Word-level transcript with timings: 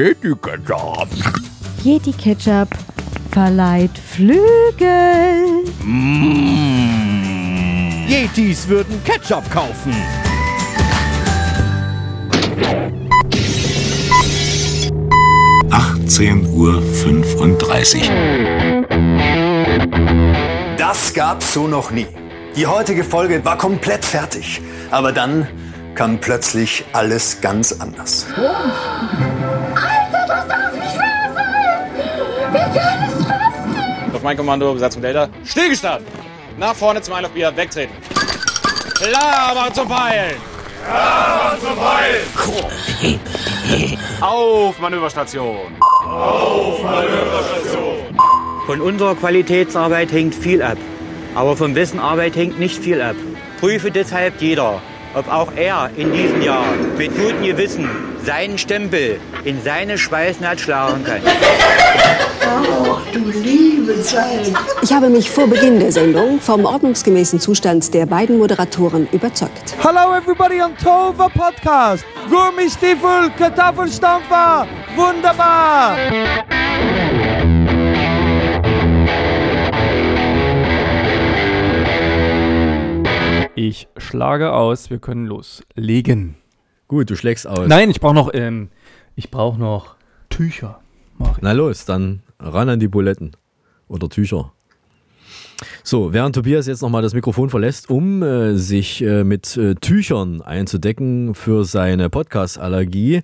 Yeti 0.00 0.32
Ketchup. 0.40 1.08
Yeti 1.84 2.12
Ketchup 2.12 2.68
verleiht 3.30 3.98
Flügel. 3.98 4.40
Mmh. 5.84 7.18
Yetis 8.08 8.66
würden 8.66 9.04
Ketchup 9.04 9.44
kaufen. 9.52 9.94
Uhr. 16.54 16.82
fünfunddreißig. 16.82 18.10
Das 20.78 21.12
gab's 21.14 21.52
so 21.54 21.66
noch 21.66 21.90
nie. 21.90 22.06
Die 22.56 22.66
heutige 22.66 23.04
Folge 23.04 23.44
war 23.44 23.58
komplett 23.58 24.04
fertig. 24.04 24.62
Aber 24.90 25.12
dann 25.12 25.46
kam 25.94 26.18
plötzlich 26.18 26.84
alles 26.92 27.40
ganz 27.40 27.72
anders. 27.72 28.26
Auf 34.20 34.24
mein 34.24 34.36
Kommando, 34.36 34.74
Besatzung 34.74 35.00
Delta, 35.00 35.30
stillgestanden! 35.46 36.06
Nach 36.58 36.74
vorne 36.74 37.00
zum 37.00 37.14
of 37.24 37.30
Bier, 37.30 37.56
wegtreten. 37.56 37.94
Machen 39.54 39.72
zum! 39.72 39.86
Klar, 39.88 40.36
machen 41.38 41.64
zum 41.64 41.74
Peilen! 41.78 42.26
Auf 44.20 44.78
Manöverstation! 44.78 45.74
Auf 46.04 46.82
Manöverstation! 46.82 48.18
Von 48.66 48.82
unserer 48.82 49.14
Qualitätsarbeit 49.14 50.12
hängt 50.12 50.34
viel 50.34 50.60
ab. 50.60 50.76
Aber 51.34 51.56
vom 51.56 51.74
Wissen 51.74 51.98
Arbeit 51.98 52.36
hängt 52.36 52.58
nicht 52.58 52.82
viel 52.84 53.00
ab. 53.00 53.16
Prüfe 53.58 53.90
deshalb 53.90 54.38
jeder, 54.42 54.82
ob 55.14 55.32
auch 55.32 55.50
er 55.56 55.88
in 55.96 56.12
diesem 56.12 56.42
Jahr 56.42 56.74
mit 56.98 57.16
gutem 57.16 57.42
Gewissen 57.42 57.88
seinen 58.24 58.58
Stempel 58.58 59.18
in 59.44 59.62
seine 59.62 59.98
Schweißnaht 59.98 60.60
schlagen 60.60 61.04
kann. 61.04 61.20
Oh, 62.42 62.98
du 63.12 63.30
liebe 63.30 64.00
Zeit. 64.02 64.52
Ich 64.82 64.92
habe 64.92 65.08
mich 65.08 65.30
vor 65.30 65.46
Beginn 65.46 65.78
der 65.80 65.92
Sendung 65.92 66.40
vom 66.40 66.64
ordnungsgemäßen 66.64 67.40
Zustand 67.40 67.92
der 67.94 68.06
beiden 68.06 68.38
Moderatoren 68.38 69.08
überzeugt. 69.12 69.74
Hello 69.82 70.16
everybody 70.16 70.60
on 70.60 70.76
Tova 70.76 71.28
Podcast. 71.28 72.04
Gummistiefel, 72.28 73.30
Kartoffelstampfer. 73.36 74.66
Wunderbar. 74.96 75.96
Ich 83.54 83.88
schlage 83.98 84.52
aus, 84.52 84.90
wir 84.90 84.98
können 84.98 85.26
loslegen. 85.26 86.39
Gut, 86.90 87.08
du 87.08 87.14
schlägst 87.14 87.46
aus. 87.46 87.68
Nein, 87.68 87.88
ich 87.88 88.00
brauche 88.00 88.16
noch, 88.16 88.30
ähm, 88.34 88.68
ich 89.14 89.30
brauche 89.30 89.60
noch 89.60 89.94
Tücher. 90.28 90.80
Na 91.40 91.52
los, 91.52 91.84
dann 91.84 92.24
ran 92.40 92.68
an 92.68 92.80
die 92.80 92.88
Buletten. 92.88 93.30
Oder 93.86 94.08
Tücher. 94.08 94.52
So, 95.82 96.12
während 96.12 96.34
Tobias 96.34 96.66
jetzt 96.66 96.82
nochmal 96.82 97.02
das 97.02 97.14
Mikrofon 97.14 97.50
verlässt, 97.50 97.90
um 97.90 98.22
äh, 98.22 98.56
sich 98.56 99.02
äh, 99.02 99.24
mit 99.24 99.56
äh, 99.56 99.74
Tüchern 99.74 100.40
einzudecken 100.42 101.34
für 101.34 101.64
seine 101.64 102.10
Podcast-Allergie, 102.10 103.22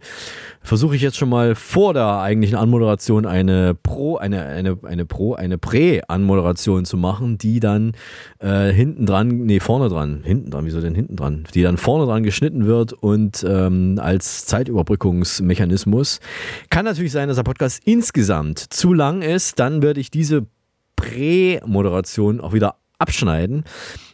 versuche 0.63 0.97
ich 0.97 1.03
jetzt 1.03 1.17
schon 1.17 1.29
mal 1.29 1.55
vor 1.55 1.95
der 1.95 2.19
eigentlichen 2.21 2.57
Anmoderation 2.57 3.27
eine 3.27 3.75
Pro, 3.75 4.17
eine, 4.17 4.45
eine, 4.45 4.79
eine 4.83 5.07
Pro, 5.07 5.35
eine 5.35 5.59
Prä-Anmoderation 5.59 6.85
zu 6.85 6.97
machen, 6.97 7.39
die 7.39 7.61
dann 7.61 7.93
äh, 8.41 8.71
hinten 8.73 9.07
dran, 9.07 9.29
nee, 9.45 9.61
vorne 9.61 9.89
dran, 9.89 10.23
hinten 10.25 10.51
dran, 10.51 10.67
wieso 10.67 10.81
denn 10.81 10.95
hinten 10.95 11.17
dran? 11.17 11.45
Die 11.55 11.63
dann 11.63 11.77
vorne 11.77 12.07
dran 12.07 12.23
geschnitten 12.23 12.67
wird 12.67 12.93
und 12.93 13.45
ähm, 13.49 13.99
als 14.03 14.47
Zeitüberbrückungsmechanismus. 14.47 16.21
Kann 16.71 16.85
natürlich 16.85 17.13
sein, 17.13 17.29
dass 17.29 17.37
der 17.37 17.45
Podcast 17.45 17.83
insgesamt 17.85 18.59
zu 18.59 18.93
lang 18.93 19.23
ist, 19.23 19.59
dann 19.59 19.83
werde 19.83 20.01
ich 20.01 20.11
diese 20.11 20.47
Prämoderation 20.97 22.41
auch 22.41 22.53
wieder 22.53 22.77
abschneiden. 22.99 23.65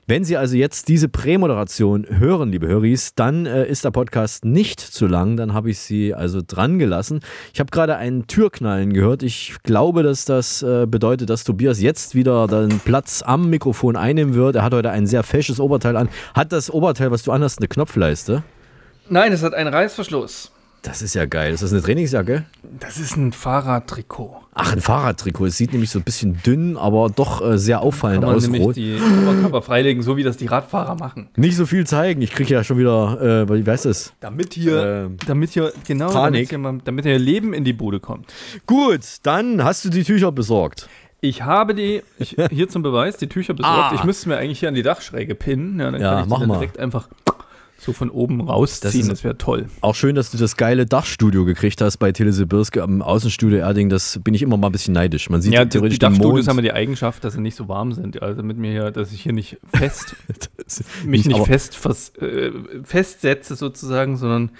Wenn 0.09 0.25
Sie 0.25 0.37
also 0.37 0.57
jetzt 0.57 0.89
diese 0.89 1.09
Prämoderation 1.09 2.07
hören, 2.09 2.51
liebe 2.51 2.67
Höris, 2.67 3.15
dann 3.15 3.47
äh, 3.47 3.67
ist 3.67 3.85
der 3.85 3.93
Podcast 3.93 4.45
nicht 4.45 4.81
zu 4.81 5.07
lang. 5.07 5.37
Dann 5.37 5.55
habe 5.55 5.71
ich 5.71 5.79
Sie 5.79 6.13
also 6.13 6.41
dran 6.45 6.81
gelassen. 6.81 7.21
Ich 7.55 7.61
habe 7.61 7.71
gerade 7.71 7.97
einen 7.97 8.27
Türknallen 8.27 8.93
gehört. 8.93 9.23
Ich 9.23 9.55
glaube, 9.63 10.03
dass 10.03 10.25
das 10.25 10.61
äh, 10.63 10.87
bedeutet, 10.87 11.31
dass 11.31 11.45
Tobias 11.45 11.81
jetzt 11.81 12.17
wieder 12.17 12.49
den 12.49 12.81
Platz 12.81 13.23
am 13.25 13.49
Mikrofon 13.49 13.95
einnehmen 13.97 14.35
wird. 14.35 14.57
Er 14.57 14.65
hat 14.65 14.75
heute 14.75 14.91
ein 14.91 15.07
sehr 15.07 15.23
fesches 15.23 15.61
Oberteil 15.61 15.97
an. 15.97 16.09
Hat 16.35 16.51
das 16.53 16.69
Oberteil, 16.69 17.13
was 17.13 17.23
du 17.23 17.31
anhast, 17.31 17.61
eine 17.61 17.69
Knopfleiste? 17.69 18.43
Nein, 19.09 19.33
es 19.33 19.45
hat 19.45 19.55
einen 19.55 19.73
Reißverschluss. 19.73 20.51
Das 20.83 21.01
ist 21.01 21.15
ja 21.15 21.27
geil. 21.27 21.55
Ist 21.55 21.63
das 21.63 21.73
eine 21.73 21.81
Trainingsjacke? 21.81 22.45
Das 22.81 22.99
ist 22.99 23.17
ein 23.17 23.31
Fahrradtrikot. 23.31 24.35
Ach, 24.55 24.73
ein 24.73 24.81
Fahrradtrikot. 24.81 25.47
Es 25.47 25.57
sieht 25.57 25.71
nämlich 25.73 25.91
so 25.91 26.01
ein 26.01 26.03
bisschen 26.03 26.43
dünn, 26.45 26.77
aber 26.77 27.09
doch 27.09 27.41
äh, 27.41 27.57
sehr 27.57 27.83
auffallend 27.83 28.25
aus. 28.25 28.43
nämlich 28.43 28.63
Rot. 28.63 28.75
die 28.77 28.99
Oberkörper 29.23 29.63
freilegen, 29.63 30.03
so 30.03 30.17
wie 30.17 30.25
das 30.25 30.37
die 30.37 30.47
Radfahrer 30.47 30.97
machen. 30.97 31.29
Nicht 31.37 31.57
so 31.57 31.67
viel 31.67 31.87
zeigen. 31.87 32.21
Ich 32.21 32.33
kriege 32.33 32.53
ja 32.53 32.65
schon 32.65 32.79
wieder, 32.79 33.47
äh, 33.49 33.65
wie 33.65 33.71
heißt 33.71 33.85
das? 33.85 34.13
Damit 34.19 34.55
hier, 34.55 35.05
Ähm, 35.07 35.17
damit 35.27 35.51
hier, 35.51 35.73
genau, 35.87 36.09
Panik. 36.11 36.49
damit 36.49 36.49
hier, 36.51 36.59
mal, 36.59 36.79
damit 36.85 37.05
hier 37.05 37.19
Leben 37.19 37.55
in 37.55 37.63
die 37.63 37.73
Bude 37.73 38.01
kommt. 38.01 38.33
Gut, 38.67 39.01
dann 39.23 39.63
hast 39.63 39.85
du 39.85 39.89
die 39.89 40.03
Tücher 40.03 40.33
besorgt. 40.33 40.89
Ich 41.21 41.43
habe 41.43 41.77
die, 41.77 42.03
ich, 42.19 42.35
hier 42.51 42.69
zum 42.69 42.83
Beweis, 42.83 43.17
die 43.17 43.29
Tücher 43.29 43.55
besorgt. 43.55 43.93
Ah. 43.93 43.95
Ich 43.95 44.03
müsste 44.03 44.29
mir 44.29 44.37
eigentlich 44.39 44.59
hier 44.59 44.69
an 44.69 44.75
die 44.75 44.83
Dachschräge 44.83 45.37
pinnen. 45.37 45.79
Ja, 45.79 45.93
dann 45.93 46.01
Ja, 46.01 46.11
kann 46.11 46.19
ich 46.19 46.25
die 46.25 46.31
mach 46.31 46.39
dann 46.41 46.49
mal. 46.49 46.55
direkt 46.59 46.79
einfach 46.81 47.09
so 47.83 47.93
von 47.93 48.11
oben 48.11 48.41
rausziehen. 48.41 49.01
ist- 49.03 49.11
Das, 49.11 49.25
wäre 49.25 49.37
toll. 49.39 49.67
Auch 49.81 49.95
schön, 49.95 50.15
dass 50.15 50.31
du 50.31 50.39
das 50.39 50.57
geile 50.57 50.87
Dachstudio 50.87 51.45
gekriegt 51.45 51.81
hast 51.81 51.97
bei 51.99 52.13
Telesibirske 52.13 52.83
am 52.83 53.03
Außenstudio 53.03 53.59
Erding. 53.59 53.89
Das 53.89 54.21
bin 54.23 54.35
ich 54.35 54.43
immer 54.43 54.57
mal 54.57 54.69
ein 54.69 54.73
bisschen 54.73 54.95
neidisch. 54.95 55.29
Man 55.31 55.43
sieht 55.43 55.53
Ja, 55.53 55.65
die, 55.65 55.71
theoretisch 55.71 55.99
die 55.99 56.07
den 56.07 56.13
Dachstudios 56.15 56.49
haben 56.49 56.57
ja 56.57 56.63
die 56.63 56.73
Eigenschaft, 56.73 57.25
dass 57.25 57.35
sie 57.35 57.41
nicht 57.41 57.57
so 57.57 57.69
warm 57.69 57.93
sind. 57.93 58.23
Also 58.23 58.37
damit 58.37 58.57
mir 58.57 58.71
hier, 58.71 58.91
dass 58.91 59.13
ich 59.13 59.21
hier 59.23 59.33
nicht 59.33 59.59
fest, 59.75 60.15
mich 61.05 61.27
nicht, 61.27 61.45
fest 61.47 61.77
vers, 61.77 62.11
äh, 62.21 62.53
festsetze 62.85 63.57
sozusagen, 63.57 64.17
sondern 64.17 64.51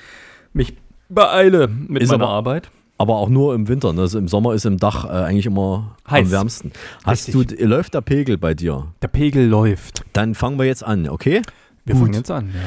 mich 0.53 0.77
beeile 1.09 1.69
mit 1.69 2.03
Ist 2.03 2.11
meiner 2.11 2.25
aber- 2.25 2.33
Arbeit. 2.33 2.71
Aber 2.99 3.17
auch 3.17 3.29
nur 3.31 3.55
im 3.57 3.67
Winter. 3.67 3.93
Ne? 3.93 4.03
Also 4.03 4.17
Im 4.19 4.29
Sommer 4.29 4.55
ist 4.55 4.65
im 4.65 4.77
Dach 4.77 5.05
äh, 5.07 5.09
eigentlich 5.09 5.47
immer 5.47 5.97
Heiß. 6.09 6.27
am 6.27 6.31
wärmsten. 6.31 6.73
Hast 7.05 7.27
Richtig. 7.35 7.59
du, 7.59 7.67
läuft 7.67 7.95
der 7.95 8.01
Pegel 8.01 8.39
bei 8.39 8.55
dir? 8.55 8.87
Der 9.03 9.09
Pegel 9.09 9.49
läuft. 9.49 10.05
Dann 10.13 10.37
fangen 10.37 10.57
wir 10.57 10.67
jetzt 10.67 10.85
an, 10.85 11.09
okay? 11.09 11.43
Wir 11.85 11.95
Gut. 11.95 12.03
fangen 12.05 12.15
jetzt 12.15 12.31
an, 12.31 12.51
ja. 12.55 12.61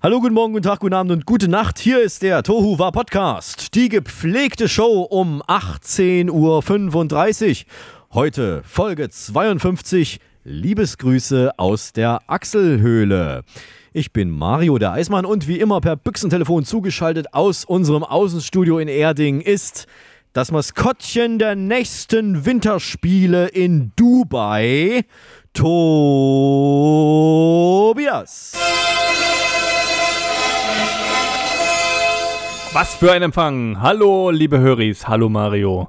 Hallo, 0.00 0.20
guten 0.20 0.34
Morgen, 0.34 0.52
guten 0.52 0.62
Tag, 0.62 0.78
guten 0.78 0.94
Abend 0.94 1.10
und 1.10 1.26
gute 1.26 1.48
Nacht. 1.48 1.80
Hier 1.80 2.00
ist 2.00 2.22
der 2.22 2.44
Tohu 2.44 2.78
war 2.78 2.92
Podcast. 2.92 3.74
Die 3.74 3.88
gepflegte 3.88 4.68
Show 4.68 5.00
um 5.02 5.42
18.35 5.42 6.30
Uhr. 6.30 7.66
Heute 8.12 8.62
Folge 8.62 9.10
52. 9.10 10.20
Liebesgrüße 10.44 11.50
aus 11.56 11.92
der 11.92 12.20
Achselhöhle. 12.28 13.42
Ich 13.92 14.12
bin 14.12 14.30
Mario 14.30 14.78
der 14.78 14.92
Eismann 14.92 15.24
und 15.26 15.48
wie 15.48 15.58
immer 15.58 15.80
per 15.80 15.96
Büchsentelefon 15.96 16.64
zugeschaltet 16.64 17.34
aus 17.34 17.64
unserem 17.64 18.04
Außenstudio 18.04 18.78
in 18.78 18.86
Erding 18.86 19.40
ist 19.40 19.88
das 20.32 20.52
Maskottchen 20.52 21.40
der 21.40 21.56
nächsten 21.56 22.46
Winterspiele 22.46 23.48
in 23.48 23.90
Dubai, 23.96 25.04
Tobias. 25.54 25.88
Was 32.80 32.94
für 32.94 33.10
ein 33.10 33.22
Empfang. 33.22 33.80
Hallo, 33.80 34.30
liebe 34.30 34.60
Höris. 34.60 35.08
Hallo, 35.08 35.28
Mario. 35.28 35.88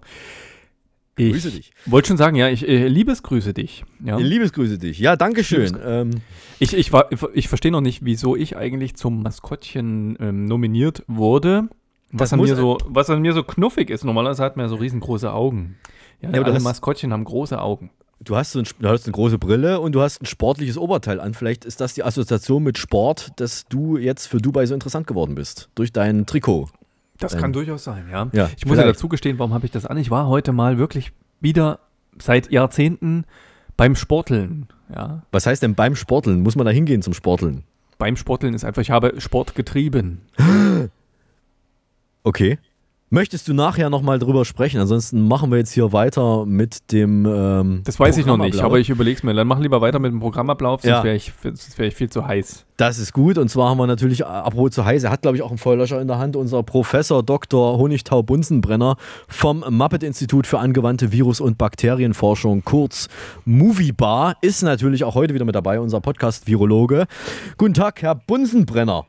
Ich 1.16 1.34
Grüße 1.34 1.52
dich. 1.52 1.72
wollte 1.86 2.08
schon 2.08 2.18
sagen, 2.18 2.36
ja, 2.36 2.50
ich 2.50 2.68
äh, 2.68 2.88
liebesgrüße 2.88 3.54
dich. 3.54 3.84
Ja. 4.04 4.18
Liebesgrüße 4.18 4.80
dich. 4.80 4.98
Ja, 4.98 5.16
danke 5.16 5.44
schön. 5.44 5.78
Ähm, 5.86 6.10
Ich, 6.58 6.74
ich, 6.74 6.92
war- 6.92 7.10
ich 7.36 7.48
verstehe 7.48 7.72
noch 7.72 7.82
nicht, 7.82 8.04
wieso 8.06 8.36
ich 8.36 8.58
eigentlich 8.58 8.96
zum 8.96 9.22
Maskottchen 9.22 10.18
ähm, 10.20 10.46
nominiert 10.46 11.04
wurde. 11.08 11.70
Was 12.12 12.34
an, 12.34 12.40
mir 12.40 12.56
so, 12.56 12.80
was 12.88 13.08
an 13.12 13.22
mir 13.22 13.34
so 13.34 13.44
knuffig 13.44 13.92
ist. 13.92 14.04
Normalerweise 14.04 14.42
hat 14.44 14.58
man 14.58 14.66
ja 14.66 14.70
so 14.70 14.78
riesengroße 14.78 15.32
Augen. 15.32 15.78
Ja, 16.22 16.30
aber 16.30 16.38
du 16.40 16.44
alle 16.46 16.56
hast- 16.56 16.64
Maskottchen 16.64 17.14
haben 17.14 17.24
große 17.24 17.62
Augen. 17.62 17.92
du, 18.20 18.36
hast 18.36 18.54
so 18.54 18.60
ein, 18.62 18.66
du 18.80 18.90
hast 18.90 19.06
eine 19.06 19.12
große 19.14 19.38
Brille 19.38 19.80
und 19.80 19.92
du 19.94 20.02
hast 20.02 20.24
ein 20.24 20.26
sportliches 20.26 20.76
Oberteil 20.80 21.20
an. 21.20 21.36
Vielleicht 21.36 21.66
ist 21.66 21.82
das 21.82 21.94
die 21.94 22.04
Assoziation 22.04 22.64
mit 22.64 22.80
Sport, 22.80 23.30
dass 23.36 23.66
du 23.66 23.98
jetzt 23.98 24.26
für 24.26 24.38
Dubai 24.40 24.66
so 24.66 24.74
interessant 24.74 25.06
geworden 25.06 25.36
bist. 25.36 25.70
Durch 25.76 25.94
dein 25.94 26.26
Trikot. 26.26 26.70
Das 27.20 27.34
Ähm, 27.34 27.42
kann 27.42 27.54
durchaus 27.54 27.84
sein, 27.84 28.08
ja. 28.12 28.30
ja, 28.34 28.50
ich 28.58 28.66
muss 28.66 28.78
ja 28.78 28.86
dazu 28.86 29.10
gestehen, 29.10 29.38
warum 29.40 29.54
habe 29.54 29.66
ich 29.66 29.72
das 29.72 29.86
an? 29.86 29.98
Ich 29.98 30.10
war 30.10 30.28
heute 30.28 30.52
mal 30.52 30.78
wirklich 30.78 31.12
wieder 31.42 31.80
seit 32.18 32.52
Jahrzehnten 32.52 33.26
beim 33.78 33.96
Sporteln. 33.96 34.68
Ja. 34.94 35.24
Was 35.32 35.46
heißt 35.46 35.62
denn 35.62 35.76
beim 35.76 35.96
Sporteln? 35.96 36.42
Muss 36.42 36.56
man 36.56 36.66
da 36.66 36.72
hingehen 36.72 37.02
zum 37.02 37.14
Sporteln? 37.14 37.64
Beim 37.98 38.16
Sporteln 38.16 38.54
ist 38.54 38.64
einfach, 38.64 38.82
ich 38.82 38.92
habe 38.92 39.20
Sport 39.20 39.56
getrieben. 39.56 40.22
Okay. 42.24 42.60
Möchtest 43.12 43.48
du 43.48 43.56
nachher 43.56 43.90
nochmal 43.90 44.20
drüber 44.20 44.46
sprechen? 44.46 44.80
Ansonsten 44.80 45.28
machen 45.28 45.50
wir 45.50 45.58
jetzt 45.58 45.72
hier 45.72 45.92
weiter 45.94 46.46
mit 46.46 46.92
dem. 46.92 47.26
Ähm, 47.26 47.82
Das 47.84 48.00
weiß 48.00 48.18
ich 48.18 48.28
noch 48.28 48.38
nicht, 48.38 48.62
aber 48.62 48.80
ich 48.80 48.92
überlege 48.92 49.18
es 49.18 49.24
mir. 49.24 49.34
Dann 49.34 49.48
mach 49.48 49.58
lieber 49.58 49.82
weiter 49.82 49.98
mit 49.98 50.12
dem 50.12 50.20
Programmablauf, 50.20 50.82
sonst 50.84 50.92
Ja. 50.98 51.04
wäre 51.04 51.16
ich, 51.16 51.34
wär 51.42 51.88
ich 51.88 51.96
viel 51.96 52.12
zu 52.12 52.28
heiß. 52.28 52.66
Das 52.78 53.00
ist 53.00 53.12
gut. 53.12 53.40
Und 53.40 53.50
zwar 53.50 53.70
haben 53.70 53.80
wir 53.80 53.88
natürlich, 53.88 54.22
äh, 54.22 54.26
apropos 54.26 54.72
zu 54.72 54.86
heiß, 54.86 55.04
er 55.06 55.10
hat, 55.12 55.24
glaube 55.24 55.38
ich, 55.38 55.42
auch 55.42 55.50
einen 55.50 55.58
Feuerlöscher 55.58 56.00
in 56.00 56.08
der 56.08 56.20
Hand, 56.20 56.36
unser 56.36 56.62
Professor 56.62 57.24
Dr. 57.24 57.80
Honigtau 57.80 58.22
Bunsenbrenner 58.22 58.96
vom 59.28 59.66
Muppet-Institut 59.68 60.46
für 60.46 60.60
angewandte 60.60 61.12
Virus- 61.12 61.42
und 61.42 61.58
Bakterienforschung, 61.58 62.64
kurz 62.64 63.08
Moviebar, 63.44 64.36
ist 64.42 64.62
natürlich 64.62 65.04
auch 65.04 65.16
heute 65.16 65.34
wieder 65.34 65.46
mit 65.46 65.56
dabei, 65.56 65.80
unser 65.80 66.00
Podcast-Virologe. 66.00 67.08
Guten 67.58 67.74
Tag, 67.74 68.04
Herr 68.04 68.14
Bunsenbrenner. 68.14 69.08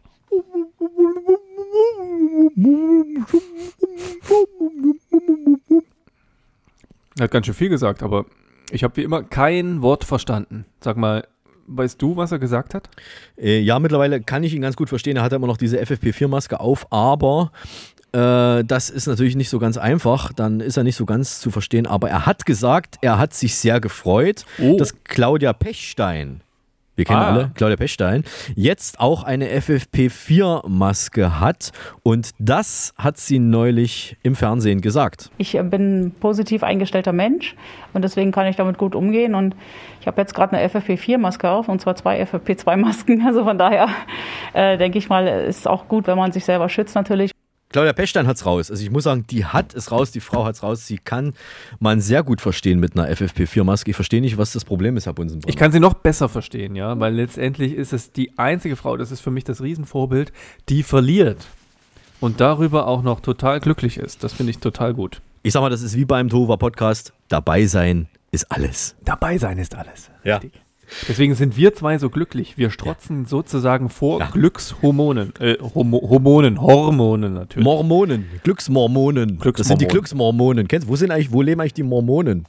Er 7.18 7.24
hat 7.24 7.30
ganz 7.30 7.46
schön 7.46 7.54
viel 7.54 7.68
gesagt, 7.68 8.02
aber 8.02 8.24
ich 8.70 8.84
habe 8.84 8.96
wie 8.96 9.02
immer 9.02 9.22
kein 9.22 9.82
Wort 9.82 10.04
verstanden. 10.04 10.64
Sag 10.80 10.96
mal, 10.96 11.26
weißt 11.66 12.00
du, 12.00 12.16
was 12.16 12.32
er 12.32 12.38
gesagt 12.38 12.74
hat? 12.74 12.88
Äh, 13.36 13.60
ja, 13.60 13.78
mittlerweile 13.78 14.20
kann 14.20 14.42
ich 14.44 14.54
ihn 14.54 14.62
ganz 14.62 14.76
gut 14.76 14.88
verstehen. 14.88 15.16
Er 15.16 15.22
hat 15.22 15.32
immer 15.32 15.46
noch 15.46 15.56
diese 15.56 15.78
FFP4-Maske 15.80 16.60
auf, 16.60 16.86
aber 16.90 17.52
äh, 18.12 18.64
das 18.64 18.90
ist 18.90 19.06
natürlich 19.06 19.36
nicht 19.36 19.50
so 19.50 19.58
ganz 19.58 19.76
einfach. 19.76 20.32
Dann 20.32 20.60
ist 20.60 20.76
er 20.76 20.84
nicht 20.84 20.96
so 20.96 21.04
ganz 21.06 21.40
zu 21.40 21.50
verstehen. 21.50 21.86
Aber 21.86 22.08
er 22.08 22.26
hat 22.26 22.46
gesagt, 22.46 22.98
er 23.02 23.18
hat 23.18 23.34
sich 23.34 23.56
sehr 23.56 23.80
gefreut, 23.80 24.44
Oh. 24.58 24.76
dass 24.76 25.02
Claudia 25.04 25.52
Pechstein, 25.52 26.42
wir 27.00 27.06
kennen 27.06 27.18
Ah. 27.20 27.28
alle 27.32 27.50
Claudia 27.54 27.76
Pechstein, 27.76 28.24
jetzt 28.54 29.00
auch 29.00 29.24
eine 29.24 29.48
FFP4-Maske 29.48 31.40
hat. 31.40 31.72
Und 32.02 32.30
das 32.38 32.92
hat 32.98 33.16
sie 33.18 33.38
neulich 33.38 34.16
im 34.22 34.34
Fernsehen 34.36 34.82
gesagt. 34.82 35.30
Ich 35.38 35.52
bin 35.52 36.00
ein 36.00 36.10
positiv 36.12 36.62
eingestellter 36.62 37.12
Mensch 37.12 37.56
und 37.94 38.02
deswegen 38.02 38.32
kann 38.32 38.46
ich 38.46 38.56
damit 38.56 38.76
gut 38.78 38.94
umgehen. 38.94 39.34
Und 39.34 39.56
ich 40.00 40.06
habe 40.06 40.20
jetzt 40.20 40.34
gerade 40.34 40.56
eine 40.56 40.68
FFP4-Maske 40.68 41.48
auf 41.50 41.68
und 41.68 41.80
zwar 41.80 41.96
zwei 41.96 42.22
FFP2-Masken. 42.22 43.24
Also 43.30 43.44
von 43.44 43.58
daher 43.58 43.88
äh, 44.54 44.76
denke 44.76 44.98
ich 44.98 45.08
mal, 45.08 45.26
ist 45.26 45.66
auch 45.68 45.88
gut, 45.88 46.06
wenn 46.06 46.18
man 46.18 46.32
sich 46.32 46.44
selber 46.44 46.68
schützt 46.68 46.94
natürlich. 46.94 47.30
Claudia 47.72 47.92
Pechstein 47.92 48.26
hat's 48.26 48.44
raus. 48.44 48.70
Also 48.70 48.82
ich 48.82 48.90
muss 48.90 49.04
sagen, 49.04 49.24
die 49.30 49.44
hat 49.44 49.74
es 49.74 49.92
raus, 49.92 50.10
die 50.10 50.20
Frau 50.20 50.44
hat's 50.44 50.62
raus. 50.62 50.86
Sie 50.86 50.98
kann 50.98 51.34
man 51.78 52.00
sehr 52.00 52.22
gut 52.22 52.40
verstehen 52.40 52.80
mit 52.80 52.96
einer 52.96 53.08
FFP4-Maske. 53.08 53.90
Ich 53.90 53.96
verstehe 53.96 54.20
nicht, 54.20 54.38
was 54.38 54.52
das 54.52 54.64
Problem 54.64 54.96
ist, 54.96 55.06
Herr 55.06 55.12
Bunsenbrenner. 55.12 55.50
Ich 55.50 55.56
kann 55.56 55.70
sie 55.70 55.78
noch 55.78 55.94
besser 55.94 56.28
verstehen, 56.28 56.74
ja, 56.74 56.98
weil 56.98 57.14
letztendlich 57.14 57.74
ist 57.74 57.92
es 57.92 58.10
die 58.12 58.36
einzige 58.38 58.74
Frau, 58.74 58.96
das 58.96 59.12
ist 59.12 59.20
für 59.20 59.30
mich 59.30 59.44
das 59.44 59.62
Riesenvorbild, 59.62 60.32
die 60.68 60.82
verliert 60.82 61.46
und 62.20 62.40
darüber 62.40 62.86
auch 62.88 63.02
noch 63.02 63.20
total 63.20 63.60
glücklich 63.60 63.98
ist. 63.98 64.24
Das 64.24 64.32
finde 64.32 64.50
ich 64.50 64.58
total 64.58 64.92
gut. 64.92 65.22
Ich 65.42 65.52
sag 65.52 65.60
mal, 65.60 65.70
das 65.70 65.82
ist 65.82 65.96
wie 65.96 66.04
beim 66.04 66.28
Tova 66.28 66.56
Podcast. 66.56 67.12
Dabei 67.28 67.66
sein 67.66 68.08
ist 68.32 68.50
alles. 68.50 68.96
Dabei 69.04 69.38
sein 69.38 69.58
ist 69.58 69.74
alles. 69.74 70.10
Ja. 70.24 70.36
Richtig. 70.36 70.60
Deswegen 71.08 71.34
sind 71.34 71.56
wir 71.56 71.74
zwei 71.74 71.98
so 71.98 72.10
glücklich. 72.10 72.58
Wir 72.58 72.70
strotzen 72.70 73.24
sozusagen 73.26 73.88
vor 73.88 74.18
Glückshormonen. 74.32 75.32
Äh, 75.38 75.56
Homo 75.74 76.00
Hormonen, 76.08 76.60
Hormonen 76.60 77.34
natürlich. 77.34 77.64
Mormonen, 77.64 78.26
Glücksmormonen. 78.42 79.38
Das 79.38 79.66
sind 79.68 79.80
die 79.80 79.86
Glücksmormonen. 79.86 79.88
Glücksmormonen. 79.88 80.68
Kennst 80.68 80.86
du, 80.86 80.90
wo 80.90 80.96
sind 80.96 81.10
eigentlich, 81.10 81.32
wo 81.32 81.42
leben 81.42 81.60
eigentlich 81.60 81.74
die 81.74 81.82
Mormonen? 81.82 82.46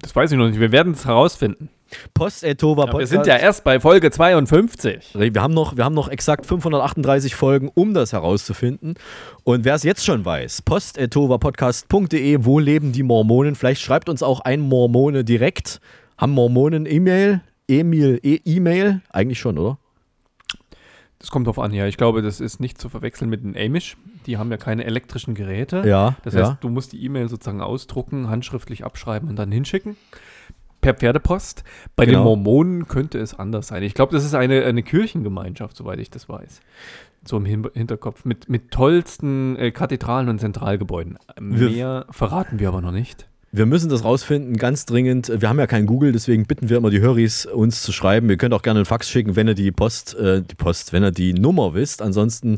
das 0.00 0.14
weiß 0.14 0.32
ich 0.32 0.38
noch 0.38 0.48
nicht. 0.48 0.60
Wir 0.60 0.72
werden 0.72 0.92
es 0.92 1.04
herausfinden. 1.06 1.68
Post 2.14 2.44
Tova 2.58 2.84
Ja, 2.86 2.90
Podcast. 2.90 2.98
wir 2.98 3.06
sind 3.18 3.26
ja 3.26 3.36
erst 3.36 3.64
bei 3.64 3.78
Folge 3.78 4.10
52. 4.10 5.10
Wir 5.14 5.42
haben, 5.42 5.52
noch, 5.54 5.76
wir 5.76 5.84
haben 5.84 5.94
noch 5.94 6.08
exakt 6.08 6.46
538 6.46 7.34
Folgen, 7.34 7.70
um 7.72 7.92
das 7.94 8.12
herauszufinden. 8.12 8.94
Und 9.44 9.64
wer 9.64 9.74
es 9.74 9.82
jetzt 9.82 10.04
schon 10.04 10.24
weiß, 10.24 10.62
post.tovapodcast.de, 10.62 12.38
wo 12.42 12.58
leben 12.58 12.92
die 12.92 13.02
Mormonen? 13.02 13.54
Vielleicht 13.54 13.82
schreibt 13.82 14.08
uns 14.08 14.22
auch 14.22 14.40
ein 14.40 14.60
Mormone 14.60 15.24
direkt. 15.24 15.80
Haben 16.18 16.32
Mormonen 16.32 16.86
E-Mail? 16.86 17.40
Emil, 17.68 18.20
E- 18.22 18.40
E-Mail? 18.44 19.00
Eigentlich 19.10 19.38
schon, 19.40 19.58
oder? 19.58 19.78
Das 21.18 21.30
kommt 21.30 21.46
drauf 21.46 21.58
an, 21.60 21.72
ja. 21.72 21.86
Ich 21.86 21.96
glaube, 21.96 22.20
das 22.20 22.40
ist 22.40 22.58
nicht 22.60 22.78
zu 22.80 22.88
verwechseln 22.88 23.30
mit 23.30 23.44
den 23.44 23.56
Amish. 23.56 23.96
Die 24.26 24.38
haben 24.38 24.50
ja 24.50 24.56
keine 24.56 24.84
elektrischen 24.84 25.34
Geräte. 25.34 25.84
Ja, 25.86 26.16
Das 26.24 26.34
ja. 26.34 26.50
heißt, 26.50 26.56
du 26.64 26.68
musst 26.68 26.92
die 26.92 27.04
E-Mail 27.04 27.28
sozusagen 27.28 27.60
ausdrucken, 27.60 28.28
handschriftlich 28.28 28.84
abschreiben 28.84 29.28
und 29.28 29.36
dann 29.36 29.52
hinschicken. 29.52 29.96
Per 30.80 30.94
Pferdepost. 30.94 31.62
Bei 31.94 32.04
den 32.06 32.14
Genau. 32.14 32.24
Mormonen 32.24 32.88
könnte 32.88 33.18
es 33.20 33.34
anders 33.38 33.68
sein. 33.68 33.84
Ich 33.84 33.94
glaube, 33.94 34.12
das 34.12 34.24
ist 34.24 34.34
eine, 34.34 34.64
eine 34.64 34.82
Kirchengemeinschaft, 34.82 35.76
soweit 35.76 36.00
ich 36.00 36.10
das 36.10 36.28
weiß. 36.28 36.60
So 37.24 37.36
im 37.36 37.44
Hin 37.44 37.68
Hinterkopf. 37.72 38.24
Mit, 38.24 38.48
mit 38.48 38.72
tollsten 38.72 39.54
äh, 39.56 39.70
Kathedralen 39.70 40.28
und 40.28 40.40
Zentralgebäuden. 40.40 41.18
Wir- 41.38 41.70
Mehr 41.70 42.06
verraten 42.10 42.58
wir 42.58 42.66
aber 42.66 42.80
noch 42.80 42.90
nicht. 42.90 43.28
Wir 43.54 43.66
müssen 43.66 43.90
das 43.90 44.02
rausfinden, 44.02 44.56
ganz 44.56 44.86
dringend. 44.86 45.30
Wir 45.42 45.46
haben 45.46 45.58
ja 45.58 45.66
kein 45.66 45.84
Google, 45.84 46.12
deswegen 46.12 46.46
bitten 46.46 46.70
wir 46.70 46.78
immer 46.78 46.88
die 46.88 47.00
Höris, 47.00 47.44
uns 47.44 47.82
zu 47.82 47.92
schreiben. 47.92 48.30
Ihr 48.30 48.38
könnt 48.38 48.54
auch 48.54 48.62
gerne 48.62 48.78
einen 48.78 48.86
Fax 48.86 49.10
schicken, 49.10 49.36
wenn 49.36 49.46
ihr 49.46 49.52
die 49.54 49.70
Post, 49.70 50.14
äh, 50.14 50.40
die 50.40 50.54
Post, 50.54 50.94
wenn 50.94 51.04
ihr 51.04 51.10
die 51.10 51.34
Nummer 51.34 51.74
wisst. 51.74 52.00
Ansonsten 52.00 52.56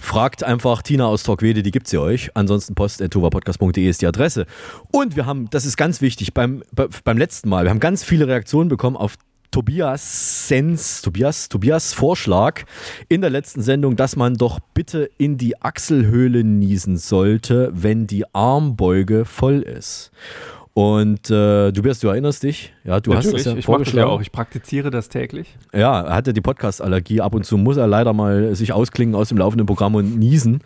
fragt 0.00 0.42
einfach 0.42 0.80
Tina 0.80 1.04
aus 1.04 1.24
Torquede, 1.24 1.62
die 1.62 1.70
gibt 1.70 1.86
sie 1.86 1.98
euch. 1.98 2.30
Ansonsten 2.32 2.74
post.tovapodcast.de 2.74 3.86
ist 3.86 4.00
die 4.00 4.06
Adresse. 4.06 4.46
Und 4.90 5.16
wir 5.16 5.26
haben, 5.26 5.50
das 5.50 5.66
ist 5.66 5.76
ganz 5.76 6.00
wichtig, 6.00 6.32
beim, 6.32 6.62
bei, 6.72 6.86
beim 7.04 7.18
letzten 7.18 7.50
Mal, 7.50 7.64
wir 7.64 7.70
haben 7.70 7.78
ganz 7.78 8.02
viele 8.02 8.26
Reaktionen 8.26 8.70
bekommen 8.70 8.96
auf 8.96 9.18
Tobias 9.52 10.48
Sens, 10.48 11.02
Tobias, 11.02 11.48
Tobias 11.48 11.92
Vorschlag 11.92 12.62
in 13.08 13.20
der 13.20 13.30
letzten 13.30 13.60
Sendung, 13.60 13.96
dass 13.96 14.16
man 14.16 14.34
doch 14.34 14.58
bitte 14.74 15.10
in 15.18 15.36
die 15.36 15.60
Achselhöhle 15.60 16.42
niesen 16.42 16.96
sollte, 16.96 17.70
wenn 17.74 18.06
die 18.06 18.24
Armbeuge 18.34 19.24
voll 19.26 19.60
ist. 19.60 20.10
Und 20.74 21.30
äh, 21.30 21.70
du 21.70 21.82
bist, 21.82 22.02
du 22.02 22.08
erinnerst 22.08 22.42
dich, 22.42 22.72
ja, 22.82 22.98
du 22.98 23.14
hast 23.14 23.30
das 23.30 23.32
ja 23.32 23.38
ich 23.38 23.44
mache 23.46 23.56
das 23.56 23.56
ja 23.56 23.62
vorgeschlagen. 23.62 24.10
auch. 24.10 24.22
Ich 24.22 24.32
praktiziere 24.32 24.90
das 24.90 25.10
täglich. 25.10 25.54
Ja, 25.74 26.00
er 26.00 26.14
hatte 26.14 26.32
die 26.32 26.40
Podcast-Allergie. 26.40 27.20
Ab 27.20 27.34
und 27.34 27.44
zu 27.44 27.58
muss 27.58 27.76
er 27.76 27.86
leider 27.86 28.14
mal 28.14 28.54
sich 28.54 28.72
ausklingen 28.72 29.14
aus 29.14 29.28
dem 29.28 29.36
laufenden 29.36 29.66
Programm 29.66 29.94
und 29.94 30.18
niesen 30.18 30.62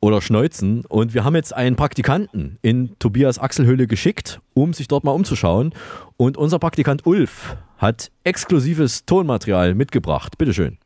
oder 0.00 0.20
schneuzen. 0.20 0.84
Und 0.86 1.14
wir 1.14 1.22
haben 1.22 1.36
jetzt 1.36 1.54
einen 1.54 1.76
Praktikanten 1.76 2.58
in 2.62 2.98
Tobias 2.98 3.38
Achselhöhle 3.38 3.86
geschickt, 3.86 4.40
um 4.54 4.72
sich 4.72 4.88
dort 4.88 5.04
mal 5.04 5.12
umzuschauen. 5.12 5.72
Und 6.16 6.36
unser 6.36 6.58
Praktikant 6.58 7.06
Ulf 7.06 7.56
hat 7.78 8.10
exklusives 8.24 9.06
Tonmaterial 9.06 9.74
mitgebracht. 9.74 10.36
Bitteschön. 10.36 10.78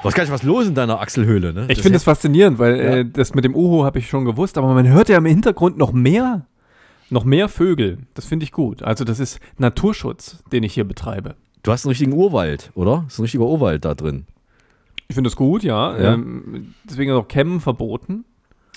Du 0.00 0.04
hast 0.04 0.14
gar 0.14 0.22
nicht 0.22 0.32
was 0.32 0.44
los 0.44 0.66
in 0.68 0.74
deiner 0.74 1.00
Achselhöhle, 1.00 1.52
ne? 1.52 1.66
Ich 1.68 1.82
finde 1.82 1.96
es 1.96 2.04
faszinierend, 2.04 2.60
weil 2.60 2.80
äh, 2.80 3.04
das 3.04 3.34
mit 3.34 3.44
dem 3.44 3.54
Uhu 3.54 3.84
habe 3.84 3.98
ich 3.98 4.08
schon 4.08 4.24
gewusst, 4.24 4.56
aber 4.56 4.72
man 4.72 4.86
hört 4.88 5.08
ja 5.08 5.18
im 5.18 5.26
Hintergrund 5.26 5.76
noch 5.76 5.92
mehr, 5.92 6.46
noch 7.10 7.24
mehr 7.24 7.48
Vögel. 7.48 7.98
Das 8.14 8.24
finde 8.24 8.44
ich 8.44 8.52
gut. 8.52 8.82
Also 8.82 9.04
das 9.04 9.18
ist 9.18 9.40
Naturschutz, 9.58 10.42
den 10.52 10.62
ich 10.62 10.72
hier 10.72 10.84
betreibe. 10.84 11.34
Du 11.64 11.72
hast 11.72 11.84
einen 11.84 11.90
richtigen 11.90 12.12
Urwald, 12.12 12.70
oder? 12.74 13.02
Das 13.04 13.14
ist 13.14 13.18
ein 13.18 13.22
richtiger 13.22 13.44
Urwald 13.44 13.84
da 13.84 13.94
drin. 13.94 14.26
Ich 15.08 15.14
finde 15.14 15.28
das 15.28 15.36
gut, 15.36 15.62
ja. 15.62 15.98
Ja. 15.98 16.14
Ähm, 16.14 16.74
deswegen 16.84 17.10
ist 17.10 17.16
auch 17.16 17.28
Kämmen 17.28 17.60
verboten. 17.60 18.24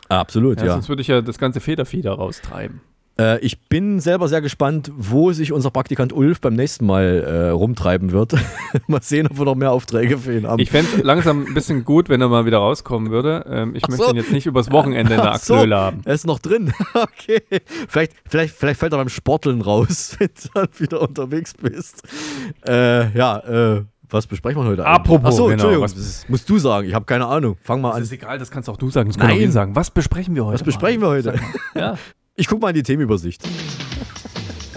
Absolut, 0.08 0.60
Ja, 0.60 0.68
ja. 0.68 0.74
Sonst 0.74 0.90
würde 0.90 1.02
ich 1.02 1.08
ja 1.08 1.22
das 1.22 1.38
ganze 1.38 1.60
Federvieh 1.60 2.02
da 2.02 2.14
raustreiben. 2.14 2.82
Äh, 3.20 3.40
ich 3.40 3.62
bin 3.68 4.00
selber 4.00 4.28
sehr 4.28 4.42
gespannt, 4.42 4.92
wo 4.96 5.32
sich 5.32 5.52
unser 5.52 5.70
Praktikant 5.72 6.14
Ulf 6.14 6.42
beim 6.42 6.54
nächsten 6.54 6.86
Mal 6.86 7.24
äh, 7.26 7.50
rumtreiben 7.50 8.12
wird. 8.12 8.34
mal 8.88 9.02
sehen, 9.02 9.28
ob 9.28 9.38
wir 9.38 9.46
noch 9.46 9.56
mehr 9.56 9.72
Aufträge 9.72 10.18
für 10.18 10.38
ihn 10.38 10.48
haben. 10.48 10.60
Ich 10.60 10.72
fände 10.72 10.90
es 10.98 11.04
langsam 11.04 11.46
ein 11.46 11.54
bisschen 11.54 11.84
gut, 11.84 12.10
wenn 12.10 12.22
er 12.22 12.30
mal 12.30 12.46
wieder 12.46 12.58
rauskommen 12.58 13.12
würde. 13.12 13.46
Ähm, 13.50 13.76
ich 13.76 13.84
Ach 13.84 13.90
möchte 13.90 14.06
so. 14.06 14.12
ihn 14.12 14.18
jetzt 14.18 14.32
nicht 14.32 14.46
übers 14.46 14.72
Wochenende 14.72 15.14
in 15.14 15.22
der 15.22 15.34
Ach 15.34 15.40
so, 15.40 15.58
haben. 15.58 16.02
Er 16.06 16.14
ist 16.14 16.26
noch 16.26 16.40
drin. 16.40 16.74
okay. 16.94 17.42
Vielleicht, 17.88 18.14
vielleicht, 18.28 18.56
vielleicht 18.56 18.80
fällt 18.80 18.94
er 18.94 18.98
beim 18.98 19.10
Sporteln 19.10 19.62
raus, 19.62 20.16
wenn 20.20 20.30
du 20.30 20.50
dann 20.54 20.70
wieder 20.78 21.02
unterwegs 21.02 21.54
bist. 21.54 22.04
Äh, 22.66 23.16
ja, 23.16 23.38
äh, 23.40 23.84
was 24.12 24.27
besprechen 24.27 24.62
wir 24.62 24.68
heute 24.70 24.86
eigentlich? 24.86 24.96
Apropos, 25.00 25.22
Ach 25.25 25.32
so, 25.32 25.44
genau, 25.46 25.51
Entschuldigung, 25.53 25.84
was- 25.84 25.96
das 25.96 26.25
musst 26.30 26.50
du 26.50 26.58
sagen. 26.60 26.88
Ich 26.88 26.94
habe 26.94 27.06
keine 27.06 27.25
Ahnung. 27.27 27.58
Fang 27.63 27.82
mal 27.82 27.89
Das 27.89 27.98
an. 27.98 28.03
ist 28.03 28.12
egal, 28.12 28.38
das 28.39 28.51
kannst 28.51 28.70
auch 28.70 28.77
du 28.77 28.89
sagen. 28.89 29.10
Das 29.10 29.18
Nein. 29.18 29.39
wir 29.39 29.51
sagen. 29.51 29.75
Was 29.75 29.89
besprechen 29.91 30.36
wir 30.36 30.46
heute? 30.46 30.56
Was 30.56 30.63
besprechen 30.63 31.01
wir 31.01 31.08
heute? 31.10 31.39
Ja. 31.75 31.98
Ich 32.36 32.48
guck 32.48 32.62
mal 32.62 32.70
in 32.70 32.75
die 32.75 32.84
Themenübersicht. 32.84 33.44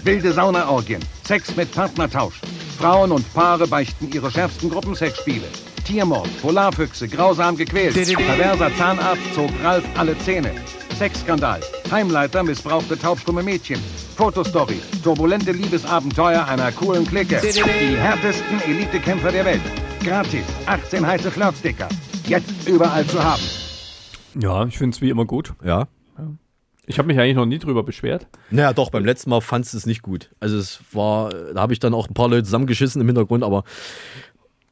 Wilde 0.03 0.33
Saunaorgien, 0.33 1.01
Sex 1.25 1.55
mit 1.57 1.71
Partnertausch. 1.73 2.41
Frauen 2.79 3.13
und 3.13 3.33
Paare 3.33 3.67
beichten 3.67 4.11
ihre 4.13 4.31
schärfsten 4.31 4.69
Gruppensexspiele. 4.69 5.45
Tiermord, 5.85 6.29
Polarfüchse, 6.43 7.09
grausam 7.09 7.57
gequält. 7.57 7.95
Perverser 7.95 8.71
Zahnarzt 8.77 9.23
zog 9.35 9.51
Ralf 9.63 9.85
alle 9.97 10.19
Zähne. 10.19 10.51
Sexskandal, 10.95 11.61
Heimleiter 11.91 12.43
missbrauchte 12.43 12.97
taubstumme 12.99 13.43
Mädchen. 13.43 13.81
Fotostory, 14.17 14.81
turbulente 15.03 15.53
Liebesabenteuer 15.53 16.47
einer 16.47 16.71
coolen 16.73 17.05
Clique. 17.05 17.41
Die 17.41 17.97
härtesten 17.97 18.61
Elitekämpfer 18.63 19.33
der 19.33 19.45
Welt. 19.45 19.63
Gratis, 20.05 20.45
18 20.67 21.07
heiße 21.07 21.31
Flirtsticker. 21.31 21.89
Jetzt 22.27 22.69
überall 22.69 23.05
zu 23.07 23.23
haben. 23.23 23.43
Ja, 24.41 24.65
ich 24.67 24.79
finde 24.79 24.95
es 24.95 25.01
wie 25.03 25.11
immer 25.11 25.25
gut. 25.25 25.55
Ja. 25.65 25.89
Ich 26.87 26.99
habe 26.99 27.09
mich 27.09 27.19
eigentlich 27.19 27.37
noch 27.37 27.47
nie 27.47 27.59
drüber 27.59 27.83
beschwert. 27.83 28.27
Naja, 28.51 28.73
doch, 28.73 28.91
beim 28.91 29.05
letzten 29.05 29.31
Mal 29.31 29.41
fandst 29.41 29.73
du 29.73 29.79
es 29.79 29.87
nicht 29.87 30.03
gut. 30.03 30.31
Also 30.39 30.59
es 30.59 30.81
war, 30.93 31.31
da 31.31 31.61
habe 31.61 31.73
ich 31.73 31.81
dann 31.81 31.95
auch 31.95 32.09
ein 32.09 32.15
paar 32.15 32.29
Leute 32.29 32.45
zusammengeschissen 32.45 33.01
im 33.01 33.07
Hintergrund, 33.07 33.43
aber 33.43 33.65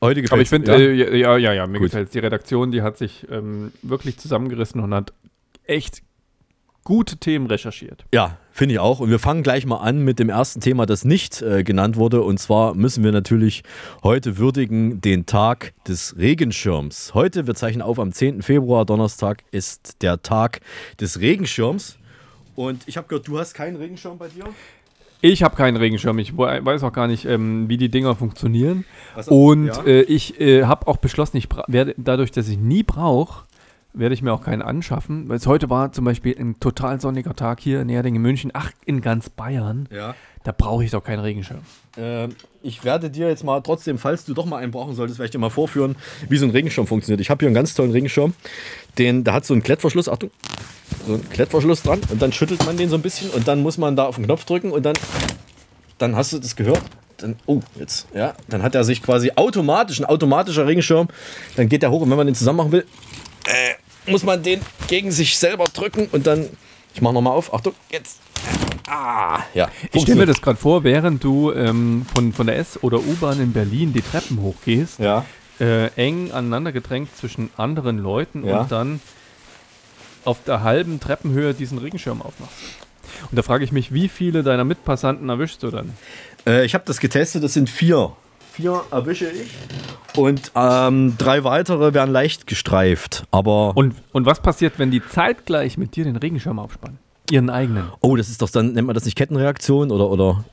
heute 0.01 0.21
gefällt 0.21 0.33
Aber 0.33 0.43
ich 0.43 0.49
finde, 0.49 0.73
ja? 0.73 0.79
äh, 0.79 1.17
ja, 1.17 1.37
ja, 1.39 1.53
ja, 1.53 1.67
mir 1.67 1.79
Gut. 1.79 1.91
gefällt 1.91 2.13
Die 2.13 2.19
Redaktion, 2.19 2.71
die 2.71 2.83
hat 2.83 2.99
sich 2.99 3.27
ähm, 3.31 3.73
wirklich 3.83 4.19
zusammengerissen 4.19 4.81
und 4.81 4.93
hat 4.93 5.13
echt 5.65 6.03
gute 6.85 7.17
Themen 7.17 7.47
recherchiert. 7.47 8.05
Ja, 8.13 8.39
finde 8.51 8.75
ich 8.75 8.79
auch. 8.81 9.01
Und 9.01 9.11
wir 9.11 9.19
fangen 9.19 9.43
gleich 9.43 9.67
mal 9.67 9.79
an 9.79 10.03
mit 10.05 10.19
dem 10.19 10.29
ersten 10.29 10.61
Thema, 10.61 10.87
das 10.87 11.05
nicht 11.05 11.41
äh, 11.43 11.63
genannt 11.65 11.97
wurde. 11.97 12.23
Und 12.23 12.39
zwar 12.39 12.75
müssen 12.75 13.05
wir 13.05 13.13
natürlich 13.13 13.63
heute 14.03 14.39
würdigen 14.39 15.01
den 15.01 15.27
Tag 15.27 15.73
des 15.87 16.17
Regenschirms. 16.19 17.15
Heute, 17.15 17.47
wir 17.47 17.55
zeichnen 17.55 17.83
auf 17.83 17.99
am 17.99 18.13
10. 18.13 18.43
Februar, 18.43 18.85
Donnerstag, 18.85 19.45
ist 19.53 20.03
der 20.03 20.23
Tag 20.23 20.61
des 21.01 21.21
Regenschirms. 21.21 21.97
Und 22.55 22.83
ich 22.87 22.97
habe 22.97 23.09
gehört, 23.09 23.29
du 23.29 23.39
hast 23.39 23.55
keinen 23.55 23.77
Regenschirm 23.77 24.19
bei 24.19 24.29
dir? 24.29 24.45
Ich 25.25 25.45
habe 25.45 25.55
keinen 25.55 25.77
Regenschirm. 25.77 26.19
Ich 26.19 26.37
we- 26.37 26.61
weiß 26.65 26.83
auch 26.83 26.93
gar 26.93 27.07
nicht, 27.07 27.25
ähm, 27.27 27.69
wie 27.69 27.77
die 27.77 27.89
Dinger 27.89 28.17
funktionieren. 28.17 28.85
Was- 29.15 29.29
und 29.29 29.67
ja. 29.69 29.83
äh, 29.85 30.03
ich 30.03 30.41
äh, 30.41 30.65
habe 30.65 30.89
auch 30.89 30.97
beschlossen, 30.97 31.37
ich 31.37 31.49
werde 31.69 31.95
dadurch, 31.97 32.33
dass 32.33 32.49
ich 32.49 32.59
nie 32.59 32.83
brauche, 32.83 33.45
werde 33.95 34.15
ich 34.15 34.23
mir 34.23 34.33
auch 34.33 34.43
keinen 34.43 34.63
anschaffen. 34.63 35.29
Weil 35.29 35.37
es 35.37 35.47
heute 35.47 35.71
war 35.71 35.93
zum 35.93 36.05
Beispiel 36.05 36.37
ein 36.39 36.59
total 36.61 37.01
sonniger 37.01 37.35
Tag 37.35 37.61
hier 37.61 37.81
in 37.81 37.89
Erding 37.89 38.15
in 38.15 38.23
München, 38.23 38.51
ach, 38.55 38.71
in 38.85 39.01
ganz 39.01 39.31
Bayern. 39.31 39.89
Ja. 39.91 40.15
Da 40.45 40.53
brauche 40.53 40.85
ich 40.85 40.91
doch 40.91 41.05
keinen 41.05 41.21
Regenschirm. 41.21 41.61
Ähm, 41.97 42.35
ich 42.63 42.85
werde 42.85 43.11
dir 43.11 43.29
jetzt 43.29 43.45
mal 43.45 43.61
trotzdem, 43.61 43.99
falls 43.99 44.25
du 44.25 44.35
doch 44.35 44.47
mal 44.47 44.57
einen 44.59 44.73
brauchen 44.73 44.95
solltest, 44.95 45.19
werde 45.19 45.27
ich 45.27 45.31
dir 45.31 45.39
mal 45.39 45.51
vorführen, 45.51 45.97
wie 46.29 46.37
so 46.37 46.47
ein 46.47 46.51
Regenschirm 46.51 46.87
funktioniert. 46.87 47.21
Ich 47.21 47.31
habe 47.31 47.41
hier 47.41 47.49
einen 47.49 47.55
ganz 47.55 47.75
tollen 47.75 47.93
Regenschirm. 47.93 48.35
Den, 48.99 49.25
der 49.25 49.35
hat 49.35 49.45
so 49.45 49.55
einen 49.55 49.63
Klettverschluss, 49.63 50.09
Achtung, 50.09 50.31
so 51.07 51.15
einen 51.15 51.29
Klettverschluss 51.31 51.83
dran 51.83 52.01
und 52.11 52.21
dann 52.21 52.33
schüttelt 52.33 52.65
man 52.67 52.77
den 52.77 52.89
so 52.89 52.97
ein 52.97 53.03
bisschen 53.03 53.31
und 53.31 53.47
dann 53.47 53.63
muss 53.63 53.79
man 53.79 53.95
da 53.95 54.07
auf 54.07 54.17
den 54.17 54.25
Knopf 54.25 54.45
drücken 54.45 54.73
und 54.73 54.85
dann, 54.85 54.95
dann 55.99 56.17
hast 56.17 56.33
du 56.33 56.39
das 56.39 56.57
gehört. 56.57 56.83
Dann, 57.19 57.37
oh, 57.47 57.61
jetzt, 57.79 58.09
ja, 58.15 58.35
dann 58.49 58.63
hat 58.63 58.75
er 58.75 58.83
sich 58.83 59.01
quasi 59.01 59.31
automatisch, 59.37 60.01
ein 60.01 60.05
automatischer 60.05 60.67
Regenschirm, 60.67 61.07
dann 61.55 61.69
geht 61.69 61.83
der 61.83 61.93
hoch 61.93 62.01
und 62.01 62.11
wenn 62.11 62.17
man 62.17 62.27
den 62.27 62.35
zusammen 62.35 62.57
machen 62.57 62.73
will, 62.73 62.85
äh, 63.47 64.11
muss 64.11 64.23
man 64.25 64.43
den 64.43 64.61
gegen 64.89 65.11
sich 65.13 65.39
selber 65.39 65.67
drücken 65.73 66.09
und 66.13 66.27
dann, 66.27 66.49
ich 66.95 67.01
mache 67.01 67.15
nochmal 67.15 67.35
auf, 67.35 67.53
Achtung, 67.55 67.75
jetzt. 67.91 68.19
Ah, 68.89 69.41
ja. 69.55 69.69
Ich 69.93 70.03
stelle 70.03 70.21
mir 70.21 70.27
das 70.27 70.43
gerade 70.43 70.59
vor, 70.59 70.83
während 70.85 71.23
du 71.23 71.53
ähm, 71.53 72.05
von, 72.13 72.33
von 72.33 72.47
der 72.47 72.59
S- 72.59 72.83
oder 72.83 72.99
U-Bahn 72.99 73.41
in 73.41 73.53
Berlin 73.53 73.93
die 73.93 74.03
Treppen 74.03 74.41
hochgehst, 74.43 74.99
Ja. 74.99 75.25
äh, 75.61 75.87
eng 75.95 76.33
aneinander 76.33 76.73
gedrängt 76.73 77.17
zwischen 77.17 77.51
anderen 77.57 77.99
Leuten 77.99 78.45
Ja. 78.47 78.63
und 78.63 78.73
dann 78.73 79.01
auf 80.25 80.39
der 80.45 80.63
halben 80.63 81.01
Treppenhöhe 81.01 81.55
diesen 81.55 81.79
Regenschirm 81.79 82.23
aufmachst. 82.23 82.55
Und 83.31 83.37
da 83.39 83.43
frage 83.43 83.65
ich 83.65 83.73
mich, 83.73 83.93
wie 83.95 84.09
viele 84.09 84.43
deiner 84.43 84.65
Mitpassanten 84.65 85.29
erwischst 85.29 85.63
du 85.63 85.71
dann? 85.71 85.93
Äh, 86.47 86.65
ich 86.65 86.75
habe 86.75 86.85
das 86.87 86.99
getestet, 86.99 87.45
das 87.45 87.55
sind 87.55 87.71
vier. 87.71 88.13
Vier 88.53 88.83
erwische 88.91 89.31
ich. 89.31 89.51
Und 90.15 90.53
ähm, 90.55 91.15
drei 91.17 91.43
weitere 91.43 91.95
werden 91.95 92.11
leicht 92.11 92.47
gestreift. 92.47 93.25
Aber. 93.31 93.75
Und, 93.75 93.95
und 94.13 94.27
was 94.27 94.43
passiert, 94.43 94.79
wenn 94.79 94.91
die 94.91 95.03
zeitgleich 95.03 95.79
mit 95.79 95.97
dir 95.97 96.05
den 96.05 96.17
Regenschirm 96.17 96.59
aufspannen? 96.59 96.99
Ihren 97.31 97.49
eigenen. 97.49 97.85
Oh, 98.03 98.15
das 98.15 98.29
ist 98.29 98.43
doch 98.43 98.51
dann, 98.51 98.75
nennt 98.75 98.87
man 98.87 98.93
das 98.93 99.07
nicht 99.07 99.17
Kettenreaktion 99.17 99.91
oder, 99.91 100.11
oder 100.11 100.45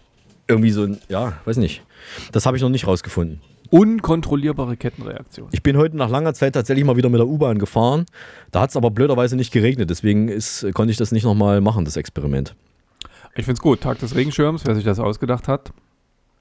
irgendwie 0.47 0.71
so 0.71 0.83
ein, 0.83 0.99
ja, 1.09 1.33
weiß 1.43 1.57
nicht. 1.57 1.83
Das 2.31 2.45
habe 2.45 2.55
ich 2.55 2.63
noch 2.63 2.69
nicht 2.69 2.87
rausgefunden. 2.87 3.41
Unkontrollierbare 3.69 4.77
Kettenreaktion. 4.77 5.49
Ich 5.51 5.61
bin 5.61 5.75
heute 5.75 5.97
nach 5.97 6.09
langer 6.09 6.33
Zeit 6.33 6.53
tatsächlich 6.53 6.85
mal 6.85 6.95
wieder 6.95 7.09
mit 7.09 7.19
der 7.19 7.27
U-Bahn 7.27 7.59
gefahren. 7.59 8.05
Da 8.51 8.61
hat 8.61 8.69
es 8.69 8.77
aber 8.77 8.91
blöderweise 8.91 9.35
nicht 9.35 9.51
geregnet. 9.51 9.89
Deswegen 9.89 10.29
ist, 10.29 10.65
konnte 10.73 10.91
ich 10.91 10.97
das 10.97 11.11
nicht 11.11 11.25
nochmal 11.25 11.59
machen, 11.59 11.83
das 11.83 11.97
Experiment. 11.97 12.55
Ich 13.35 13.43
finde 13.43 13.57
es 13.57 13.61
gut. 13.61 13.81
Tag 13.81 13.99
des 13.99 14.15
Regenschirms, 14.15 14.65
wer 14.65 14.73
sich 14.75 14.85
das 14.85 14.99
ausgedacht 14.99 15.49
hat. 15.49 15.73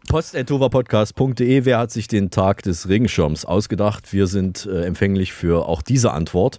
post.tovapodcast.de. 0.09 1.65
Wer 1.65 1.79
hat 1.79 1.93
sich 1.93 2.09
den 2.09 2.31
Tag 2.31 2.63
des 2.63 2.89
Regenschirms 2.89 3.45
ausgedacht? 3.45 4.13
Wir 4.13 4.27
sind 4.27 4.67
äh, 4.67 4.85
empfänglich 4.85 5.33
für 5.33 5.67
auch 5.67 5.83
diese 5.83 6.13
Antwort. 6.13 6.59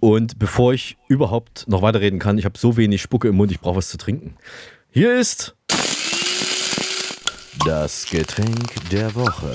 Und 0.00 0.38
bevor 0.38 0.72
ich 0.72 0.96
überhaupt 1.06 1.68
noch 1.68 1.82
weiterreden 1.82 2.18
kann, 2.18 2.38
ich 2.38 2.46
habe 2.46 2.58
so 2.58 2.76
wenig 2.76 3.02
Spucke 3.02 3.28
im 3.28 3.36
Mund, 3.36 3.52
ich 3.52 3.60
brauche 3.60 3.76
was 3.76 3.90
zu 3.90 3.98
trinken. 3.98 4.34
Hier 4.90 5.14
ist 5.18 5.54
das 7.66 8.06
Getränk 8.10 8.88
der 8.90 9.14
Woche. 9.14 9.54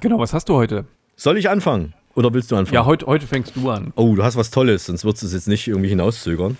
Genau, 0.00 0.18
was 0.18 0.32
hast 0.32 0.48
du 0.48 0.54
heute? 0.54 0.86
Soll 1.14 1.36
ich 1.36 1.50
anfangen? 1.50 1.94
Oder 2.16 2.32
willst 2.34 2.50
du 2.50 2.56
anfangen? 2.56 2.74
Ja, 2.74 2.84
heute, 2.86 3.06
heute 3.06 3.26
fängst 3.26 3.54
du 3.54 3.70
an. 3.70 3.92
Oh, 3.94 4.14
du 4.16 4.24
hast 4.24 4.36
was 4.36 4.50
Tolles, 4.50 4.86
sonst 4.86 5.04
würdest 5.04 5.22
du 5.22 5.26
es 5.28 5.32
jetzt 5.34 5.48
nicht 5.48 5.68
irgendwie 5.68 5.90
hinauszögern. 5.90 6.56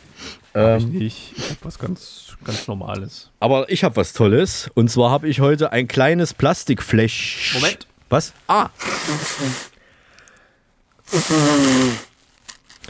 Hab 0.54 0.78
ich 0.78 0.84
Ähm, 0.84 0.90
nicht. 0.92 1.32
Ich 1.36 1.44
habe 1.50 1.58
was 1.62 1.78
ganz, 1.78 2.36
ganz 2.44 2.68
Normales. 2.68 3.30
aber 3.40 3.68
ich 3.70 3.82
habe 3.82 3.96
was 3.96 4.12
Tolles. 4.12 4.70
Und 4.74 4.90
zwar 4.90 5.10
habe 5.10 5.28
ich 5.28 5.40
heute 5.40 5.72
ein 5.72 5.88
kleines 5.88 6.34
Plastikfläsch. 6.34 7.52
Moment. 7.54 7.86
Was? 8.10 8.32
Ah, 8.46 8.68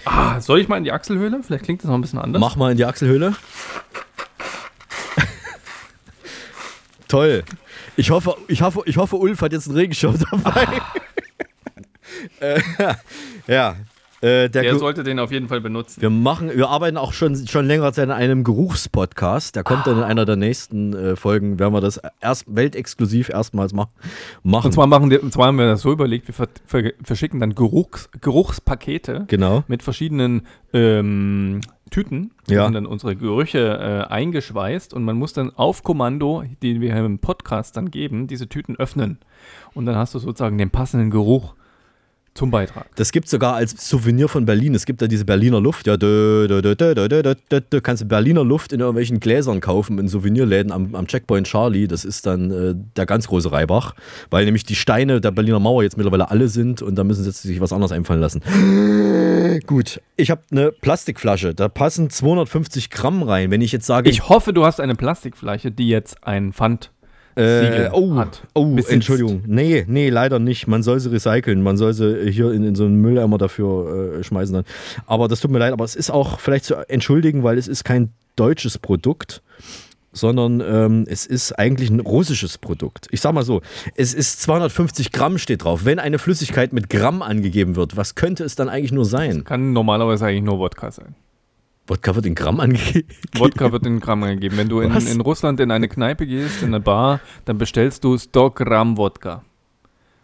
Ah, 0.04 0.40
soll 0.40 0.60
ich 0.60 0.68
mal 0.68 0.76
in 0.78 0.84
die 0.84 0.92
Achselhöhle? 0.92 1.40
Vielleicht 1.44 1.64
klingt 1.64 1.82
das 1.82 1.88
noch 1.88 1.94
ein 1.96 2.00
bisschen 2.00 2.18
anders. 2.18 2.40
Mach 2.40 2.56
mal 2.56 2.70
in 2.70 2.76
die 2.76 2.84
Achselhöhle. 2.84 3.34
Toll. 7.08 7.44
Ich 7.96 8.10
hoffe, 8.10 8.36
ich, 8.48 8.62
hoffe, 8.62 8.82
ich 8.86 8.96
hoffe, 8.96 9.16
Ulf 9.16 9.40
hat 9.40 9.52
jetzt 9.52 9.68
einen 9.68 9.76
Regenschirm 9.76 10.18
dabei. 10.30 10.66
äh, 12.40 12.60
ja. 13.46 13.76
Äh, 14.22 14.48
der 14.48 14.62
Der 14.62 14.78
sollte 14.78 15.02
den 15.02 15.18
auf 15.18 15.30
jeden 15.30 15.46
Fall 15.46 15.60
benutzen. 15.60 16.00
wir 16.00 16.08
machen, 16.08 16.50
wir 16.54 16.70
arbeiten 16.70 16.96
auch 16.96 17.12
schon, 17.12 17.46
schon 17.46 17.66
länger 17.66 17.92
Zeit 17.92 18.04
an 18.08 18.12
einem 18.16 18.44
Geruchspodcast. 18.44 19.54
Der 19.54 19.62
kommt 19.62 19.86
dann 19.86 19.98
in 19.98 20.02
einer 20.04 20.24
der 20.24 20.36
nächsten 20.36 20.94
äh, 20.94 21.16
Folgen, 21.16 21.58
werden 21.58 21.74
wir 21.74 21.82
das 21.82 22.00
erst 22.22 22.44
weltexklusiv 22.48 23.28
erstmals 23.28 23.74
ma 23.74 23.88
machen. 24.42 24.66
Und 24.68 24.72
zwar, 24.72 24.86
machen 24.86 25.10
wir, 25.10 25.22
und 25.22 25.34
zwar 25.34 25.48
haben 25.48 25.58
wir 25.58 25.66
das 25.66 25.82
so 25.82 25.92
überlegt, 25.92 26.28
wir 26.28 26.34
ver 26.34 26.48
ver 26.64 26.92
verschicken 27.02 27.40
dann 27.40 27.54
Geruchs 27.54 28.08
Geruchspakete 28.22 29.24
Genau. 29.28 29.64
mit 29.68 29.82
verschiedenen 29.82 30.46
ähm, 30.72 31.60
Tüten. 31.90 32.30
Ja. 32.48 32.64
sind 32.64 32.72
dann 32.74 32.86
unsere 32.86 33.16
Gerüche 33.16 33.58
äh, 34.08 34.10
eingeschweißt 34.12 34.94
und 34.94 35.04
man 35.04 35.16
muss 35.16 35.34
dann 35.34 35.50
auf 35.54 35.82
Kommando, 35.82 36.42
den 36.62 36.80
wir 36.80 36.96
im 36.96 37.18
Podcast 37.18 37.76
dann 37.76 37.90
geben, 37.90 38.26
diese 38.28 38.48
Tüten 38.48 38.76
öffnen. 38.76 39.18
Und 39.74 39.84
dann 39.84 39.96
hast 39.96 40.14
du 40.14 40.18
sozusagen 40.18 40.56
den 40.56 40.70
passenden 40.70 41.10
Geruch 41.10 41.54
zum 42.36 42.50
Beitrag. 42.50 42.86
Das 42.96 43.12
gibt 43.12 43.24
es 43.24 43.30
sogar 43.30 43.54
als 43.54 43.88
Souvenir 43.88 44.28
von 44.28 44.44
Berlin. 44.44 44.74
Es 44.74 44.84
gibt 44.84 45.00
da 45.00 45.06
diese 45.06 45.24
Berliner 45.24 45.58
Luft. 45.58 45.86
Ja, 45.86 45.96
du 45.96 46.46
dö, 46.46 46.60
dö, 46.70 47.80
kannst 47.80 48.02
du 48.02 48.06
Berliner 48.06 48.44
Luft 48.44 48.74
in 48.74 48.80
irgendwelchen 48.80 49.20
Gläsern 49.20 49.60
kaufen 49.60 49.98
in 49.98 50.06
Souvenirläden 50.06 50.70
am, 50.70 50.94
am 50.94 51.06
Checkpoint 51.06 51.46
Charlie. 51.46 51.88
Das 51.88 52.04
ist 52.04 52.26
dann 52.26 52.50
äh, 52.50 52.74
der 52.96 53.06
ganz 53.06 53.28
große 53.28 53.50
Reibach, 53.50 53.94
weil 54.30 54.44
nämlich 54.44 54.64
die 54.64 54.74
Steine 54.74 55.22
der 55.22 55.30
Berliner 55.30 55.60
Mauer 55.60 55.82
jetzt 55.82 55.96
mittlerweile 55.96 56.30
alle 56.30 56.48
sind 56.48 56.82
und 56.82 56.96
da 56.96 57.04
müssen 57.04 57.24
sie 57.24 57.30
sich 57.30 57.60
was 57.60 57.72
anderes 57.72 57.92
einfallen 57.92 58.20
lassen. 58.20 58.42
Gut, 59.66 60.02
ich 60.16 60.30
habe 60.30 60.42
eine 60.50 60.72
Plastikflasche. 60.72 61.54
Da 61.54 61.68
passen 61.68 62.10
250 62.10 62.90
Gramm 62.90 63.22
rein. 63.22 63.50
Wenn 63.50 63.62
ich 63.62 63.72
jetzt 63.72 63.86
sage. 63.86 64.10
Ich 64.10 64.28
hoffe, 64.28 64.52
du 64.52 64.66
hast 64.66 64.80
eine 64.80 64.94
Plastikflasche, 64.94 65.70
die 65.70 65.88
jetzt 65.88 66.22
ein 66.22 66.52
Pfand 66.52 66.90
äh, 67.36 67.90
oh, 67.92 68.14
hat. 68.14 68.42
oh 68.54 68.64
Besitzt. 68.74 68.92
Entschuldigung. 68.92 69.42
Nee, 69.46 69.84
nee, 69.86 70.08
leider 70.08 70.38
nicht. 70.38 70.66
Man 70.66 70.82
soll 70.82 71.00
sie 71.00 71.10
recyceln. 71.10 71.62
Man 71.62 71.76
soll 71.76 71.92
sie 71.92 72.30
hier 72.30 72.52
in, 72.52 72.64
in 72.64 72.74
so 72.74 72.84
einen 72.84 73.00
Mülleimer 73.00 73.36
dafür 73.36 74.18
äh, 74.18 74.24
schmeißen 74.24 74.54
dann. 74.54 74.64
Aber 75.06 75.28
das 75.28 75.40
tut 75.40 75.50
mir 75.50 75.58
leid, 75.58 75.72
aber 75.72 75.84
es 75.84 75.94
ist 75.94 76.10
auch 76.10 76.40
vielleicht 76.40 76.64
zu 76.64 76.76
entschuldigen, 76.88 77.42
weil 77.42 77.58
es 77.58 77.68
ist 77.68 77.84
kein 77.84 78.10
deutsches 78.36 78.78
Produkt, 78.78 79.42
sondern 80.12 80.60
ähm, 80.60 81.04
es 81.08 81.26
ist 81.26 81.52
eigentlich 81.52 81.90
ein 81.90 82.00
russisches 82.00 82.56
Produkt. 82.56 83.06
Ich 83.10 83.20
sag 83.20 83.34
mal 83.34 83.44
so, 83.44 83.60
es 83.96 84.14
ist 84.14 84.40
250 84.42 85.12
Gramm 85.12 85.36
steht 85.36 85.64
drauf. 85.64 85.84
Wenn 85.84 85.98
eine 85.98 86.18
Flüssigkeit 86.18 86.72
mit 86.72 86.88
Gramm 86.88 87.20
angegeben 87.20 87.76
wird, 87.76 87.98
was 87.98 88.14
könnte 88.14 88.44
es 88.44 88.54
dann 88.54 88.70
eigentlich 88.70 88.92
nur 88.92 89.04
sein? 89.04 89.44
Kann 89.44 89.74
normalerweise 89.74 90.26
eigentlich 90.26 90.44
nur 90.44 90.58
Wodka 90.58 90.90
sein. 90.90 91.14
Wodka 91.86 92.14
wird 92.14 92.26
in 92.26 92.34
Gramm 92.34 92.60
angegeben. 92.60 93.08
Wodka 93.36 93.70
wird 93.72 93.86
in 93.86 94.00
Gramm 94.00 94.22
angegeben. 94.22 94.56
Wenn 94.56 94.68
du 94.68 94.80
in, 94.80 94.92
in 94.94 95.20
Russland 95.20 95.60
in 95.60 95.70
eine 95.70 95.88
Kneipe 95.88 96.26
gehst, 96.26 96.62
in 96.62 96.68
eine 96.68 96.80
Bar, 96.80 97.20
dann 97.44 97.58
bestellst 97.58 98.04
du 98.04 98.14
100 98.14 98.54
Gramm 98.54 98.96
Wodka. 98.96 99.42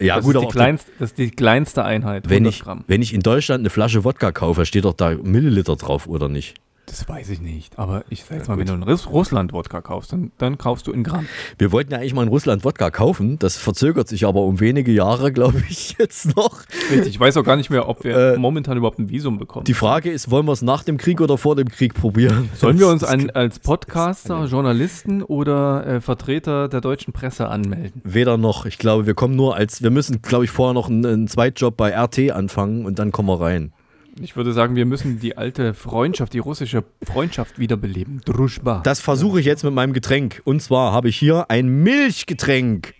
Ja, 0.00 0.16
das 0.16 0.24
gut, 0.24 0.34
ist 0.34 0.40
die 0.40 0.46
auch 0.46 0.52
kleinst, 0.52 0.88
das 0.98 1.10
ist 1.10 1.18
die 1.18 1.30
kleinste 1.30 1.84
Einheit. 1.84 2.28
wenn 2.28 2.44
100 2.44 2.54
ich, 2.54 2.60
Gramm. 2.62 2.84
wenn 2.88 3.02
ich 3.02 3.14
in 3.14 3.20
Deutschland 3.20 3.60
eine 3.60 3.70
Flasche 3.70 4.04
Wodka 4.04 4.32
kaufe, 4.32 4.66
steht 4.66 4.84
doch 4.84 4.94
da 4.94 5.10
Milliliter 5.10 5.76
drauf, 5.76 6.08
oder 6.08 6.28
nicht? 6.28 6.56
Das 6.86 7.08
weiß 7.08 7.30
ich 7.30 7.40
nicht. 7.40 7.78
Aber 7.78 8.04
ich 8.10 8.24
sag 8.24 8.38
jetzt 8.38 8.48
mal, 8.48 8.58
wenn 8.58 8.66
du 8.66 8.74
in 8.74 8.82
Russ- 8.82 9.08
Russland 9.08 9.52
Wodka 9.52 9.80
kaufst, 9.80 10.12
dann, 10.12 10.32
dann 10.38 10.58
kaufst 10.58 10.86
du 10.86 10.92
in 10.92 11.04
Gramm. 11.04 11.26
Wir 11.56 11.70
wollten 11.72 11.92
ja 11.92 11.98
eigentlich 11.98 12.12
mal 12.12 12.22
in 12.24 12.28
Russland 12.28 12.64
Wodka 12.64 12.90
kaufen. 12.90 13.38
Das 13.38 13.56
verzögert 13.56 14.08
sich 14.08 14.26
aber 14.26 14.40
um 14.42 14.58
wenige 14.60 14.90
Jahre, 14.92 15.32
glaube 15.32 15.62
ich, 15.70 15.92
jetzt 15.98 16.36
noch. 16.36 16.60
Richtig. 16.90 17.06
Ich 17.14 17.20
weiß 17.20 17.36
auch 17.36 17.44
gar 17.44 17.56
nicht 17.56 17.70
mehr, 17.70 17.88
ob 17.88 18.04
wir 18.04 18.36
momentan 18.36 18.76
überhaupt 18.76 18.98
ein 18.98 19.08
Visum 19.10 19.38
bekommen. 19.38 19.64
Äh, 19.64 19.66
Die 19.68 19.74
Frage 19.74 20.10
ist, 20.10 20.30
wollen 20.30 20.44
wir 20.46 20.52
es 20.52 20.62
nach 20.62 20.82
dem 20.82 20.96
Krieg 20.98 21.20
oder 21.20 21.38
vor 21.38 21.56
dem 21.56 21.68
Krieg 21.68 21.94
probieren? 21.94 22.50
Sollen 22.56 22.78
wir 22.78 22.88
uns 22.88 23.04
ein, 23.04 23.30
als 23.30 23.58
Podcaster, 23.60 24.44
Journalisten 24.46 25.22
oder 25.22 25.86
äh, 25.86 26.00
Vertreter 26.00 26.68
der 26.68 26.80
deutschen 26.80 27.12
Presse 27.12 27.48
anmelden? 27.48 28.02
Weder 28.04 28.36
noch. 28.36 28.66
Ich 28.66 28.76
glaube, 28.78 29.06
wir 29.06 29.14
kommen 29.14 29.36
nur 29.36 29.54
als, 29.56 29.82
wir 29.82 29.90
müssen, 29.90 30.20
glaube 30.20 30.44
ich, 30.44 30.50
vorher 30.50 30.74
noch 30.74 30.88
einen, 30.90 31.06
einen 31.06 31.28
Zweitjob 31.28 31.76
bei 31.76 31.94
RT 31.96 32.32
anfangen 32.32 32.84
und 32.86 32.98
dann 32.98 33.12
kommen 33.12 33.28
wir 33.28 33.40
rein. 33.40 33.72
Ich 34.20 34.36
würde 34.36 34.52
sagen, 34.52 34.76
wir 34.76 34.84
müssen 34.84 35.20
die 35.20 35.36
alte 35.38 35.74
Freundschaft, 35.74 36.34
die 36.34 36.38
russische 36.38 36.84
Freundschaft 37.02 37.58
wiederbeleben. 37.58 38.20
Druschba. 38.24 38.80
Das 38.84 39.00
versuche 39.00 39.40
ich 39.40 39.46
jetzt 39.46 39.64
mit 39.64 39.72
meinem 39.72 39.92
Getränk. 39.92 40.42
Und 40.44 40.60
zwar 40.60 40.92
habe 40.92 41.08
ich 41.08 41.16
hier 41.16 41.50
ein 41.50 41.82
Milchgetränk 41.82 42.94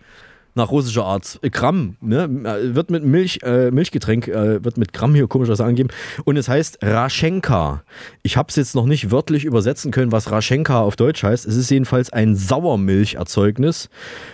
nach 0.55 0.71
russischer 0.71 1.05
Art. 1.05 1.39
Gramm, 1.51 1.97
ne? 2.01 2.27
Wird 2.75 2.91
mit 2.91 3.03
Milch, 3.03 3.39
äh, 3.43 3.71
Milchgetränk, 3.71 4.27
äh, 4.27 4.63
wird 4.63 4.77
mit 4.77 4.93
Gramm 4.93 5.15
hier 5.15 5.27
komischerweise 5.27 5.65
angegeben. 5.65 5.89
Und 6.25 6.37
es 6.37 6.47
heißt 6.47 6.79
Raschenka. 6.81 7.83
Ich 8.23 8.37
habe 8.37 8.49
es 8.49 8.55
jetzt 8.55 8.75
noch 8.75 8.85
nicht 8.85 9.11
wörtlich 9.11 9.45
übersetzen 9.45 9.91
können, 9.91 10.11
was 10.11 10.31
Raschenka 10.31 10.79
auf 10.81 10.95
Deutsch 10.95 11.23
heißt. 11.23 11.45
Es 11.45 11.55
ist 11.55 11.69
jedenfalls 11.69 12.11
ein 12.11 12.35
Sauermilcherzeugnis 12.35 13.89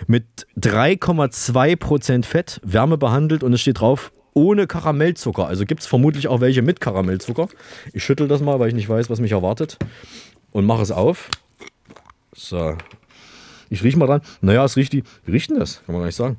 mit 0.06 0.24
3,2% 0.58 2.24
Fett, 2.24 2.60
wärmebehandelt 2.64 3.42
und 3.42 3.52
es 3.52 3.60
steht 3.60 3.80
drauf, 3.80 4.12
ohne 4.34 4.66
Karamellzucker. 4.66 5.46
Also 5.46 5.64
gibt 5.64 5.80
es 5.80 5.86
vermutlich 5.86 6.28
auch 6.28 6.40
welche 6.40 6.62
mit 6.62 6.80
Karamellzucker. 6.80 7.48
Ich 7.92 8.04
schüttel 8.04 8.28
das 8.28 8.40
mal, 8.40 8.58
weil 8.60 8.68
ich 8.68 8.74
nicht 8.74 8.88
weiß, 8.88 9.10
was 9.10 9.20
mich 9.20 9.32
erwartet. 9.32 9.78
Und 10.52 10.66
mache 10.66 10.82
es 10.82 10.90
auf. 10.90 11.30
So. 12.34 12.76
Ich 13.68 13.82
rieche 13.82 13.98
mal 13.98 14.06
dran. 14.06 14.22
Naja, 14.40 14.64
es 14.64 14.76
riecht 14.76 14.92
die. 14.92 15.04
Wie 15.24 15.32
riecht 15.32 15.50
denn 15.50 15.58
das? 15.58 15.82
Kann 15.84 15.94
man 15.94 16.02
gar 16.02 16.06
nicht 16.06 16.16
sagen. 16.16 16.38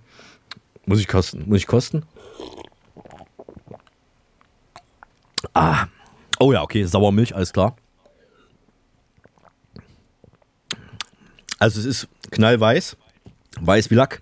Muss 0.86 1.00
ich 1.00 1.08
kosten? 1.08 1.44
Muss 1.48 1.60
ich 1.60 1.68
kosten? 1.68 2.04
Ah. 5.54 5.88
Oh 6.40 6.52
ja, 6.52 6.62
okay. 6.62 6.84
Sauermilch, 6.84 7.36
alles 7.36 7.54
klar. 7.54 7.76
Also 11.60 11.80
es 11.80 11.86
ist 11.86 12.08
knallweiß, 12.32 12.98
weiß 13.60 13.92
wie 13.92 13.96
Lack 13.96 14.22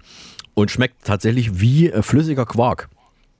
und 0.56 0.72
schmeckt 0.72 1.06
tatsächlich 1.06 1.62
wie 1.62 1.90
äh, 1.90 2.02
flüssiger 2.02 2.46
Quark. 2.46 2.90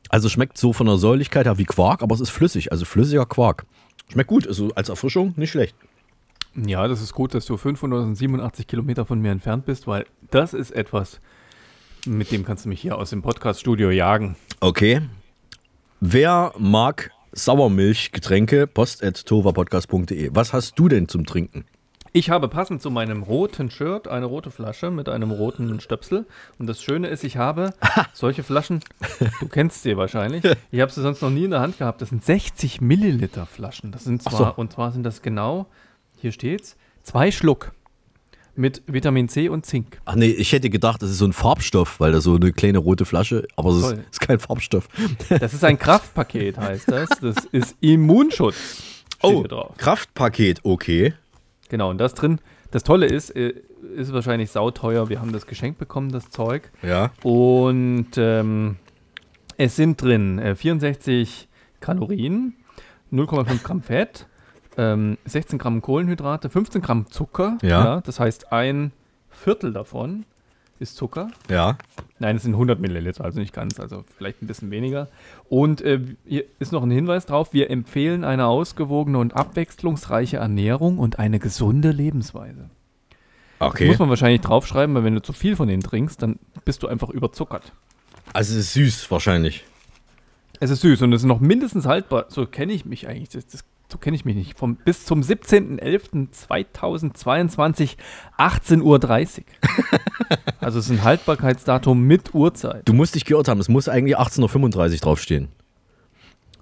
Also 0.10 0.28
schmeckt 0.28 0.58
so 0.58 0.74
von 0.74 0.88
der 0.88 0.98
Säuligkeit 0.98 1.46
her 1.46 1.58
wie 1.58 1.66
Quark, 1.66 2.02
aber 2.02 2.16
es 2.16 2.22
ist 2.22 2.32
flüssig, 2.32 2.72
also 2.72 2.84
flüssiger 2.84 3.26
Quark. 3.26 3.66
Schmeckt 4.12 4.28
gut, 4.28 4.48
also 4.48 4.72
als 4.76 4.90
Erfrischung 4.90 5.34
nicht 5.38 5.52
schlecht. 5.52 5.76
Ja, 6.56 6.88
das 6.88 7.02
ist 7.02 7.14
gut, 7.14 7.36
dass 7.36 7.46
du 7.46 7.58
587 7.58 8.66
Kilometer 8.66 9.06
von 9.06 9.22
mir 9.22 9.32
entfernt 9.32 9.66
bist, 9.66 9.86
weil 9.86 10.06
das 10.32 10.54
ist 10.54 10.72
etwas, 10.72 11.22
mit 12.06 12.32
dem 12.32 12.44
kannst 12.44 12.66
du 12.66 12.70
mich 12.70 12.82
hier 12.82 12.98
aus 12.98 13.12
dem 13.12 13.22
Podcast-Studio 13.22 13.92
jagen. 13.92 14.36
Okay. 14.60 15.02
Wer 16.00 16.54
mag 16.58 17.12
Sauermilchgetränke? 17.32 18.66
post.tovapodcast.de. 18.66 20.32
Was 20.34 20.54
hast 20.54 20.80
du 20.80 20.88
denn 20.88 21.08
zum 21.08 21.26
Trinken? 21.26 21.66
Ich 22.12 22.30
habe 22.30 22.48
passend 22.48 22.82
zu 22.82 22.90
meinem 22.90 23.24
roten 23.24 23.70
Shirt 23.70 24.08
eine 24.08 24.26
rote 24.26 24.52
Flasche 24.52 24.90
mit 24.90 25.10
einem 25.10 25.32
roten 25.32 25.80
Stöpsel. 25.80 26.26
Und 26.58 26.68
das 26.68 26.82
Schöne 26.82 27.08
ist, 27.08 27.24
ich 27.24 27.38
habe 27.38 27.74
solche 28.14 28.44
Flaschen, 28.44 28.82
du 29.40 29.48
kennst 29.48 29.84
sie 29.84 29.98
wahrscheinlich. 29.98 30.44
Ich 30.72 30.82
habe 30.82 30.92
sie 30.92 31.02
sonst 31.02 31.22
noch 31.22 31.30
nie 31.30 31.46
in 31.46 31.52
der 31.52 31.62
Hand 31.62 31.78
gehabt. 31.78 32.02
Das 32.02 32.10
sind 32.10 32.24
60 32.24 32.82
Milliliter 32.82 33.46
Flaschen. 33.46 33.92
Das 33.92 34.04
sind 34.04 34.22
zwar, 34.22 34.54
so. 34.54 34.54
und 34.56 34.72
zwar 34.72 34.92
sind 34.92 35.04
das 35.04 35.22
genau, 35.22 35.68
hier 36.18 36.32
steht's, 36.32 36.76
zwei 37.04 37.32
Schluck 37.32 37.72
mit 38.56 38.84
Vitamin 38.88 39.30
C 39.30 39.50
und 39.50 39.66
Zink. 39.66 40.00
Ach 40.06 40.16
nee, 40.16 40.28
ich 40.30 40.52
hätte 40.52 40.70
gedacht, 40.70 41.02
das 41.02 41.10
ist 41.10 41.18
so 41.18 41.26
ein 41.26 41.34
Farbstoff, 41.34 42.00
weil 42.00 42.12
da 42.12 42.22
so 42.22 42.36
eine 42.36 42.52
kleine 42.52 42.78
rote 42.80 43.06
Flasche, 43.06 43.48
aber 43.56 43.72
es 43.72 43.78
ist, 43.78 44.00
ist 44.12 44.22
kein 44.22 44.40
Farbstoff. 44.40 44.88
Das 45.30 45.54
ist 45.54 45.64
ein 45.64 45.80
Kraftpaket, 45.80 46.58
heißt 46.58 46.92
das. 46.92 47.10
Das 47.22 47.46
ist 47.52 47.76
Immunschutz. 47.80 48.56
steht 48.56 49.18
Oh, 49.24 49.40
hier 49.40 49.48
drauf. 49.48 49.76
Kraftpaket, 49.78 50.60
okay. 50.64 51.14
Genau, 51.70 51.90
und 51.90 52.00
das 52.00 52.14
drin, 52.14 52.40
das 52.72 52.84
Tolle 52.84 53.06
ist, 53.06 53.36
äh, 53.36 53.54
ist 53.96 54.12
wahrscheinlich 54.12 54.52
sauteuer. 54.52 55.10
Wir 55.10 55.22
haben 55.22 55.32
das 55.32 55.48
geschenkt 55.48 55.80
bekommen, 55.80 56.12
das 56.12 56.30
Zeug. 56.30 56.70
Ja. 56.82 57.12
Und 57.24 58.12
ähm, 58.18 58.78
es 59.58 59.76
sind 59.76 60.02
drin 60.02 60.40
äh, 60.40 60.56
64 60.56 61.48
Kalorien, 61.80 62.56
0,5 63.12 63.64
Gramm 63.64 63.82
Fett, 63.82 64.28
ähm, 64.78 65.18
16 65.26 65.60
Gramm 65.60 65.82
Kohlenhydrate, 65.82 66.50
15 66.50 66.82
Gramm 66.82 67.08
Zucker. 67.08 67.58
Ja. 67.62 68.02
das 68.02 68.20
heißt, 68.20 68.52
ein 68.52 68.92
Viertel 69.30 69.72
davon 69.72 70.26
ist 70.80 70.96
Zucker. 70.96 71.30
Ja. 71.50 71.78
Nein, 72.20 72.36
es 72.36 72.44
sind 72.44 72.54
100 72.54 72.80
Milliliter, 72.80 73.24
also 73.26 73.40
nicht 73.40 73.54
ganz, 73.54 73.80
also 73.80 74.04
vielleicht 74.18 74.42
ein 74.42 74.48
bisschen 74.48 74.72
weniger. 74.72 75.08
Und 75.50 75.82
äh, 75.82 76.00
hier 76.26 76.46
ist 76.60 76.72
noch 76.72 76.84
ein 76.84 76.92
Hinweis 76.92 77.26
drauf, 77.26 77.54
wir 77.54 77.70
empfehlen 77.70 78.24
eine 78.24 78.48
ausgewogene 78.48 79.18
und 79.18 79.36
abwechslungsreiche 79.36 80.38
Ernährung 80.38 80.98
und 81.00 81.20
eine 81.20 81.40
gesunde 81.40 81.92
Lebensweise. 81.92 82.70
Das 83.60 83.70
Okay. 83.72 83.88
muss 83.88 84.00
man 84.00 84.08
wahrscheinlich 84.10 84.42
draufschreiben, 84.42 84.96
weil 84.96 85.04
wenn 85.04 85.16
du 85.16 85.22
zu 85.22 85.34
viel 85.34 85.56
von 85.58 85.68
denen 85.68 85.84
trinkst, 85.84 86.22
dann 86.22 86.40
bist 86.64 86.82
du 86.84 86.88
einfach 86.88 87.10
überzuckert. 87.10 87.74
Also 88.32 88.54
es 88.54 88.60
ist 88.68 88.74
süß 88.74 89.12
wahrscheinlich. 89.12 89.66
Es 90.62 90.70
ist 90.70 90.82
süß 90.82 91.02
und 91.02 91.14
es 91.14 91.22
ist 91.22 91.28
noch 91.28 91.40
mindestens 91.40 91.86
haltbar. 91.86 92.26
So 92.30 92.46
kenne 92.46 92.74
ich 92.74 92.86
mich 92.86 93.08
eigentlich. 93.08 93.30
Das, 93.30 93.48
das, 93.48 93.64
so 93.92 93.98
kenne 93.98 94.16
ich 94.16 94.24
mich 94.26 94.36
nicht. 94.36 94.56
Vom, 94.58 94.76
bis 94.76 95.06
zum 95.06 95.22
17.11.2022, 95.22 97.96
18.30 98.38 98.82
Uhr. 98.84 99.00
also 100.60 100.78
es 100.80 100.86
ist 100.86 100.92
ein 100.92 101.04
Haltbarkeitsdatum 101.04 102.00
mit 102.02 102.34
Uhrzeit. 102.36 102.88
Du 102.88 102.94
musst 102.94 103.16
dich 103.16 103.26
geirrt 103.26 103.48
haben, 103.48 103.60
es 103.60 103.68
muss 103.70 103.90
eigentlich 103.90 104.16
18.35 104.18 104.94
Uhr 104.94 104.98
draufstehen. 105.00 105.48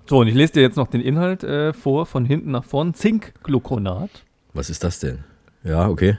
So, 0.05 0.19
und 0.19 0.27
ich 0.27 0.35
lese 0.35 0.53
dir 0.53 0.61
jetzt 0.61 0.77
noch 0.77 0.87
den 0.87 1.01
Inhalt 1.01 1.43
äh, 1.43 1.73
vor, 1.73 2.05
von 2.05 2.23
hinten 2.23 2.51
nach 2.51 2.63
vorn. 2.63 2.93
Zinkgluconat, 2.93 4.23
Was 4.53 4.69
ist 4.69 4.85
das 4.85 4.99
denn? 4.99 5.25
Ja, 5.63 5.89
okay. 5.89 6.11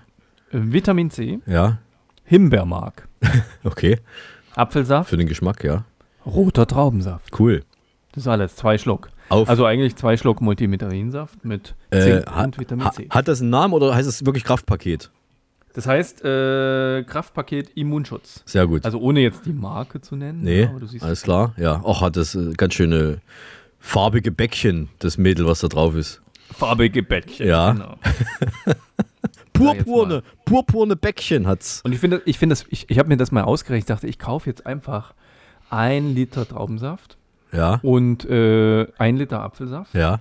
äh, 0.53 0.59
Vitamin 0.61 1.11
C, 1.11 1.39
Ja, 1.47 1.79
Himbeermark, 2.25 3.09
okay. 3.65 3.99
Apfelsaft, 4.55 5.09
Für 5.09 5.17
den 5.17 5.27
Geschmack, 5.29 5.65
ja. 5.65 5.85
roter 6.27 6.67
Traubensaft. 6.67 7.41
Cool. 7.41 7.65
Das 8.13 8.25
ist 8.25 8.29
alles, 8.29 8.57
zwei 8.57 8.77
Schluck. 8.77 9.09
Auf- 9.29 9.49
Also 9.49 9.65
eigentlich 9.65 9.97
zwei 9.97 10.17
Schluck 10.17 10.41
Multivitaminsaft 10.41 11.45
mit 11.45 11.75
Äh, 11.91 12.01
Zink 12.01 12.27
ha, 12.31 12.45
und 12.45 12.59
Vitamin 12.59 12.91
C. 12.93 13.07
hat 13.11 13.29
das 13.29 13.41
einen 13.41 13.51
Namen 13.51 13.75
oder 13.75 13.95
heißt 13.95 14.09
es 14.09 14.25
wirklich 14.27 14.45
Kraftpaket? 14.45 15.11
Das 15.75 15.87
heißt, 15.87 16.25
äh, 16.25 17.05
Kraftpaket 17.05 17.71
Immunschutz. 17.77 18.43
Sehr 18.47 18.67
gut. 18.67 18.85
Also 18.85 18.99
ohne 18.99 19.21
jetzt 19.21 19.45
die 19.47 19.53
Marke 19.53 20.01
zu 20.01 20.17
nennen. 20.17 20.41
nee, 20.43 20.63
ja, 20.63 20.71
alles 21.03 21.23
klar. 21.23 21.55
Ja, 21.57 21.81
auch 21.85 22.01
hat 22.01 22.17
das 22.17 22.35
äh, 22.35 22.53
ganz 22.57 22.75
schöne 22.75 23.19
farbige 23.79 24.33
Bäckchen, 24.33 24.89
das 24.99 25.19
Mädel, 25.19 25.47
was 25.47 25.61
da 25.61 25.69
drauf 25.69 25.95
ist. 25.95 26.21
farbige 26.51 27.03
Bäckchen. 27.03 27.47
Ja. 27.47 27.73
Genau. 27.73 27.95
Purpurne, 29.53 30.23
purpurne 30.45 30.95
Bäckchen 30.97 31.47
hat's. 31.47 31.81
Und 31.85 31.93
ich 31.93 31.99
finde, 31.99 32.23
ich 32.27 32.39
finde 32.39 32.55
das, 32.55 32.65
ich, 32.71 32.89
ich 32.89 32.99
habe 32.99 33.09
mir 33.09 33.17
das 33.17 33.33
mal 33.33 33.43
ausgerechnet. 33.43 33.83
Ich 33.91 33.95
dachte, 33.95 34.07
ich 34.07 34.19
kaufe 34.19 34.49
jetzt 34.49 34.67
einfach 34.67 35.15
ein 35.69 36.15
Liter 36.15 36.47
Traubensaft 36.47 37.17
Ja, 37.53 37.81
und 37.83 38.25
äh, 38.27 38.87
ein 38.99 39.17
Liter 39.17 39.41
Apfelsaft 39.43 39.95
ja, 39.95 40.21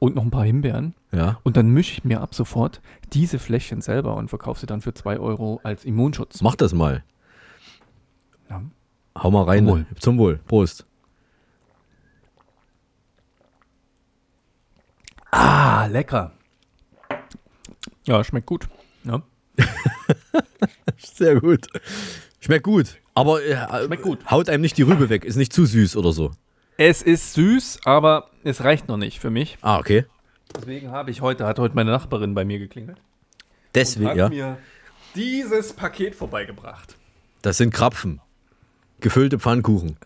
und 0.00 0.16
noch 0.16 0.22
ein 0.24 0.30
paar 0.30 0.44
Himbeeren. 0.44 0.94
ja. 1.12 1.38
Und 1.44 1.56
dann 1.56 1.68
mische 1.70 1.92
ich 1.92 2.04
mir 2.04 2.20
ab 2.20 2.34
sofort 2.34 2.80
diese 3.12 3.38
Fläschchen 3.38 3.80
selber 3.82 4.16
und 4.16 4.28
verkaufe 4.28 4.60
sie 4.60 4.66
dann 4.66 4.80
für 4.80 4.92
2 4.92 5.18
Euro 5.20 5.60
als 5.62 5.84
Immunschutz. 5.84 6.40
Mach 6.42 6.56
das 6.56 6.74
mal. 6.74 7.04
Ja. 8.50 8.62
Hau 9.16 9.30
mal 9.30 9.44
rein. 9.44 9.64
Zum 9.64 9.68
Wohl. 9.68 9.86
Zum 10.00 10.18
Wohl. 10.18 10.40
Prost. 10.46 10.86
Ah, 15.30 15.86
lecker. 15.86 16.32
Ja, 18.06 18.22
schmeckt 18.24 18.46
gut. 18.46 18.68
Ja. 19.04 19.22
Sehr 20.98 21.40
gut. 21.40 21.66
Schmeckt 22.40 22.64
gut. 22.64 22.96
Aber 23.14 23.42
äh, 23.42 23.84
Schmeckt 23.86 24.02
gut. 24.02 24.30
haut 24.30 24.48
einem 24.48 24.62
nicht 24.62 24.78
die 24.78 24.82
Rübe 24.82 25.08
weg. 25.08 25.24
Ist 25.24 25.36
nicht 25.36 25.52
zu 25.52 25.66
süß 25.66 25.96
oder 25.96 26.12
so. 26.12 26.30
Es 26.78 27.00
ist 27.00 27.32
süß, 27.34 27.80
aber 27.84 28.30
es 28.44 28.62
reicht 28.62 28.88
noch 28.88 28.98
nicht 28.98 29.18
für 29.18 29.30
mich. 29.30 29.56
Ah, 29.62 29.78
okay. 29.78 30.04
Deswegen 30.54 30.90
habe 30.90 31.10
ich 31.10 31.22
heute, 31.22 31.46
hat 31.46 31.58
heute 31.58 31.74
meine 31.74 31.90
Nachbarin 31.90 32.34
bei 32.34 32.44
mir 32.44 32.58
geklingelt. 32.58 32.98
Deswegen, 33.74 34.10
hat 34.10 34.16
ja. 34.16 34.28
mir 34.28 34.58
dieses 35.14 35.72
Paket 35.72 36.14
vorbeigebracht. 36.14 36.96
Das 37.42 37.56
sind 37.56 37.72
Krapfen. 37.72 38.20
Gefüllte 39.00 39.38
Pfannkuchen. 39.38 39.96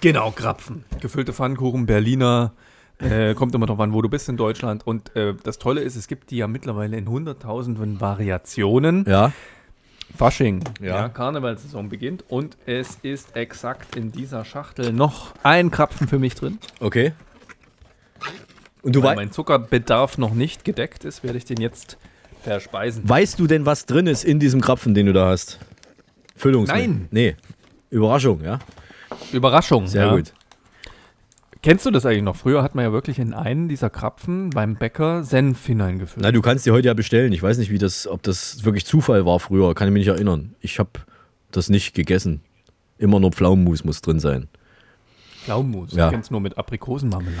Genau, 0.00 0.30
Krapfen. 0.30 0.84
Gefüllte 1.00 1.32
Pfannkuchen, 1.32 1.86
Berliner. 1.86 2.52
Äh, 2.98 3.34
kommt 3.34 3.54
immer 3.54 3.66
drauf 3.66 3.80
an, 3.80 3.92
wo 3.92 4.02
du 4.02 4.08
bist 4.08 4.28
in 4.28 4.36
Deutschland. 4.36 4.86
Und 4.86 5.14
äh, 5.14 5.34
das 5.44 5.58
Tolle 5.58 5.82
ist, 5.82 5.94
es 5.96 6.08
gibt 6.08 6.30
die 6.30 6.38
ja 6.38 6.48
mittlerweile 6.48 6.96
in 6.96 7.08
hunderttausenden 7.08 8.00
Variationen. 8.00 9.04
Ja. 9.06 9.32
Fasching, 10.16 10.64
Ja. 10.80 10.86
ja. 10.86 11.08
Karnevalsaison 11.08 11.88
beginnt. 11.88 12.24
Und 12.28 12.56
es 12.66 12.98
ist 13.02 13.36
exakt 13.36 13.96
in 13.96 14.10
dieser 14.10 14.44
Schachtel 14.44 14.92
noch 14.92 15.34
ein 15.42 15.70
Krapfen 15.70 16.08
für 16.08 16.18
mich 16.18 16.34
drin. 16.34 16.58
Okay. 16.80 17.12
Und 18.82 18.94
du 18.96 19.02
Weil 19.02 19.10
wei 19.10 19.14
mein 19.16 19.32
Zuckerbedarf 19.32 20.18
noch 20.18 20.34
nicht 20.34 20.64
gedeckt 20.64 21.04
ist, 21.04 21.22
werde 21.22 21.38
ich 21.38 21.44
den 21.44 21.60
jetzt 21.60 21.98
verspeisen. 22.42 23.08
weißt 23.08 23.38
du 23.38 23.46
denn, 23.46 23.66
was 23.66 23.86
drin 23.86 24.06
ist 24.06 24.24
in 24.24 24.38
diesem 24.38 24.60
Krapfen, 24.60 24.94
den 24.94 25.06
du 25.06 25.12
da 25.12 25.26
hast? 25.28 25.58
Füllungsmittel? 26.36 26.86
Nein. 26.88 27.08
Nee. 27.10 27.36
Überraschung, 27.90 28.42
ja? 28.42 28.58
Überraschung. 29.32 29.86
Sehr 29.88 30.06
ja. 30.06 30.14
gut. 30.14 30.32
Kennst 31.62 31.84
du 31.86 31.90
das 31.90 32.06
eigentlich 32.06 32.22
noch? 32.22 32.36
Früher 32.36 32.62
hat 32.62 32.74
man 32.74 32.84
ja 32.84 32.92
wirklich 32.92 33.18
in 33.18 33.34
einen 33.34 33.68
dieser 33.68 33.90
Krapfen 33.90 34.50
beim 34.50 34.76
Bäcker 34.76 35.24
Senf 35.24 35.66
hineingefüllt. 35.66 36.22
Na, 36.22 36.30
du 36.30 36.40
kannst 36.40 36.64
die 36.66 36.70
heute 36.70 36.86
ja 36.86 36.94
bestellen. 36.94 37.32
Ich 37.32 37.42
weiß 37.42 37.58
nicht, 37.58 37.70
wie 37.70 37.78
das, 37.78 38.06
ob 38.06 38.22
das 38.22 38.64
wirklich 38.64 38.86
Zufall 38.86 39.26
war 39.26 39.40
früher. 39.40 39.74
Kann 39.74 39.88
ich 39.88 39.92
mich 39.92 40.06
nicht 40.06 40.14
erinnern. 40.14 40.54
Ich 40.60 40.78
habe 40.78 40.90
das 41.50 41.68
nicht 41.68 41.94
gegessen. 41.94 42.42
Immer 42.96 43.18
nur 43.18 43.32
Pflaumenmus 43.32 43.84
muss 43.84 44.00
drin 44.02 44.20
sein. 44.20 44.48
Pflaumenmus. 45.44 45.94
Ja. 45.94 46.06
Ich 46.06 46.12
kenn's 46.12 46.30
nur 46.30 46.40
mit 46.40 46.56
Aprikosenmarmelade. 46.58 47.36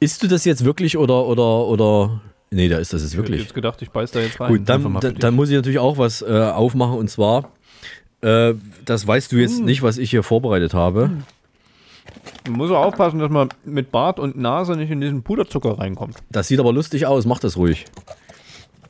Isst 0.00 0.22
du 0.22 0.26
das 0.26 0.44
jetzt 0.44 0.64
wirklich 0.64 0.96
oder, 0.96 1.26
oder, 1.26 1.66
oder. 1.66 2.20
Nee, 2.50 2.68
da 2.68 2.78
ist 2.78 2.92
das 2.92 3.02
jetzt 3.02 3.12
Ich 3.12 3.18
hätte 3.18 3.28
wirklich. 3.28 3.42
jetzt 3.42 3.54
gedacht, 3.54 3.80
ich 3.80 3.90
beiß 3.90 4.10
da 4.10 4.20
jetzt 4.20 4.40
rein. 4.40 4.48
Gut, 4.52 4.68
dann, 4.68 5.00
dann, 5.18 5.34
muss 5.34 5.48
ich 5.50 5.54
natürlich 5.56 5.78
auch 5.78 5.98
was 5.98 6.22
äh, 6.22 6.26
aufmachen 6.26 6.98
und 6.98 7.08
zwar, 7.08 7.50
äh, 8.22 8.54
das 8.84 9.06
weißt 9.06 9.30
du 9.32 9.36
jetzt 9.36 9.60
Mm. 9.60 9.64
nicht, 9.64 9.82
was 9.82 9.98
ich 9.98 10.10
hier 10.10 10.22
vorbereitet 10.22 10.74
habe. 10.74 11.10
Man 12.48 12.56
muss 12.56 12.70
auch 12.70 12.84
aufpassen, 12.86 13.18
dass 13.20 13.30
man 13.30 13.48
mit 13.64 13.92
Bart 13.92 14.18
und 14.18 14.36
Nase 14.36 14.72
nicht 14.76 14.90
in 14.90 15.00
diesen 15.00 15.22
Puderzucker 15.22 15.78
reinkommt. 15.78 16.16
Das 16.30 16.48
sieht 16.48 16.58
aber 16.60 16.72
lustig 16.72 17.06
aus, 17.06 17.24
mach 17.24 17.38
das 17.38 17.56
ruhig. 17.56 17.84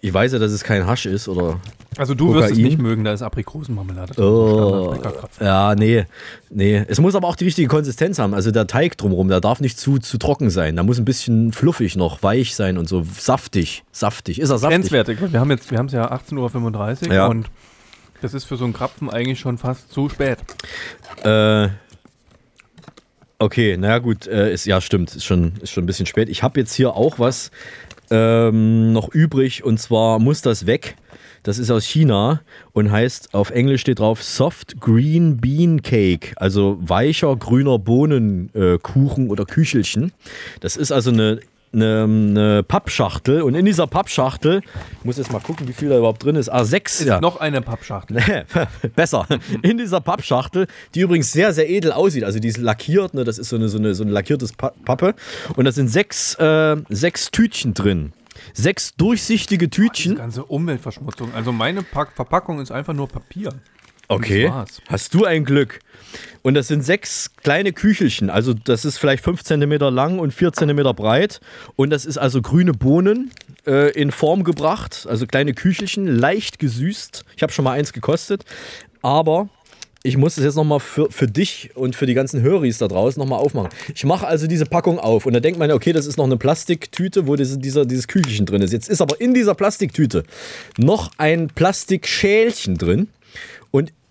Ich 0.05 0.13
weiß 0.13 0.33
ja, 0.33 0.39
dass 0.41 0.51
es 0.51 0.65
kein 0.65 0.87
Hasch 0.87 1.07
ist 1.07 1.29
oder. 1.29 1.61
Also 1.97 2.15
du 2.15 2.33
wirst 2.35 2.45
es 2.47 2.51
Kokain. 2.53 2.65
nicht 2.65 2.79
mögen, 2.81 3.05
da 3.05 3.13
ist 3.13 3.21
Aprikosenmarmelade. 3.23 4.15
drin. 4.15 4.25
Oh, 4.25 4.97
ja, 5.39 5.75
nee, 5.77 6.07
nee. 6.51 6.83
Es 6.89 6.99
muss 6.99 7.15
aber 7.15 7.29
auch 7.29 7.37
die 7.37 7.45
richtige 7.45 7.69
Konsistenz 7.69 8.19
haben. 8.19 8.33
Also 8.35 8.51
der 8.51 8.67
Teig 8.67 8.97
drumherum, 8.97 9.29
der 9.29 9.41
darf 9.43 9.61
nicht 9.61 9.79
zu, 9.79 9.99
zu 9.99 10.17
trocken 10.19 10.49
sein. 10.51 10.75
Da 10.75 10.83
muss 10.83 10.99
ein 10.99 11.05
bisschen 11.05 11.53
fluffig 11.53 11.95
noch, 11.95 12.23
weich 12.23 12.57
sein 12.57 12.79
und 12.79 12.89
so 12.89 13.05
saftig. 13.17 13.85
Saftig. 13.93 14.41
Ist 14.41 14.49
er 14.51 14.59
saftig? 14.59 14.81
Grenzwertig. 14.81 15.33
Wir 15.33 15.39
haben 15.39 15.51
jetzt, 15.51 15.71
wir 15.71 15.79
haben 15.79 15.87
es 15.87 15.93
ja 15.93 16.11
18.35 16.11 17.09
Uhr 17.09 17.15
Ja. 17.15 17.27
und 17.27 17.51
das 18.23 18.33
ist 18.35 18.45
für 18.45 18.57
so 18.57 18.65
einen 18.65 18.73
Krapfen 18.73 19.11
eigentlich 19.11 19.39
schon 19.39 19.59
fast 19.59 19.93
zu 19.93 20.09
spät. 20.09 20.39
Äh, 21.25 21.69
okay, 23.43 23.77
naja 23.77 23.99
gut, 23.99 24.27
äh, 24.27 24.53
ist, 24.53 24.67
ja 24.67 24.81
stimmt, 24.81 25.15
ist 25.15 25.25
schon, 25.25 25.55
ist 25.63 25.71
schon 25.71 25.85
ein 25.85 25.87
bisschen 25.87 26.07
spät. 26.07 26.29
Ich 26.29 26.43
habe 26.43 26.61
jetzt 26.61 26.75
hier 26.75 26.95
auch 26.95 27.19
was 27.19 27.51
ähm, 28.11 28.93
noch 28.93 29.09
übrig 29.09 29.65
und 29.65 29.79
zwar 29.79 30.19
muss 30.19 30.43
das 30.43 30.67
weg. 30.67 30.97
Das 31.43 31.59
ist 31.59 31.71
aus 31.73 31.85
China 31.85 32.43
und 32.73 32.93
heißt, 32.93 33.35
auf 33.35 33.51
Englisch 33.51 33.81
steht 33.81 33.99
drauf 33.99 34.23
Soft 34.23 34.81
Green 34.81 35.39
Bean 35.39 35.83
Cake, 35.83 36.35
also 36.37 36.79
weicher 36.81 37.35
grüner 37.35 37.81
Bohnenkuchen 37.81 39.27
äh, 39.27 39.29
oder 39.29 39.45
Küchelchen. 39.45 40.13
Das 40.61 40.77
ist 40.77 40.93
also 40.93 41.11
eine, 41.11 41.41
eine, 41.73 42.05
eine 42.05 42.63
Pappschachtel 42.63 43.43
und 43.43 43.55
in 43.55 43.65
dieser 43.65 43.87
Pappschachtel, 43.87 44.61
ich 44.99 45.05
muss 45.05 45.17
jetzt 45.19 45.33
mal 45.33 45.41
gucken, 45.41 45.67
wie 45.69 45.73
viel 45.73 45.89
da 45.89 45.99
überhaupt 45.99 46.25
drin 46.25 46.37
ist. 46.37 46.53
A6, 46.53 46.85
Ist 47.01 47.05
ja. 47.05 47.21
noch 47.21 47.39
eine 47.41 47.61
Pappschachtel. 47.63 48.23
Besser. 48.95 49.27
In 49.63 49.79
dieser 49.79 50.01
Pappschachtel, 50.01 50.67
die 50.95 51.01
übrigens 51.01 51.33
sehr, 51.33 51.53
sehr 51.53 51.69
edel 51.71 51.93
aussieht. 51.93 52.25
Also 52.25 52.39
die 52.39 52.49
ist 52.49 52.59
lackiert, 52.59 53.15
ne? 53.15 53.25
das 53.25 53.39
ist 53.39 53.49
so 53.49 53.57
eine, 53.57 53.69
so 53.69 53.79
eine, 53.79 53.95
so 53.95 54.03
eine 54.05 54.13
lackiertes 54.13 54.53
Pa- 54.53 54.73
Pappe. 54.85 55.15
Und 55.57 55.65
da 55.65 55.73
sind 55.73 55.89
sechs, 55.89 56.35
äh, 56.35 56.77
sechs 56.89 57.31
Tütchen 57.31 57.75
drin. 57.75 58.13
Sechs 58.55 58.95
durchsichtige 58.97 59.71
Tütchen. 59.71 60.17
ganze 60.17 60.45
Umweltverschmutzung. 60.45 61.33
Also 61.35 61.53
meine 61.53 61.83
Pack 61.83 62.13
Verpackung 62.15 62.61
ist 62.61 62.73
einfach 62.73 62.93
nur 62.93 63.09
Papier. 63.09 63.51
Okay. 64.13 64.53
Hast 64.89 65.15
du 65.15 65.25
ein 65.25 65.45
Glück. 65.45 65.81
Und 66.43 66.55
das 66.55 66.69
sind 66.69 66.85
sechs 66.85 67.31
kleine 67.37 67.73
Küchelchen. 67.73 68.29
Also 68.29 68.53
das 68.53 68.85
ist 68.85 68.99
vielleicht 68.99 69.23
fünf 69.23 69.45
Zentimeter 69.45 69.91
lang 69.91 70.19
und 70.19 70.33
vier 70.33 70.53
Zentimeter 70.53 70.93
breit. 70.93 71.41
Und 71.77 71.91
das 71.91 72.05
ist 72.05 72.19
also 72.19 72.43
grüne 72.43 72.73
Bohnen 72.73 73.31
äh, 73.67 73.93
in 73.93 74.11
Form 74.11 74.45
gebracht. 74.45 75.07
Also 75.09 75.27
kleine 75.27 75.55
Küchelchen, 75.55 76.07
leicht 76.07 76.59
gesüßt. 76.59 77.25
Ich 77.37 77.43
habe 77.43 77.53
schon 77.53 77.65
mal 77.65 77.73
eins 77.73 77.93
gekostet. 77.93 78.45
Aber 79.03 79.49
ich 80.03 80.17
muss 80.17 80.37
es 80.37 80.45
jetzt 80.45 80.57
nochmal 80.57 80.81
für, 80.81 81.11
für 81.11 81.29
dich 81.29 81.71
und 81.75 81.95
für 81.95 82.07
die 82.07 82.15
ganzen 82.15 82.43
Höris 82.43 82.79
da 82.79 82.89
draußen 82.89 83.21
nochmal 83.21 83.39
aufmachen. 83.39 83.71
Ich 83.95 84.05
mache 84.05 84.27
also 84.27 84.49
diese 84.49 84.67
Packung 84.67 84.99
auf 84.99 85.27
und 85.27 85.33
da 85.33 85.41
denkt 85.41 85.61
man, 85.61 85.71
okay, 85.71 85.93
das 85.93 86.07
ist 86.07 86.17
noch 86.17 86.25
eine 86.25 86.37
Plastiktüte, 86.37 87.29
wo 87.29 87.37
diese, 87.37 87.59
dieser, 87.59 87.87
dieses 87.87 88.09
Küchelchen 88.09 88.47
drin 88.47 88.63
ist. 88.63 88.73
Jetzt 88.73 88.89
ist 88.89 89.01
aber 89.01 89.21
in 89.21 89.33
dieser 89.33 89.55
Plastiktüte 89.55 90.25
noch 90.77 91.13
ein 91.19 91.49
Plastikschälchen 91.49 92.79
drin. 92.79 93.09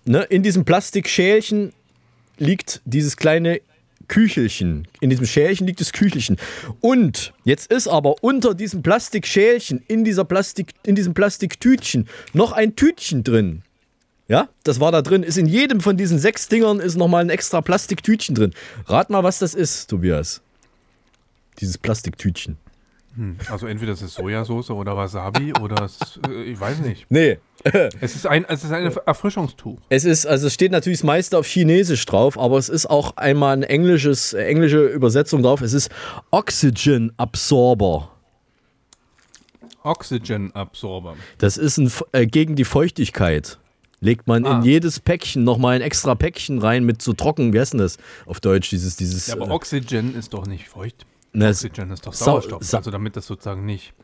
Ne, 0.04 0.22
in 0.24 0.42
diesem 0.42 0.64
Plastikschälchen 0.64 1.72
liegt 2.38 2.80
dieses 2.84 3.16
kleine 3.16 3.60
Küchelchen. 4.08 4.88
In 5.00 5.10
diesem 5.10 5.26
Schälchen 5.26 5.66
liegt 5.66 5.80
das 5.80 5.92
Küchelchen. 5.92 6.36
Und 6.80 7.32
jetzt 7.44 7.70
ist 7.72 7.88
aber 7.88 8.22
unter 8.22 8.54
diesem 8.54 8.82
Plastikschälchen, 8.82 9.82
in, 9.86 10.04
dieser 10.04 10.24
Plastik, 10.24 10.74
in 10.84 10.94
diesem 10.94 11.14
Plastiktütchen, 11.14 12.08
noch 12.32 12.52
ein 12.52 12.76
Tütchen 12.76 13.22
drin. 13.24 13.62
Ja, 14.28 14.48
das 14.64 14.80
war 14.80 14.92
da 14.92 15.02
drin. 15.02 15.22
Ist 15.22 15.38
in 15.38 15.46
jedem 15.46 15.80
von 15.80 15.96
diesen 15.96 16.18
sechs 16.18 16.48
Dingern 16.48 16.80
ist 16.80 16.96
nochmal 16.96 17.24
ein 17.24 17.30
extra 17.30 17.60
Plastiktütchen 17.60 18.34
drin. 18.34 18.52
Rat 18.86 19.10
mal, 19.10 19.22
was 19.22 19.38
das 19.38 19.54
ist, 19.54 19.88
Tobias. 19.88 20.42
Dieses 21.60 21.78
Plastiktütchen. 21.78 22.56
Hm, 23.14 23.36
Also 23.50 23.66
entweder 23.66 23.92
es 23.92 24.00
ist 24.02 24.14
Sojasauce 24.14 24.70
oder 24.70 24.96
Wasabi 24.96 25.52
oder 25.60 25.84
es, 25.84 26.18
äh, 26.28 26.42
ich 26.44 26.58
weiß 26.58 26.80
nicht. 26.80 27.06
Nee. 27.10 27.38
Es 28.00 28.16
ist 28.16 28.26
ein, 28.26 28.44
es 28.48 28.64
ist 28.64 28.72
ein 28.72 28.90
Erfrischungstuch. 29.06 29.78
Es 29.88 30.04
ist, 30.04 30.26
also 30.26 30.48
es 30.48 30.54
steht 30.54 30.72
natürlich 30.72 30.98
das 30.98 31.04
meiste 31.06 31.38
auf 31.38 31.46
Chinesisch 31.46 32.04
drauf, 32.06 32.36
aber 32.38 32.58
es 32.58 32.68
ist 32.68 32.86
auch 32.86 33.16
einmal 33.16 33.52
eine 33.52 33.68
englisches, 33.68 34.32
äh, 34.32 34.44
englische 34.46 34.86
Übersetzung 34.86 35.42
drauf. 35.44 35.60
Es 35.60 35.72
ist 35.72 35.88
Oxygen 36.32 37.12
Absorber. 37.18 38.08
Oxygen 39.84 40.52
Absorber. 40.54 41.16
Das 41.38 41.56
ist 41.56 41.78
ein, 41.78 41.90
äh, 42.12 42.26
gegen 42.26 42.56
die 42.56 42.64
Feuchtigkeit. 42.64 43.58
Legt 44.00 44.26
man 44.26 44.44
Ah. 44.44 44.58
in 44.58 44.62
jedes 44.64 44.98
Päckchen 44.98 45.44
nochmal 45.44 45.76
ein 45.76 45.80
extra 45.82 46.16
Päckchen 46.16 46.58
rein 46.58 46.82
mit 46.84 47.00
so 47.02 47.12
trocken, 47.12 47.52
wie 47.52 47.60
heißt 47.60 47.74
denn 47.74 47.78
das 47.80 47.98
auf 48.26 48.40
Deutsch? 48.40 48.70
Dieses, 48.70 48.96
dieses. 48.96 49.28
Ja, 49.28 49.34
aber 49.36 49.46
äh, 49.46 49.50
Oxygen 49.50 50.16
ist 50.16 50.34
doch 50.34 50.46
nicht 50.46 50.68
feucht. 50.68 51.06
Na, 51.32 51.48
Oxygen 51.48 51.90
ist 51.90 52.06
doch 52.06 52.12
Sau- 52.12 52.24
Sauerstoff. 52.26 52.62
Sa- 52.62 52.78
also 52.78 52.90
damit 52.90 53.16
das 53.16 53.26
sozusagen 53.26 53.64
nicht, 53.64 53.94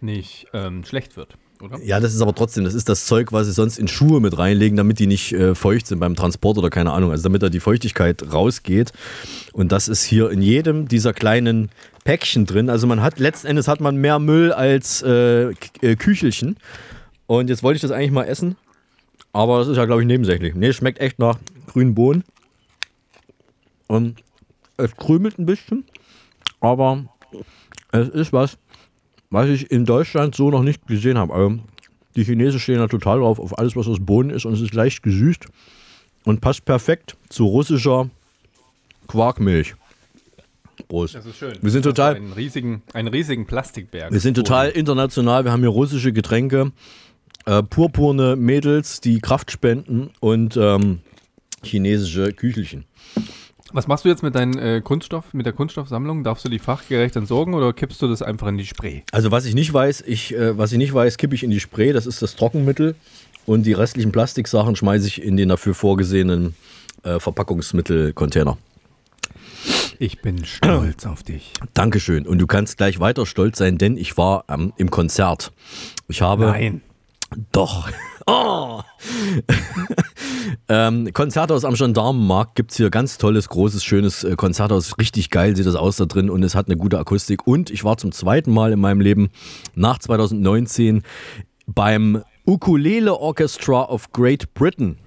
nicht 0.00 0.46
ähm, 0.52 0.84
schlecht 0.84 1.16
wird, 1.16 1.36
oder? 1.60 1.78
ja, 1.82 2.00
das 2.00 2.14
ist 2.14 2.20
aber 2.20 2.34
trotzdem, 2.34 2.64
das 2.64 2.74
ist 2.74 2.88
das 2.88 3.06
Zeug, 3.06 3.30
was 3.32 3.46
sie 3.46 3.52
sonst 3.52 3.78
in 3.78 3.86
Schuhe 3.86 4.20
mit 4.20 4.36
reinlegen, 4.36 4.76
damit 4.76 4.98
die 4.98 5.06
nicht 5.06 5.32
äh, 5.32 5.54
feucht 5.54 5.86
sind 5.86 6.00
beim 6.00 6.16
Transport 6.16 6.58
oder 6.58 6.70
keine 6.70 6.90
Ahnung. 6.92 7.12
Also 7.12 7.22
damit 7.22 7.42
da 7.44 7.48
die 7.48 7.60
Feuchtigkeit 7.60 8.32
rausgeht. 8.32 8.92
Und 9.52 9.70
das 9.70 9.86
ist 9.86 10.02
hier 10.02 10.30
in 10.30 10.42
jedem 10.42 10.88
dieser 10.88 11.12
kleinen 11.12 11.70
Päckchen 12.04 12.46
drin. 12.46 12.68
Also 12.68 12.88
man 12.88 13.00
hat, 13.02 13.20
letzten 13.20 13.46
Endes 13.46 13.68
hat 13.68 13.80
man 13.80 13.96
mehr 13.96 14.18
Müll 14.18 14.52
als 14.52 15.02
äh, 15.02 15.50
äh, 15.80 15.96
Küchelchen. 15.96 16.56
Und 17.28 17.48
jetzt 17.48 17.62
wollte 17.62 17.76
ich 17.76 17.82
das 17.82 17.92
eigentlich 17.92 18.10
mal 18.10 18.24
essen. 18.24 18.56
Aber 19.32 19.60
das 19.60 19.68
ist 19.68 19.76
ja, 19.76 19.84
glaube 19.86 20.02
ich, 20.02 20.06
nebensächlich. 20.08 20.54
Nee, 20.56 20.66
es 20.68 20.76
schmeckt 20.76 20.98
echt 20.98 21.18
nach 21.20 21.38
grünen 21.68 21.94
Bohnen. 21.94 22.24
Und 23.86 24.22
es 24.76 24.94
krümelt 24.96 25.38
ein 25.38 25.46
bisschen. 25.46 25.84
Aber 26.62 27.04
es 27.90 28.08
ist 28.08 28.32
was, 28.32 28.56
was 29.30 29.48
ich 29.48 29.70
in 29.70 29.84
Deutschland 29.84 30.34
so 30.34 30.50
noch 30.50 30.62
nicht 30.62 30.86
gesehen 30.86 31.18
habe. 31.18 31.34
Also, 31.34 31.58
die 32.16 32.24
Chinesen 32.24 32.60
stehen 32.60 32.78
da 32.78 32.88
total 32.88 33.18
drauf, 33.18 33.38
auf 33.38 33.58
alles, 33.58 33.76
was 33.76 33.88
aus 33.88 33.98
Bohnen 34.00 34.30
ist. 34.30 34.44
Und 34.44 34.54
es 34.54 34.60
ist 34.60 34.74
leicht 34.74 35.02
gesüßt 35.02 35.46
und 36.24 36.40
passt 36.40 36.64
perfekt 36.64 37.16
zu 37.28 37.46
russischer 37.46 38.08
Quarkmilch. 39.08 39.74
Prost. 40.88 41.14
Das 41.14 41.26
ist 41.26 41.36
schön. 41.36 41.54
Wir 41.60 41.70
sind 41.70 41.82
total, 41.82 42.16
Einen 42.16 42.32
riesigen, 42.32 42.82
einen 42.92 43.08
riesigen 43.08 43.46
Plastikberg. 43.46 44.12
wir 44.12 44.20
sind 44.20 44.34
total 44.34 44.70
international. 44.70 45.44
Wir 45.44 45.52
haben 45.52 45.60
hier 45.60 45.68
russische 45.68 46.12
Getränke, 46.12 46.72
äh, 47.46 47.62
purpurne 47.62 48.36
Mädels, 48.36 49.00
die 49.00 49.20
Kraft 49.20 49.50
spenden 49.50 50.10
und 50.20 50.56
ähm, 50.56 51.00
chinesische 51.62 52.32
Küchelchen. 52.32 52.84
Was 53.74 53.86
machst 53.86 54.04
du 54.04 54.10
jetzt 54.10 54.22
mit 54.22 54.34
deinem 54.34 54.58
äh, 54.58 54.80
Kunststoff, 54.82 55.32
mit 55.32 55.46
der 55.46 55.54
Kunststoffsammlung? 55.54 56.24
Darfst 56.24 56.44
du 56.44 56.50
die 56.50 56.58
fachgerecht 56.58 57.16
entsorgen 57.16 57.54
oder 57.54 57.72
kippst 57.72 58.02
du 58.02 58.08
das 58.08 58.20
einfach 58.20 58.48
in 58.48 58.58
die 58.58 58.66
Spree? 58.66 59.00
Also 59.12 59.30
was 59.30 59.46
ich 59.46 59.54
nicht 59.54 59.72
weiß, 59.72 60.02
ich, 60.06 60.34
äh, 60.34 60.58
was 60.58 60.72
ich 60.72 60.78
nicht 60.78 60.92
weiß, 60.92 61.16
kippe 61.16 61.34
ich 61.34 61.42
in 61.42 61.50
die 61.50 61.60
Spray, 61.60 61.92
das 61.92 62.06
ist 62.06 62.20
das 62.20 62.36
Trockenmittel. 62.36 62.94
Und 63.46 63.64
die 63.64 63.72
restlichen 63.72 64.12
Plastiksachen 64.12 64.76
schmeiße 64.76 65.06
ich 65.06 65.22
in 65.22 65.36
den 65.36 65.48
dafür 65.48 65.74
vorgesehenen 65.74 66.54
äh, 67.02 67.18
Verpackungsmittelcontainer. 67.18 68.58
Ich 69.98 70.20
bin 70.20 70.44
stolz 70.44 71.06
auf 71.06 71.22
dich. 71.22 71.54
Dankeschön. 71.72 72.26
Und 72.26 72.38
du 72.38 72.46
kannst 72.46 72.76
gleich 72.76 73.00
weiter 73.00 73.24
stolz 73.24 73.58
sein, 73.58 73.78
denn 73.78 73.96
ich 73.96 74.18
war 74.18 74.44
ähm, 74.48 74.72
im 74.76 74.90
Konzert. 74.90 75.52
Ich 76.08 76.20
habe. 76.20 76.46
Nein. 76.46 76.82
Doch. 77.52 77.88
Oh. 78.26 78.80
ähm, 80.68 81.12
Konzerthaus 81.12 81.64
am 81.64 81.74
Gendarmenmarkt 81.74 82.54
gibt 82.54 82.70
es 82.70 82.76
hier 82.76 82.90
ganz 82.90 83.18
tolles, 83.18 83.48
großes, 83.48 83.84
schönes 83.84 84.24
äh, 84.24 84.36
Konzerthaus. 84.36 84.98
Richtig 84.98 85.30
geil 85.30 85.56
sieht 85.56 85.66
das 85.66 85.74
aus 85.74 85.96
da 85.96 86.06
drin 86.06 86.30
und 86.30 86.42
es 86.42 86.54
hat 86.54 86.66
eine 86.66 86.76
gute 86.76 86.98
Akustik. 86.98 87.46
Und 87.46 87.70
ich 87.70 87.84
war 87.84 87.96
zum 87.96 88.12
zweiten 88.12 88.52
Mal 88.52 88.72
in 88.72 88.80
meinem 88.80 89.00
Leben 89.00 89.30
nach 89.74 89.98
2019 89.98 91.02
beim 91.66 92.22
Ukulele 92.46 93.14
Orchestra 93.18 93.84
of 93.84 94.12
Great 94.12 94.54
Britain. 94.54 94.98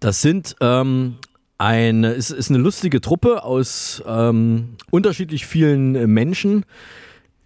Das 0.00 0.22
sind 0.22 0.56
ähm, 0.60 1.16
eine, 1.58 2.12
ist, 2.12 2.30
ist 2.30 2.50
eine 2.50 2.58
lustige 2.58 3.00
Truppe 3.00 3.44
aus 3.44 4.02
ähm, 4.06 4.76
unterschiedlich 4.90 5.46
vielen 5.46 5.94
äh, 5.94 6.06
Menschen. 6.06 6.64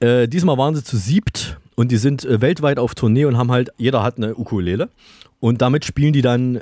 Äh, 0.01 0.29
diesmal 0.29 0.59
waren 0.59 0.75
sie 0.75 0.85
zu 0.85 0.97
siebt 0.97 1.59
und 1.75 1.91
die 1.91 1.97
sind 1.97 2.25
äh, 2.25 2.41
weltweit 2.41 2.79
auf 2.79 2.95
Tournee 2.95 3.25
und 3.25 3.37
haben 3.37 3.51
halt, 3.51 3.71
jeder 3.79 4.03
hat 4.03 4.17
eine 4.17 4.37
Ukulele. 4.37 4.91
Und 5.41 5.63
damit 5.63 5.85
spielen 5.85 6.13
die 6.13 6.23
dann 6.23 6.61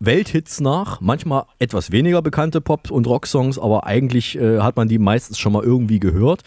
Welthits 0.00 0.60
nach, 0.60 1.00
manchmal 1.00 1.44
etwas 1.58 1.90
weniger 1.90 2.22
bekannte 2.22 2.60
Pop- 2.60 2.90
und 2.90 3.06
Rocksongs, 3.08 3.58
aber 3.58 3.84
eigentlich 3.84 4.38
äh, 4.38 4.60
hat 4.60 4.76
man 4.76 4.88
die 4.88 4.98
meistens 4.98 5.38
schon 5.38 5.52
mal 5.52 5.64
irgendwie 5.64 5.98
gehört. 5.98 6.42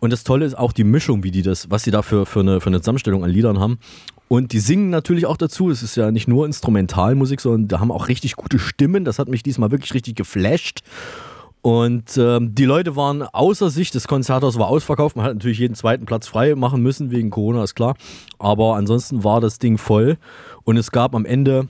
Und 0.00 0.12
das 0.12 0.22
Tolle 0.22 0.46
ist 0.46 0.56
auch 0.56 0.72
die 0.72 0.84
Mischung, 0.84 1.24
wie 1.24 1.32
die 1.32 1.42
das, 1.42 1.68
was 1.68 1.82
sie 1.82 1.90
da 1.90 2.02
für, 2.02 2.26
für, 2.26 2.40
eine, 2.40 2.60
für 2.60 2.68
eine 2.68 2.80
Zusammenstellung 2.80 3.24
an 3.24 3.30
Liedern 3.30 3.58
haben. 3.58 3.78
Und 4.28 4.52
die 4.52 4.60
singen 4.60 4.88
natürlich 4.88 5.26
auch 5.26 5.36
dazu. 5.36 5.68
Es 5.68 5.82
ist 5.82 5.96
ja 5.96 6.10
nicht 6.10 6.28
nur 6.28 6.46
Instrumentalmusik, 6.46 7.40
sondern 7.40 7.68
da 7.68 7.80
haben 7.80 7.90
auch 7.90 8.08
richtig 8.08 8.36
gute 8.36 8.58
Stimmen. 8.58 9.04
Das 9.04 9.18
hat 9.18 9.28
mich 9.28 9.42
diesmal 9.42 9.72
wirklich 9.72 9.94
richtig 9.94 10.14
geflasht. 10.14 10.80
Und 11.62 12.16
ähm, 12.18 12.56
die 12.56 12.64
Leute 12.64 12.96
waren 12.96 13.22
außer 13.22 13.70
sich, 13.70 13.92
das 13.92 14.08
Konzerthaus 14.08 14.58
war 14.58 14.66
ausverkauft. 14.66 15.14
Man 15.14 15.24
hat 15.24 15.34
natürlich 15.34 15.60
jeden 15.60 15.76
zweiten 15.76 16.06
Platz 16.06 16.26
frei 16.26 16.56
machen 16.56 16.82
müssen, 16.82 17.12
wegen 17.12 17.30
Corona, 17.30 17.62
ist 17.62 17.76
klar. 17.76 17.94
Aber 18.40 18.74
ansonsten 18.74 19.22
war 19.22 19.40
das 19.40 19.60
Ding 19.60 19.78
voll. 19.78 20.18
Und 20.64 20.76
es 20.76 20.90
gab 20.90 21.14
am 21.14 21.24
Ende 21.24 21.68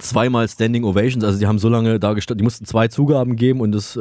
zweimal 0.00 0.48
Standing 0.48 0.84
Ovations, 0.84 1.24
also 1.24 1.38
die 1.38 1.46
haben 1.46 1.58
so 1.58 1.68
lange 1.68 2.00
da 2.00 2.14
gestanden, 2.14 2.38
die 2.38 2.44
mussten 2.44 2.64
zwei 2.64 2.88
Zugaben 2.88 3.36
geben 3.36 3.60
und 3.60 3.72
das, 3.72 3.96
äh, 3.96 4.00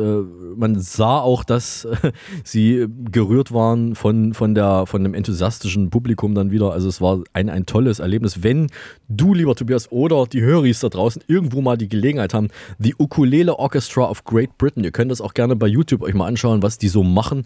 man 0.56 0.80
sah 0.80 1.20
auch, 1.20 1.44
dass 1.44 1.86
äh, 1.86 2.12
sie 2.44 2.88
gerührt 3.12 3.54
waren 3.54 3.96
von, 3.96 4.34
von, 4.34 4.56
der, 4.56 4.86
von 4.86 5.04
dem 5.04 5.14
enthusiastischen 5.14 5.90
Publikum 5.90 6.36
dann 6.36 6.52
wieder. 6.52 6.72
Also 6.72 6.88
es 6.88 7.02
war 7.02 7.22
ein, 7.34 7.50
ein 7.50 7.66
tolles 7.66 8.00
Erlebnis. 8.00 8.44
Wenn 8.44 8.68
du, 9.08 9.34
lieber 9.34 9.56
Tobias, 9.56 9.92
oder 9.92 10.26
die 10.26 10.42
Höris 10.42 10.80
da 10.80 10.90
draußen 10.90 11.22
irgendwo 11.28 11.62
mal 11.62 11.78
die 11.78 11.90
Gelegenheit 11.90 12.34
haben, 12.34 12.48
die 12.78 12.96
Ukulele 12.98 13.58
Orchestra 13.58 14.10
of 14.10 14.24
Great 14.24 14.58
Britain, 14.58 14.84
ihr 14.84 14.92
könnt 14.92 15.12
das 15.12 15.22
auch 15.22 15.34
gerne 15.34 15.56
bei 15.56 15.68
YouTube 15.68 16.02
euch 16.02 16.14
mal 16.14 16.28
anschauen, 16.28 16.64
was 16.64 16.78
die 16.78 16.88
so 16.88 17.04
machen. 17.04 17.46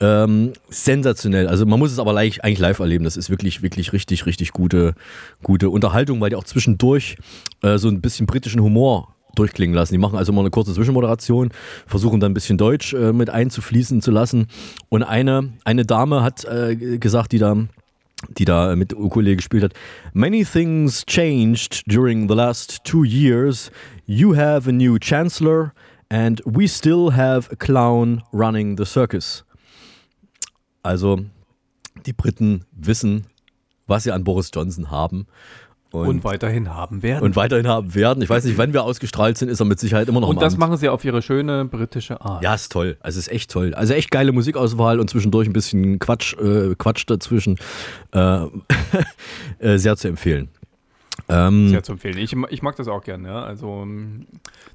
Ähm, 0.00 0.52
sensationell. 0.68 1.46
Also 1.46 1.66
man 1.66 1.78
muss 1.78 1.92
es 1.92 1.98
aber 1.98 2.12
leicht, 2.12 2.42
eigentlich 2.44 2.58
live 2.58 2.78
erleben. 2.78 3.04
Das 3.04 3.16
ist 3.16 3.30
wirklich, 3.30 3.62
wirklich 3.62 3.92
richtig, 3.92 4.26
richtig 4.26 4.52
gute, 4.52 4.94
gute 5.42 5.68
Unterhaltung, 5.68 6.20
weil 6.20 6.30
die 6.30 6.36
auch 6.36 6.44
zwischendurch 6.44 7.16
äh, 7.62 7.76
so 7.76 7.89
ein 7.90 8.00
bisschen 8.00 8.26
britischen 8.26 8.62
Humor 8.62 9.14
durchklingen 9.34 9.74
lassen. 9.74 9.94
Die 9.94 9.98
machen 9.98 10.18
also 10.18 10.32
mal 10.32 10.40
eine 10.40 10.50
kurze 10.50 10.74
Zwischenmoderation, 10.74 11.50
versuchen 11.86 12.20
dann 12.20 12.32
ein 12.32 12.34
bisschen 12.34 12.58
Deutsch 12.58 12.92
äh, 12.94 13.12
mit 13.12 13.30
einzufließen 13.30 14.02
zu 14.02 14.10
lassen. 14.10 14.48
Und 14.88 15.02
eine, 15.02 15.52
eine 15.64 15.84
Dame 15.84 16.22
hat 16.22 16.44
äh, 16.44 16.76
gesagt, 16.76 17.32
die 17.32 17.38
da 17.38 17.56
die 18.28 18.44
da 18.44 18.76
mit 18.76 18.92
Ukulele 18.92 19.36
gespielt 19.36 19.64
hat. 19.64 19.72
Many 20.12 20.44
things 20.44 21.04
changed 21.06 21.84
during 21.86 22.28
the 22.28 22.34
last 22.34 22.84
two 22.84 23.02
years. 23.02 23.70
You 24.04 24.36
have 24.36 24.68
a 24.68 24.72
new 24.72 24.98
chancellor 24.98 25.72
and 26.10 26.42
we 26.44 26.68
still 26.68 27.12
have 27.12 27.48
a 27.50 27.56
clown 27.56 28.22
running 28.32 28.76
the 28.76 28.84
circus. 28.84 29.44
Also 30.82 31.24
die 32.06 32.12
Briten 32.12 32.64
wissen, 32.72 33.26
was 33.86 34.04
sie 34.04 34.12
an 34.12 34.24
Boris 34.24 34.50
Johnson 34.54 34.90
haben. 34.90 35.26
Und, 35.92 36.06
und, 36.06 36.24
weiterhin 36.24 36.72
haben 36.72 37.02
werden. 37.02 37.24
Und 37.24 37.34
weiterhin 37.34 37.66
haben 37.66 37.94
werden. 37.94 38.22
Ich 38.22 38.30
weiß 38.30 38.44
nicht, 38.44 38.58
wann 38.58 38.72
wir 38.72 38.84
ausgestrahlt 38.84 39.36
sind, 39.38 39.48
ist 39.48 39.60
er 39.60 39.66
mit 39.66 39.80
Sicherheit 39.80 40.08
immer 40.08 40.20
noch 40.20 40.28
Und 40.28 40.40
das 40.40 40.54
Amt. 40.54 40.60
machen 40.60 40.76
sie 40.76 40.88
auf 40.88 41.04
ihre 41.04 41.20
schöne 41.20 41.64
britische 41.64 42.20
Art. 42.20 42.44
Ja, 42.44 42.54
ist 42.54 42.70
toll. 42.70 42.96
Also 43.00 43.18
ist 43.18 43.30
echt 43.30 43.50
toll. 43.50 43.74
Also 43.74 43.94
echt 43.94 44.10
geile 44.10 44.30
Musikauswahl 44.30 45.00
und 45.00 45.10
zwischendurch 45.10 45.48
ein 45.48 45.52
bisschen 45.52 45.98
Quatsch, 45.98 46.34
äh, 46.38 46.74
Quatsch 46.78 47.04
dazwischen. 47.06 47.58
Äh, 48.12 48.44
äh, 49.58 49.78
sehr 49.78 49.96
zu 49.96 50.08
empfehlen. 50.08 50.48
Ähm, 51.30 51.68
Sehr 51.68 51.82
zu 51.82 51.92
empfehlen. 51.92 52.18
Ich, 52.18 52.34
ich 52.50 52.62
mag 52.62 52.76
das 52.76 52.88
auch 52.88 53.02
gerne, 53.02 53.28
ja. 53.28 53.42
Also, 53.42 53.86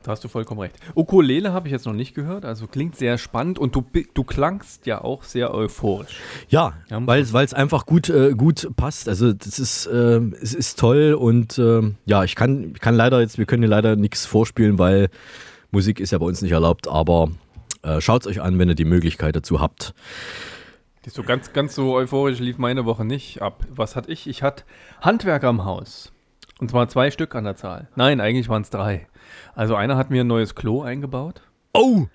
da 0.03 0.11
hast 0.11 0.23
du 0.23 0.27
vollkommen 0.27 0.61
recht. 0.61 0.75
Ukulele 0.95 1.53
habe 1.53 1.67
ich 1.67 1.71
jetzt 1.71 1.85
noch 1.85 1.93
nicht 1.93 2.15
gehört, 2.15 2.45
also 2.45 2.67
klingt 2.67 2.95
sehr 2.95 3.17
spannend 3.17 3.59
und 3.59 3.75
du, 3.75 3.85
du 4.13 4.23
klangst 4.23 4.85
ja 4.85 5.03
auch 5.03 5.23
sehr 5.23 5.53
euphorisch. 5.53 6.17
Ja, 6.49 6.73
ja 6.89 7.05
weil 7.05 7.21
es 7.21 7.53
einfach 7.53 7.85
gut, 7.85 8.09
äh, 8.09 8.33
gut 8.35 8.69
passt. 8.75 9.09
Also, 9.09 9.33
das 9.33 9.59
ist, 9.59 9.87
äh, 9.87 10.21
es 10.41 10.53
ist 10.53 10.79
toll 10.79 11.13
und 11.13 11.57
äh, 11.57 11.81
ja, 12.05 12.23
ich 12.23 12.35
kann, 12.35 12.71
ich 12.73 12.79
kann 12.79 12.95
leider 12.95 13.21
jetzt, 13.21 13.37
wir 13.37 13.45
können 13.45 13.63
hier 13.63 13.69
leider 13.69 13.95
nichts 13.95 14.25
vorspielen, 14.25 14.79
weil 14.79 15.09
Musik 15.71 15.99
ist 15.99 16.11
ja 16.11 16.17
bei 16.17 16.25
uns 16.25 16.41
nicht 16.41 16.53
erlaubt, 16.53 16.87
aber 16.87 17.29
äh, 17.83 18.01
schaut 18.01 18.21
es 18.21 18.27
euch 18.27 18.41
an, 18.41 18.57
wenn 18.59 18.69
ihr 18.69 18.75
die 18.75 18.85
Möglichkeit 18.85 19.35
dazu 19.35 19.59
habt. 19.59 19.93
So 21.07 21.21
ganz, 21.21 21.53
ganz 21.53 21.75
so 21.75 21.93
euphorisch 21.93 22.39
lief 22.39 22.57
meine 22.57 22.85
Woche 22.85 23.05
nicht 23.05 23.41
ab. 23.41 23.63
Was 23.69 23.95
hatte 23.95 24.11
ich? 24.11 24.25
Ich 24.27 24.41
hatte 24.41 24.63
Handwerker 25.01 25.49
am 25.49 25.63
Haus. 25.63 26.11
Und 26.59 26.71
zwar 26.71 26.87
zwei 26.87 27.11
Stück 27.11 27.35
an 27.35 27.43
der 27.43 27.55
Zahl. 27.55 27.89
Nein, 27.95 28.21
eigentlich 28.21 28.47
waren 28.49 28.61
es 28.61 28.69
drei. 28.69 29.07
Also 29.55 29.75
einer 29.75 29.97
hat 29.97 30.09
mir 30.09 30.21
ein 30.23 30.27
neues 30.27 30.55
Klo 30.55 30.81
eingebaut. 30.81 31.41
Oh! 31.73 32.05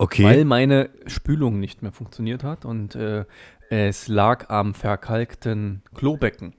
Okay. 0.00 0.22
Weil 0.22 0.44
meine 0.44 0.90
Spülung 1.06 1.58
nicht 1.58 1.82
mehr 1.82 1.90
funktioniert 1.90 2.44
hat 2.44 2.64
und 2.64 2.94
äh, 2.94 3.24
es 3.68 4.06
lag 4.06 4.48
am 4.48 4.74
verkalkten 4.74 5.82
Klobecken. 5.94 6.54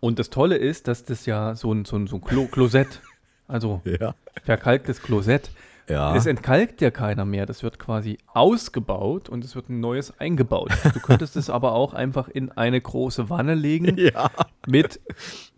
Und 0.00 0.18
das 0.18 0.28
Tolle 0.28 0.56
ist, 0.56 0.86
dass 0.86 1.04
das 1.04 1.24
ja 1.24 1.54
so 1.54 1.72
ein, 1.72 1.86
so 1.86 1.96
ein, 1.96 2.06
so 2.06 2.16
ein 2.16 2.20
Klo 2.20 2.46
Klosett, 2.46 3.00
also 3.48 3.80
ja. 4.00 4.14
verkalktes 4.44 5.02
Klosett, 5.02 5.50
ja. 5.88 6.14
Es 6.14 6.26
entkalkt 6.26 6.80
ja 6.80 6.90
keiner 6.90 7.24
mehr. 7.24 7.46
Das 7.46 7.62
wird 7.62 7.78
quasi 7.78 8.18
ausgebaut 8.26 9.28
und 9.28 9.44
es 9.44 9.54
wird 9.54 9.68
ein 9.68 9.80
neues 9.80 10.18
eingebaut. 10.18 10.70
Du 10.94 11.00
könntest 11.00 11.36
es 11.36 11.50
aber 11.50 11.72
auch 11.72 11.94
einfach 11.94 12.28
in 12.28 12.50
eine 12.52 12.80
große 12.80 13.30
Wanne 13.30 13.54
legen 13.54 13.96
ja. 13.98 14.30
mit, 14.66 15.00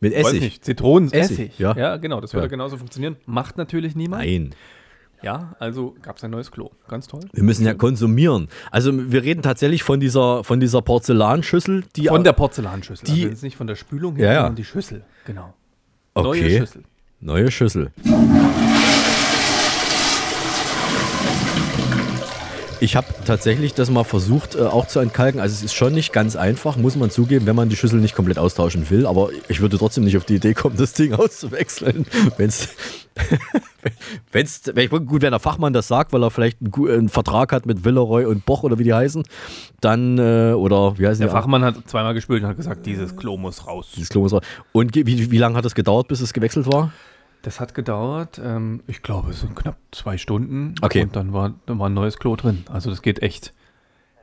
mit 0.00 0.12
Essig. 0.12 0.40
Nicht, 0.40 0.64
Zitronenessig. 0.64 1.38
Essig, 1.38 1.58
ja. 1.58 1.76
ja, 1.76 1.96
genau. 1.96 2.20
Das 2.20 2.32
würde 2.34 2.46
ja. 2.46 2.50
genauso 2.50 2.76
funktionieren. 2.76 3.16
Macht 3.26 3.58
natürlich 3.58 3.96
niemand. 3.96 4.24
Nein. 4.24 4.54
Ja, 5.22 5.54
also 5.58 5.94
gab 6.00 6.16
es 6.16 6.24
ein 6.24 6.30
neues 6.30 6.50
Klo. 6.50 6.70
Ganz 6.88 7.06
toll. 7.06 7.20
Wir 7.32 7.42
müssen 7.42 7.66
ja 7.66 7.74
konsumieren. 7.74 8.48
Also 8.70 8.90
wir 9.12 9.22
reden 9.22 9.42
tatsächlich 9.42 9.82
von 9.82 10.00
dieser, 10.00 10.44
von 10.44 10.60
dieser 10.60 10.80
Porzellanschüssel. 10.80 11.84
Die 11.96 12.06
von 12.06 12.24
der 12.24 12.32
Porzellanschüssel. 12.32 13.06
Die, 13.06 13.26
also 13.26 13.44
nicht 13.44 13.56
von 13.56 13.66
der 13.66 13.76
Spülung 13.76 14.16
her, 14.16 14.32
ja, 14.32 14.34
sondern 14.36 14.56
die 14.56 14.64
Schüssel. 14.64 15.04
Genau. 15.26 15.54
Okay. 16.14 16.40
Neue 16.40 16.58
Schüssel. 16.58 16.82
Neue 17.20 17.50
Schüssel. 17.50 17.92
Ich 22.80 22.96
habe 22.96 23.06
tatsächlich 23.26 23.74
das 23.74 23.90
mal 23.90 24.04
versucht 24.04 24.54
äh, 24.54 24.62
auch 24.62 24.86
zu 24.86 25.00
entkalken. 25.00 25.40
Also 25.40 25.54
es 25.54 25.62
ist 25.62 25.74
schon 25.74 25.92
nicht 25.92 26.12
ganz 26.12 26.34
einfach, 26.34 26.76
muss 26.76 26.96
man 26.96 27.10
zugeben, 27.10 27.46
wenn 27.46 27.56
man 27.56 27.68
die 27.68 27.76
Schüssel 27.76 28.00
nicht 28.00 28.14
komplett 28.14 28.38
austauschen 28.38 28.88
will. 28.88 29.06
Aber 29.06 29.28
ich 29.48 29.60
würde 29.60 29.76
trotzdem 29.76 30.04
nicht 30.04 30.16
auf 30.16 30.24
die 30.24 30.36
Idee 30.36 30.54
kommen, 30.54 30.76
das 30.76 30.94
Ding 30.94 31.12
auszuwechseln, 31.14 32.06
wenn 32.38 32.48
es 32.48 32.68
Wenn's, 34.32 34.62
gut, 35.06 35.22
wenn 35.22 35.30
der 35.32 35.40
Fachmann 35.40 35.72
das 35.72 35.88
sagt, 35.88 36.12
weil 36.12 36.22
er 36.22 36.30
vielleicht 36.30 36.58
einen, 36.60 36.88
einen, 36.88 37.08
Vertrag 37.08 37.52
hat 37.52 37.66
mit 37.66 37.84
Villeroy 37.84 38.24
und 38.24 38.46
Boch 38.46 38.62
oder 38.62 38.78
wie 38.78 38.84
die 38.84 38.94
heißen, 38.94 39.24
dann, 39.80 40.18
äh, 40.18 40.52
oder 40.52 40.98
wie 40.98 41.06
heißen 41.06 41.20
Der 41.20 41.28
die? 41.28 41.32
Fachmann 41.32 41.64
hat 41.64 41.76
zweimal 41.86 42.14
gespült 42.14 42.42
und 42.42 42.48
hat 42.48 42.56
gesagt, 42.56 42.86
dieses 42.86 43.16
Klo 43.16 43.36
muss 43.36 43.66
raus. 43.66 43.90
Dieses 43.94 44.08
Klo 44.08 44.22
muss 44.22 44.32
raus. 44.32 44.42
Und 44.72 44.94
wie, 44.94 45.30
wie 45.30 45.38
lange 45.38 45.56
hat 45.56 45.64
es 45.64 45.74
gedauert, 45.74 46.08
bis 46.08 46.20
es 46.20 46.32
gewechselt 46.32 46.66
war? 46.66 46.92
Das 47.42 47.58
hat 47.58 47.74
gedauert, 47.74 48.40
ähm, 48.42 48.82
ich 48.86 49.02
glaube, 49.02 49.32
so 49.32 49.46
knapp 49.46 49.76
zwei 49.92 50.18
Stunden. 50.18 50.74
Okay. 50.82 51.02
Und 51.02 51.16
dann 51.16 51.32
war, 51.32 51.54
dann 51.66 51.78
war 51.78 51.88
ein 51.88 51.94
neues 51.94 52.18
Klo 52.18 52.36
drin. 52.36 52.64
Also 52.68 52.90
das 52.90 53.00
geht 53.00 53.22
echt 53.22 53.54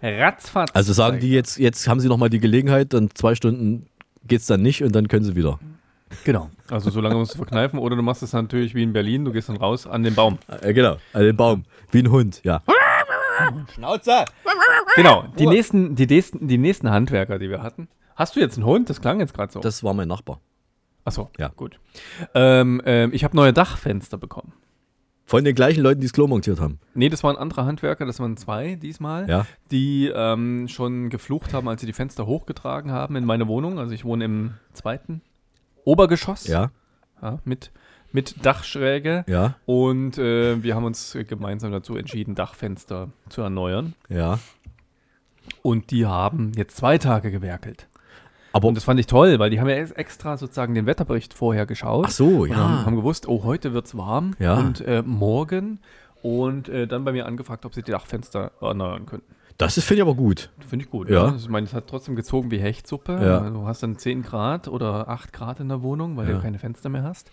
ratzfatz. 0.02 0.70
Also 0.74 0.94
sagen 0.94 1.20
die 1.20 1.32
jetzt, 1.32 1.58
jetzt 1.58 1.88
haben 1.88 2.00
sie 2.00 2.08
nochmal 2.08 2.30
die 2.30 2.40
Gelegenheit, 2.40 2.94
dann 2.94 3.10
zwei 3.16 3.34
Stunden 3.34 3.88
geht 4.26 4.42
es 4.42 4.48
dann 4.48 4.62
nicht 4.62 4.84
und 4.84 4.94
dann 4.94 5.08
können 5.08 5.26
sie 5.26 5.36
wieder. 5.36 5.60
Genau. 6.24 6.50
Also 6.70 6.90
so 6.90 7.02
lange 7.02 7.16
musst 7.16 7.34
du 7.34 7.38
verkneifen 7.38 7.80
oder 7.80 7.96
du 7.96 8.02
machst 8.02 8.24
es 8.24 8.34
natürlich 8.34 8.76
wie 8.76 8.84
in 8.84 8.94
Berlin, 8.94 9.26
du 9.26 9.32
gehst 9.32 9.50
dann 9.50 9.58
raus 9.58 9.88
an 9.88 10.04
den 10.04 10.16
Baum. 10.16 10.38
Äh, 10.62 10.74
genau, 10.74 10.98
an 11.14 11.24
den 11.24 11.36
Baum. 11.36 11.64
Wie 11.92 12.00
ein 12.00 12.12
Hund, 12.12 12.42
ja. 12.44 12.62
Schnauze! 13.74 14.26
Genau, 14.96 15.26
die 15.38 15.48
nächsten, 15.48 15.96
die, 15.96 16.08
nächsten, 16.08 16.48
die 16.48 16.58
nächsten 16.58 16.90
Handwerker, 16.90 17.40
die 17.40 17.50
wir 17.50 17.62
hatten. 17.62 17.88
Hast 18.16 18.36
du 18.36 18.40
jetzt 18.40 18.58
einen 18.58 18.66
Hund? 18.66 18.90
Das 18.90 19.02
klang 19.02 19.20
jetzt 19.20 19.34
gerade 19.34 19.52
so. 19.52 19.60
Das 19.60 19.84
war 19.84 19.94
mein 19.94 20.08
Nachbar. 20.08 20.40
Achso, 21.08 21.30
ja. 21.38 21.48
Gut. 21.56 21.80
Ähm, 22.34 22.82
ähm, 22.86 23.12
ich 23.14 23.24
habe 23.24 23.34
neue 23.34 23.54
Dachfenster 23.54 24.18
bekommen. 24.18 24.52
Von 25.24 25.46
den 25.46 25.56
gleichen 25.56 25.82
Leuten, 25.82 26.02
die 26.02 26.08
das 26.08 26.12
Klo 26.12 26.28
montiert 26.28 26.60
haben? 26.60 26.80
Nee, 26.96 27.08
das 27.08 27.24
waren 27.24 27.38
andere 27.38 27.64
Handwerker, 27.64 28.06
das 28.06 28.20
waren 28.20 28.36
zwei 28.36 28.76
diesmal, 28.76 29.30
ja. 29.30 29.46
die 29.72 30.12
ähm, 30.14 30.68
schon 30.68 31.10
geflucht 31.10 31.54
haben, 31.54 31.70
als 31.70 31.80
sie 31.80 31.88
die 31.88 31.94
Fenster 31.94 32.26
hochgetragen 32.26 32.92
haben 32.92 33.16
in 33.16 33.24
meine 33.24 33.48
Wohnung. 33.48 33.80
Also 33.80 33.94
ich 33.94 34.04
wohne 34.04 34.26
im 34.26 34.56
zweiten 34.74 35.22
Obergeschoss. 35.86 36.46
Ja. 36.46 36.72
ja 37.22 37.40
mit, 37.46 37.72
mit 38.12 38.46
Dachschräge. 38.46 39.24
Ja. 39.30 39.56
Und 39.66 40.18
äh, 40.18 40.62
wir 40.62 40.76
haben 40.76 40.84
uns 40.84 41.18
gemeinsam 41.26 41.72
dazu 41.72 41.96
entschieden, 41.96 42.36
Dachfenster 42.36 43.12
zu 43.30 43.42
erneuern. 43.42 43.94
Ja. 44.10 44.40
Und 45.62 45.92
die 45.92 46.06
haben 46.06 46.52
jetzt 46.58 46.76
zwei 46.76 46.98
Tage 46.98 47.32
gewerkelt. 47.32 47.88
Aber 48.58 48.70
und 48.70 48.74
das 48.74 48.86
fand 48.86 49.00
ich 49.00 49.06
toll, 49.06 49.38
weil 49.38 49.52
die 49.52 49.60
haben 49.60 49.70
ja 49.70 49.76
extra 49.76 50.36
sozusagen 50.36 50.74
den 50.74 50.88
Wetterbericht 50.88 51.36
vorher 51.36 51.68
geschaut. 51.68 52.06
Ach 52.08 52.12
so, 52.12 52.44
ja. 52.48 52.56
Haben, 52.56 52.86
haben, 52.88 52.96
gewusst, 52.96 53.28
oh, 53.28 53.44
heute 53.44 53.72
wird 53.72 53.86
es 53.86 53.96
warm 53.96 54.34
ja. 54.40 54.56
und 54.56 54.82
äh, 54.82 55.04
morgen. 55.06 55.80
Und 56.24 56.68
äh, 56.68 56.88
dann 56.88 57.06
bei 57.06 57.12
mir 57.12 57.28
angefragt, 57.28 57.68
ob 57.68 57.76
sie 57.76 57.84
die 57.84 57.92
Dachfenster 57.92 58.52
erneuern 58.60 59.06
könnten. 59.06 59.36
Das 59.60 59.76
finde 59.76 59.98
ich 59.98 60.02
aber 60.02 60.16
gut. 60.16 60.50
Finde 60.68 60.86
ich 60.86 60.90
gut. 60.90 61.08
Ja. 61.08 61.28
ja. 61.28 61.36
Ich 61.36 61.48
meine, 61.50 61.68
es 61.68 61.74
hat 61.76 61.86
trotzdem 61.86 62.16
gezogen 62.16 62.50
wie 62.50 62.58
Hechtsuppe. 62.58 63.20
Ja. 63.22 63.48
Du 63.48 63.68
hast 63.68 63.84
dann 63.84 64.00
10 64.00 64.24
Grad 64.24 64.68
oder 64.68 65.08
8 65.08 65.34
Grad 65.34 65.60
in 65.60 65.70
der 65.70 65.84
Wohnung, 65.84 66.18
weil 66.18 66.28
Ja. 66.28 66.38
du 66.38 66.42
keine 66.42 66.58
Fenster 66.58 66.90
mehr 66.90 67.04
hast. 67.04 67.30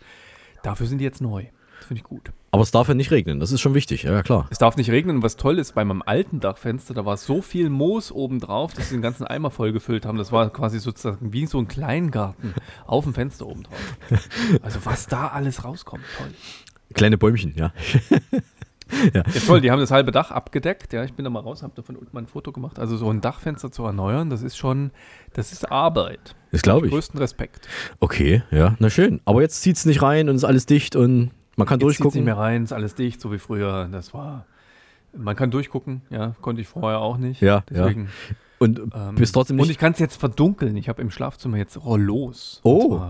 Dafür 0.62 0.86
sind 0.86 0.98
die 0.98 1.04
jetzt 1.04 1.22
neu. 1.22 1.46
Das 1.84 1.88
finde 1.88 2.00
ich 2.00 2.08
gut. 2.08 2.32
Aber 2.50 2.62
es 2.62 2.70
darf 2.70 2.88
ja 2.88 2.94
nicht 2.94 3.10
regnen, 3.10 3.40
das 3.40 3.52
ist 3.52 3.60
schon 3.60 3.74
wichtig, 3.74 4.04
ja 4.04 4.22
klar. 4.22 4.46
Es 4.48 4.56
darf 4.56 4.78
nicht 4.78 4.90
regnen. 4.90 5.16
Und 5.16 5.22
was 5.22 5.36
toll 5.36 5.58
ist, 5.58 5.74
bei 5.74 5.84
meinem 5.84 6.00
alten 6.00 6.40
Dachfenster, 6.40 6.94
da 6.94 7.04
war 7.04 7.18
so 7.18 7.42
viel 7.42 7.68
Moos 7.68 8.10
oben 8.10 8.40
drauf, 8.40 8.72
dass 8.72 8.88
sie 8.88 8.94
den 8.94 9.02
ganzen 9.02 9.26
Eimer 9.26 9.50
vollgefüllt 9.50 10.06
haben. 10.06 10.16
Das 10.16 10.32
war 10.32 10.48
quasi 10.48 10.78
sozusagen 10.78 11.34
wie 11.34 11.44
so 11.44 11.58
ein 11.58 11.68
Kleingarten 11.68 12.54
auf 12.86 13.04
dem 13.04 13.12
Fenster 13.12 13.46
oben 13.46 13.64
drauf. 13.64 13.76
Also 14.62 14.78
was 14.84 15.08
da 15.08 15.26
alles 15.26 15.62
rauskommt, 15.62 16.04
toll. 16.16 16.28
Kleine 16.94 17.18
Bäumchen, 17.18 17.52
ja. 17.58 17.70
Ja, 19.12 19.22
toll, 19.46 19.60
die 19.60 19.70
haben 19.70 19.80
das 19.80 19.90
halbe 19.90 20.10
Dach 20.10 20.30
abgedeckt. 20.30 20.92
Ja, 20.92 21.04
ich 21.04 21.12
bin 21.12 21.24
da 21.24 21.30
mal 21.30 21.40
raus, 21.40 21.62
habe 21.62 21.74
davon 21.74 21.96
unten 21.96 22.10
mal 22.12 22.22
ein 22.22 22.26
Foto 22.26 22.52
gemacht. 22.52 22.78
Also 22.78 22.96
so 22.96 23.10
ein 23.10 23.20
Dachfenster 23.20 23.70
zu 23.70 23.84
erneuern, 23.84 24.30
das 24.30 24.42
ist 24.42 24.56
schon, 24.56 24.90
das 25.32 25.52
ist 25.52 25.70
Arbeit. 25.70 26.34
Das 26.50 26.62
glaube 26.62 26.86
ich. 26.86 26.92
Größten 26.92 27.18
Respekt. 27.18 27.68
Okay, 28.00 28.42
ja, 28.50 28.74
na 28.78 28.90
schön. 28.90 29.20
Aber 29.24 29.42
jetzt 29.42 29.60
zieht 29.62 29.76
es 29.76 29.84
nicht 29.84 30.02
rein 30.02 30.28
und 30.28 30.36
ist 30.36 30.44
alles 30.44 30.66
dicht 30.66 30.96
und 30.96 31.30
man 31.56 31.66
kann 31.66 31.78
Jetzt 31.80 31.84
durchgucken. 31.84 32.18
nicht 32.20 32.24
mehr 32.24 32.36
rein, 32.36 32.64
ist 32.64 32.72
alles 32.72 32.94
dicht, 32.94 33.20
so 33.20 33.32
wie 33.32 33.38
früher. 33.38 33.88
Das 33.90 34.12
war, 34.14 34.46
Man 35.16 35.36
kann 35.36 35.50
durchgucken, 35.50 36.02
ja, 36.10 36.34
konnte 36.40 36.60
ich 36.62 36.68
vorher 36.68 36.98
auch 37.00 37.16
nicht. 37.18 37.40
Ja, 37.40 37.62
deswegen. 37.70 38.04
ja. 38.04 38.36
Und 38.58 38.78
Ähm, 38.94 39.14
bist 39.16 39.34
trotzdem 39.34 39.56
nicht. 39.56 39.64
Und 39.64 39.70
ich 39.70 39.78
kann 39.78 39.92
es 39.92 39.98
jetzt 39.98 40.16
verdunkeln. 40.16 40.76
Ich 40.76 40.88
habe 40.88 41.02
im 41.02 41.10
Schlafzimmer 41.10 41.56
jetzt 41.58 41.84
Rollos. 41.84 42.60
Oh. 42.64 43.00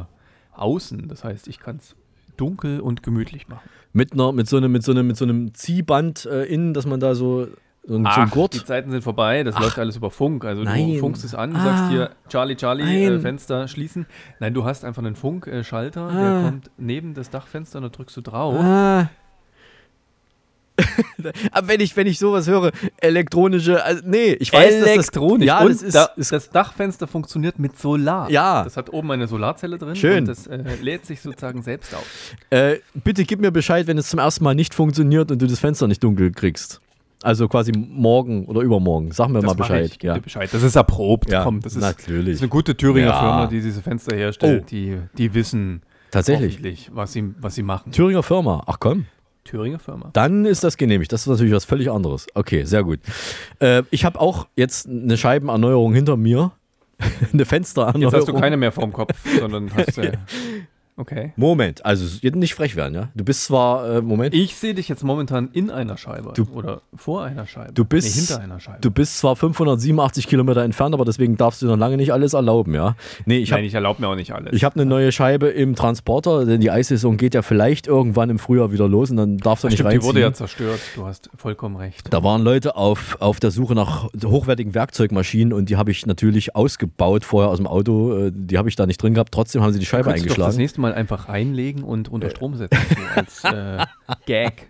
Außen. 0.53 1.09
Das 1.09 1.23
heißt, 1.25 1.49
ich 1.49 1.59
kann 1.61 1.77
es 1.77 1.95
dunkel 2.37 2.81
und 2.81 3.03
gemütlich 3.03 3.47
machen. 3.49 3.69
mit, 3.93 4.13
einer, 4.13 4.33
mit, 4.33 4.49
so 4.49 4.57
einem, 4.57 4.73
mit, 4.73 4.83
so 4.83 4.93
einem, 4.93 5.07
mit 5.07 5.17
so 5.17 5.25
einem 5.25 5.55
Ziehband 5.55 6.27
äh, 6.27 6.45
innen, 6.45 6.75
dass 6.75 6.87
man 6.87 6.99
da 7.01 7.15
so, 7.15 7.47
so, 7.87 7.97
ein- 7.97 8.07
Ach, 8.07 8.31
die 8.49 8.65
Zeiten 8.65 8.91
sind 8.91 9.03
vorbei. 9.03 9.43
Das 9.45 9.57
Ach. 9.57 9.61
läuft 9.61 9.79
alles 9.79 9.97
über 9.97 10.11
Funk. 10.11 10.45
Also 10.45 10.63
Nein. 10.63 10.95
du 10.95 10.99
funkst 11.01 11.25
es 11.25 11.35
an, 11.35 11.51
du 11.53 11.59
Ah. 11.59 11.65
sagst 11.65 11.91
hier 11.91 12.11
Charlie, 12.29 12.57
Charlie, 12.57 13.05
äh. 13.07 13.21
Fenster 13.21 13.69
schließen. 13.69 14.07
Nein, 14.41 14.55
du 14.55 14.65
hast 14.65 14.85
einfach 14.85 15.03
einen 15.03 15.17
Funkschalter, 15.17 16.03
Ah. 16.03 16.13
der 16.41 16.43
kommt 16.51 16.71
neben 16.79 17.15
das 17.15 17.31
Dachfenster 17.31 17.79
und 17.79 17.83
da 17.85 17.89
drückst 17.91 18.17
du 18.17 18.21
drauf. 18.23 18.55
Ah. 18.59 19.11
Aber 21.53 21.69
wenn 21.69 21.81
ich, 21.81 21.97
wenn 21.97 22.07
ich 22.09 22.19
sowas 22.19 22.49
höre, 22.49 22.73
elektronische, 22.97 23.85
also, 23.85 24.03
nee, 24.05 24.33
ich 24.33 24.53
weiß, 24.53 24.81
dass 24.81 24.89
Elektronisch. 24.89 25.47
das, 25.47 25.61
ja, 25.61 25.69
das 25.69 25.83
ist, 25.83 25.95
da, 25.95 26.05
ist 26.17 26.33
das 26.33 26.51
Dachfenster 26.51 27.07
funktioniert 27.07 27.61
mit 27.61 27.79
Solar. 27.79 28.29
Ja. 28.29 28.65
Das 28.65 28.77
hat 28.77 28.93
oben 28.93 29.11
eine 29.13 29.29
Solarzelle 29.29 29.79
drin. 29.79 29.95
Schön. 29.95 30.19
Und 30.21 30.29
das 30.29 30.47
äh, 30.49 30.63
lädt 30.83 31.07
sich 31.07 31.21
sozusagen 31.21 31.63
selbst 31.63 31.95
auf. 31.95 32.05
Äh, 32.51 32.79
bitte 32.95 33.25
gib 33.25 33.41
mir 33.41 33.53
Bescheid, 33.53 33.87
wenn 33.87 33.99
es 33.99 34.09
zum 34.09 34.19
ersten 34.19 34.43
Mal 34.43 34.57
nicht 34.57 34.75
funktioniert 34.75 35.31
und 35.31 35.41
du 35.41 35.47
das 35.47 35.61
Fenster 35.61 35.87
nicht 35.87 36.03
dunkel 36.03 36.33
kriegst. 36.33 36.81
Also 37.25 37.49
quasi 37.49 37.73
morgen 37.73 38.45
oder 38.45 38.61
übermorgen. 38.61 39.11
Sag 39.13 39.29
mir 39.29 39.41
Das 39.41 39.45
mal 39.47 39.55
Bescheid. 39.55 39.87
Ich, 39.87 39.99
dir 39.99 40.21
Bescheid. 40.21 40.51
Das 40.53 40.63
ist 40.63 40.77
erprobt. 40.77 41.31
Ja, 41.31 41.43
Komm, 41.43 41.61
das 41.61 41.75
ist, 41.75 41.81
natürlich. 41.81 42.27
Das 42.27 42.35
ist 42.37 42.43
eine 42.43 42.51
gute 42.51 42.77
Thüringer 42.77 43.07
Ja. 43.07 43.19
Firma, 43.19 43.47
die 43.47 43.63
diese 43.63 43.81
Fenster 43.81 44.15
herstellt. 44.15 44.65
Oh. 44.65 44.69
Die, 44.71 44.99
die 45.17 45.33
wissen 45.33 45.83
Tatsächlich. 46.11 46.91
was 46.93 47.15
sie, 47.15 47.35
was 47.41 47.55
sie 47.55 47.63
machen. 47.63 47.93
Thüringer 47.93 48.23
Firma. 48.23 48.63
Ach 48.67 48.77
komm. 48.79 49.07
Thüringer 49.45 49.79
Firma. 49.79 50.11
Dann 50.13 50.45
ist 50.45 50.65
das 50.65 50.77
genehmigt. 50.77 51.13
Das 51.13 51.23
ist 51.23 51.27
natürlich 51.29 51.55
was 51.55 51.65
völlig 51.65 51.91
anderes. 51.91 52.27
Okay, 52.35 52.65
sehr 52.65 52.85
gut. 52.85 53.01
Äh, 53.59 53.85
ich 53.91 54.05
habe 54.05 54.21
auch 54.21 54.47
jetzt 54.55 54.87
eine 54.87 55.17
Scheibenerneuerung 55.17 55.95
hinter 55.95 56.19
mir. 56.19 56.53
eine 57.33 57.45
Fenstererneuerung. 57.45 58.03
Jetzt 58.03 58.15
hast 58.15 58.29
du 58.29 58.39
keine 58.39 58.57
mehr 58.59 58.71
vorm 58.71 58.93
Kopf, 58.93 59.15
sondern 59.39 59.75
hast. 59.75 59.99
Äh, 59.99 60.13
okay. 60.97 61.33
Moment, 61.37 61.85
also 61.85 62.05
jetzt 62.23 62.37
nicht 62.37 62.55
frech 62.55 62.77
werden, 62.77 62.95
ja? 62.95 63.09
Du 63.15 63.25
bist 63.25 63.45
zwar, 63.45 63.89
äh, 63.97 64.01
Moment. 64.01 64.35
Ich 64.35 64.55
sehe 64.57 64.75
dich 64.75 64.89
jetzt 64.89 65.03
momentan 65.05 65.49
in 65.53 65.71
einer 65.71 65.97
Scheibe 65.97 66.33
Du- 66.35 66.47
oder 66.55 66.83
vor 66.95 67.25
einer 67.25 67.47
Scheibe. 67.47 67.73
Du 67.73 67.85
bist, 67.85 68.15
nee, 68.15 68.21
hinter 68.27 68.41
einer 68.43 68.61
Scheibe. 68.61 68.79
du 68.81 68.91
bist 68.91 69.19
zwar 69.19 69.37
587 69.37 70.27
Kilometer 70.27 70.63
entfernt, 70.63 70.95
aber 70.95 71.05
deswegen 71.05 71.37
darfst 71.37 71.63
du 71.63 71.67
noch 71.67 71.77
lange 71.77 71.97
nicht 71.97 72.13
alles 72.13 72.33
erlauben, 72.35 72.75
ja? 72.75 72.97
Nee, 73.27 73.39
ich 73.39 73.51
Nein, 73.51 73.59
habe 73.59 73.67
ich 73.67 73.75
erlaube 73.75 74.01
mir 74.01 74.09
auch 74.09 74.15
nicht 74.17 74.33
alles. 74.33 74.53
ich 74.53 74.65
hab 74.65 74.75
eine 74.77 74.87
neue 74.87 75.13
Scheibe 75.13 75.49
im 75.49 75.75
Transporter, 75.75 76.45
denn 76.47 76.61
die 76.61 76.71
Eissaison 76.71 77.17
geht 77.17 77.35
ja 77.35 77.43
vielleicht 77.43 77.87
irgendwann 77.87 78.31
im 78.31 78.39
Frühjahr 78.39 78.73
wieder 78.73 78.89
los 78.89 79.11
und 79.11 79.17
dann 79.17 79.39
darfst 79.39 79.65
du 79.65 79.69
Ach, 79.69 79.71
nicht 79.71 79.79
stimmt, 79.79 79.87
reinziehen. 79.89 80.01
die 80.03 80.07
wurde 80.07 80.21
ja 80.21 80.33
zerstört. 80.33 80.81
Du 80.95 81.07
hast 81.07 81.31
vollkommen 81.37 81.77
recht. 81.77 82.07
Da 82.13 82.23
waren 82.23 82.43
Leute 82.43 82.77
auf, 82.77 83.17
auf 83.21 83.41
der 83.41 83.51
Suche 83.51 83.75
nach 83.75 84.09
hochwertigen 84.25 84.75
Werkzeugmaschinen 84.75 85.53
und 85.53 85.69
die 85.71 85.77
habe 85.77 85.91
ich 85.91 86.07
natürlich 86.07 86.55
ausgebaut 86.57 87.25
vorher 87.25 87.51
aus 87.51 87.59
dem 87.59 87.67
Auto. 87.67 88.27
Äh, 88.27 88.33
Die 88.35 88.59
habe 88.59 88.69
ich 88.69 88.77
da 88.77 88.87
nicht 88.87 89.03
drin 89.03 89.15
gehabt. 89.15 89.33
Trotzdem 89.33 89.63
haben 89.63 89.73
sie 89.73 89.79
die 89.79 89.87
Scheibe 89.87 90.05
doch 90.05 90.13
das 90.13 90.21
eingeschlagen. 90.23 90.57
nächste 90.57 90.81
Mal 90.81 90.84
einfach 90.93 91.29
reinlegen 91.29 91.83
und 91.83 92.09
unter 92.09 92.31
Strom 92.31 92.57
setzen. 92.57 92.79
So 92.89 93.21
als 93.21 93.45
äh, 93.45 93.85
Gag. 94.27 94.69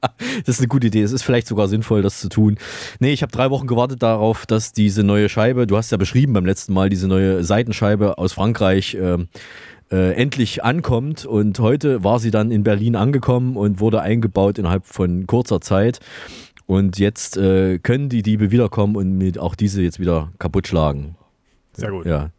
Das 0.00 0.56
ist 0.56 0.60
eine 0.60 0.68
gute 0.68 0.86
Idee. 0.86 1.02
Es 1.02 1.12
ist 1.12 1.22
vielleicht 1.22 1.46
sogar 1.46 1.68
sinnvoll, 1.68 2.02
das 2.02 2.20
zu 2.20 2.28
tun. 2.28 2.58
Nee, 3.00 3.12
ich 3.12 3.22
habe 3.22 3.32
drei 3.32 3.50
Wochen 3.50 3.66
gewartet 3.66 4.02
darauf, 4.02 4.46
dass 4.46 4.72
diese 4.72 5.02
neue 5.02 5.28
Scheibe, 5.28 5.66
du 5.66 5.76
hast 5.76 5.90
ja 5.92 5.98
beschrieben 5.98 6.32
beim 6.32 6.46
letzten 6.46 6.72
Mal, 6.72 6.88
diese 6.88 7.08
neue 7.08 7.44
Seitenscheibe 7.44 8.18
aus 8.18 8.32
Frankreich 8.32 8.96
ähm, 9.00 9.28
äh, 9.90 10.12
endlich 10.14 10.64
ankommt. 10.64 11.26
Und 11.26 11.58
heute 11.58 12.02
war 12.04 12.18
sie 12.18 12.30
dann 12.30 12.50
in 12.50 12.62
Berlin 12.62 12.96
angekommen 12.96 13.56
und 13.56 13.80
wurde 13.80 14.02
eingebaut 14.02 14.58
innerhalb 14.58 14.86
von 14.86 15.26
kurzer 15.26 15.60
Zeit. 15.60 16.00
Und 16.66 16.98
jetzt 16.98 17.36
äh, 17.36 17.78
können 17.78 18.08
die 18.08 18.22
Diebe 18.22 18.50
wiederkommen 18.50 18.96
und 18.96 19.16
mit 19.16 19.38
auch 19.38 19.54
diese 19.54 19.82
jetzt 19.82 20.00
wieder 20.00 20.32
kaputt 20.38 20.66
schlagen. 20.66 21.16
Sehr 21.74 21.90
gut. 21.90 22.06
Ja. 22.06 22.30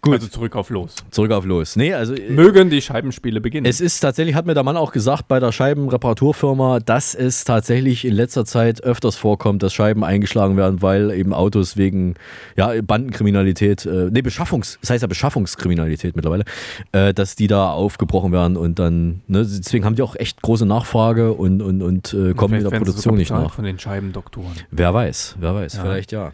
Gut. 0.00 0.14
Also 0.14 0.28
zurück 0.28 0.54
auf 0.54 0.70
los. 0.70 0.94
Zurück 1.10 1.32
auf 1.32 1.44
los. 1.44 1.74
Nee, 1.74 1.92
also. 1.92 2.14
äh, 2.14 2.30
Mögen 2.30 2.70
die 2.70 2.80
Scheibenspiele 2.80 3.40
beginnen. 3.40 3.66
Es 3.66 3.80
ist 3.80 3.98
tatsächlich, 3.98 4.36
hat 4.36 4.46
mir 4.46 4.54
der 4.54 4.62
Mann 4.62 4.76
auch 4.76 4.92
gesagt 4.92 5.26
bei 5.26 5.40
der 5.40 5.50
Scheibenreparaturfirma, 5.50 6.78
dass 6.80 7.14
es 7.16 7.44
tatsächlich 7.44 8.04
in 8.04 8.14
letzter 8.14 8.44
Zeit 8.44 8.82
öfters 8.84 9.16
vorkommt, 9.16 9.62
dass 9.62 9.74
Scheiben 9.74 10.04
eingeschlagen 10.04 10.56
werden, 10.56 10.82
weil 10.82 11.10
eben 11.10 11.32
Autos 11.34 11.76
wegen 11.76 12.14
ja, 12.56 12.70
Bandenkriminalität, 12.80 13.86
äh, 13.86 14.08
nee, 14.12 14.22
Beschaffungs, 14.22 14.78
das 14.80 14.90
heißt 14.90 15.02
ja 15.02 15.08
Beschaffungskriminalität 15.08 16.14
mittlerweile, 16.14 16.44
äh, 16.92 17.12
dass 17.12 17.34
die 17.34 17.48
da 17.48 17.72
aufgebrochen 17.72 18.30
werden 18.32 18.56
und 18.56 18.78
dann, 18.78 19.22
ne, 19.26 19.40
deswegen 19.44 19.84
haben 19.84 19.96
die 19.96 20.02
auch 20.02 20.14
echt 20.16 20.40
große 20.42 20.64
Nachfrage 20.66 21.32
und, 21.32 21.60
und, 21.60 21.82
und 21.82 22.14
äh, 22.14 22.34
kommen 22.34 22.54
Vielleicht 22.54 22.64
mit 22.64 22.72
der 22.72 22.78
Produktion 22.78 23.16
nicht 23.16 23.30
nach. 23.30 23.52
Von 23.52 23.64
den 23.64 23.78
Scheibendoktoren. 23.78 24.52
Wer 24.70 24.94
weiß, 24.94 25.36
wer 25.40 25.54
weiß, 25.54 25.74
Ja. 25.74 25.82
vielleicht 25.82 26.12
ja. 26.12 26.32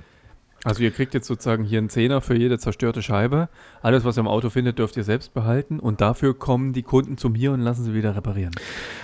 Also 0.64 0.82
ihr 0.82 0.90
kriegt 0.90 1.12
jetzt 1.12 1.26
sozusagen 1.26 1.62
hier 1.62 1.78
einen 1.78 1.90
Zehner 1.90 2.22
für 2.22 2.34
jede 2.34 2.58
zerstörte 2.58 3.02
Scheibe. 3.02 3.50
Alles, 3.82 4.04
was 4.04 4.16
ihr 4.16 4.22
im 4.22 4.28
Auto 4.28 4.48
findet, 4.48 4.78
dürft 4.78 4.96
ihr 4.96 5.04
selbst 5.04 5.34
behalten. 5.34 5.78
Und 5.78 6.00
dafür 6.00 6.36
kommen 6.36 6.72
die 6.72 6.82
Kunden 6.82 7.18
zu 7.18 7.28
mir 7.28 7.52
und 7.52 7.60
lassen 7.60 7.84
sie 7.84 7.92
wieder 7.92 8.16
reparieren. 8.16 8.54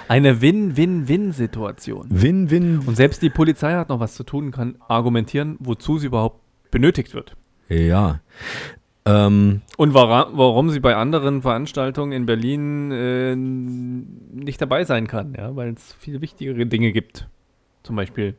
Eine 0.09 0.41
Win-Win-Win-Situation. 0.41 2.07
Win-Win. 2.09 2.81
Und 2.87 2.97
selbst 2.97 3.21
die 3.21 3.29
Polizei 3.29 3.75
hat 3.75 3.91
noch 3.91 4.01
was 4.01 4.15
zu 4.15 4.25
tun 4.25 4.47
und 4.47 4.51
kann 4.53 4.77
argumentieren, 4.89 5.57
wozu 5.61 5.99
sie 5.99 6.07
überhaupt 6.07 6.41
benötigt 6.71 7.13
wird. 7.13 7.37
Ja. 7.69 8.21
Ähm, 9.05 9.61
Und 9.77 9.95
warum 9.95 10.71
sie 10.71 10.81
bei 10.81 10.97
anderen 10.97 11.43
Veranstaltungen 11.43 12.13
in 12.13 12.27
Berlin 12.27 12.91
äh, 12.91 13.37
nicht 13.37 14.61
dabei 14.63 14.85
sein 14.85 15.07
kann, 15.07 15.35
ja, 15.37 15.55
weil 15.57 15.75
es 15.75 15.93
viel 15.95 16.21
wichtigere 16.23 16.65
Dinge 16.67 16.93
gibt. 16.93 17.29
Zum 17.83 17.97
Beispiel 17.97 18.37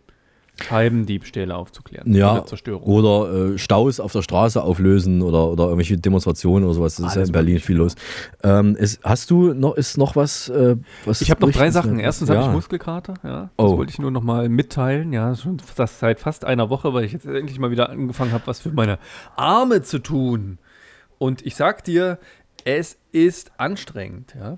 Scheibendiebstähle 0.64 1.56
aufzuklären. 1.56 2.14
Ja, 2.14 2.34
Oder 2.34 2.46
Zerstörung. 2.46 2.84
oder 2.84 3.54
äh, 3.54 3.58
Staus 3.58 4.00
auf 4.00 4.12
der 4.12 4.22
Straße 4.22 4.62
auflösen 4.62 5.22
oder, 5.22 5.50
oder 5.50 5.64
irgendwelche 5.66 5.98
Demonstrationen 5.98 6.64
oder 6.66 6.74
sowas. 6.74 6.96
Das 6.96 7.06
ist 7.08 7.12
ja 7.14 7.20
Alles 7.20 7.30
in 7.30 7.34
Berlin 7.34 7.60
viel 7.60 7.78
los. 7.78 7.96
Ähm, 8.44 8.76
ist, 8.76 9.04
hast 9.04 9.30
du 9.32 9.54
noch, 9.54 9.76
ist 9.76 9.98
noch 9.98 10.16
was? 10.16 10.50
Äh, 10.50 10.78
was 11.06 11.22
Ich 11.22 11.32
habe 11.32 11.46
noch 11.46 11.52
drei? 11.52 11.72
Sachen. 11.72 12.00
Erstens 12.00 12.30
ja. 12.30 12.36
habe 12.36 12.46
ich 12.48 12.52
Muskelkater, 12.54 13.14
ja. 13.24 13.42
Das 13.44 13.50
Oh. 13.58 13.78
wollte 13.78 13.92
ich 13.92 14.00
nur 14.00 14.12
noch 14.12 14.24
mal 14.24 14.50
mitteilen, 14.50 15.14
ja, 15.14 15.36
schon 15.36 15.58
das 15.76 16.00
seit 16.00 16.20
fast 16.20 16.46
einer 16.46 16.70
Woche, 16.70 16.94
weil 16.94 17.04
ich 17.06 17.14
jetzt 17.14 17.26
endlich 17.26 17.60
mal 17.60 17.72
wieder 17.72 17.90
angefangen 17.90 18.32
habe, 18.32 18.46
was 18.48 18.60
für 18.60 18.72
meine 18.72 19.00
Arme 19.36 19.82
zu 19.82 20.00
tun. 20.00 20.58
Und 21.18 21.46
ich 21.46 21.56
sag 21.56 21.84
dir, 21.84 22.18
es 22.66 22.98
ist 23.12 23.52
anstrengend, 23.58 24.36
ja. 24.40 24.58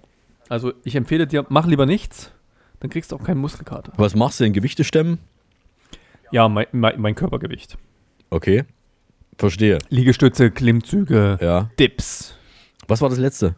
Also 0.50 0.74
ich 0.84 0.96
empfehle 0.96 1.26
dir, 1.28 1.46
mach 1.50 1.66
lieber 1.68 1.86
nichts, 1.86 2.32
dann 2.80 2.90
kriegst 2.90 3.12
du 3.12 3.16
auch 3.16 3.24
keinen 3.24 3.38
Muskelkater. 3.40 3.94
Was 3.98 4.16
machst 4.16 4.40
du 4.40 4.44
denn? 4.44 4.54
Gewichte 4.54 4.84
stemmen? 4.84 5.20
Ja, 6.34 6.50
mein, 6.50 6.66
mein, 6.72 7.00
mein 7.00 7.16
Körpergewicht. 7.16 7.78
Okay. 8.32 8.64
Verstehe. 9.38 9.78
Liegestütze, 9.90 10.50
Klimmzüge, 10.52 11.38
Ja. 11.40 11.70
Dips. 11.80 12.36
Was 12.88 13.02
war 13.02 13.10
das 13.10 13.20
letzte? 13.20 13.56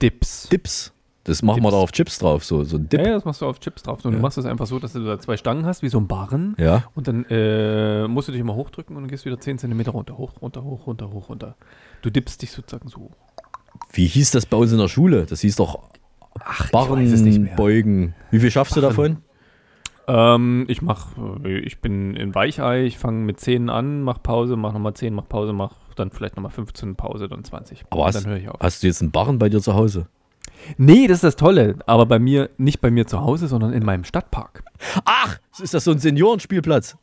Dips. 0.00 0.48
Dips. 0.48 0.92
Das 1.24 1.42
machen 1.42 1.58
wir 1.62 1.70
Dips. 1.70 1.72
da 1.72 1.78
auf 1.78 1.92
Chips 1.92 2.18
drauf, 2.18 2.44
so, 2.44 2.64
so 2.64 2.76
ein 2.76 2.88
Dip. 2.88 3.00
Ja, 3.00 3.06
ja, 3.08 3.14
das 3.14 3.24
machst 3.24 3.40
du 3.42 3.46
auf 3.46 3.60
Chips 3.60 3.82
drauf. 3.82 4.04
Und 4.04 4.12
du 4.12 4.18
machst 4.18 4.38
es 4.38 4.44
einfach 4.44 4.66
so, 4.66 4.78
dass 4.78 4.92
du 4.92 5.04
da 5.04 5.18
zwei 5.18 5.36
Stangen 5.36 5.66
hast, 5.66 5.82
wie 5.82 5.88
so 5.88 5.98
ein 5.98 6.06
Barren. 6.08 6.56
Ja. 6.58 6.84
Und 6.94 7.06
dann 7.08 7.24
äh, 7.28 8.06
musst 8.08 8.28
du 8.28 8.32
dich 8.32 8.40
immer 8.40 8.54
hochdrücken 8.54 8.96
und 8.96 9.02
dann 9.02 9.10
gehst 9.10 9.24
du 9.24 9.30
wieder 9.30 9.40
10 9.40 9.58
cm 9.58 9.80
runter. 9.80 10.16
Hoch, 10.16 10.32
runter, 10.40 10.64
hoch, 10.64 10.86
runter, 10.86 11.10
hoch, 11.10 11.28
runter. 11.28 11.56
Du 12.02 12.10
dippst 12.10 12.40
dich 12.42 12.50
sozusagen 12.52 12.88
so. 12.88 13.10
Wie 13.92 14.06
hieß 14.06 14.30
das 14.30 14.46
bei 14.46 14.56
uns 14.56 14.72
in 14.72 14.78
der 14.78 14.88
Schule? 14.88 15.26
Das 15.26 15.40
hieß 15.40 15.56
doch 15.56 15.82
weiß 16.72 17.12
es 17.12 17.20
nicht 17.20 17.38
mehr. 17.38 17.46
Barren, 17.48 17.56
Beugen. 17.56 18.14
Wie 18.30 18.40
viel 18.40 18.50
schaffst 18.50 18.76
du 18.76 18.80
davon? 18.80 19.18
Ähm, 20.08 20.64
ich 20.68 20.82
mach, 20.82 21.08
ich 21.44 21.80
bin 21.80 22.16
in 22.16 22.34
Weichei, 22.34 22.84
ich 22.84 22.98
fange 22.98 23.24
mit 23.24 23.40
10 23.40 23.70
an, 23.70 24.02
mach 24.02 24.22
Pause, 24.22 24.56
mach 24.56 24.72
nochmal 24.72 24.94
10, 24.94 25.14
mach 25.14 25.28
Pause, 25.28 25.52
mach 25.52 25.74
dann 25.96 26.10
vielleicht 26.10 26.36
nochmal 26.36 26.50
15 26.50 26.96
Pause, 26.96 27.28
dann 27.28 27.44
20. 27.44 27.84
Aber 27.90 28.06
hast, 28.06 28.16
dann 28.16 28.26
höre 28.26 28.38
ich 28.38 28.48
auf. 28.48 28.58
hast 28.60 28.82
du 28.82 28.86
jetzt 28.86 29.00
einen 29.00 29.10
Barren 29.10 29.38
bei 29.38 29.48
dir 29.48 29.60
zu 29.60 29.74
Hause? 29.74 30.08
Nee, 30.76 31.06
das 31.06 31.18
ist 31.18 31.24
das 31.24 31.36
Tolle. 31.36 31.76
Aber 31.86 32.06
bei 32.06 32.18
mir, 32.18 32.50
nicht 32.56 32.80
bei 32.80 32.90
mir 32.90 33.06
zu 33.06 33.20
Hause, 33.20 33.48
sondern 33.48 33.72
in 33.72 33.84
meinem 33.84 34.04
Stadtpark. 34.04 34.62
Ach, 35.04 35.38
ist 35.60 35.74
das 35.74 35.84
so 35.84 35.90
ein 35.90 35.98
Seniorenspielplatz? 35.98 36.96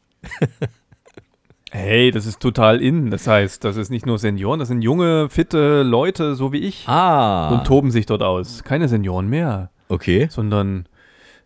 Hey, 1.71 2.09
das 2.09 2.25
ist 2.25 2.39
total 2.39 2.81
in. 2.81 3.11
Das 3.11 3.27
heißt, 3.27 3.63
das 3.63 3.77
ist 3.77 3.91
nicht 3.91 4.05
nur 4.05 4.17
Senioren, 4.17 4.59
das 4.59 4.69
sind 4.69 4.81
junge, 4.81 5.29
fitte 5.29 5.83
Leute, 5.83 6.33
so 6.33 6.51
wie 6.51 6.59
ich. 6.59 6.87
Ah. 6.87 7.49
Und 7.49 7.65
toben 7.65 7.91
sich 7.91 8.07
dort 8.07 8.23
aus. 8.23 8.63
Keine 8.63 8.87
Senioren 8.87 9.27
mehr. 9.27 9.69
Okay. 9.87 10.27
Sondern, 10.31 10.87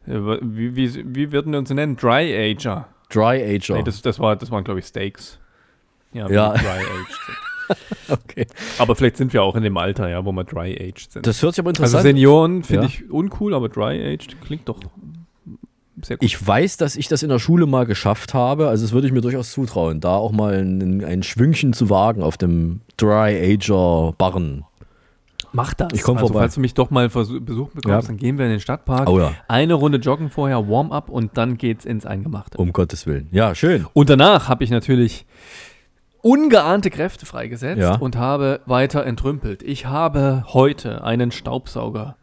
wie, 0.05 0.75
wie, 0.75 1.15
wie 1.15 1.31
würden 1.31 1.51
wir 1.51 1.59
uns 1.59 1.69
nennen? 1.69 1.95
Dry 1.95 2.33
Ager. 2.51 2.87
Dry 3.09 3.41
Ager. 3.55 3.75
Nee, 3.75 3.83
das, 3.83 4.01
das, 4.01 4.19
war, 4.19 4.35
das 4.35 4.51
waren, 4.51 4.63
glaube 4.63 4.79
ich, 4.79 4.85
Steaks. 4.85 5.39
Ja, 6.13 6.29
Ja. 6.29 6.53
Dry 6.53 6.67
Aged 6.67 7.19
okay. 8.09 8.47
Aber 8.77 8.95
vielleicht 8.95 9.17
sind 9.17 9.31
wir 9.33 9.41
auch 9.41 9.55
in 9.55 9.63
dem 9.63 9.77
Alter, 9.77 10.09
ja, 10.09 10.25
wo 10.25 10.31
wir 10.33 10.43
Dry 10.43 10.75
Aged 10.79 11.11
sind. 11.13 11.25
Das 11.25 11.41
hört 11.41 11.55
sich 11.55 11.59
aber 11.61 11.69
Also 11.69 11.81
interessant 11.83 12.03
Senioren 12.03 12.63
finde 12.63 12.83
Ja. 12.83 12.89
ich 12.89 13.09
uncool, 13.09 13.53
aber 13.53 13.69
Dry 13.69 14.03
Aged 14.13 14.41
klingt 14.41 14.67
doch 14.67 14.79
sehr 16.01 16.17
gut. 16.17 16.23
Ich 16.25 16.45
weiß, 16.45 16.77
dass 16.77 16.95
ich 16.97 17.07
das 17.07 17.23
in 17.23 17.29
der 17.29 17.39
Schule 17.39 17.65
mal 17.65 17.85
geschafft 17.85 18.33
habe. 18.33 18.67
Also, 18.67 18.83
das 18.83 18.91
würde 18.93 19.07
ich 19.07 19.13
mir 19.13 19.21
durchaus 19.21 19.51
zutrauen, 19.51 20.01
da 20.01 20.15
auch 20.15 20.31
mal 20.33 20.55
ein, 20.55 21.03
ein 21.05 21.23
Schwüngchen 21.23 21.71
zu 21.71 21.89
wagen 21.89 22.21
auf 22.21 22.37
dem 22.37 22.81
Dry 22.97 23.53
Ager 23.53 24.13
Barren. 24.17 24.65
Mach 25.53 25.73
das. 25.75 25.89
Ich 25.93 26.01
komme 26.01 26.19
also, 26.19 26.27
vorbei. 26.27 26.41
Falls 26.41 26.55
du 26.55 26.61
mich 26.61 26.73
doch 26.73 26.89
mal 26.89 27.07
besuchen 27.09 27.71
bekommst, 27.75 27.85
Ja. 27.85 28.01
dann 28.01 28.17
gehen 28.17 28.37
wir 28.37 28.45
in 28.45 28.51
den 28.51 28.59
Stadtpark. 28.59 29.07
Oh 29.07 29.19
ja. 29.19 29.31
Eine 29.47 29.75
Runde 29.75 29.99
joggen 29.99 30.29
vorher, 30.29 30.67
Warm-up 30.67 31.09
und 31.09 31.37
dann 31.37 31.57
geht's 31.57 31.85
ins 31.85 32.05
Eingemachte. 32.05 32.57
Um 32.57 32.73
Gottes 32.73 33.05
Willen. 33.05 33.27
Ja, 33.31 33.53
schön. 33.55 33.85
Und 33.93 34.09
danach 34.09 34.49
habe 34.49 34.63
ich 34.63 34.71
natürlich 34.71 35.25
ungeahnte 36.21 36.89
Kräfte 36.89 37.25
freigesetzt 37.25 37.81
Ja. 37.81 37.95
und 37.95 38.15
habe 38.15 38.61
weiter 38.65 39.05
entrümpelt. 39.05 39.61
Ich 39.61 39.85
habe 39.85 40.43
heute 40.47 41.03
einen 41.03 41.31
Staubsauger 41.31 42.15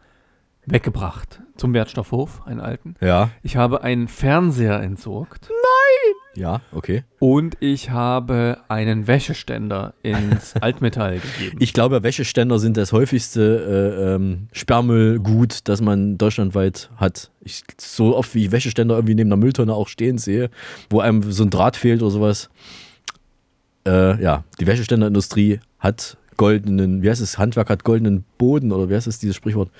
weggebracht 0.66 1.41
zum 1.57 1.74
Wertstoffhof, 1.74 2.43
einen 2.47 2.61
alten. 2.61 2.95
Ja. 3.01 3.31
Ich 3.43 3.57
habe 3.57 3.83
einen 3.83 4.09
Fernseher 4.09 4.81
entsorgt. 4.81 5.51
Ja, 6.41 6.62
okay. 6.72 7.05
Und 7.18 7.59
ich 7.61 7.91
habe 7.91 8.57
einen 8.68 9.07
Wäscheständer 9.07 9.93
ins 10.03 10.55
Altmetall 10.61 11.20
gegeben. 11.20 11.59
Ich 11.61 11.74
glaube, 11.74 12.03
Wäscheständer 12.03 12.59
sind 12.59 12.78
das 12.78 12.93
häufigste 12.93 13.43
äh, 13.43 14.14
ähm, 14.14 14.49
Sperrmüllgut, 14.53 15.68
das 15.68 15.82
man 15.82 16.16
deutschlandweit 16.16 16.88
hat. 16.97 17.30
Ich, 17.43 17.64
so 17.78 18.16
oft 18.16 18.34
wie 18.34 18.47
ich 18.47 18.53
Wäscheständer 18.53 18.95
irgendwie 18.95 19.16
neben 19.16 19.28
der 19.28 19.36
Mülltonne 19.36 19.74
auch 19.74 19.88
stehen 19.88 20.16
sehe, 20.16 20.49
wo 20.88 21.01
einem 21.01 21.30
so 21.30 21.45
ein 21.45 21.51
Draht 21.51 21.76
fehlt 21.76 22.01
oder 22.01 22.11
sowas. 22.11 22.49
Äh, 23.86 24.22
ja, 24.22 24.45
die 24.59 24.66
Wäscheständerindustrie 24.66 25.61
hat 25.78 26.16
goldenen, 26.38 27.03
wie 27.03 27.11
heißt 27.11 27.20
es, 27.20 27.36
Handwerk 27.36 27.68
hat 27.68 27.84
goldenen 27.84 28.24
Boden 28.38 28.72
oder 28.72 28.88
wie 28.88 28.95
heißt 28.95 29.07
es, 29.07 29.18
dieses 29.18 29.36
Sprichwort? 29.36 29.70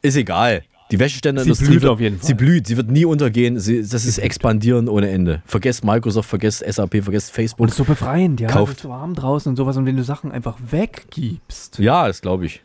Ist 0.00 0.16
egal. 0.16 0.62
Die 0.92 0.98
Wäscheständerindustrie 1.00 1.64
Sie 1.64 1.70
blüht 1.72 1.86
auf 1.86 2.00
jeden 2.00 2.18
Fall. 2.18 2.26
Sie 2.26 2.34
blüht, 2.34 2.66
sie 2.66 2.76
wird 2.76 2.90
nie 2.90 3.06
untergehen. 3.06 3.58
Sie, 3.58 3.80
das 3.80 4.04
ist 4.04 4.18
expandieren 4.18 4.88
ohne 4.90 5.08
Ende. 5.10 5.42
Vergesst 5.46 5.84
Microsoft, 5.84 6.28
vergesst 6.28 6.62
SAP, 6.70 7.02
vergesst 7.02 7.32
Facebook. 7.32 7.60
Und 7.60 7.68
es 7.68 7.72
ist 7.72 7.78
so 7.78 7.84
befreiend, 7.84 8.40
ja. 8.40 8.48
Kauft. 8.48 8.72
Es 8.72 8.76
ist 8.78 8.82
so 8.82 8.90
warm 8.90 9.14
draußen 9.14 9.48
und 9.50 9.56
sowas. 9.56 9.76
Und 9.78 9.86
wenn 9.86 9.96
du 9.96 10.04
Sachen 10.04 10.30
einfach 10.30 10.58
weggibst, 10.70 11.78
Ja, 11.78 12.06
das 12.06 12.20
glaube 12.20 12.44
ich. 12.44 12.62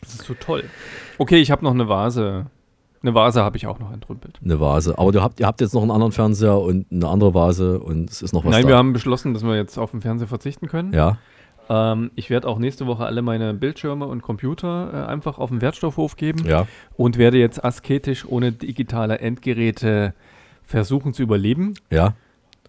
das 0.00 0.14
ist 0.14 0.24
so 0.24 0.34
toll. 0.34 0.62
Okay, 1.18 1.38
ich 1.40 1.50
habe 1.50 1.64
noch 1.64 1.72
eine 1.72 1.88
Vase. 1.88 2.46
Eine 3.02 3.14
Vase 3.14 3.42
habe 3.42 3.56
ich 3.56 3.66
auch 3.66 3.80
noch 3.80 3.92
entrümpelt. 3.92 4.38
Eine 4.42 4.60
Vase. 4.60 4.96
Aber 4.96 5.10
du 5.12 5.20
habt, 5.20 5.38
ihr 5.40 5.46
habt 5.46 5.60
jetzt 5.60 5.74
noch 5.74 5.82
einen 5.82 5.90
anderen 5.90 6.12
Fernseher 6.12 6.58
und 6.58 6.86
eine 6.90 7.08
andere 7.08 7.34
Vase 7.34 7.80
und 7.80 8.08
es 8.10 8.22
ist 8.22 8.32
noch 8.32 8.44
was 8.44 8.52
Nein, 8.52 8.62
da. 8.62 8.68
wir 8.68 8.76
haben 8.76 8.92
beschlossen, 8.94 9.34
dass 9.34 9.42
wir 9.42 9.56
jetzt 9.56 9.76
auf 9.76 9.90
den 9.90 10.00
Fernseher 10.00 10.28
verzichten 10.28 10.68
können. 10.68 10.92
Ja. 10.94 11.18
Ähm, 11.68 12.10
ich 12.14 12.30
werde 12.30 12.48
auch 12.48 12.58
nächste 12.58 12.86
Woche 12.86 13.04
alle 13.04 13.22
meine 13.22 13.54
Bildschirme 13.54 14.06
und 14.06 14.22
Computer 14.22 14.90
äh, 14.92 15.10
einfach 15.10 15.38
auf 15.38 15.50
den 15.50 15.60
Wertstoffhof 15.60 16.16
geben. 16.16 16.44
Ja. 16.46 16.66
Und 16.96 17.18
werde 17.18 17.38
jetzt 17.38 17.64
asketisch 17.64 18.26
ohne 18.26 18.52
digitale 18.52 19.18
Endgeräte 19.18 20.14
versuchen 20.64 21.14
zu 21.14 21.22
überleben. 21.22 21.74
Ja. 21.90 22.14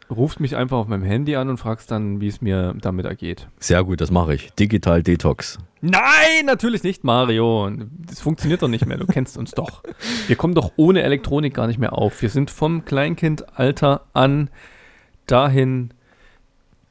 Ruft 0.10 0.40
mich 0.40 0.56
einfach 0.56 0.78
auf 0.78 0.88
meinem 0.88 1.04
Handy 1.04 1.36
an 1.36 1.50
und 1.50 1.58
fragst 1.58 1.90
dann, 1.90 2.22
wie 2.22 2.28
es 2.28 2.40
mir 2.40 2.76
damit 2.80 3.06
ergeht. 3.06 3.48
Sehr 3.60 3.84
gut, 3.84 4.02
das 4.02 4.12
mache 4.12 4.36
ich. 4.36 4.54
Digital 4.54 5.02
Detox. 5.02 5.58
Nein, 5.82 6.46
natürlich 6.46 6.84
nicht, 6.84 7.04
Mario. 7.04 7.72
Das 8.08 8.20
funktioniert 8.20 8.62
doch 8.62 8.68
nicht 8.68 8.86
mehr. 8.86 8.98
Du 8.98 9.08
kennst 9.08 9.36
uns 9.36 9.52
doch. 9.52 9.82
Wir 10.28 10.36
kommen 10.36 10.54
doch 10.54 10.74
ohne 10.76 11.02
Elektronik 11.02 11.56
gar 11.56 11.66
nicht 11.66 11.80
mehr 11.80 11.94
auf. 11.94 12.22
Wir 12.22 12.30
sind 12.30 12.52
vom 12.52 12.86
Kleinkindalter 12.86 14.02
an 14.14 14.52
dahin 15.26 15.90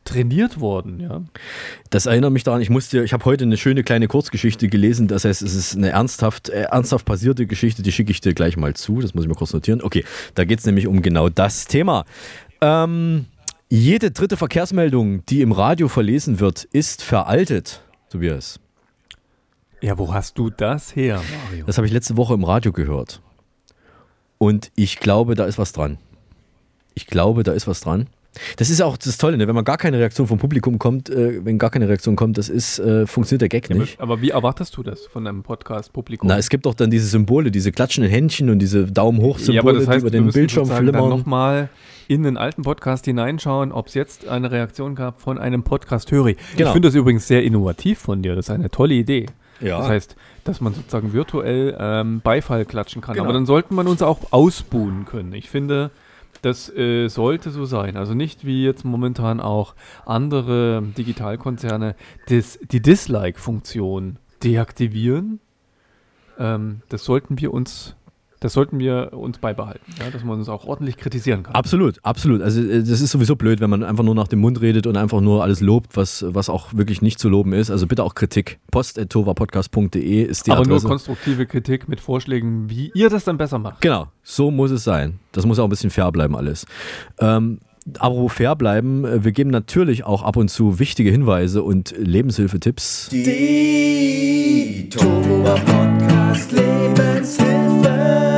trainiert 0.05 0.61
worden, 0.61 1.01
ja. 1.01 1.23
Das 1.91 2.07
erinnert 2.07 2.33
mich 2.33 2.45
daran, 2.45 2.61
ich 2.61 2.71
musste, 2.71 3.03
ich 3.03 3.13
habe 3.13 3.25
heute 3.25 3.45
eine 3.45 3.57
schöne 3.57 3.83
kleine 3.83 4.07
Kurzgeschichte 4.07 4.69
gelesen. 4.69 5.09
Das 5.09 5.25
heißt, 5.25 5.43
es 5.43 5.55
ist 5.55 5.77
eine 5.77 5.91
ernsthaft, 5.91 6.49
äh, 6.49 6.63
ernsthaft 6.63 7.05
passierte 7.05 7.47
Geschichte, 7.47 7.83
die 7.83 7.93
schicke 7.93 8.11
ich 8.11 8.21
dir 8.21 8.35
gleich 8.35 8.57
mal 8.57 8.75
zu. 8.75 9.01
Das 9.01 9.15
muss 9.15 9.25
ich 9.25 9.29
mir 9.29 9.35
kurz 9.35 9.53
notieren. 9.53 9.83
Okay, 9.83 10.05
da 10.35 10.45
geht 10.45 10.61
es 10.61 10.67
nämlich 10.67 10.87
um 10.87 11.03
genau 11.03 11.29
das 11.29 11.67
Thema. 11.67 12.05
Ähm, 12.61 13.27
jede 13.69 14.11
dritte 14.11 14.37
Verkehrsmeldung, 14.37 15.25
die 15.27 15.41
im 15.41 15.53
Radio 15.53 15.89
verlesen 15.89 16.39
wird, 16.39 16.65
ist 16.65 17.03
veraltet, 17.03 17.83
Tobias. 18.11 18.61
Ja, 19.81 19.99
wo 19.99 20.15
hast 20.15 20.39
du 20.39 20.51
das 20.51 20.95
her, 20.97 21.21
Mario? 21.47 21.67
Das 21.67 21.77
habe 21.77 21.87
ich 21.87 21.93
letzte 21.93 22.17
Woche 22.17 22.35
im 22.35 22.45
Radio 22.45 22.73
gehört. 22.73 23.21
Und 24.39 24.71
ich 24.77 24.99
glaube, 25.01 25.35
da 25.35 25.45
ist 25.45 25.59
was 25.59 25.73
dran. 25.73 25.99
Ich 26.95 27.07
glaube, 27.07 27.43
da 27.43 27.53
ist 27.53 27.67
was 27.67 27.81
dran. 27.81 28.07
Das 28.57 28.71
ist 28.71 28.81
auch 28.83 28.97
das 28.97 29.17
Tolle, 29.19 29.37
ne? 29.37 29.47
wenn 29.49 29.55
man 29.55 29.65
gar 29.65 29.77
keine 29.79 29.99
Reaktion 29.99 30.27
vom 30.27 30.39
Publikum 30.39 30.79
kommt, 30.79 31.09
äh, 31.11 31.45
wenn 31.45 31.59
gar 31.59 31.71
keine 31.71 31.89
Reaktion 31.89 32.17
kommt, 32.17 32.39
das 32.39 32.49
ist, 32.49 32.79
äh, 32.79 33.07
funktioniert 33.07 33.43
der 33.43 33.49
Gag 33.49 33.71
nicht. 33.71 34.01
Aber 34.01 34.21
wie 34.21 34.31
erwartest 34.31 34.77
du 34.77 34.83
das 34.83 35.07
von 35.07 35.27
einem 35.27 35.43
Podcast-Publikum? 35.43 36.29
Na, 36.29 36.39
es 36.39 36.49
gibt 36.49 36.67
doch 36.67 36.75
dann 36.75 36.91
diese 36.91 37.07
Symbole, 37.07 37.51
diese 37.51 37.73
klatschenden 37.73 38.11
Händchen 38.11 38.51
und 38.51 38.59
diese 38.59 38.85
Daumen 38.87 39.21
hoch 39.21 39.39
ja, 39.41 39.61
aber 39.61 39.73
das 39.73 39.87
heißt, 39.87 39.99
die 39.99 40.01
über 40.01 40.11
den 40.11 40.31
Bildschirm 40.31 40.67
flimmern. 40.67 41.09
nochmal 41.09 41.69
in 42.09 42.23
den 42.23 42.37
alten 42.37 42.63
Podcast 42.63 43.05
hineinschauen, 43.07 43.73
ob 43.73 43.87
es 43.89 43.95
jetzt 43.95 44.29
eine 44.29 44.51
Reaktion 44.51 44.95
gab 44.95 45.21
von 45.21 45.39
einem 45.39 45.63
Podcast-Hörer. 45.63 46.29
Ich 46.29 46.37
Genau. 46.57 46.73
finde 46.73 46.89
das 46.89 46.95
übrigens 46.95 47.27
sehr 47.27 47.43
innovativ 47.43 47.99
von 47.99 48.23
dir. 48.23 48.35
Das 48.35 48.47
ist 48.47 48.51
eine 48.51 48.71
tolle 48.71 48.95
Idee. 48.95 49.27
Ja. 49.61 49.79
Das 49.79 49.89
heißt, 49.89 50.17
dass 50.45 50.61
man 50.61 50.75
sozusagen 50.75 51.13
virtuell 51.13 51.75
ähm, 51.79 52.21
Beifall 52.23 52.65
klatschen 52.67 53.01
kann. 53.01 53.15
Genau. 53.15 53.25
Aber 53.25 53.33
dann 53.33 53.47
sollte 53.47 53.73
man 53.73 53.87
uns 53.87 54.03
auch 54.03 54.19
ausbuhen 54.33 55.05
können. 55.07 55.33
Ich 55.33 55.49
finde, 55.49 55.91
das 56.45 56.69
äh, 56.75 57.09
sollte 57.09 57.51
so 57.51 57.65
sein. 57.65 57.97
Also 57.97 58.15
nicht 58.15 58.45
wie 58.45 58.65
jetzt 58.65 58.85
momentan 58.85 59.41
auch 59.41 59.75
andere 60.05 60.83
Digitalkonzerne 60.97 61.95
das, 62.29 62.59
die 62.71 62.83
Dislike-Funktion 62.83 64.19
deaktivieren. 64.43 65.41
Ähm, 66.39 66.83
das 66.89 67.05
sollten 67.05 67.41
wir 67.41 67.55
uns, 67.55 67.97
das 68.45 68.53
sollten 68.53 68.79
wir 68.79 69.15
uns 69.15 69.39
beibehalten, 69.39 69.91
ja, 69.99 70.11
dass 70.11 70.23
man 70.23 70.39
uns 70.39 70.51
auch 70.51 70.67
ordentlich 70.67 70.99
kritisieren 70.99 71.45
kann. 71.45 71.55
Absolut, 71.55 71.99
absolut. 72.03 72.43
Also 72.43 72.61
äh, 72.61 72.81
das 72.81 73.01
ist 73.01 73.11
sowieso 73.11 73.37
blöd, 73.37 73.59
wenn 73.61 73.71
man 73.71 73.83
einfach 73.83 74.05
nur 74.05 74.15
nach 74.15 74.29
dem 74.29 74.41
Mund 74.41 74.61
redet 74.61 74.87
und 74.87 74.99
einfach 74.99 75.23
nur 75.23 75.43
alles 75.43 75.63
lobt, 75.63 75.97
was, 75.97 76.27
was 76.29 76.51
auch 76.51 76.75
wirklich 76.75 77.01
nicht 77.01 77.19
zu 77.19 77.31
loben 77.31 77.55
ist. 77.55 77.71
Also 77.71 77.87
bitte 77.87 78.05
auch 78.05 78.15
Kritik. 78.15 78.59
post.tovapodcast.de 78.71 80.23
ist 80.25 80.47
die 80.47 80.51
Aber 80.51 80.61
nur 80.65 80.73
Adresse. 80.77 80.89
konstruktive 80.89 81.47
Kritik 81.47 81.89
mit 81.89 82.01
Vorschlägen, 82.03 82.69
wie 82.69 82.93
ihr 82.95 83.09
das 83.09 83.25
dann 83.25 83.39
besser 83.39 83.59
macht. 83.59 83.81
Genau, 83.81 84.09
so 84.23 84.51
muss 84.51 84.71
es 84.73 84.85
sein. 84.85 85.21
Das 85.33 85.47
muss 85.47 85.59
auch 85.59 85.65
ein 85.65 85.71
bisschen 85.71 85.89
fair 85.89 86.13
bleiben 86.13 86.37
alles. 86.37 86.67
Ähm, 87.21 87.61
aber 87.99 88.17
wo 88.17 88.29
fair 88.29 88.57
bleiben, 88.57 89.07
äh, 89.07 89.25
wir 89.25 89.33
geben 89.33 89.49
natürlich 89.49 90.05
auch 90.05 90.23
ab 90.23 90.37
und 90.37 90.51
zu 90.51 90.79
wichtige 90.79 91.11
Hinweise 91.11 91.63
und 91.63 91.95
Lebenshilfetipps. 91.97 93.09
Die 93.11 94.91
Tohuwa 94.91 95.55
Podcast 95.55 96.53
Lebenshilfe. 96.53 98.34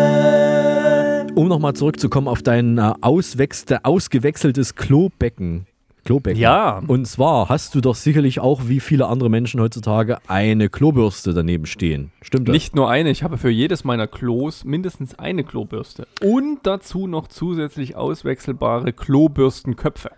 Um 1.37 1.49
nochmal 1.49 1.75
zurückzukommen 1.75 2.29
auf 2.29 2.43
dein 2.43 2.79
äh, 2.79 2.95
ausgewechseltes 3.03 4.75
Klobecken. 4.75 5.67
Klobecken. 6.07 6.41
Ja. 6.41 6.83
Und 6.87 7.07
zwar 7.07 7.51
hast 7.51 7.75
du 7.75 7.83
doch 7.83 7.95
sicherlich 7.95 8.41
auch, 8.41 8.69
wie 8.69 8.81
viele 8.81 9.07
andere 9.07 9.29
Menschen 9.29 9.61
heutzutage, 9.61 10.17
eine 10.29 10.71
Klobürste 10.71 11.35
daneben 11.35 11.67
stehen. 11.67 12.11
Stimmt 12.23 12.49
das? 12.49 12.55
Nicht 12.55 12.75
nur 12.75 12.89
eine, 12.89 13.11
ich 13.11 13.23
habe 13.23 13.37
für 13.37 13.51
jedes 13.51 13.85
meiner 13.85 14.07
Klos 14.07 14.65
mindestens 14.65 15.19
eine 15.19 15.45
Klobürste. 15.45 16.09
Und 16.23 16.61
dazu 16.63 17.07
noch 17.07 17.29
zusätzlich 17.29 17.97
auswechselbare 17.97 18.95
Klobürstenköpfe. 18.95 20.13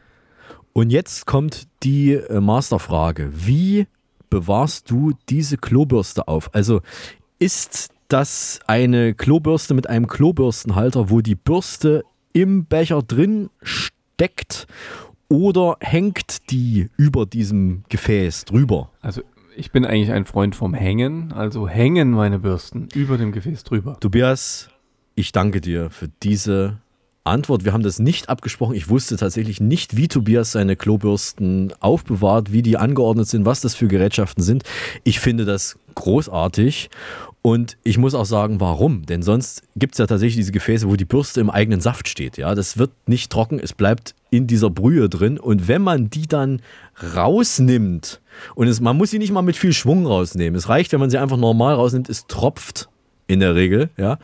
Und 0.72 0.90
jetzt 0.90 1.26
kommt 1.26 1.66
die 1.82 2.12
äh, 2.12 2.40
Masterfrage. 2.40 3.32
Wie 3.34 3.88
bewahrst 4.30 4.88
du 4.88 5.14
diese 5.28 5.56
Klobürste 5.56 6.28
auf? 6.28 6.54
Also 6.54 6.80
ist 7.40 7.90
das 8.08 8.60
eine 8.66 9.14
Klobürste 9.14 9.74
mit 9.74 9.88
einem 9.88 10.08
Klobürstenhalter, 10.08 11.10
wo 11.10 11.20
die 11.20 11.34
Bürste 11.34 12.04
im 12.32 12.64
Becher 12.64 13.02
drin 13.02 13.50
steckt 13.62 14.66
oder 15.28 15.76
hängt 15.80 16.50
die 16.50 16.88
über 16.96 17.26
diesem 17.26 17.84
Gefäß 17.88 18.46
drüber? 18.46 18.90
Also 19.02 19.22
ich 19.56 19.72
bin 19.72 19.84
eigentlich 19.84 20.12
ein 20.12 20.24
Freund 20.24 20.54
vom 20.56 20.72
Hängen, 20.72 21.32
also 21.32 21.68
hängen 21.68 22.10
meine 22.10 22.38
Bürsten 22.38 22.88
über 22.94 23.18
dem 23.18 23.32
Gefäß 23.32 23.64
drüber. 23.64 23.98
Tobias, 24.00 24.70
ich 25.14 25.32
danke 25.32 25.60
dir 25.60 25.90
für 25.90 26.08
diese 26.22 26.78
Antwort. 27.24 27.64
Wir 27.64 27.72
haben 27.72 27.82
das 27.82 27.98
nicht 27.98 28.28
abgesprochen. 28.28 28.74
Ich 28.74 28.88
wusste 28.88 29.16
tatsächlich 29.16 29.60
nicht, 29.60 29.96
wie 29.96 30.08
Tobias 30.08 30.52
seine 30.52 30.76
Klobürsten 30.76 31.74
aufbewahrt, 31.80 32.52
wie 32.52 32.62
die 32.62 32.78
angeordnet 32.78 33.28
sind, 33.28 33.44
was 33.44 33.60
das 33.60 33.74
für 33.74 33.88
Gerätschaften 33.88 34.42
sind. 34.42 34.62
Ich 35.04 35.20
finde 35.20 35.44
das 35.44 35.78
großartig 35.94 36.88
und 37.42 37.76
ich 37.84 37.98
muss 37.98 38.14
auch 38.14 38.24
sagen, 38.24 38.60
warum. 38.60 39.06
Denn 39.06 39.22
sonst 39.22 39.62
gibt 39.76 39.94
es 39.94 39.98
ja 39.98 40.06
tatsächlich 40.06 40.36
diese 40.36 40.52
Gefäße, 40.52 40.88
wo 40.88 40.96
die 40.96 41.04
Bürste 41.04 41.40
im 41.40 41.50
eigenen 41.50 41.80
Saft 41.80 42.08
steht. 42.08 42.36
Ja, 42.36 42.54
das 42.54 42.78
wird 42.78 42.90
nicht 43.06 43.30
trocken, 43.30 43.60
es 43.60 43.72
bleibt 43.72 44.14
in 44.30 44.46
dieser 44.46 44.70
Brühe 44.70 45.08
drin. 45.08 45.38
Und 45.38 45.68
wenn 45.68 45.82
man 45.82 46.10
die 46.10 46.26
dann 46.26 46.60
rausnimmt, 47.14 48.20
und 48.54 48.68
es, 48.68 48.80
man 48.80 48.96
muss 48.96 49.10
sie 49.10 49.18
nicht 49.18 49.32
mal 49.32 49.42
mit 49.42 49.56
viel 49.56 49.72
Schwung 49.72 50.06
rausnehmen. 50.06 50.56
Es 50.56 50.68
reicht, 50.68 50.92
wenn 50.92 51.00
man 51.00 51.10
sie 51.10 51.18
einfach 51.18 51.36
normal 51.36 51.74
rausnimmt, 51.74 52.08
es 52.08 52.26
tropft 52.26 52.88
in 53.26 53.40
der 53.40 53.54
Regel, 53.54 53.90
ja. 53.96 54.18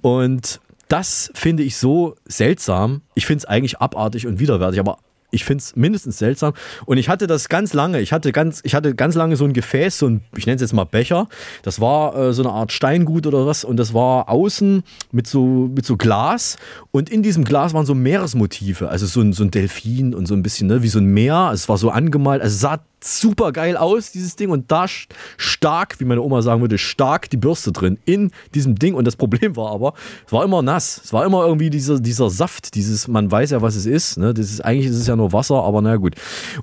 Und 0.00 0.60
das 0.88 1.30
finde 1.34 1.62
ich 1.62 1.76
so 1.76 2.16
seltsam. 2.24 3.02
Ich 3.14 3.26
finde 3.26 3.38
es 3.38 3.44
eigentlich 3.44 3.78
abartig 3.78 4.26
und 4.26 4.40
widerwärtig, 4.40 4.80
aber 4.80 4.98
ich 5.30 5.44
finde 5.44 5.62
es 5.62 5.76
mindestens 5.76 6.18
seltsam. 6.18 6.52
Und 6.86 6.98
ich 6.98 7.08
hatte 7.08 7.26
das 7.26 7.48
ganz 7.48 7.72
lange. 7.72 8.00
Ich 8.00 8.12
hatte 8.12 8.32
ganz, 8.32 8.60
ich 8.64 8.74
hatte 8.74 8.94
ganz 8.94 9.14
lange 9.14 9.36
so 9.36 9.44
ein 9.44 9.52
Gefäß, 9.52 9.98
so 9.98 10.06
ein, 10.06 10.22
ich 10.36 10.46
nenne 10.46 10.56
es 10.56 10.62
jetzt 10.62 10.72
mal 10.72 10.84
Becher. 10.84 11.28
Das 11.62 11.80
war 11.80 12.16
äh, 12.16 12.32
so 12.32 12.42
eine 12.42 12.52
Art 12.52 12.72
Steingut 12.72 13.26
oder 13.26 13.46
was. 13.46 13.64
Und 13.64 13.76
das 13.76 13.94
war 13.94 14.28
außen 14.28 14.82
mit 15.12 15.26
so, 15.26 15.70
mit 15.74 15.86
so 15.86 15.96
Glas. 15.96 16.56
Und 16.90 17.10
in 17.10 17.22
diesem 17.22 17.44
Glas 17.44 17.74
waren 17.74 17.86
so 17.86 17.94
Meeresmotive. 17.94 18.88
Also 18.88 19.06
so 19.06 19.20
ein, 19.20 19.32
so 19.32 19.44
ein 19.44 19.50
Delfin 19.50 20.14
und 20.14 20.26
so 20.26 20.34
ein 20.34 20.42
bisschen, 20.42 20.68
ne, 20.68 20.82
wie 20.82 20.88
so 20.88 20.98
ein 20.98 21.06
Meer. 21.06 21.50
Es 21.52 21.68
war 21.68 21.78
so 21.78 21.90
angemalt. 21.90 22.42
Also 22.42 22.54
es 22.54 22.60
sah 22.60 22.80
super 23.02 23.52
geil 23.52 23.76
aus, 23.76 24.12
dieses 24.12 24.36
Ding. 24.36 24.50
Und 24.50 24.70
da 24.70 24.86
stark, 25.36 26.00
wie 26.00 26.04
meine 26.04 26.22
Oma 26.22 26.42
sagen 26.42 26.60
würde, 26.60 26.78
stark 26.78 27.30
die 27.30 27.36
Bürste 27.36 27.72
drin 27.72 27.98
in 28.04 28.30
diesem 28.54 28.76
Ding. 28.76 28.94
Und 28.94 29.06
das 29.06 29.16
Problem 29.16 29.56
war 29.56 29.72
aber, 29.72 29.94
es 30.26 30.32
war 30.32 30.44
immer 30.44 30.62
nass. 30.62 31.00
Es 31.04 31.12
war 31.12 31.24
immer 31.24 31.44
irgendwie 31.46 31.70
dieser, 31.70 32.00
dieser 32.00 32.30
Saft, 32.30 32.74
dieses, 32.74 33.08
man 33.08 33.30
weiß 33.30 33.50
ja, 33.50 33.62
was 33.62 33.76
es 33.76 33.86
ist. 33.86 34.18
Ne? 34.18 34.34
Das 34.34 34.50
ist 34.50 34.64
eigentlich 34.64 34.86
ist 34.86 34.96
es 34.96 35.06
ja 35.06 35.16
nur 35.20 35.32
Wasser, 35.32 35.62
aber 35.62 35.82
naja, 35.82 35.96
gut. 35.96 36.14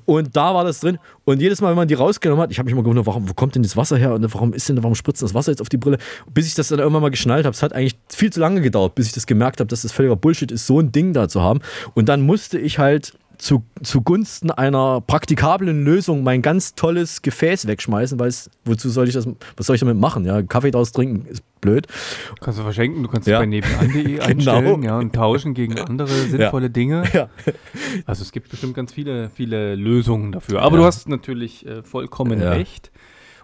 Und 0.05 0.36
da 0.36 0.53
war 0.53 0.64
das 0.64 0.80
drin. 0.80 0.97
Und 1.26 1.41
jedes 1.41 1.62
Mal, 1.62 1.70
wenn 1.70 1.78
man 1.78 1.88
die 1.88 1.93
rausgenommen 1.93 2.41
hat, 2.41 2.51
ich 2.51 2.60
habe 2.60 2.66
mich 2.66 2.74
immer 2.74 2.84
gewundert, 2.84 3.05
warum, 3.05 3.30
wo 3.30 3.34
kommt 3.34 3.55
denn 3.55 3.64
das 3.64 3.78
Wasser 3.78 3.97
her? 3.97 4.14
Und 4.14 4.34
warum 4.34 4.53
ist 4.53 4.70
denn, 4.70 4.82
warum 4.84 4.95
spritzt 4.95 5.22
das 5.22 5.34
Wasser 5.34 5.51
jetzt 5.51 5.62
auf 5.62 5.70
die 5.70 5.78
Brille? 5.78 5.97
Bis 6.34 6.47
ich 6.47 6.55
das 6.55 6.70
dann 6.70 6.80
irgendwann 6.80 7.01
mal 7.01 7.12
geschnallt 7.12 7.45
habe. 7.45 7.53
Es 7.53 7.64
hat 7.64 7.74
eigentlich 7.74 7.97
viel 8.10 8.32
zu 8.32 8.39
lange 8.39 8.62
gedauert, 8.62 8.95
bis 8.95 9.08
ich 9.08 9.14
das 9.14 9.26
gemerkt 9.26 9.60
habe, 9.60 9.68
dass 9.68 9.82
das 9.82 9.91
völliger 9.91 10.16
Bullshit 10.16 10.51
ist, 10.51 10.68
so 10.68 10.80
ein 10.80 10.91
Ding 10.91 11.14
da 11.14 11.28
zu 11.28 11.41
haben. 11.41 11.60
Und 11.93 12.10
dann 12.10 12.22
musste 12.22 12.60
ich 12.60 12.80
halt 12.80 13.14
zu, 13.38 13.64
zugunsten 13.84 14.52
einer 14.52 15.02
praktikablen 15.02 15.84
Lösung 15.84 16.24
mein 16.24 16.42
ganz 16.42 16.76
tolles 16.76 17.22
Gefäß 17.22 17.68
wegschmeißen, 17.68 18.20
weil 18.20 18.30
es, 18.30 18.50
wozu 18.66 18.90
soll 18.90 19.08
ich 19.08 19.14
das, 19.14 19.28
was 19.56 19.68
soll 19.68 19.76
ich 19.76 19.80
damit 19.80 19.98
machen? 19.98 20.26
Ja, 20.26 20.42
Kaffee 20.42 20.72
draus 20.72 20.92
trinken 20.92 21.26
ist 21.28 21.44
blöd. 21.62 21.88
Kannst 22.42 22.60
du 22.60 22.64
verschenken, 22.64 23.04
du 23.04 23.10
kannst 23.10 23.28
ja. 23.28 23.38
es 23.38 23.42
bei 23.42 23.46
nebenan.de 23.46 24.20
einstellen 24.22 24.82
genau. 24.82 24.86
ja, 24.86 25.00
und 25.00 25.14
tauschen 25.14 25.54
gegen 25.54 25.80
andere 25.80 26.10
sinnvolle 26.10 26.68
ja. 26.68 26.70
Dinge. 26.70 27.04
Ja. 27.14 27.30
Also 28.06 28.22
es 28.22 28.32
gibt 28.32 28.50
bestimmt 28.50 28.74
ganz 28.74 28.94
viele, 28.94 29.30
viele 29.30 29.76
Lösungen 29.76 30.32
dafür. 30.32 30.62
Aber 30.62 30.78
du 30.78 30.84
hast 30.84 31.10
natürlich 31.10 31.66
äh, 31.66 31.84
vollkommen 31.84 32.42
recht. 32.42 32.92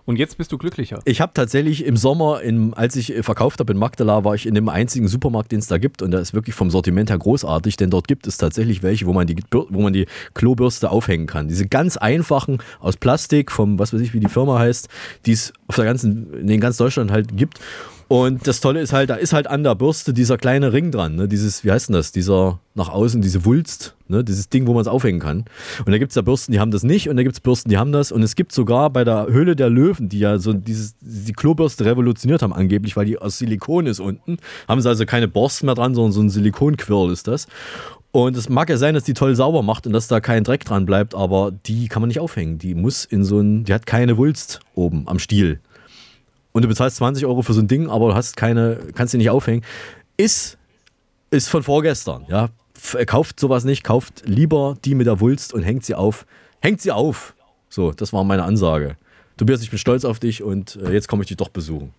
Und 0.06 0.18
jetzt 0.18 0.38
bist 0.38 0.52
du 0.52 0.58
glücklicher. 0.58 1.00
Ich 1.06 1.22
habe 1.22 1.32
tatsächlich 1.34 1.86
im 1.86 1.96
Sommer, 1.96 2.42
im, 2.42 2.74
als 2.74 2.96
ich 2.96 3.16
äh, 3.16 3.24
verkauft 3.24 3.60
habe 3.60 3.72
in 3.72 3.80
Magdala, 3.80 4.24
war 4.26 4.36
ich 4.36 4.46
in 4.46 4.54
dem 4.54 4.68
einzigen 4.68 5.08
Supermarkt, 5.08 5.52
den 5.52 5.60
es 5.60 5.68
da 5.68 5.78
gibt. 5.78 6.02
Und 6.02 6.12
der 6.12 6.20
ist 6.20 6.34
wirklich 6.34 6.56
vom 6.56 6.70
Sortiment 6.70 7.10
her 7.10 7.18
großartig, 7.18 7.78
denn 7.78 7.90
dort 7.90 8.08
gibt 8.08 8.28
es 8.28 8.38
tatsächlich 8.38 8.84
welche, 8.84 9.06
wo 9.06 9.14
man 9.14 9.28
die, 9.28 9.38
wo 9.52 9.82
man 9.82 9.94
die 9.94 10.08
Klobürste 10.34 10.92
aufhängen 10.92 11.28
kann. 11.28 11.48
Diese 11.48 11.68
ganz 11.68 11.96
einfachen 11.96 12.58
aus 12.80 12.98
Plastik, 12.98 13.52
vom, 13.52 13.80
was 13.80 13.94
weiß 13.94 14.02
ich, 14.02 14.14
wie 14.14 14.20
die 14.20 14.28
Firma 14.28 14.60
heißt, 14.60 14.90
die 15.26 15.32
es 15.32 15.54
auf 15.68 15.76
der 15.76 15.86
ganzen, 15.86 16.34
in 16.48 16.60
ganz 16.60 16.78
Deutschland 16.78 17.12
halt 17.12 17.38
gibt. 17.38 17.60
Und 18.08 18.48
das 18.48 18.60
Tolle 18.60 18.82
ist 18.82 18.94
halt, 18.94 19.10
da 19.10 19.16
ist 19.16 19.34
halt 19.34 19.48
an 19.48 19.64
der 19.64 19.76
Bürste 19.76 20.14
dieser 20.14 20.38
kleine 20.38 20.74
Ring 20.74 20.92
dran, 20.92 21.16
ne? 21.16 21.28
dieses, 21.28 21.64
wie 21.64 21.72
heißt 21.72 21.90
denn 21.90 21.96
das, 21.96 22.12
dieser 22.12 22.60
nach 22.76 22.90
außen, 22.90 23.22
diese 23.22 23.46
Wulst, 23.46 23.96
ne? 24.08 24.24
dieses 24.24 24.50
Ding, 24.50 24.68
wo 24.68 24.74
man 24.74 24.82
es 24.82 24.88
aufhängen 24.88 25.20
kann. 25.20 25.46
Und 25.80 25.92
da 25.92 25.98
gibt 25.98 26.12
es 26.12 26.16
ja 26.16 26.22
Bürsten, 26.22 26.52
die 26.52 26.60
haben 26.60 26.72
das 26.72 26.84
nicht 26.84 27.10
und 27.10 27.18
da 27.18 27.24
gibt 27.24 27.36
es 27.36 27.40
Bürsten, 27.40 27.70
die 27.70 27.78
haben 27.78 27.92
das. 27.92 28.12
Und 28.12 28.24
es 28.24 28.36
gibt 28.36 28.52
sogar 28.52 28.90
bei 28.90 29.04
der 29.04 29.28
Höhle 29.28 29.56
der 29.56 29.70
Löwen, 29.70 30.10
die 30.10 30.20
ja 30.20 30.38
so 30.38 30.54
dieses, 30.54 30.96
die 31.02 31.34
Klobürste 31.34 31.86
revolutioniert 31.86 32.42
haben 32.42 32.54
angeblich, 32.54 32.96
weil 32.96 33.06
die 33.06 33.18
aus 33.18 33.38
Silikon 33.38 33.88
ist 33.88 34.00
unten, 34.00 34.38
haben 34.68 34.82
sie 34.82 34.90
also 34.90 35.06
keine 35.06 35.28
Borsten 35.28 35.68
mehr 35.68 35.76
dran, 35.76 35.96
sondern 35.96 36.12
so 36.12 36.22
ein 36.22 36.30
Silikonquirl 36.30 37.12
ist 37.12 37.28
das. 37.28 37.48
Und 38.12 38.38
es 38.38 38.48
mag 38.48 38.70
ja 38.70 38.78
sein, 38.78 38.94
dass 38.94 39.06
die 39.06 39.16
toll 39.16 39.36
sauber 39.36 39.64
macht 39.64 39.88
und 39.88 39.94
dass 39.94 40.08
da 40.08 40.20
kein 40.20 40.44
Dreck 40.44 40.66
dran 40.66 40.86
bleibt, 40.86 41.16
aber 41.16 41.52
die 41.52 41.88
kann 41.88 42.02
man 42.02 42.10
nicht 42.10 42.20
aufhängen. 42.20 42.60
Die 42.60 42.76
muss 42.76 43.06
in 43.06 43.24
so 43.24 43.40
ein, 43.40 43.64
die 43.64 43.74
hat 43.74 43.88
keine 43.88 44.18
Wulst 44.18 44.60
oben 44.76 45.08
am 45.08 45.18
Stiel 45.18 45.60
und 46.54 46.62
du 46.62 46.68
bezahlst 46.68 46.98
20 46.98 47.26
Euro 47.26 47.42
für 47.42 47.54
so 47.54 47.62
ein 47.62 47.68
Ding, 47.68 47.90
aber 47.90 48.10
du 48.10 48.16
hast 48.16 48.38
keine, 48.38 48.80
kannst 48.96 49.12
sie 49.12 49.18
nicht 49.18 49.30
aufhängen, 49.30 49.64
ist, 50.18 50.58
ist 51.32 51.50
von 51.50 51.64
vorgestern. 51.64 52.26
Ja? 52.30 52.50
Kauft 53.06 53.40
sowas 53.40 53.66
nicht, 53.66 53.84
kauft 53.84 54.24
lieber 54.26 54.78
die 54.86 54.96
mit 54.96 55.08
der 55.08 55.20
Wulst 55.20 55.54
und 55.54 55.64
hängt 55.64 55.84
sie 55.84 55.96
auf. 55.96 56.26
Hängt 56.62 56.82
sie 56.82 56.92
auf. 56.92 57.36
So, 57.70 57.92
das 57.92 58.14
war 58.14 58.24
meine 58.24 58.44
Ansage. 58.44 58.98
Tobias, 59.38 59.62
ich 59.64 59.70
bin 59.70 59.80
stolz 59.80 60.06
auf 60.06 60.20
dich 60.20 60.44
und 60.44 60.76
äh, 60.76 60.94
jetzt 60.94 61.08
komme 61.08 61.24
ich 61.24 61.28
dich 61.28 61.38
doch 61.38 61.50
besuchen. 61.50 61.94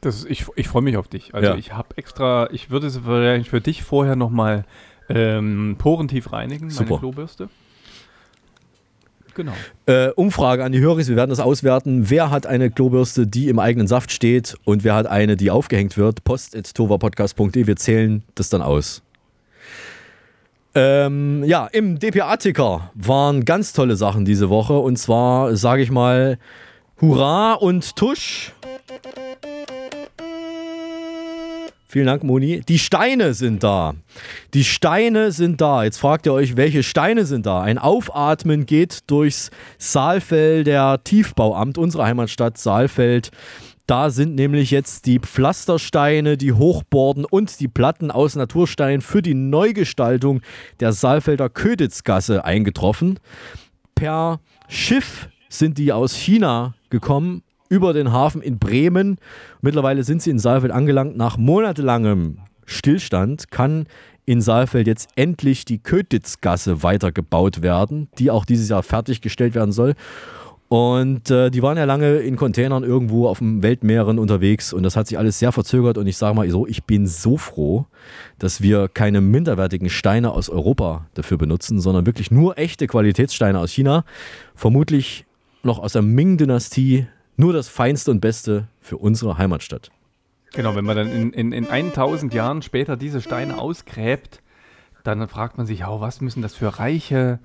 Das, 0.00 0.24
ich 0.24 0.46
ich 0.56 0.66
freue 0.66 0.82
mich 0.82 0.96
auf 0.96 1.06
dich. 1.06 1.32
Also 1.32 1.50
ja. 1.50 1.56
ich 1.56 1.72
habe 1.72 1.96
extra, 1.96 2.48
ich 2.50 2.70
würde 2.70 2.88
es 2.88 2.98
für, 2.98 3.44
für 3.44 3.60
dich 3.60 3.84
vorher 3.84 4.16
nochmal 4.16 4.64
ähm, 5.08 5.76
porentief 5.78 6.32
reinigen, 6.32 6.70
Super. 6.70 6.90
meine 6.90 6.98
Klobürste. 6.98 7.48
Genau. 9.34 9.52
Äh, 9.86 10.08
Umfrage 10.10 10.64
an 10.64 10.72
die 10.72 10.80
Hörer, 10.80 10.98
wir 10.98 11.16
werden 11.16 11.30
das 11.30 11.40
auswerten. 11.40 12.10
Wer 12.10 12.30
hat 12.30 12.46
eine 12.46 12.70
Klobürste, 12.70 13.26
die 13.26 13.48
im 13.48 13.58
eigenen 13.58 13.86
Saft 13.86 14.12
steht 14.12 14.56
und 14.64 14.84
wer 14.84 14.94
hat 14.94 15.06
eine, 15.06 15.36
die 15.36 15.50
aufgehängt 15.50 15.96
wird? 15.96 16.24
post.tovapodcast.de. 16.24 17.66
Wir 17.66 17.76
zählen 17.76 18.22
das 18.34 18.48
dann 18.50 18.62
aus. 18.62 19.02
Ähm, 20.74 21.44
ja, 21.44 21.66
im 21.66 21.98
DPA-Ticker 21.98 22.90
waren 22.94 23.44
ganz 23.44 23.72
tolle 23.72 23.96
Sachen 23.96 24.24
diese 24.24 24.48
Woche. 24.48 24.78
Und 24.78 24.96
zwar, 24.96 25.54
sage 25.56 25.82
ich 25.82 25.90
mal, 25.90 26.38
Hurra 27.00 27.54
und 27.54 27.96
Tusch. 27.96 28.52
Vielen 31.92 32.06
Dank, 32.06 32.24
Moni. 32.24 32.62
Die 32.66 32.78
Steine 32.78 33.34
sind 33.34 33.62
da. 33.62 33.92
Die 34.54 34.64
Steine 34.64 35.30
sind 35.30 35.60
da. 35.60 35.84
Jetzt 35.84 35.98
fragt 35.98 36.24
ihr 36.24 36.32
euch, 36.32 36.56
welche 36.56 36.82
Steine 36.82 37.26
sind 37.26 37.44
da? 37.44 37.60
Ein 37.60 37.76
Aufatmen 37.76 38.64
geht 38.64 39.10
durchs 39.10 39.50
Saalfeld 39.76 40.66
der 40.66 41.04
Tiefbauamt, 41.04 41.76
unsere 41.76 42.06
Heimatstadt 42.06 42.56
Saalfeld. 42.56 43.30
Da 43.86 44.08
sind 44.08 44.36
nämlich 44.36 44.70
jetzt 44.70 45.04
die 45.04 45.18
Pflastersteine, 45.18 46.38
die 46.38 46.54
Hochborden 46.54 47.26
und 47.26 47.60
die 47.60 47.68
Platten 47.68 48.10
aus 48.10 48.36
Naturstein 48.36 49.02
für 49.02 49.20
die 49.20 49.34
Neugestaltung 49.34 50.40
der 50.80 50.94
Saalfelder 50.94 51.50
Köditzgasse 51.50 52.42
eingetroffen. 52.46 53.20
Per 53.94 54.40
Schiff 54.66 55.28
sind 55.50 55.76
die 55.76 55.92
aus 55.92 56.14
China 56.14 56.72
gekommen 56.88 57.42
über 57.72 57.94
den 57.94 58.12
Hafen 58.12 58.42
in 58.42 58.58
Bremen. 58.58 59.16
Mittlerweile 59.62 60.04
sind 60.04 60.20
sie 60.20 60.28
in 60.28 60.38
Saalfeld 60.38 60.74
angelangt. 60.74 61.16
Nach 61.16 61.38
monatelangem 61.38 62.36
Stillstand 62.66 63.50
kann 63.50 63.86
in 64.26 64.42
Saalfeld 64.42 64.86
jetzt 64.86 65.08
endlich 65.16 65.64
die 65.64 65.78
Kötitzgasse 65.78 66.82
weitergebaut 66.82 67.62
werden, 67.62 68.08
die 68.18 68.30
auch 68.30 68.44
dieses 68.44 68.68
Jahr 68.68 68.82
fertiggestellt 68.82 69.54
werden 69.54 69.72
soll. 69.72 69.94
Und 70.68 71.30
äh, 71.30 71.50
die 71.50 71.62
waren 71.62 71.78
ja 71.78 71.84
lange 71.84 72.18
in 72.18 72.36
Containern 72.36 72.84
irgendwo 72.84 73.26
auf 73.26 73.38
dem 73.38 73.62
Weltmeeren 73.62 74.18
unterwegs 74.18 74.74
und 74.74 74.82
das 74.82 74.94
hat 74.94 75.06
sich 75.06 75.16
alles 75.18 75.38
sehr 75.38 75.52
verzögert. 75.52 75.96
Und 75.96 76.06
ich 76.06 76.18
sage 76.18 76.34
mal 76.34 76.48
so, 76.50 76.66
ich 76.66 76.84
bin 76.84 77.06
so 77.06 77.38
froh, 77.38 77.86
dass 78.38 78.60
wir 78.60 78.88
keine 78.88 79.22
minderwertigen 79.22 79.88
Steine 79.88 80.32
aus 80.32 80.50
Europa 80.50 81.06
dafür 81.14 81.38
benutzen, 81.38 81.80
sondern 81.80 82.04
wirklich 82.04 82.30
nur 82.30 82.58
echte 82.58 82.86
Qualitätssteine 82.86 83.58
aus 83.58 83.70
China. 83.72 84.04
Vermutlich 84.54 85.24
noch 85.62 85.78
aus 85.78 85.92
der 85.92 86.02
Ming-Dynastie 86.02 87.06
nur 87.36 87.52
das 87.52 87.68
Feinste 87.68 88.10
und 88.10 88.20
Beste 88.20 88.68
für 88.80 88.96
unsere 88.96 89.38
Heimatstadt. 89.38 89.90
Genau, 90.52 90.74
wenn 90.74 90.84
man 90.84 90.96
dann 90.96 91.10
in, 91.10 91.32
in, 91.32 91.52
in 91.52 91.66
1000 91.66 92.34
Jahren 92.34 92.62
später 92.62 92.96
diese 92.96 93.22
Steine 93.22 93.58
ausgräbt, 93.58 94.42
dann 95.02 95.26
fragt 95.28 95.56
man 95.56 95.66
sich, 95.66 95.86
oh, 95.86 96.00
was 96.00 96.20
müssen 96.20 96.42
das 96.42 96.54
für 96.54 96.78
reiche 96.78 97.38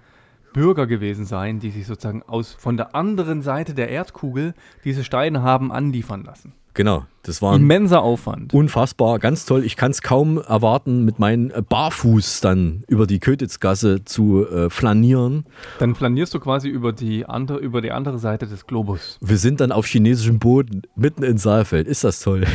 Bürger 0.53 0.87
gewesen 0.87 1.25
sein, 1.25 1.59
die 1.59 1.71
sich 1.71 1.87
sozusagen 1.87 2.23
aus, 2.23 2.53
von 2.53 2.77
der 2.77 2.95
anderen 2.95 3.41
Seite 3.41 3.73
der 3.73 3.89
Erdkugel 3.89 4.53
diese 4.83 5.03
Steine 5.03 5.41
haben 5.41 5.71
anliefern 5.71 6.23
lassen. 6.23 6.53
Genau, 6.77 7.07
das 7.23 7.41
war 7.41 7.55
immenser 7.55 8.03
Aufwand. 8.03 8.53
Unfassbar, 8.53 9.17
ganz 9.17 9.45
toll. 9.45 9.65
Ich 9.65 9.77
kann 9.77 9.89
es 9.89 10.03
kaum 10.03 10.37
erwarten, 10.37 11.05
mit 11.05 11.17
meinen 11.17 11.49
äh, 11.49 11.63
Barfuß 11.67 12.39
dann 12.41 12.83
über 12.87 13.07
die 13.07 13.17
Kötitzgasse 13.17 14.05
zu 14.05 14.47
äh, 14.47 14.69
flanieren. 14.69 15.47
Dann 15.79 15.95
flanierst 15.95 16.35
du 16.35 16.39
quasi 16.39 16.69
über 16.69 16.93
die, 16.93 17.25
andere, 17.25 17.57
über 17.57 17.81
die 17.81 17.91
andere 17.91 18.19
Seite 18.19 18.45
des 18.45 18.67
Globus. 18.67 19.17
Wir 19.21 19.39
sind 19.39 19.59
dann 19.59 19.71
auf 19.71 19.87
chinesischem 19.87 20.37
Boden, 20.37 20.83
mitten 20.95 21.23
in 21.23 21.39
Saalfeld. 21.39 21.87
Ist 21.87 22.03
das 22.03 22.19
toll? 22.19 22.45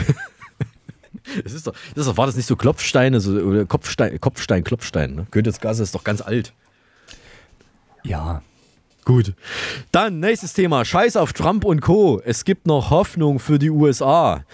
das 1.43 1.53
ist 1.53 1.67
doch, 1.67 1.75
das 1.97 2.07
doch, 2.07 2.17
war 2.17 2.27
das 2.27 2.37
nicht 2.37 2.47
so 2.47 2.55
Klopfsteine, 2.55 3.19
so, 3.19 3.33
oder 3.33 3.67
Kopfstein, 3.67 4.21
Kopfstein, 4.21 4.63
Klopfstein. 4.63 5.17
Ne? 5.17 5.27
Kötitzgasse 5.33 5.83
ist 5.83 5.97
doch 5.97 6.05
ganz 6.05 6.21
alt. 6.21 6.53
Ja, 8.05 8.43
Gut. 9.05 9.35
Dann 9.91 10.21
nächstes 10.21 10.53
Thema. 10.53 10.85
Scheiß 10.85 11.17
auf 11.17 11.33
Trump 11.33 11.65
und 11.65 11.81
Co. 11.81 12.21
Es 12.25 12.45
gibt 12.45 12.67
noch 12.67 12.91
Hoffnung 12.91 13.39
für 13.39 13.59
die 13.59 13.71
USA. 13.71 14.45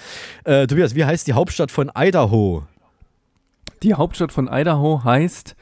Äh, 0.45 0.67
Tobias, 0.67 0.95
wie 0.95 1.05
heißt 1.05 1.27
die 1.27 1.35
Hauptstadt 1.35 1.71
von 1.71 1.91
Idaho? 1.95 2.65
Die 3.83 3.95
Hauptstadt 3.95 4.33
von 4.33 4.49
Idaho 4.51 5.05
heißt 5.05 5.55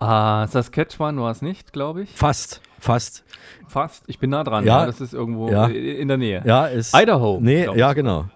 äh, 0.00 0.46
Saskatchewan 0.46 1.18
war 1.20 1.30
es 1.30 1.42
nicht, 1.42 1.72
glaube 1.72 2.02
ich. 2.02 2.10
Fast, 2.10 2.60
fast. 2.78 3.24
Fast. 3.68 4.04
Ich 4.06 4.18
bin 4.18 4.30
nah 4.30 4.44
dran. 4.44 4.64
Ja, 4.64 4.80
ja 4.80 4.86
das 4.86 5.00
ist 5.00 5.14
irgendwo 5.14 5.50
ja. 5.50 5.66
in 5.66 6.08
der 6.08 6.16
Nähe. 6.16 6.42
Ja, 6.44 6.66
ist. 6.66 6.94
Idaho. 6.94 7.38
Nee, 7.40 7.68
ja, 7.76 7.92
genau. 7.92 8.26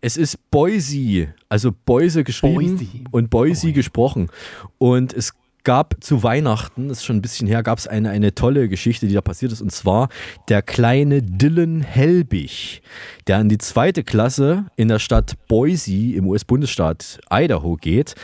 Es 0.00 0.16
ist 0.16 0.50
Boise, 0.50 1.34
also 1.48 1.70
Boise 1.72 2.24
geschrieben 2.24 2.76
Boise. 2.76 2.86
und 3.10 3.30
Boise, 3.30 3.62
Boise 3.62 3.72
gesprochen. 3.72 4.30
Und 4.78 5.12
es 5.12 5.32
gab 5.66 5.96
zu 6.00 6.22
Weihnachten, 6.22 6.88
das 6.88 6.98
ist 6.98 7.04
schon 7.04 7.16
ein 7.16 7.22
bisschen 7.22 7.48
her, 7.48 7.64
gab 7.64 7.78
es 7.78 7.88
eine, 7.88 8.10
eine 8.10 8.36
tolle 8.36 8.68
Geschichte, 8.68 9.08
die 9.08 9.14
da 9.14 9.20
passiert 9.20 9.50
ist. 9.50 9.60
Und 9.60 9.72
zwar 9.72 10.08
der 10.48 10.62
kleine 10.62 11.22
Dylan 11.22 11.80
Helbig, 11.80 12.82
der 13.26 13.40
in 13.40 13.48
die 13.48 13.58
zweite 13.58 14.04
Klasse 14.04 14.66
in 14.76 14.86
der 14.86 15.00
Stadt 15.00 15.34
Boise 15.48 16.14
im 16.14 16.28
US-Bundesstaat 16.28 17.18
Idaho 17.30 17.74
geht. 17.74 18.14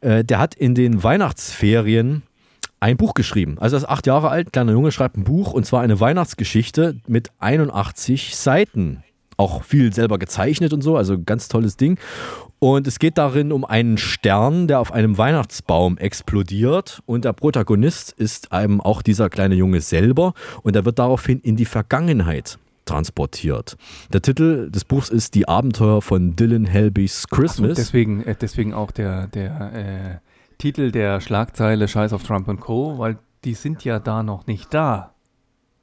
Äh, 0.00 0.24
der 0.24 0.38
hat 0.38 0.54
in 0.54 0.74
den 0.74 1.02
Weihnachtsferien 1.02 2.22
ein 2.80 2.96
Buch 2.96 3.12
geschrieben. 3.12 3.58
Also 3.58 3.76
er 3.76 3.80
ist 3.80 3.88
acht 3.90 4.06
Jahre 4.06 4.30
alt, 4.30 4.54
kleiner 4.54 4.72
Junge, 4.72 4.90
schreibt 4.90 5.18
ein 5.18 5.24
Buch 5.24 5.52
und 5.52 5.66
zwar 5.66 5.82
eine 5.82 6.00
Weihnachtsgeschichte 6.00 6.96
mit 7.06 7.30
81 7.40 8.36
Seiten. 8.36 9.04
Auch 9.36 9.62
viel 9.62 9.92
selber 9.92 10.18
gezeichnet 10.18 10.72
und 10.72 10.82
so, 10.82 10.96
also 10.96 11.20
ganz 11.22 11.48
tolles 11.48 11.76
Ding. 11.76 11.98
Und 12.58 12.86
es 12.86 12.98
geht 12.98 13.18
darin 13.18 13.52
um 13.52 13.64
einen 13.64 13.98
Stern, 13.98 14.66
der 14.66 14.80
auf 14.80 14.92
einem 14.92 15.18
Weihnachtsbaum 15.18 15.98
explodiert. 15.98 17.02
Und 17.04 17.26
der 17.26 17.34
Protagonist 17.34 18.12
ist 18.12 18.52
einem 18.52 18.80
auch 18.80 19.02
dieser 19.02 19.28
kleine 19.28 19.54
Junge 19.54 19.82
selber. 19.82 20.32
Und 20.62 20.74
er 20.74 20.86
wird 20.86 20.98
daraufhin 20.98 21.40
in 21.40 21.56
die 21.56 21.66
Vergangenheit 21.66 22.58
transportiert. 22.86 23.76
Der 24.12 24.22
Titel 24.22 24.70
des 24.70 24.84
Buchs 24.84 25.10
ist 25.10 25.34
Die 25.34 25.46
Abenteuer 25.48 26.00
von 26.00 26.34
Dylan 26.36 26.64
Helbys 26.64 27.26
Christmas. 27.28 27.70
So, 27.70 27.74
deswegen, 27.74 28.22
äh, 28.22 28.34
deswegen 28.40 28.72
auch 28.72 28.90
der, 28.90 29.26
der 29.26 29.72
äh, 29.74 30.56
Titel 30.58 30.90
der 30.90 31.20
Schlagzeile 31.20 31.88
Scheiß 31.88 32.12
auf 32.12 32.22
Trump 32.22 32.48
und 32.48 32.60
Co., 32.60 32.98
weil 32.98 33.18
die 33.44 33.54
sind 33.54 33.84
ja 33.84 33.98
da 33.98 34.22
noch 34.22 34.46
nicht 34.46 34.72
da. 34.72 35.12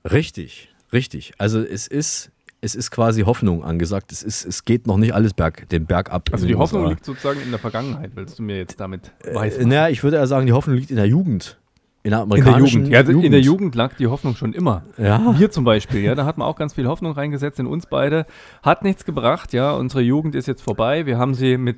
Richtig, 0.10 0.74
richtig. 0.92 1.34
Also 1.38 1.60
es 1.60 1.88
ist, 1.88 2.32
es 2.64 2.76
ist 2.76 2.92
quasi 2.92 3.24
Hoffnung 3.24 3.64
angesagt. 3.64 4.12
Es, 4.12 4.24
ist, 4.24 4.46
es 4.46 4.64
geht 4.64 4.88
noch 4.88 4.98
nicht 4.98 5.14
alles 5.14 5.34
berg, 5.34 5.68
den 5.70 5.86
Berg 5.86 6.12
ab. 6.12 6.30
Also 6.32 6.48
die 6.48 6.56
Hoffnung 6.56 6.88
liegt 6.88 7.04
sozusagen 7.04 7.42
in 7.42 7.50
der 7.50 7.60
Vergangenheit, 7.60 8.12
willst 8.16 8.40
du 8.40 8.44
mir 8.44 8.58
jetzt 8.58 8.80
damit 8.80 9.12
weisen? 9.34 9.64
Äh, 9.64 9.66
naja, 9.66 9.90
ich 9.90 10.02
würde 10.04 10.18
eher 10.18 10.28
sagen, 10.28 10.46
die 10.46 10.54
Hoffnung 10.54 10.78
liegt 10.78 10.90
in 10.90 10.96
der 10.96 11.08
Jugend. 11.08 11.60
In 12.04 12.12
der 12.12 12.22
In 12.22 12.30
der 12.30 12.38
amerikanischen 12.38 12.82
Jugend. 12.82 12.94
Ja, 12.94 13.00
also 13.00 13.12
in 13.12 13.32
der 13.32 13.42
Jugend 13.42 13.76
lag 13.76 13.96
die 13.96 14.08
Hoffnung 14.08 14.36
schon 14.36 14.54
immer. 14.54 14.84
Ja. 14.98 15.38
Wir 15.38 15.52
zum 15.52 15.66
Beispiel, 15.66 16.02
ja, 16.02 16.16
da 16.16 16.26
hat 16.26 16.38
man 16.38 16.48
auch 16.48 16.56
ganz 16.56 16.74
viel 16.74 16.88
Hoffnung 16.88 17.14
reingesetzt 17.14 17.60
in 17.60 17.68
uns 17.68 17.86
beide. 17.86 18.26
Hat 18.62 18.84
nichts 18.84 19.04
gebracht, 19.06 19.54
ja. 19.54 19.72
Unsere 19.74 20.02
Jugend 20.02 20.36
ist 20.36 20.48
jetzt 20.48 20.62
vorbei. 20.62 21.06
Wir 21.06 21.18
haben 21.18 21.34
sie 21.34 21.58
mit 21.58 21.78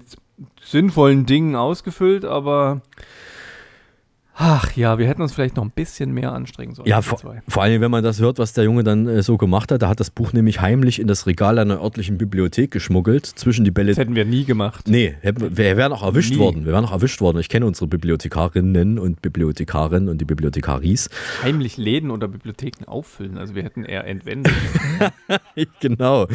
sinnvollen 0.64 1.26
Dingen 1.26 1.56
ausgefüllt, 1.56 2.26
aber 2.26 2.82
ach 4.38 4.76
ja, 4.76 4.98
wir 4.98 5.08
hätten 5.08 5.22
uns 5.22 5.34
vielleicht 5.34 5.56
noch 5.56 5.64
ein 5.64 5.72
bisschen 5.72 6.12
mehr 6.14 6.34
anstrengen 6.34 6.76
sollen. 6.76 6.88
Ja, 6.88 7.02
vor, 7.02 7.20
vor 7.48 7.64
allem, 7.64 7.82
wenn 7.82 7.92
man 7.92 8.04
das 8.04 8.20
hört, 8.20 8.38
was 8.38 8.54
der 8.54 8.66
Junge 8.66 8.84
dann 8.84 9.08
äh, 9.08 9.24
so 9.24 9.38
gemacht 9.38 9.72
hat. 9.72 9.82
Da 9.82 9.90
hat 9.90 10.00
das 10.00 10.10
Buch 10.10 10.34
nämlich 10.34 10.62
heimlich 10.62 11.00
in 11.00 11.08
das 11.08 11.26
Regal 11.26 11.58
einer 11.58 11.82
örtlichen 11.82 12.18
Bibliothek 12.18 12.72
geschmuggelt, 12.72 13.26
zwischen 13.26 13.64
die 13.66 13.72
Bälle. 13.72 13.92
Das 13.92 13.98
hätten 13.98 14.16
wir 14.16 14.26
nie 14.26 14.46
gemacht. 14.46 14.88
Nee, 14.88 15.16
hätten- 15.22 15.56
wir 15.58 15.78
wären 15.78 15.94
auch 15.94 16.04
erwischt 16.04 16.34
Nie. 16.34 16.40
worden. 16.40 16.66
Wir 16.66 16.74
wären 16.74 16.86
auch 16.86 16.92
erwischt 16.92 17.22
worden. 17.22 17.40
Ich 17.40 17.50
kenne 17.50 17.66
unsere 17.66 17.88
Bibliothekarinnen 17.88 19.00
und 19.00 19.22
Bibliothekarinnen 19.22 20.10
und 20.10 20.20
die 20.20 20.26
Bibliothekaris. 20.26 21.10
Heimlich 21.44 21.78
Läden 21.78 22.12
oder 22.12 22.28
Bibliotheken 22.28 22.86
auffüllen. 22.88 23.38
Also 23.38 23.56
wir 23.56 23.64
hätten 23.64 23.84
eher 23.86 24.06
entwendet. 24.06 24.54
genau. 25.80 26.28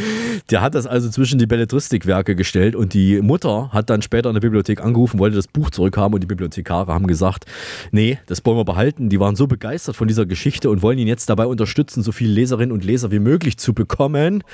Der 0.51 0.63
hat 0.63 0.75
das 0.75 0.87
also 0.87 1.09
zwischen 1.11 1.39
die 1.39 1.47
Belletristikwerke 1.47 2.35
gestellt 2.35 2.75
und 2.77 2.95
die 2.95 3.21
Mutter 3.21 3.71
hat 3.73 3.91
dann 3.91 4.03
später 4.03 4.31
in 4.31 4.35
der 4.35 4.41
Bibliothek 4.41 4.83
angerufen, 4.83 5.19
wollte 5.19 5.37
das 5.37 5.49
Buch 5.49 5.71
zurückhaben 5.71 6.15
und 6.15 6.21
die 6.23 6.27
Bibliothekare 6.27 6.93
haben 6.93 7.07
gesagt, 7.07 7.45
nee, 7.93 8.19
das 8.27 8.45
wollen 8.45 8.57
wir 8.57 8.65
behalten. 8.65 9.09
Die 9.09 9.21
waren 9.21 9.37
so 9.37 9.47
begeistert 9.47 9.97
von 9.97 10.09
dieser 10.09 10.27
Geschichte 10.27 10.71
und 10.71 10.83
wollen 10.83 10.99
ihn 10.99 11.09
jetzt 11.09 11.29
dabei 11.29 11.47
unterstützen, 11.47 12.03
so 12.03 12.13
viele 12.13 12.33
Leserinnen 12.33 12.73
und 12.73 12.85
Leser 12.85 13.11
wie 13.11 13.19
möglich 13.19 13.59
zu 13.59 13.75
bekommen 13.75 14.45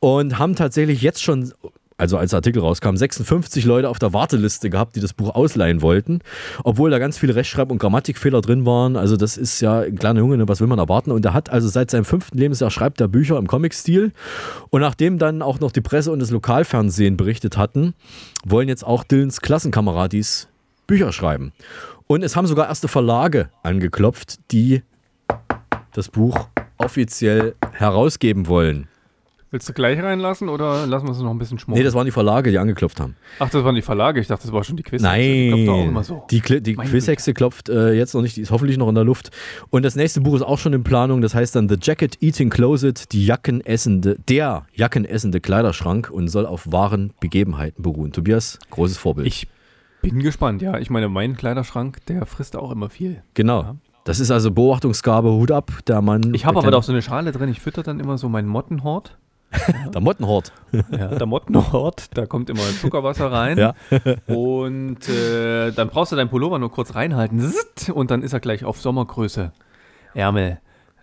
und 0.00 0.38
haben 0.38 0.54
tatsächlich 0.56 1.02
jetzt 1.02 1.22
schon 1.22 1.52
also 1.98 2.16
als 2.16 2.30
der 2.30 2.38
Artikel 2.38 2.60
rauskam, 2.60 2.94
56 2.94 3.64
Leute 3.64 3.88
auf 3.88 3.98
der 3.98 4.12
Warteliste 4.12 4.70
gehabt, 4.70 4.94
die 4.94 5.00
das 5.00 5.12
Buch 5.12 5.34
ausleihen 5.34 5.82
wollten, 5.82 6.20
obwohl 6.62 6.90
da 6.90 7.00
ganz 7.00 7.18
viele 7.18 7.34
Rechtschreib- 7.34 7.70
und 7.70 7.78
Grammatikfehler 7.78 8.40
drin 8.40 8.64
waren. 8.64 8.96
Also 8.96 9.16
das 9.16 9.36
ist 9.36 9.60
ja 9.60 9.80
ein 9.80 9.96
kleiner 9.96 10.20
Junge, 10.20 10.36
ne, 10.36 10.48
was 10.48 10.60
will 10.60 10.68
man 10.68 10.78
erwarten? 10.78 11.10
Und 11.10 11.24
er 11.24 11.34
hat 11.34 11.50
also 11.50 11.68
seit 11.68 11.90
seinem 11.90 12.04
fünften 12.04 12.38
Lebensjahr 12.38 12.70
schreibt 12.70 13.00
er 13.00 13.08
Bücher 13.08 13.36
im 13.36 13.48
Comic-Stil. 13.48 14.12
Und 14.70 14.80
nachdem 14.80 15.18
dann 15.18 15.42
auch 15.42 15.58
noch 15.58 15.72
die 15.72 15.80
Presse 15.80 16.12
und 16.12 16.20
das 16.20 16.30
Lokalfernsehen 16.30 17.16
berichtet 17.16 17.56
hatten, 17.56 17.94
wollen 18.46 18.68
jetzt 18.68 18.86
auch 18.86 19.02
Dylans 19.02 19.40
Klassenkameradis 19.40 20.48
Bücher 20.88 21.12
schreiben. 21.12 21.52
Und 22.08 22.24
es 22.24 22.34
haben 22.34 22.46
sogar 22.48 22.66
erste 22.66 22.88
Verlage 22.88 23.50
angeklopft, 23.62 24.38
die 24.50 24.82
das 25.92 26.08
Buch 26.08 26.48
offiziell 26.78 27.54
herausgeben 27.72 28.48
wollen. 28.48 28.88
Willst 29.50 29.66
du 29.68 29.72
gleich 29.72 29.98
reinlassen 29.98 30.50
oder 30.50 30.86
lassen 30.86 31.06
wir 31.06 31.12
es 31.12 31.20
noch 31.20 31.30
ein 31.30 31.38
bisschen 31.38 31.58
schmoren? 31.58 31.78
Nee, 31.78 31.84
das 31.84 31.94
waren 31.94 32.04
die 32.04 32.10
Verlage, 32.10 32.50
die 32.50 32.58
angeklopft 32.58 33.00
haben. 33.00 33.16
Ach, 33.38 33.48
das 33.48 33.64
waren 33.64 33.74
die 33.74 33.80
Verlage. 33.82 34.20
Ich 34.20 34.26
dachte, 34.26 34.42
das 34.42 34.52
war 34.52 34.62
schon 34.62 34.76
die 34.76 34.82
Quiz. 34.82 35.00
Die 35.02 35.48
klopft 35.48 35.66
doch 35.68 35.72
auch 35.72 35.76
Nein, 35.78 35.88
immer 35.88 36.04
so. 36.04 36.24
die, 36.30 36.40
Kli- 36.42 36.60
die 36.60 36.74
Quizhexe 36.76 37.32
klopft 37.32 37.70
äh, 37.70 37.92
jetzt 37.94 38.12
noch 38.14 38.20
nicht, 38.20 38.36
die 38.36 38.42
ist 38.42 38.50
hoffentlich 38.50 38.76
noch 38.76 38.90
in 38.90 38.94
der 38.94 39.04
Luft. 39.04 39.30
Und 39.70 39.84
das 39.86 39.96
nächste 39.96 40.20
Buch 40.20 40.34
ist 40.36 40.42
auch 40.42 40.58
schon 40.58 40.74
in 40.74 40.84
Planung, 40.84 41.22
das 41.22 41.34
heißt 41.34 41.56
dann 41.56 41.66
The 41.68 41.76
Jacket 41.80 42.22
Eating 42.22 42.50
Closet, 42.50 43.10
die 43.12 43.24
Jackenessende, 43.24 44.16
der 44.28 44.66
Jackenessende 44.74 45.40
Kleiderschrank 45.40 46.10
und 46.10 46.28
soll 46.28 46.44
auf 46.44 46.70
wahren 46.70 47.14
Begebenheiten 47.20 47.82
beruhen. 47.82 48.12
Tobias, 48.12 48.58
großes 48.70 48.98
Vorbild. 48.98 49.26
Ich 49.28 49.48
bin 50.02 50.20
gespannt, 50.20 50.62
ja. 50.62 50.78
Ich 50.78 50.90
meine, 50.90 51.08
mein 51.08 51.36
Kleiderschrank, 51.36 52.04
der 52.06 52.26
frisst 52.26 52.56
auch 52.56 52.70
immer 52.70 52.88
viel. 52.90 53.22
genau. 53.34 53.76
Das 54.04 54.20
ist 54.20 54.30
also 54.30 54.50
Beobachtungsgabe, 54.50 55.30
Hut 55.32 55.50
ab, 55.50 55.70
der 55.86 56.00
Mann. 56.00 56.32
Ich 56.32 56.46
habe 56.46 56.58
aber 56.58 56.70
doch 56.70 56.82
so 56.82 56.92
eine 56.92 57.02
Schale 57.02 57.30
drin. 57.30 57.50
Ich 57.50 57.60
fütter 57.60 57.82
dann 57.82 58.00
immer 58.00 58.16
so 58.16 58.30
meinen 58.30 58.48
Mottenhort. 58.48 59.18
Der 59.92 60.00
Mottenhort. 60.00 60.52
Ja, 60.72 61.08
der 61.08 61.26
Mottenhort, 61.26 62.16
da 62.16 62.26
kommt 62.26 62.50
immer 62.50 62.60
Zuckerwasser 62.80 63.32
rein. 63.32 63.56
Ja. 63.56 63.74
Und 64.26 65.08
äh, 65.08 65.72
dann 65.72 65.88
brauchst 65.88 66.12
du 66.12 66.16
deinen 66.16 66.28
Pullover 66.28 66.58
nur 66.58 66.70
kurz 66.70 66.94
reinhalten. 66.94 67.52
Und 67.94 68.10
dann 68.10 68.22
ist 68.22 68.32
er 68.34 68.40
gleich 68.40 68.64
auf 68.64 68.78
Sommergröße. 68.80 69.52
Ärmel 70.14 70.58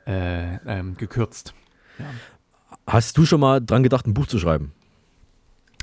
äh, 0.08 0.58
ähm, 0.68 0.96
gekürzt. 0.98 1.54
Hast 2.88 3.18
du 3.18 3.26
schon 3.26 3.39
mal 3.39 3.62
dran 3.62 3.82
gedacht, 3.84 4.06
ein 4.08 4.14
Buch 4.14 4.28
zu 4.28 4.38
schreiben? 4.39 4.74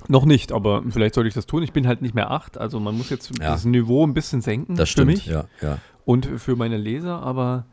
Noch 0.08 0.24
nicht, 0.24 0.52
aber 0.52 0.82
vielleicht 0.88 1.14
sollte 1.14 1.28
ich 1.28 1.34
das 1.34 1.46
tun. 1.46 1.62
Ich 1.62 1.72
bin 1.72 1.86
halt 1.86 2.02
nicht 2.02 2.14
mehr 2.14 2.30
acht, 2.30 2.58
also 2.58 2.80
man 2.80 2.96
muss 2.96 3.10
jetzt 3.10 3.30
Ja. 3.38 3.50
das 3.52 3.64
Niveau 3.64 4.04
ein 4.06 4.14
bisschen 4.14 4.40
senken 4.40 4.76
Das 4.76 4.88
für 4.88 4.92
stimmt, 4.92 5.08
mich 5.12 5.26
ja, 5.26 5.44
ja. 5.60 5.78
und 6.04 6.26
für 6.38 6.56
meine 6.56 6.76
Leser, 6.76 7.22
aber 7.22 7.66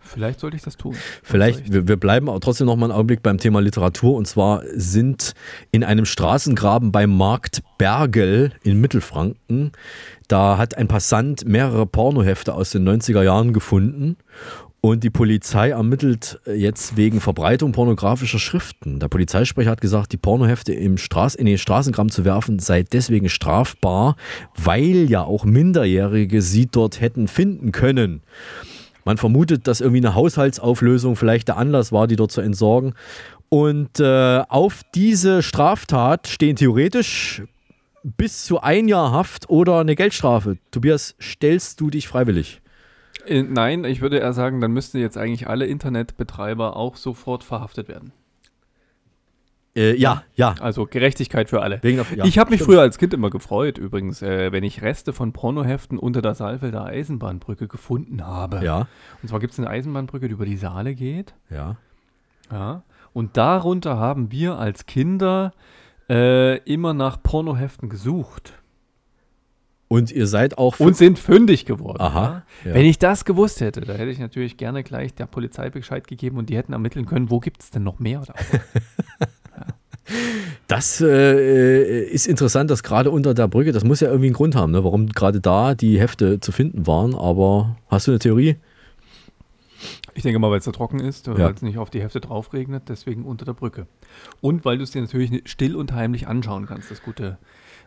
vielleicht 0.00 0.40
sollte 0.40 0.56
ich 0.56 0.62
das 0.62 0.76
tun. 0.76 0.96
Vielleicht, 1.22 1.72
wir, 1.72 1.86
wir 1.88 1.96
bleiben 1.96 2.28
aber 2.28 2.40
trotzdem 2.40 2.66
noch 2.66 2.76
mal 2.76 2.86
einen 2.86 2.92
Augenblick 2.94 3.22
beim 3.22 3.38
Thema 3.38 3.60
Literatur. 3.60 4.14
Und 4.16 4.26
zwar 4.26 4.62
sind 4.74 5.32
in 5.70 5.84
einem 5.84 6.04
Straßengraben 6.04 6.90
bei 6.92 7.06
Markt 7.06 7.62
Bergel 7.78 8.52
in 8.62 8.80
Mittelfranken, 8.80 9.72
da 10.28 10.56
hat 10.58 10.76
ein 10.76 10.88
Passant 10.88 11.46
mehrere 11.46 11.86
Pornohefte 11.86 12.54
aus 12.54 12.70
den 12.70 12.88
90er 12.88 13.22
Jahren 13.22 13.52
gefunden. 13.52 14.16
Und 14.84 15.04
die 15.04 15.10
Polizei 15.10 15.70
ermittelt 15.70 16.40
jetzt 16.44 16.96
wegen 16.96 17.20
Verbreitung 17.20 17.70
pornografischer 17.70 18.40
Schriften. 18.40 18.98
Der 18.98 19.06
Polizeisprecher 19.06 19.70
hat 19.70 19.80
gesagt, 19.80 20.10
die 20.10 20.16
Pornohefte 20.16 20.72
im 20.72 20.98
Straß, 20.98 21.36
in 21.36 21.46
den 21.46 21.56
Straßengraben 21.56 22.10
zu 22.10 22.24
werfen 22.24 22.58
sei 22.58 22.82
deswegen 22.82 23.28
strafbar, 23.28 24.16
weil 24.56 25.08
ja 25.08 25.22
auch 25.22 25.44
Minderjährige 25.44 26.42
sie 26.42 26.66
dort 26.66 27.00
hätten 27.00 27.28
finden 27.28 27.70
können. 27.70 28.22
Man 29.04 29.18
vermutet, 29.18 29.68
dass 29.68 29.80
irgendwie 29.80 30.04
eine 30.04 30.16
Haushaltsauflösung 30.16 31.14
vielleicht 31.14 31.46
der 31.46 31.58
Anlass 31.58 31.92
war, 31.92 32.08
die 32.08 32.16
dort 32.16 32.32
zu 32.32 32.40
entsorgen. 32.40 32.94
Und 33.50 34.00
äh, 34.00 34.42
auf 34.48 34.80
diese 34.96 35.44
Straftat 35.44 36.26
stehen 36.26 36.56
theoretisch 36.56 37.44
bis 38.02 38.46
zu 38.46 38.60
ein 38.60 38.88
Jahr 38.88 39.12
Haft 39.12 39.48
oder 39.48 39.78
eine 39.78 39.94
Geldstrafe. 39.94 40.58
Tobias, 40.72 41.14
stellst 41.20 41.80
du 41.80 41.88
dich 41.88 42.08
freiwillig? 42.08 42.61
Äh, 43.26 43.42
nein, 43.42 43.84
ich 43.84 44.00
würde 44.00 44.18
eher 44.18 44.32
sagen, 44.32 44.60
dann 44.60 44.72
müssten 44.72 44.98
jetzt 44.98 45.16
eigentlich 45.18 45.48
alle 45.48 45.66
Internetbetreiber 45.66 46.76
auch 46.76 46.96
sofort 46.96 47.44
verhaftet 47.44 47.88
werden. 47.88 48.12
Äh, 49.74 49.96
ja, 49.96 50.22
ja. 50.34 50.54
Also 50.60 50.84
Gerechtigkeit 50.86 51.48
für 51.48 51.62
alle. 51.62 51.78
Der- 51.78 51.92
ja, 51.92 52.24
ich 52.24 52.38
habe 52.38 52.50
mich 52.50 52.58
stimmt. 52.60 52.74
früher 52.74 52.80
als 52.82 52.98
Kind 52.98 53.14
immer 53.14 53.30
gefreut, 53.30 53.78
übrigens, 53.78 54.20
äh, 54.20 54.52
wenn 54.52 54.64
ich 54.64 54.82
Reste 54.82 55.14
von 55.14 55.32
Pornoheften 55.32 55.98
unter 55.98 56.20
der 56.20 56.34
Saalfelder 56.34 56.84
Eisenbahnbrücke 56.84 57.68
gefunden 57.68 58.26
habe. 58.26 58.62
Ja. 58.62 58.86
Und 59.22 59.28
zwar 59.28 59.40
gibt 59.40 59.54
es 59.54 59.58
eine 59.58 59.70
Eisenbahnbrücke, 59.70 60.28
die 60.28 60.34
über 60.34 60.44
die 60.44 60.58
Saale 60.58 60.94
geht. 60.94 61.34
Ja. 61.48 61.76
Ja. 62.50 62.82
Und 63.14 63.36
darunter 63.38 63.96
haben 63.96 64.30
wir 64.30 64.58
als 64.58 64.84
Kinder 64.84 65.52
äh, 66.10 66.58
immer 66.70 66.92
nach 66.92 67.22
Pornoheften 67.22 67.88
gesucht. 67.88 68.52
Und 69.92 70.10
ihr 70.10 70.26
seid 70.26 70.56
auch. 70.56 70.80
Und 70.80 70.96
sind 70.96 71.18
fündig 71.18 71.66
geworden. 71.66 72.00
Aha, 72.00 72.44
Ja? 72.64 72.74
Wenn 72.74 72.86
ich 72.86 72.98
das 72.98 73.26
gewusst 73.26 73.60
hätte, 73.60 73.82
da 73.82 73.92
hätte 73.92 74.10
ich 74.10 74.18
natürlich 74.18 74.56
gerne 74.56 74.82
gleich 74.82 75.14
der 75.14 75.26
Polizei 75.26 75.68
Bescheid 75.68 76.06
gegeben 76.08 76.38
und 76.38 76.48
die 76.48 76.56
hätten 76.56 76.72
ermitteln 76.72 77.04
können, 77.04 77.30
wo 77.30 77.40
gibt 77.40 77.62
es 77.62 77.70
denn 77.70 77.82
noch 77.82 77.98
mehr 77.98 78.20
davon. 78.20 78.60
Das 80.66 81.00
äh, 81.00 82.02
ist 82.04 82.26
interessant, 82.26 82.70
dass 82.70 82.82
gerade 82.82 83.10
unter 83.10 83.34
der 83.34 83.46
Brücke, 83.46 83.72
das 83.72 83.84
muss 83.84 84.00
ja 84.00 84.08
irgendwie 84.08 84.26
einen 84.26 84.34
Grund 84.34 84.56
haben, 84.56 84.72
ne, 84.72 84.82
warum 84.82 85.06
gerade 85.08 85.40
da 85.40 85.74
die 85.74 86.00
Hefte 86.00 86.40
zu 86.40 86.50
finden 86.50 86.86
waren. 86.86 87.14
Aber 87.14 87.76
hast 87.88 88.06
du 88.06 88.10
eine 88.10 88.18
Theorie? 88.18 88.56
Ich 90.14 90.22
denke 90.22 90.38
mal, 90.38 90.50
weil 90.50 90.58
es 90.58 90.64
da 90.64 90.72
trocken 90.72 90.98
ist, 91.00 91.26
Ja. 91.28 91.38
weil 91.38 91.54
es 91.54 91.62
nicht 91.62 91.78
auf 91.78 91.90
die 91.90 92.00
Hefte 92.02 92.20
drauf 92.20 92.52
regnet, 92.52 92.84
deswegen 92.88 93.24
unter 93.24 93.44
der 93.44 93.52
Brücke. 93.54 93.86
Und 94.40 94.64
weil 94.64 94.76
du 94.78 94.82
es 94.84 94.90
dir 94.90 95.02
natürlich 95.02 95.42
still 95.44 95.76
und 95.76 95.92
heimlich 95.92 96.26
anschauen 96.26 96.66
kannst, 96.66 96.90
das 96.90 97.02
gute 97.02 97.38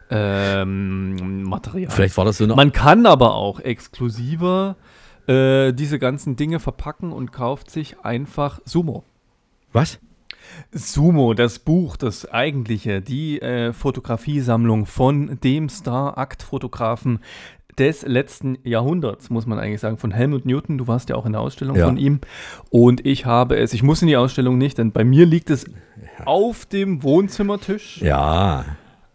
ähm, 0.10 1.43
Material. 1.43 1.91
Vielleicht 1.91 2.18
war 2.18 2.26
das 2.26 2.38
so 2.38 2.43
eine- 2.43 2.56
Man 2.56 2.72
kann 2.72 3.06
aber 3.06 3.36
auch 3.36 3.60
exklusiver 3.60 4.76
äh, 5.28 5.74
diese 5.74 5.97
ganzen 5.99 6.36
Dinge 6.36 6.60
verpacken 6.60 7.12
und 7.12 7.32
kauft 7.32 7.72
sich 7.72 7.99
einfach 8.01 8.60
Sumo. 8.66 9.03
Was? 9.72 9.99
Sumo, 10.72 11.34
das 11.34 11.58
Buch, 11.60 11.97
das 11.97 12.32
eigentliche, 12.32 13.01
die 13.01 13.41
äh, 13.41 13.74
Fotografiesammlung 13.74 14.86
von 14.86 15.39
dem 15.43 15.70
Star-Akt-Fotografen 15.70 17.20
des 17.80 18.03
letzten 18.03 18.58
Jahrhunderts, 18.64 19.30
muss 19.30 19.45
man 19.47 19.60
eigentlich 19.60 19.82
sagen, 19.82 19.97
von 19.97 20.12
Helmut 20.12 20.45
Newton. 20.45 20.78
Du 20.78 20.88
warst 20.88 21.10
ja 21.10 21.16
auch 21.16 21.26
in 21.26 21.34
der 21.34 21.41
Ausstellung 21.41 21.76
Ja. 21.76 21.86
von 21.88 21.97
ihm. 21.97 22.20
Und 22.70 23.06
ich 23.06 23.26
habe 23.26 23.58
es, 23.58 23.74
ich 23.74 23.84
muss 23.84 24.01
in 24.01 24.08
die 24.08 24.16
Ausstellung 24.18 24.58
nicht, 24.58 24.78
denn 24.78 24.91
bei 24.93 25.03
mir 25.03 25.26
liegt 25.26 25.49
es 25.49 25.66
auf 26.24 26.66
dem 26.66 27.03
Wohnzimmertisch. 27.03 28.01
Ja, 28.01 28.64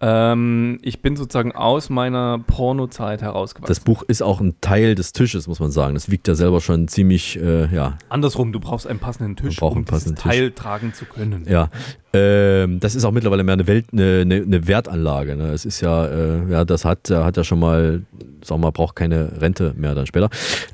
Ähm, 0.02 0.78
ich 0.82 1.02
bin 1.02 1.16
sozusagen 1.16 1.52
aus 1.52 1.90
meiner 1.90 2.38
Pornozeit 2.38 3.20
herausgewachsen. 3.20 3.70
das 3.70 3.80
Buch 3.80 4.02
ist 4.02 4.22
auch 4.22 4.40
ein 4.40 4.54
Teil 4.62 4.94
des 4.94 5.12
Tisches, 5.12 5.46
muss 5.46 5.60
man 5.60 5.70
sagen. 5.70 5.94
Das 5.94 6.10
wiegt 6.10 6.26
ja 6.26 6.34
selber 6.34 6.62
schon 6.62 6.88
ziemlich, 6.88 7.38
äh, 7.38 7.66
ja, 7.74 7.98
Andersrum, 8.08 8.52
du 8.52 8.60
brauchst 8.60 8.86
einen 8.86 8.98
passenden 8.98 9.36
Tisch, 9.36 9.60
einen 9.62 9.72
um 9.72 9.84
dieses 9.84 9.90
passenden. 9.90 10.16
Teil 10.22 10.52
tragen 10.52 10.94
zu 10.94 11.04
können. 11.04 11.46
Ja, 11.46 11.68
ähm, 12.12 12.80
das 12.80 12.96
ist 12.96 13.04
auch 13.04 13.12
mittlerweile 13.12 13.44
mehr 13.44 13.52
eine 13.52 13.66
Welt, 13.68 13.86
eine, 13.92 14.22
eine, 14.22 14.66
Wertanlage. 14.66 15.36
Ne? 15.36 15.52
Es 15.52 15.64
ist 15.64 15.80
ja, 15.80 16.06
äh, 16.06 16.50
ja, 16.50 16.64
das 16.64 16.84
hat, 16.84 17.08
hat 17.08 17.36
ja 17.36 17.44
schon 17.44 17.60
mal, 17.60 18.02
sagen 18.42 18.60
wir 18.60 18.66
mal, 18.66 18.72
braucht 18.72 18.96
keine 18.96 19.40
Rente 19.40 19.74
mehr 19.76 19.94
dann 19.94 20.06
später. 20.06 20.28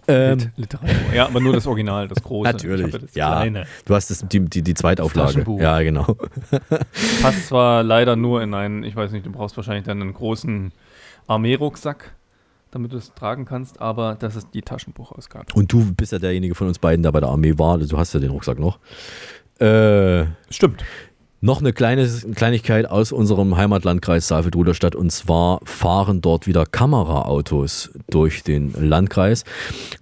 Ähm, 0.08 0.38
Lit- 0.38 0.50
Literatur. 0.56 1.14
Ja, 1.14 1.26
aber 1.26 1.40
nur 1.40 1.52
das 1.52 1.66
Original, 1.66 2.08
das 2.08 2.22
große. 2.22 2.50
natürlich, 2.52 2.90
das 2.90 3.14
ja. 3.14 3.32
kleine. 3.32 3.66
Du 3.84 3.94
hast 3.94 4.10
das, 4.10 4.26
die, 4.26 4.40
die, 4.40 4.62
die 4.62 4.74
Zweitauflage. 4.74 5.28
Taschenbuch. 5.32 5.60
Ja, 5.60 5.82
genau. 5.82 6.16
Passt 7.22 7.48
zwar 7.48 7.82
leider 7.82 8.16
nur 8.16 8.42
in 8.42 8.54
einen, 8.54 8.82
ich 8.82 8.96
weiß 8.96 9.12
nicht, 9.12 9.26
du 9.26 9.30
brauchst 9.30 9.58
wahrscheinlich 9.58 9.84
dann 9.84 10.00
einen 10.00 10.14
großen 10.14 10.72
Armeerucksack, 11.26 12.14
damit 12.70 12.92
du 12.92 12.96
es 12.96 13.12
tragen 13.14 13.44
kannst, 13.44 13.78
aber 13.80 14.16
das 14.18 14.36
ist 14.36 14.48
die 14.54 14.62
Taschenbuchausgabe. 14.62 15.46
Und 15.54 15.70
du 15.70 15.92
bist 15.92 16.12
ja 16.12 16.18
derjenige 16.18 16.54
von 16.54 16.66
uns 16.68 16.78
beiden, 16.78 17.02
der 17.02 17.12
bei 17.12 17.20
der 17.20 17.28
Armee 17.28 17.58
war. 17.58 17.76
Du 17.76 17.98
hast 17.98 18.14
ja 18.14 18.20
den 18.20 18.30
Rucksack 18.30 18.58
noch. 18.58 18.78
Äh, 19.60 20.26
Stimmt. 20.50 20.84
Noch 21.46 21.60
eine 21.60 21.72
kleine 21.72 22.08
Kleinigkeit 22.34 22.90
aus 22.90 23.12
unserem 23.12 23.56
Heimatlandkreis 23.56 24.26
Saalfeld-Rudolstadt 24.26 24.96
und 24.96 25.12
zwar 25.12 25.60
fahren 25.62 26.20
dort 26.20 26.48
wieder 26.48 26.66
Kameraautos 26.66 27.92
durch 28.10 28.42
den 28.42 28.72
Landkreis. 28.72 29.44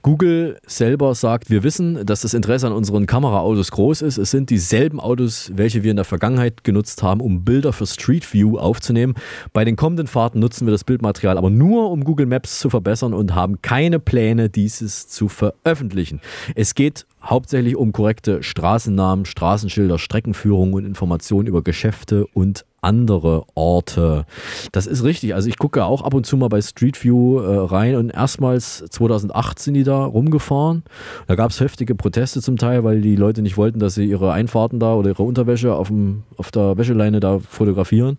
Google 0.00 0.56
selber 0.66 1.14
sagt, 1.14 1.50
wir 1.50 1.62
wissen, 1.62 2.06
dass 2.06 2.22
das 2.22 2.32
Interesse 2.32 2.68
an 2.68 2.72
unseren 2.72 3.04
Kameraautos 3.04 3.72
groß 3.72 4.00
ist. 4.00 4.16
Es 4.16 4.30
sind 4.30 4.48
dieselben 4.48 4.98
Autos, 4.98 5.52
welche 5.54 5.82
wir 5.82 5.90
in 5.90 5.96
der 5.96 6.06
Vergangenheit 6.06 6.64
genutzt 6.64 7.02
haben, 7.02 7.20
um 7.20 7.44
Bilder 7.44 7.74
für 7.74 7.86
Street 7.86 8.32
View 8.32 8.56
aufzunehmen. 8.56 9.12
Bei 9.52 9.66
den 9.66 9.76
kommenden 9.76 10.06
Fahrten 10.06 10.38
nutzen 10.38 10.66
wir 10.66 10.72
das 10.72 10.84
Bildmaterial 10.84 11.36
aber 11.36 11.50
nur, 11.50 11.90
um 11.90 12.04
Google 12.04 12.24
Maps 12.24 12.58
zu 12.58 12.70
verbessern 12.70 13.12
und 13.12 13.34
haben 13.34 13.60
keine 13.60 14.00
Pläne, 14.00 14.48
dieses 14.48 15.08
zu 15.08 15.28
veröffentlichen. 15.28 16.22
Es 16.54 16.74
geht 16.74 17.04
hauptsächlich 17.24 17.76
um 17.76 17.92
korrekte 17.92 18.42
Straßennamen, 18.42 19.24
Straßenschilder, 19.24 19.98
Streckenführung 19.98 20.74
und 20.74 20.84
Informationen 20.84 21.46
über 21.46 21.62
Geschäfte 21.62 22.26
und 22.34 22.64
andere 22.84 23.44
Orte. 23.54 24.26
Das 24.72 24.86
ist 24.86 25.02
richtig. 25.04 25.34
Also 25.34 25.48
ich 25.48 25.58
gucke 25.58 25.84
auch 25.84 26.02
ab 26.02 26.14
und 26.14 26.26
zu 26.26 26.36
mal 26.36 26.48
bei 26.48 26.60
Street 26.60 27.02
View 27.02 27.40
äh, 27.40 27.66
rein 27.66 27.96
und 27.96 28.10
erstmals 28.10 28.84
2008 28.90 29.58
sind 29.58 29.74
die 29.74 29.84
da 29.84 30.04
rumgefahren. 30.04 30.82
Da 31.26 31.34
gab 31.34 31.50
es 31.50 31.60
heftige 31.60 31.94
Proteste 31.94 32.42
zum 32.42 32.58
Teil, 32.58 32.84
weil 32.84 33.00
die 33.00 33.16
Leute 33.16 33.42
nicht 33.42 33.56
wollten, 33.56 33.78
dass 33.78 33.94
sie 33.94 34.04
ihre 34.04 34.32
Einfahrten 34.32 34.78
da 34.78 34.94
oder 34.94 35.10
ihre 35.10 35.22
Unterwäsche 35.22 35.74
auf, 35.74 35.88
dem, 35.88 36.24
auf 36.36 36.50
der 36.50 36.76
Wäscheleine 36.76 37.20
da 37.20 37.38
fotografieren. 37.38 38.18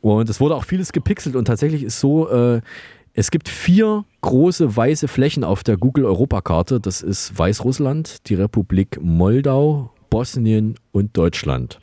Und 0.00 0.28
es 0.28 0.38
wurde 0.38 0.54
auch 0.54 0.64
vieles 0.64 0.92
gepixelt 0.92 1.34
und 1.34 1.46
tatsächlich 1.46 1.82
ist 1.82 1.98
so, 1.98 2.28
äh, 2.30 2.60
es 3.18 3.32
gibt 3.32 3.48
vier 3.48 4.04
große 4.20 4.76
weiße 4.76 5.08
Flächen 5.08 5.42
auf 5.42 5.64
der 5.64 5.76
Google 5.76 6.04
Europakarte. 6.04 6.78
Das 6.78 7.02
ist 7.02 7.36
Weißrussland, 7.36 8.28
die 8.28 8.36
Republik 8.36 9.00
Moldau, 9.02 9.90
Bosnien 10.08 10.76
und 10.92 11.16
Deutschland. 11.16 11.80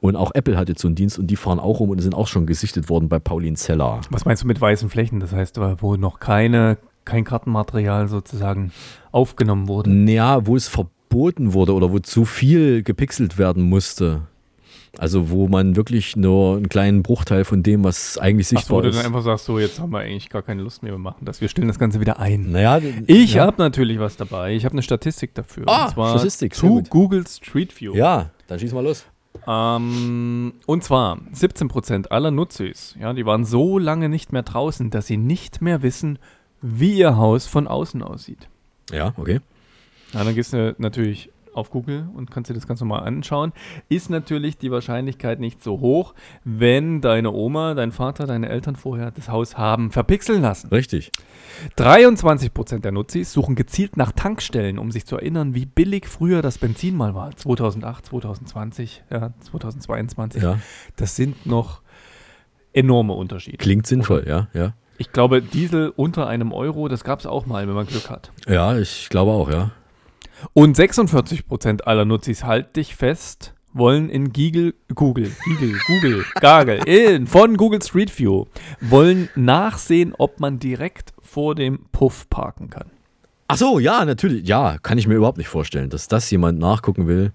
Und 0.00 0.14
auch 0.14 0.30
Apple 0.34 0.56
hat 0.56 0.68
jetzt 0.68 0.80
so 0.80 0.86
einen 0.86 0.94
Dienst 0.94 1.18
und 1.18 1.26
die 1.26 1.34
fahren 1.34 1.58
auch 1.58 1.80
rum 1.80 1.90
und 1.90 1.98
sind 2.00 2.14
auch 2.14 2.28
schon 2.28 2.46
gesichtet 2.46 2.88
worden 2.88 3.08
bei 3.08 3.18
Pauline 3.18 3.56
Zeller. 3.56 4.02
Was 4.10 4.24
meinst 4.24 4.44
du 4.44 4.46
mit 4.46 4.60
weißen 4.60 4.88
Flächen? 4.88 5.18
Das 5.18 5.32
heißt, 5.32 5.58
wo 5.80 5.96
noch 5.96 6.20
keine, 6.20 6.78
kein 7.04 7.24
Kartenmaterial 7.24 8.06
sozusagen 8.06 8.70
aufgenommen 9.10 9.66
wurde. 9.66 9.90
Ja, 9.90 10.46
wo 10.46 10.54
es 10.54 10.68
verboten 10.68 11.54
wurde 11.54 11.74
oder 11.74 11.90
wo 11.90 11.98
zu 11.98 12.24
viel 12.24 12.84
gepixelt 12.84 13.36
werden 13.36 13.64
musste. 13.64 14.28
Also 14.98 15.30
wo 15.30 15.48
man 15.48 15.74
wirklich 15.74 16.16
nur 16.16 16.56
einen 16.56 16.68
kleinen 16.68 17.02
Bruchteil 17.02 17.44
von 17.44 17.62
dem, 17.62 17.82
was 17.82 18.18
eigentlich 18.18 18.48
Ach 18.48 18.50
so, 18.50 18.54
wo 18.54 18.58
sichtbar 18.58 18.82
du 18.82 18.88
ist. 18.90 18.98
dann 18.98 19.06
einfach 19.06 19.22
sagst, 19.22 19.46
so, 19.46 19.58
jetzt 19.58 19.80
haben 19.80 19.90
wir 19.90 20.00
eigentlich 20.00 20.28
gar 20.28 20.42
keine 20.42 20.62
Lust 20.62 20.82
mehr, 20.82 20.92
wir 20.92 20.98
machen 20.98 21.24
das. 21.24 21.40
Wir 21.40 21.48
stellen 21.48 21.68
das 21.68 21.78
Ganze 21.78 21.98
wieder 22.00 22.18
ein. 22.18 22.52
Naja, 22.52 22.78
Ich 23.06 23.34
ja. 23.34 23.46
habe 23.46 23.56
natürlich 23.62 23.98
was 23.98 24.16
dabei. 24.16 24.54
Ich 24.54 24.64
habe 24.66 24.74
eine 24.74 24.82
Statistik 24.82 25.34
dafür. 25.34 25.64
Ah, 25.66 25.86
und 25.86 25.92
zwar 25.94 26.18
Statistik, 26.18 26.54
zu. 26.54 26.82
Google 26.90 27.26
Street 27.26 27.80
View. 27.80 27.94
Ja, 27.94 28.30
dann 28.48 28.58
schieß 28.58 28.72
mal 28.74 28.84
los. 28.84 29.06
Ähm, 29.46 30.52
und 30.66 30.84
zwar 30.84 31.18
17% 31.34 32.08
aller 32.08 32.30
Nutzis, 32.30 32.94
ja, 33.00 33.12
die 33.14 33.24
waren 33.26 33.44
so 33.44 33.78
lange 33.78 34.08
nicht 34.08 34.32
mehr 34.32 34.42
draußen, 34.42 34.90
dass 34.90 35.06
sie 35.06 35.16
nicht 35.16 35.62
mehr 35.62 35.82
wissen, 35.82 36.18
wie 36.60 36.98
ihr 36.98 37.16
Haus 37.16 37.46
von 37.46 37.66
außen 37.66 38.02
aussieht. 38.02 38.48
Ja, 38.92 39.14
okay. 39.16 39.40
Ja, 40.12 40.22
dann 40.22 40.34
gehst 40.34 40.52
du 40.52 40.74
natürlich 40.78 41.30
auf 41.54 41.70
Google 41.70 42.08
und 42.14 42.30
kannst 42.30 42.50
dir 42.50 42.54
das 42.54 42.66
Ganze 42.66 42.84
mal 42.84 43.00
anschauen. 43.00 43.52
Ist 43.88 44.10
natürlich 44.10 44.58
die 44.58 44.70
Wahrscheinlichkeit 44.70 45.40
nicht 45.40 45.62
so 45.62 45.80
hoch, 45.80 46.14
wenn 46.44 47.00
deine 47.00 47.32
Oma, 47.32 47.74
dein 47.74 47.92
Vater, 47.92 48.26
deine 48.26 48.48
Eltern 48.48 48.76
vorher 48.76 49.10
das 49.10 49.28
Haus 49.28 49.56
haben 49.56 49.90
verpixeln 49.90 50.42
lassen. 50.42 50.68
Richtig. 50.68 51.12
23% 51.78 52.80
der 52.80 52.92
Nutzis 52.92 53.32
suchen 53.32 53.54
gezielt 53.54 53.96
nach 53.96 54.12
Tankstellen, 54.12 54.78
um 54.78 54.90
sich 54.90 55.06
zu 55.06 55.16
erinnern, 55.16 55.54
wie 55.54 55.66
billig 55.66 56.06
früher 56.06 56.42
das 56.42 56.58
Benzin 56.58 56.96
mal 56.96 57.14
war. 57.14 57.36
2008, 57.36 58.06
2020, 58.06 59.04
ja, 59.10 59.32
2022. 59.40 60.42
Ja. 60.42 60.58
Das 60.96 61.16
sind 61.16 61.46
noch 61.46 61.82
enorme 62.72 63.12
Unterschiede. 63.12 63.58
Klingt 63.58 63.86
sinnvoll, 63.86 64.24
ja, 64.26 64.48
ja. 64.54 64.74
Ich 64.98 65.10
glaube, 65.10 65.42
Diesel 65.42 65.92
unter 65.96 66.26
einem 66.28 66.52
Euro, 66.52 66.88
das 66.88 67.02
gab 67.02 67.18
es 67.18 67.26
auch 67.26 67.46
mal, 67.46 67.66
wenn 67.66 67.74
man 67.74 67.86
Glück 67.86 68.08
hat. 68.08 68.30
Ja, 68.46 68.78
ich 68.78 69.08
glaube 69.08 69.32
auch, 69.32 69.50
ja. 69.50 69.72
Und 70.52 70.76
46% 70.76 71.82
aller 71.82 72.04
Nutzis, 72.04 72.44
halt 72.44 72.76
dich 72.76 72.96
fest, 72.96 73.54
wollen 73.72 74.08
in 74.10 74.32
Google, 74.32 74.74
Google, 74.94 75.30
Google, 75.44 75.78
Google, 75.86 76.24
Gagel, 76.40 76.80
in, 76.86 77.26
von 77.26 77.56
Google 77.56 77.82
Street 77.82 78.16
View, 78.18 78.46
wollen 78.80 79.28
nachsehen, 79.34 80.14
ob 80.18 80.40
man 80.40 80.58
direkt 80.58 81.12
vor 81.20 81.54
dem 81.54 81.86
Puff 81.92 82.28
parken 82.28 82.68
kann. 82.70 82.90
Ach 83.48 83.56
so, 83.56 83.78
ja, 83.78 84.04
natürlich. 84.04 84.46
Ja, 84.46 84.78
kann 84.82 84.98
ich 84.98 85.06
mir 85.06 85.14
überhaupt 85.14 85.38
nicht 85.38 85.48
vorstellen, 85.48 85.90
dass 85.90 86.08
das 86.08 86.30
jemand 86.30 86.58
nachgucken 86.58 87.06
will. 87.06 87.32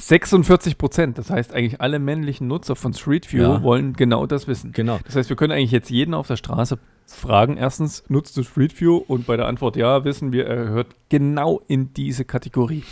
46 0.00 0.78
Prozent, 0.78 1.16
das 1.18 1.30
heißt 1.30 1.54
eigentlich 1.54 1.80
alle 1.80 1.98
männlichen 1.98 2.48
Nutzer 2.48 2.74
von 2.74 2.92
Street 2.92 3.32
View 3.32 3.42
Ja. 3.42 3.62
wollen 3.62 3.92
genau 3.92 4.26
das 4.26 4.48
wissen. 4.48 4.72
Genau. 4.72 4.98
Das 5.04 5.14
heißt, 5.14 5.28
wir 5.28 5.36
können 5.36 5.52
eigentlich 5.52 5.70
jetzt 5.70 5.90
jeden 5.90 6.12
auf 6.14 6.26
der 6.26 6.36
Straße 6.36 6.78
fragen, 7.14 7.56
erstens, 7.56 8.04
nutzt 8.08 8.36
du 8.36 8.42
Street 8.42 8.78
View? 8.80 8.96
Und 8.96 9.26
bei 9.26 9.36
der 9.36 9.46
Antwort 9.46 9.76
ja, 9.76 10.04
wissen 10.04 10.32
wir, 10.32 10.46
er 10.46 10.64
gehört 10.64 10.94
genau 11.08 11.60
in 11.68 11.92
diese 11.94 12.24
Kategorie. 12.24 12.84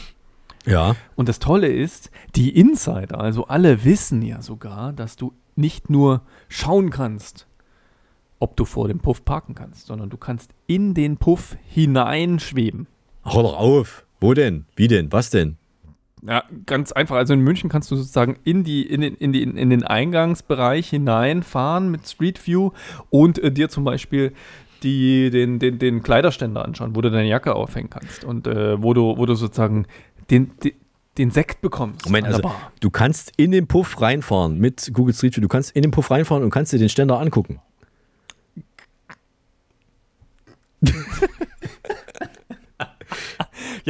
Ja. 0.67 0.97
Und 1.17 1.29
das 1.29 1.39
Tolle 1.39 1.69
ist, 1.69 2.11
die 2.35 2.57
Insider, 2.57 3.21
also 3.21 3.47
alle 3.47 3.85
wissen 3.85 4.23
ja 4.23 4.43
sogar, 4.43 4.93
dass 4.93 5.17
du 5.17 5.33
nicht 5.57 5.91
nur 5.91 6.23
schauen 6.49 6.91
kannst, 6.91 7.47
ob 8.39 8.57
du 8.57 8.65
vor 8.65 8.89
dem 8.89 9.01
Puff 9.01 9.25
parken 9.25 9.55
kannst, 9.55 9.87
sondern 9.87 10.11
du 10.11 10.17
kannst 10.17 10.53
in 10.67 10.95
den 10.95 11.19
Puff 11.19 11.57
hineinschweben. 11.67 12.87
Hau 13.25 13.43
doch 13.43 13.57
auf. 13.57 14.07
Wo 14.21 14.35
denn? 14.35 14.67
Wie 14.77 14.89
denn? 14.89 15.13
Was 15.13 15.31
denn? 15.31 15.57
Ja, 16.23 16.45
ganz 16.67 16.93
einfach. 16.93 17.17
Also 17.17 17.33
in 17.35 17.41
München 17.41 17.71
kannst 17.71 17.91
du 17.91 17.97
sozusagen 17.97 18.37
in, 18.45 18.63
die, 18.63 18.83
in, 18.83 19.01
den, 19.01 19.15
in, 19.15 19.33
die, 19.33 19.43
in 19.43 19.71
den 19.71 19.85
Eingangsbereich 19.85 20.91
hineinfahren 20.91 21.91
mit 21.91 22.07
Street 22.07 22.47
View 22.47 22.73
und 23.09 23.39
äh, 23.39 23.51
dir 23.51 23.69
zum 23.69 23.85
Beispiel 23.85 24.33
die, 24.83 25.31
den, 25.31 25.59
den, 25.59 25.79
den 25.79 26.03
Kleiderständer 26.03 26.65
anschauen, 26.65 26.95
wo 26.95 27.01
du 27.01 27.11
deine 27.11 27.29
Jacke 27.29 27.55
aufhängen 27.55 27.91
kannst 27.91 28.25
und 28.25 28.47
äh, 28.47 28.83
wo, 28.83 28.95
du, 28.95 29.17
wo 29.17 29.27
du 29.27 29.35
sozusagen 29.35 29.87
den, 30.31 30.51
den, 30.63 30.73
den 31.19 31.31
Sekt 31.31 31.61
bekommst. 31.61 32.07
Moment, 32.07 32.27
also 32.27 32.43
Bar. 32.43 32.73
du 32.81 32.91
kannst 32.91 33.33
in 33.37 33.51
den 33.51 33.67
Puff 33.67 34.01
reinfahren 34.01 34.59
mit 34.59 34.91
Google 34.93 35.15
Street 35.15 35.37
View. 35.37 35.43
Du 35.43 35.49
kannst 35.49 35.75
in 35.75 35.83
den 35.83 35.91
Puff 35.91 36.11
reinfahren 36.11 36.45
und 36.45 36.51
kannst 36.51 36.73
dir 36.73 36.79
den 36.79 36.89
Ständer 36.89 37.19
angucken. 37.19 37.61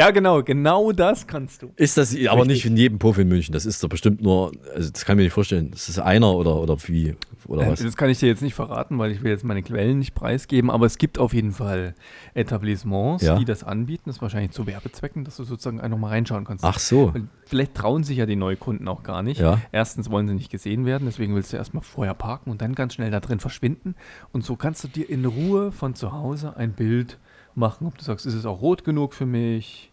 Ja, 0.01 0.13
genau, 0.13 0.43
genau 0.43 0.93
das 0.93 1.27
kannst 1.27 1.61
du. 1.61 1.73
Ist 1.77 1.99
das 1.99 2.17
aber 2.27 2.47
nicht 2.47 2.65
in 2.65 2.75
jedem 2.75 2.99
Puff 2.99 3.19
in 3.19 3.29
München. 3.29 3.53
Das 3.53 3.67
ist 3.67 3.85
doch 3.85 3.89
bestimmt 3.91 4.23
nur, 4.23 4.51
also 4.75 4.91
das 4.91 5.05
kann 5.05 5.15
ich 5.15 5.17
mir 5.19 5.23
nicht 5.25 5.35
vorstellen. 5.35 5.71
Das 5.73 5.91
ist 5.91 5.99
einer 5.99 6.33
oder, 6.35 6.57
oder 6.57 6.77
wie, 6.87 7.17
oder 7.47 7.67
Äh, 7.67 7.71
was? 7.73 7.83
Das 7.83 7.97
kann 7.99 8.09
ich 8.09 8.19
dir 8.19 8.27
jetzt 8.29 8.41
nicht 8.41 8.55
verraten, 8.55 8.99
weil 8.99 9.11
ich 9.13 9.23
will 9.23 9.31
jetzt 9.31 9.45
meine 9.45 9.63
Quellen 9.63 9.99
nicht 9.99 10.15
preisgeben, 10.15 10.71
aber 10.71 10.87
es 10.87 10.97
gibt 10.97 11.19
auf 11.19 11.35
jeden 11.35 11.53
Fall 11.53 11.95
Etablissements, 12.33 13.23
Ja. 13.23 13.37
die 13.39 13.45
das 13.45 13.63
anbieten. 13.63 14.05
Das 14.07 14.17
ist 14.17 14.23
wahrscheinlich 14.23 14.53
zu 14.53 14.67
Werbezwecken, 14.67 15.25
dass 15.25 15.37
du 15.37 15.45
sozusagen 15.45 15.81
einfach 15.83 15.99
mal 15.99 16.09
reinschauen 16.09 16.47
kannst. 16.47 16.65
Ach 16.65 16.79
so. 16.79 17.13
Vielleicht 17.45 17.75
trauen 17.75 18.03
sich 18.03 18.17
ja 18.17 18.25
die 18.25 18.37
Neukunden 18.37 18.89
auch 18.89 19.03
gar 19.03 19.23
nicht. 19.23 19.39
Ja. 19.41 19.61
Erstens 19.71 20.11
wollen 20.11 20.27
sie 20.27 20.35
nicht 20.35 20.51
gesehen 20.51 20.87
werden, 20.87 21.05
deswegen 21.05 21.35
willst 21.35 21.53
du 21.53 21.59
erstmal 21.59 21.83
vorher 21.83 22.15
parken 22.15 22.51
und 22.51 22.63
dann 22.63 22.75
ganz 22.75 22.95
schnell 22.95 23.11
da 23.11 23.21
drin 23.21 23.39
verschwinden. 23.39 23.95
Und 24.33 24.45
so 24.47 24.57
kannst 24.57 24.83
du 24.83 24.89
dir 24.89 25.11
in 25.11 25.27
Ruhe 25.27 25.73
von 25.73 25.95
zu 25.95 26.13
Hause 26.13 26.57
ein 26.57 26.73
Bild 26.73 27.19
machen, 27.55 27.87
ob 27.87 27.99
du 27.99 28.05
sagst, 28.05 28.25
ist 28.27 28.35
es 28.35 28.47
auch 28.47 28.63
rot 28.63 28.85
genug 28.85 29.13
für 29.13 29.27
mich? 29.27 29.90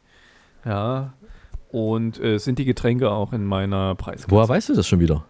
Ja. 0.65 1.13
Und 1.69 2.19
äh, 2.19 2.37
sind 2.37 2.59
die 2.59 2.65
Getränke 2.65 3.11
auch 3.11 3.33
in 3.33 3.45
meiner 3.45 3.95
Preisklasse? 3.95 4.31
Woher 4.31 4.47
weißt 4.47 4.69
du 4.69 4.73
das 4.73 4.87
schon 4.87 4.99
wieder? 4.99 5.25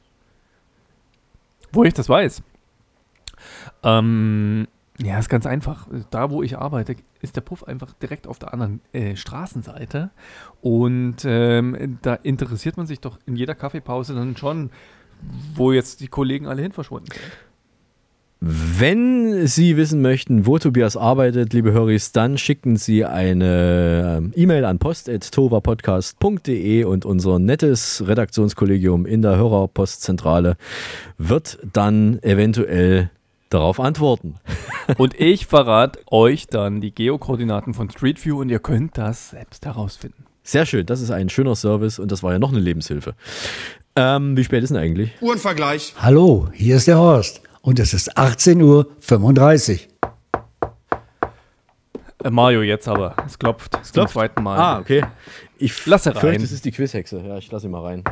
Wo 1.72 1.84
ich 1.84 1.94
das 1.94 2.08
weiß. 2.10 2.44
Ähm, 3.84 4.68
Ja, 5.00 5.20
ist 5.20 5.30
ganz 5.30 5.46
einfach. 5.46 5.88
Da, 6.10 6.32
wo 6.32 6.42
ich 6.42 6.58
arbeite, 6.58 6.96
ist 7.22 7.36
der 7.36 7.42
Puff 7.42 7.64
einfach 7.64 7.94
direkt 7.94 8.28
auf 8.28 8.40
der 8.40 8.54
anderen 8.54 8.82
äh, 8.94 9.16
Straßenseite. 9.16 10.12
Und 10.62 11.18
ähm, 11.26 12.00
da 12.02 12.16
interessiert 12.16 12.78
man 12.78 12.88
sich 12.88 13.00
doch 13.00 13.20
in 13.26 13.36
jeder 13.36 13.56
Kaffeepause 13.56 14.16
dann 14.16 14.38
schon, 14.38 14.72
wo 15.56 15.72
jetzt 15.72 16.00
die 16.00 16.08
Kollegen 16.08 16.48
alle 16.48 16.62
hin 16.62 16.72
verschwunden 16.72 17.10
sind. 17.12 17.24
Wenn 18.40 19.48
Sie 19.48 19.78
wissen 19.78 20.04
möchten, 20.04 20.46
wo 20.46 20.60
Tobias 20.60 20.96
arbeitet, 20.96 21.54
liebe 21.54 21.72
Höris, 21.72 22.12
dann 22.12 22.38
schicken 22.38 22.78
Sie 22.78 23.04
eine 23.04 24.20
ähm, 24.20 24.32
E-Mail 24.36 24.64
an 24.66 24.78
post.tovapodcast.de 24.78 26.84
und 26.84 27.04
unser 27.04 27.40
nettes 27.40 28.04
Redaktionskollegium 28.06 29.08
in 29.08 29.24
der 29.24 29.38
Hörerpostzentrale 29.38 30.56
wird 31.18 31.58
dann 31.74 32.22
eventuell 32.22 33.10
darauf 33.50 33.80
antworten. 33.80 34.36
Und 34.98 35.20
ich 35.20 35.48
verrate 35.48 36.00
euch 36.12 36.46
dann 36.48 36.80
die 36.80 36.92
Geokoordinaten 36.92 37.74
von 37.74 37.90
Street 37.90 38.24
View 38.24 38.40
und 38.40 38.48
ihr 38.48 38.60
könnt 38.60 38.98
das 38.98 39.32
selbst 39.32 39.66
herausfinden. 39.66 40.24
Sehr 40.44 40.66
schön, 40.66 40.86
das 40.86 41.02
ist 41.02 41.12
ein 41.12 41.28
schöner 41.28 41.58
Service 41.58 42.00
und 42.00 42.10
das 42.10 42.24
war 42.24 42.32
ja 42.32 42.40
noch 42.40 42.52
eine 42.52 42.62
Lebenshilfe. 42.62 43.14
Ähm, 43.98 44.38
wie 44.38 44.46
spät 44.46 44.64
ist 44.64 44.70
denn 44.70 44.78
eigentlich? 44.78 45.12
Uhrenvergleich. 45.20 45.94
Hallo, 46.00 46.48
hier 46.54 46.78
ist 46.78 46.88
der 46.88 47.00
Horst 47.00 47.42
und 47.68 47.80
es 47.80 47.94
ist 47.94 48.18
18.35 48.18 48.62
Uhr. 48.64 49.88
Äh, 52.24 52.30
Mario, 52.30 52.62
jetzt 52.62 52.88
aber. 52.88 53.14
Es 53.26 53.38
klopft. 53.38 53.78
Es 53.82 53.92
klopft? 53.92 54.14
Zum 54.14 54.22
zweiten 54.22 54.42
Mal. 54.42 54.58
Ah, 54.58 54.80
okay. 54.80 55.04
Ich 55.58 55.86
lasse 55.86 56.16
rein. 56.16 56.22
fürchte, 56.22 56.44
es 56.46 56.54
ist 56.54 56.64
die 56.64 56.72
Quizhexe. 56.72 57.22
Ja, 57.28 57.38
ich 57.38 57.52
lasse 57.52 57.64
sie 57.64 57.68
mal 57.68 57.82
rein. 57.82 58.06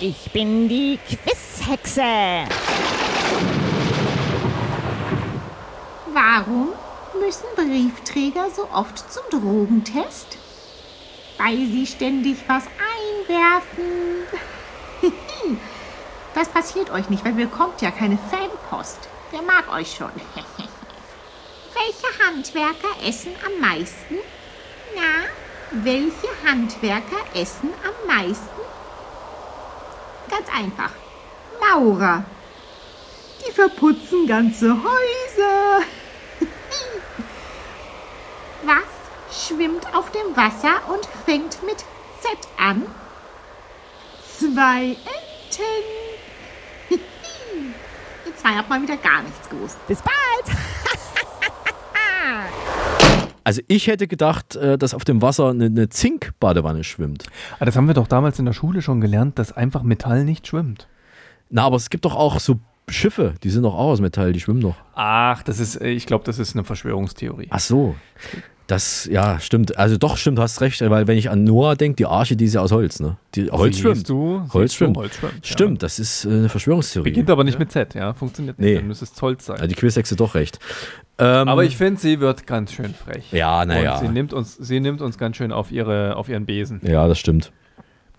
Ich 0.00 0.32
bin 0.32 0.68
die 0.68 0.98
Quizhexe. 1.06 2.02
Warum 6.12 6.70
müssen 7.20 7.46
Briefträger 7.54 8.48
so 8.50 8.68
oft 8.74 8.98
zum 8.98 9.22
Drogentest? 9.30 10.36
Weil 11.36 11.58
sie 11.58 11.86
ständig 11.86 12.38
was 12.48 12.64
einwerfen. 13.30 14.26
Das 16.38 16.48
passiert 16.50 16.90
euch 16.90 17.10
nicht, 17.10 17.24
weil 17.24 17.32
bekommt 17.32 17.82
ja 17.82 17.90
keine 17.90 18.16
Fanpost. 18.16 19.08
Wer 19.32 19.42
mag 19.42 19.68
euch 19.72 19.92
schon? 19.96 20.12
Welche 21.74 22.24
Handwerker 22.24 23.04
essen 23.04 23.32
am 23.44 23.60
meisten? 23.60 24.18
Na, 24.94 25.82
welche 25.82 26.28
Handwerker 26.46 27.16
essen 27.34 27.70
am 27.82 28.06
meisten? 28.06 28.60
Ganz 30.30 30.48
einfach. 30.56 30.90
Maurer. 31.60 32.22
Die 33.44 33.50
verputzen 33.50 34.28
ganze 34.28 34.70
Häuser. 34.70 35.82
Was 38.62 39.46
schwimmt 39.48 39.92
auf 39.92 40.12
dem 40.12 40.36
Wasser 40.36 40.88
und 40.88 41.04
fängt 41.26 41.64
mit 41.64 41.78
Z 42.20 42.38
an? 42.58 42.86
Zwei 44.38 44.90
Enten. 44.90 46.08
Ihr 48.26 48.36
zwei 48.36 48.50
habt 48.50 48.68
mal 48.68 48.80
wieder 48.82 48.96
gar 48.96 49.22
nichts 49.22 49.48
gewusst. 49.48 49.78
Bis 49.86 50.00
bald. 50.02 50.56
Also 53.48 53.62
ich 53.66 53.86
hätte 53.86 54.08
gedacht, 54.08 54.56
äh, 54.56 54.76
dass 54.76 54.92
auf 54.92 55.04
dem 55.04 55.22
Wasser 55.22 55.48
eine, 55.48 55.88
Zinkbadewanne 55.88 56.84
schwimmt. 56.84 57.24
Aber 57.56 57.64
das 57.64 57.76
haben 57.76 57.86
wir 57.86 57.94
doch 57.94 58.06
damals 58.06 58.38
in 58.38 58.44
der 58.44 58.52
Schule 58.52 58.82
schon 58.82 59.00
gelernt, 59.00 59.38
dass 59.38 59.52
einfach 59.52 59.82
Metall 59.82 60.24
nicht 60.24 60.46
schwimmt. 60.46 60.86
Na, 61.48 61.62
aber 61.62 61.76
es 61.76 61.88
gibt 61.88 62.04
doch 62.04 62.14
auch 62.14 62.40
so 62.40 62.60
Schiffe, 62.90 63.32
die 63.42 63.48
sind 63.48 63.62
doch 63.62 63.72
auch 63.72 63.88
aus 63.88 64.02
Metall, 64.02 64.34
die 64.34 64.40
schwimmen 64.40 64.60
doch. 64.60 64.76
Ach, 64.94 65.42
das 65.42 65.60
ist, 65.60 65.80
äh, 65.80 65.88
ich 65.88 66.04
glaube, 66.04 66.24
das 66.24 66.38
ist 66.38 66.54
eine 66.54 66.64
Verschwörungstheorie. 66.64 67.48
Ach 67.48 67.58
so. 67.58 67.96
Das, 68.68 69.08
ja, 69.10 69.40
stimmt. 69.40 69.78
Also 69.78 69.96
doch, 69.96 70.18
stimmt, 70.18 70.38
hast 70.38 70.60
recht, 70.60 70.82
weil 70.82 71.06
wenn 71.06 71.16
ich 71.16 71.30
an 71.30 71.42
Noah 71.42 71.74
denke, 71.74 71.96
die 71.96 72.04
Arche, 72.04 72.36
die 72.36 72.44
ist 72.44 72.52
ja 72.54 72.60
aus 72.60 72.70
Holz, 72.70 73.00
ne? 73.00 73.16
Die, 73.34 73.50
Holz 73.50 73.76
Siehst 73.76 73.80
schwimmt. 73.80 74.08
du, 74.10 74.42
Holz 74.52 74.72
siehst 74.72 74.74
du, 74.74 74.84
schwimmt. 74.84 74.96
Holz 74.98 75.14
schwimmt, 75.16 75.32
ja. 75.36 75.38
Stimmt, 75.42 75.82
das 75.82 75.98
ist 75.98 76.26
äh, 76.26 76.28
eine 76.28 76.48
Verschwörungstheorie. 76.50 77.08
Beginnt 77.08 77.30
aber 77.30 77.44
nicht 77.44 77.58
mit 77.58 77.72
Z, 77.72 77.94
ja? 77.94 78.12
Funktioniert 78.12 78.58
nicht. 78.58 78.68
Nee. 78.68 78.74
Dann 78.74 78.86
müsste 78.86 79.06
es 79.06 79.14
Zoll 79.14 79.40
sein. 79.40 79.56
Ja, 79.58 79.66
die 79.66 79.74
Quizhexe 79.74 80.16
doch 80.16 80.34
recht. 80.34 80.58
Ähm, 81.16 81.48
aber 81.48 81.64
ich 81.64 81.78
finde, 81.78 81.98
sie 81.98 82.20
wird 82.20 82.46
ganz 82.46 82.72
schön 82.72 82.92
frech. 82.92 83.32
Ja, 83.32 83.64
na 83.64 83.78
Und 83.78 83.84
ja. 83.84 83.98
Sie 84.00 84.08
nimmt, 84.08 84.34
uns, 84.34 84.54
sie 84.56 84.80
nimmt 84.80 85.00
uns 85.00 85.16
ganz 85.16 85.38
schön 85.38 85.50
auf, 85.50 85.72
ihre, 85.72 86.16
auf 86.16 86.28
ihren 86.28 86.44
Besen. 86.44 86.82
Ja, 86.84 87.08
das 87.08 87.18
stimmt. 87.18 87.50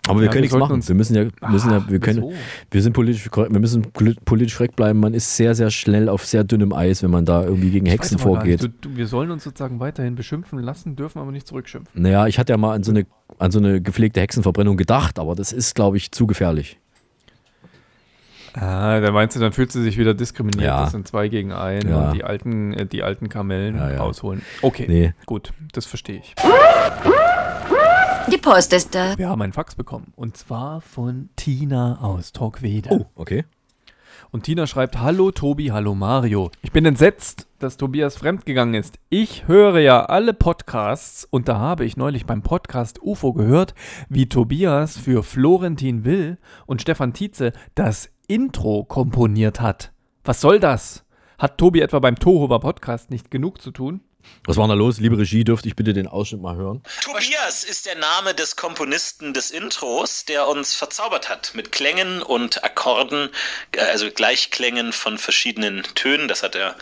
Aber 0.08 0.20
wir 0.20 0.26
Ja, 0.26 0.30
können 0.32 0.34
wir 0.36 0.40
nichts 0.42 0.56
machen. 0.56 0.88
wir 0.88 0.94
müssen 0.94 1.14
ja, 1.14 1.48
müssen 1.50 1.70
ja, 1.70 1.88
wir 1.88 2.00
können, 2.00 2.22
wieso? 2.22 2.32
wir 2.70 2.82
sind 2.82 2.92
politisch, 2.94 3.30
korrekt- 3.30 3.52
wir 3.52 3.60
müssen 3.60 3.82
poli- 3.92 4.16
politisch 4.24 4.56
korrekt 4.56 4.74
bleiben. 4.76 4.98
Man 4.98 5.14
ist 5.14 5.36
sehr, 5.36 5.54
sehr 5.54 5.70
schnell 5.70 6.08
auf 6.08 6.24
sehr 6.24 6.42
dünnem 6.42 6.72
Eis, 6.72 7.02
wenn 7.02 7.10
man 7.10 7.24
da 7.26 7.44
irgendwie 7.44 7.70
gegen 7.70 7.86
Ich 7.86 7.92
Hexen 7.92 8.18
vorgeht. 8.18 8.62
Du, 8.62 8.68
du, 8.68 8.96
wir 8.96 9.06
sollen 9.06 9.30
uns 9.30 9.44
sozusagen 9.44 9.78
weiterhin 9.78 10.14
beschimpfen 10.14 10.58
lassen, 10.58 10.96
dürfen 10.96 11.18
aber 11.20 11.30
nicht 11.32 11.46
zurückschimpfen. 11.46 12.00
Naja, 12.02 12.26
ich 12.26 12.38
hatte 12.38 12.52
ja 12.52 12.56
mal 12.56 12.74
an 12.74 12.82
so 12.82 12.90
eine, 12.92 13.06
an 13.38 13.50
so 13.50 13.58
eine 13.58 13.80
gepflegte 13.80 14.20
Hexenverbrennung 14.20 14.76
gedacht, 14.76 15.18
aber 15.18 15.34
das 15.34 15.52
ist, 15.52 15.74
glaube 15.74 15.96
ich, 15.98 16.10
zu 16.12 16.26
gefährlich. 16.26 16.78
Ah, 18.54 18.98
da 18.98 19.12
meinst 19.12 19.36
du, 19.36 19.40
dann 19.40 19.52
fühlt 19.52 19.70
sie 19.70 19.80
sich 19.80 19.96
wieder 19.96 20.12
diskriminiert. 20.12 20.64
Ja. 20.64 20.80
Das 20.82 20.90
sind 20.90 21.06
zwei 21.06 21.28
gegen 21.28 21.52
einen 21.52 21.88
Ja. 21.88 22.08
und 22.08 22.16
die 22.16 22.24
alten, 22.24 22.72
äh, 22.72 22.84
die 22.84 23.04
alten 23.04 23.28
Kamellen 23.28 23.76
ja. 23.76 23.98
rausholen. 23.98 24.42
Okay, 24.62 24.86
Nee. 24.88 25.12
gut, 25.24 25.52
das 25.72 25.86
verstehe 25.86 26.16
ich. 26.18 26.34
Die 28.30 28.38
Post 28.38 28.72
ist 28.72 28.94
da. 28.94 29.18
Wir 29.18 29.28
haben 29.28 29.42
einen 29.42 29.52
Fax 29.52 29.74
bekommen 29.74 30.12
und 30.14 30.36
zwar 30.36 30.80
von 30.82 31.30
Tina 31.34 32.00
aus 32.00 32.30
Torquede. 32.30 32.88
Oh, 32.90 33.06
okay. 33.16 33.44
Und 34.30 34.44
Tina 34.44 34.68
schreibt: 34.68 35.00
Hallo 35.00 35.32
Tobi, 35.32 35.72
hallo 35.72 35.96
Mario. 35.96 36.52
Ich 36.62 36.70
bin 36.70 36.86
entsetzt, 36.86 37.48
dass 37.58 37.76
Tobias 37.76 38.16
fremdgegangen 38.16 38.74
ist. 38.74 39.00
Ich 39.08 39.48
höre 39.48 39.80
ja 39.80 40.04
alle 40.04 40.32
Podcasts 40.32 41.24
und 41.24 41.48
da 41.48 41.58
habe 41.58 41.84
ich 41.84 41.96
neulich 41.96 42.24
beim 42.24 42.42
Podcast 42.42 43.02
UFO 43.02 43.32
gehört, 43.32 43.74
wie 44.08 44.28
Tobias 44.28 44.96
für 44.96 45.24
Florentin 45.24 46.04
Will 46.04 46.38
und 46.66 46.82
Stefan 46.82 47.12
Tietze 47.12 47.52
das 47.74 48.10
Intro 48.28 48.84
komponiert 48.84 49.60
hat. 49.60 49.90
Was 50.24 50.40
soll 50.40 50.60
das? 50.60 51.04
Hat 51.36 51.58
Tobi 51.58 51.80
etwa 51.80 51.98
beim 51.98 52.14
Tohuwa 52.14 52.60
Podcast 52.60 53.10
nicht 53.10 53.32
genug 53.32 53.60
zu 53.60 53.72
tun? 53.72 54.02
Was 54.46 54.56
war 54.56 54.66
da 54.68 54.74
los? 54.74 54.98
Liebe 54.98 55.18
Regie, 55.18 55.44
dürfte 55.44 55.68
ich 55.68 55.76
bitte 55.76 55.92
den 55.92 56.06
Ausschnitt 56.06 56.40
mal 56.40 56.56
hören? 56.56 56.82
Tobias 57.02 57.64
ist 57.64 57.86
der 57.86 57.96
Name 57.96 58.34
des 58.34 58.56
Komponisten 58.56 59.34
des 59.34 59.50
Intros, 59.50 60.24
der 60.24 60.48
uns 60.48 60.74
verzaubert 60.74 61.28
hat 61.28 61.52
mit 61.54 61.72
Klängen 61.72 62.22
und 62.22 62.64
Akkorden, 62.64 63.30
äh, 63.72 63.80
also 63.80 64.10
Gleichklängen 64.10 64.92
von 64.92 65.18
verschiedenen 65.18 65.82
Tönen. 65.94 66.28
Das 66.28 66.42
hat 66.42 66.54
er 66.54 66.76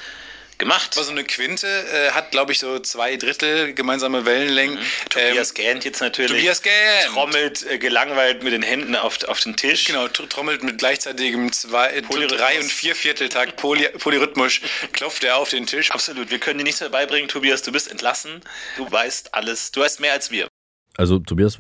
gemacht. 0.58 0.90
Aber 0.96 1.04
so 1.04 1.10
eine 1.12 1.24
Quinte 1.24 1.66
äh, 1.66 2.10
hat, 2.10 2.30
glaube 2.30 2.52
ich, 2.52 2.58
so 2.58 2.78
zwei 2.80 3.16
Drittel 3.16 3.72
gemeinsame 3.74 4.24
Wellenlängen. 4.24 4.78
Tobias 5.08 5.54
gähnt 5.54 5.84
jetzt 5.84 6.00
natürlich. 6.00 6.30
Tobias 6.32 6.62
gähnt. 6.62 6.74
Trommelt 7.12 7.64
äh, 7.70 7.78
gelangweilt 7.78 8.42
mit 8.42 8.52
den 8.52 8.62
Händen 8.62 8.94
auf, 8.96 9.22
auf 9.24 9.40
den 9.40 9.56
Tisch. 9.56 9.84
Genau, 9.86 10.06
tr- 10.06 10.28
trommelt 10.28 10.62
mit 10.62 10.78
gleichzeitigem 10.78 11.52
zwei, 11.52 11.88
äh, 11.92 12.02
drei- 12.02 12.58
und 12.60 12.70
viervierteltakt 12.70 13.56
poly, 13.56 13.88
polyrhythmisch, 13.98 14.60
klopft 14.92 15.24
er 15.24 15.36
auf 15.36 15.50
den 15.50 15.66
Tisch. 15.66 15.90
Absolut, 15.90 16.30
wir 16.30 16.38
können 16.38 16.58
dir 16.58 16.64
nichts 16.64 16.80
mehr 16.80 16.90
beibringen, 16.90 17.28
Tobias. 17.28 17.62
Du 17.62 17.72
bist 17.72 17.90
entlassen. 17.90 18.40
Du 18.76 18.90
weißt 18.90 19.34
alles. 19.34 19.72
Du 19.72 19.80
weißt 19.80 20.00
mehr 20.00 20.12
als 20.12 20.30
wir. 20.30 20.48
Also, 20.96 21.20
Tobias, 21.20 21.58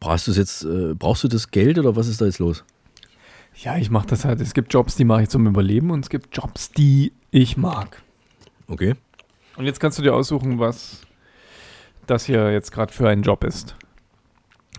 brauchst 0.00 0.26
du 0.26 0.32
jetzt, 0.32 0.62
äh, 0.62 0.94
brauchst 0.94 1.22
du 1.22 1.28
das 1.28 1.50
Geld 1.50 1.78
oder 1.78 1.94
was 1.94 2.08
ist 2.08 2.20
da 2.20 2.24
jetzt 2.24 2.38
los? 2.38 2.64
Ja, 3.56 3.76
ich 3.76 3.90
mache 3.90 4.06
das 4.06 4.24
halt. 4.24 4.40
Es 4.40 4.54
gibt 4.54 4.72
Jobs, 4.72 4.94
die 4.94 5.04
mache 5.04 5.24
ich 5.24 5.28
zum 5.28 5.46
Überleben 5.46 5.90
und 5.90 6.00
es 6.04 6.08
gibt 6.10 6.34
Jobs, 6.34 6.70
die 6.70 7.12
ich 7.30 7.56
mag. 7.56 8.00
Okay. 8.68 8.94
Und 9.56 9.64
jetzt 9.64 9.80
kannst 9.80 9.98
du 9.98 10.02
dir 10.02 10.14
aussuchen, 10.14 10.58
was 10.58 11.00
das 12.06 12.24
hier 12.24 12.52
jetzt 12.52 12.70
gerade 12.72 12.92
für 12.92 13.08
ein 13.08 13.22
Job 13.22 13.44
ist. 13.44 13.74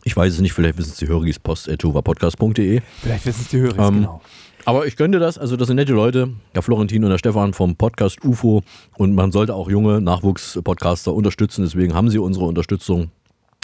Ich 0.03 0.15
weiß 0.15 0.33
es 0.33 0.39
nicht, 0.39 0.53
vielleicht 0.53 0.77
wissen 0.77 0.91
es 0.91 0.97
die 0.97 1.07
Hörigis 1.07 1.39
post.tovapodcast.de. 1.39 2.81
Vielleicht 3.01 3.25
wissen 3.25 3.41
es 3.41 3.47
die 3.49 3.59
Hörer, 3.59 3.87
Ähm, 3.87 3.95
genau. 3.95 4.21
Aber 4.65 4.85
ich 4.85 4.95
gönne 4.95 5.17
dir 5.17 5.19
das, 5.19 5.37
also 5.37 5.55
das 5.55 5.67
sind 5.67 5.77
nette 5.77 5.93
Leute, 5.93 6.29
der 6.53 6.61
Florentin 6.61 7.03
und 7.03 7.09
der 7.09 7.17
Stefan 7.17 7.53
vom 7.53 7.75
Podcast 7.75 8.23
UFO 8.23 8.61
und 8.97 9.15
man 9.15 9.31
sollte 9.31 9.55
auch 9.55 9.69
junge 9.69 9.99
Nachwuchspodcaster 10.01 11.13
unterstützen, 11.13 11.63
deswegen 11.63 11.93
haben 11.93 12.09
sie 12.09 12.19
unsere 12.19 12.45
Unterstützung. 12.45 13.09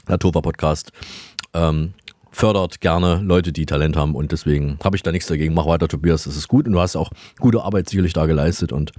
Der 0.07 0.19
Tova 0.19 0.41
Podcast 0.41 0.91
ähm, 1.53 1.93
fördert 2.32 2.80
gerne 2.82 3.21
Leute, 3.23 3.51
die 3.51 3.65
Talent 3.65 3.97
haben 3.97 4.15
und 4.15 4.32
deswegen 4.32 4.78
habe 4.84 4.95
ich 4.95 5.03
da 5.03 5.11
nichts 5.11 5.28
dagegen. 5.28 5.53
Mach 5.53 5.65
weiter, 5.67 5.88
Tobias, 5.88 6.23
das 6.23 6.38
ist 6.38 6.47
gut 6.47 6.65
und 6.65 6.73
du 6.73 6.80
hast 6.80 6.95
auch 6.95 7.11
gute 7.39 7.61
Arbeit 7.61 7.89
sicherlich 7.89 8.13
da 8.13 8.26
geleistet 8.26 8.71
und 8.71 8.91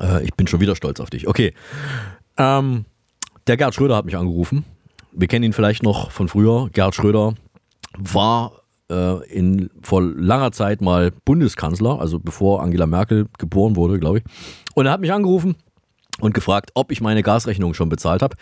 äh, 0.00 0.24
ich 0.24 0.34
bin 0.34 0.46
schon 0.46 0.60
wieder 0.60 0.76
stolz 0.76 1.00
auf 1.00 1.10
dich. 1.10 1.28
Okay, 1.28 1.54
ähm, 2.36 2.84
der 3.46 3.56
Gerd 3.56 3.74
Schröder 3.74 3.96
hat 3.96 4.04
mich 4.04 4.16
angerufen. 4.16 4.64
Wir 5.12 5.28
kennen 5.28 5.44
ihn 5.44 5.52
vielleicht 5.52 5.82
noch 5.82 6.10
von 6.10 6.28
früher. 6.28 6.68
Gerd 6.72 6.94
Schröder 6.94 7.34
war 7.96 8.52
äh, 8.90 9.26
in, 9.28 9.70
vor 9.82 10.02
langer 10.02 10.52
Zeit 10.52 10.80
mal 10.80 11.12
Bundeskanzler, 11.24 12.00
also 12.00 12.18
bevor 12.18 12.62
Angela 12.62 12.86
Merkel 12.86 13.26
geboren 13.38 13.76
wurde, 13.76 13.98
glaube 13.98 14.18
ich. 14.18 14.24
Und 14.74 14.86
er 14.86 14.92
hat 14.92 15.00
mich 15.00 15.12
angerufen 15.12 15.56
und 16.20 16.34
gefragt, 16.34 16.70
ob 16.74 16.92
ich 16.92 17.00
meine 17.00 17.22
Gasrechnung 17.22 17.74
schon 17.74 17.88
bezahlt 17.88 18.22
habe. 18.22 18.36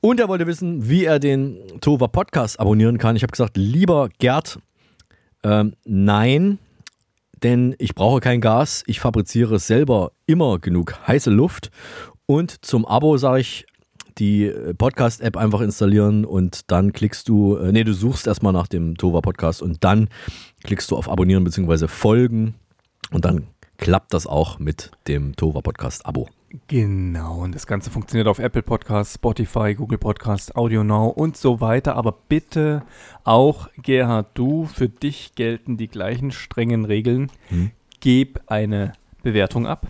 Und 0.00 0.20
er 0.20 0.28
wollte 0.28 0.46
wissen, 0.46 0.88
wie 0.88 1.04
er 1.04 1.18
den 1.18 1.58
Tova 1.80 2.06
Podcast 2.06 2.60
abonnieren 2.60 2.98
kann. 2.98 3.16
Ich 3.16 3.22
habe 3.22 3.32
gesagt, 3.32 3.56
lieber 3.56 4.08
Gerd, 4.18 4.58
ähm, 5.42 5.74
nein, 5.84 6.58
denn 7.42 7.74
ich 7.78 7.94
brauche 7.94 8.20
kein 8.20 8.40
Gas. 8.40 8.82
Ich 8.86 9.00
fabriziere 9.00 9.58
selber 9.58 10.12
immer 10.26 10.58
genug 10.58 11.06
heiße 11.06 11.30
Luft. 11.30 11.70
Und 12.26 12.64
zum 12.64 12.84
Abo 12.86 13.16
sage 13.16 13.40
ich, 13.40 13.66
die 14.18 14.50
Podcast-App 14.78 15.36
einfach 15.36 15.60
installieren 15.60 16.24
und 16.24 16.70
dann 16.70 16.92
klickst 16.92 17.28
du, 17.28 17.56
äh, 17.56 17.72
nee, 17.72 17.84
du 17.84 17.92
suchst 17.92 18.26
erstmal 18.26 18.52
nach 18.52 18.66
dem 18.66 18.96
Tova 18.96 19.20
Podcast 19.20 19.60
und 19.60 19.84
dann 19.84 20.08
klickst 20.64 20.90
du 20.90 20.96
auf 20.96 21.10
Abonnieren 21.10 21.44
bzw. 21.44 21.86
Folgen 21.86 22.54
und 23.10 23.24
dann 23.24 23.46
klappt 23.76 24.14
das 24.14 24.26
auch 24.26 24.58
mit 24.58 24.90
dem 25.06 25.36
Tova 25.36 25.60
Podcast 25.60 26.06
Abo. 26.06 26.28
Genau, 26.68 27.40
und 27.42 27.54
das 27.54 27.66
Ganze 27.66 27.90
funktioniert 27.90 28.28
auf 28.28 28.38
Apple 28.38 28.62
Podcasts, 28.62 29.14
Spotify, 29.14 29.74
Google 29.74 29.98
Podcasts, 29.98 30.54
Audio 30.54 30.84
Now 30.84 31.08
und 31.08 31.36
so 31.36 31.60
weiter. 31.60 31.96
Aber 31.96 32.14
bitte 32.28 32.82
auch, 33.24 33.68
Gerhard, 33.82 34.28
du, 34.34 34.66
für 34.66 34.88
dich 34.88 35.34
gelten 35.34 35.76
die 35.76 35.88
gleichen 35.88 36.30
strengen 36.30 36.84
Regeln. 36.84 37.30
Hm. 37.48 37.72
Gib 38.00 38.40
eine 38.46 38.92
Bewertung 39.22 39.66
ab. 39.66 39.88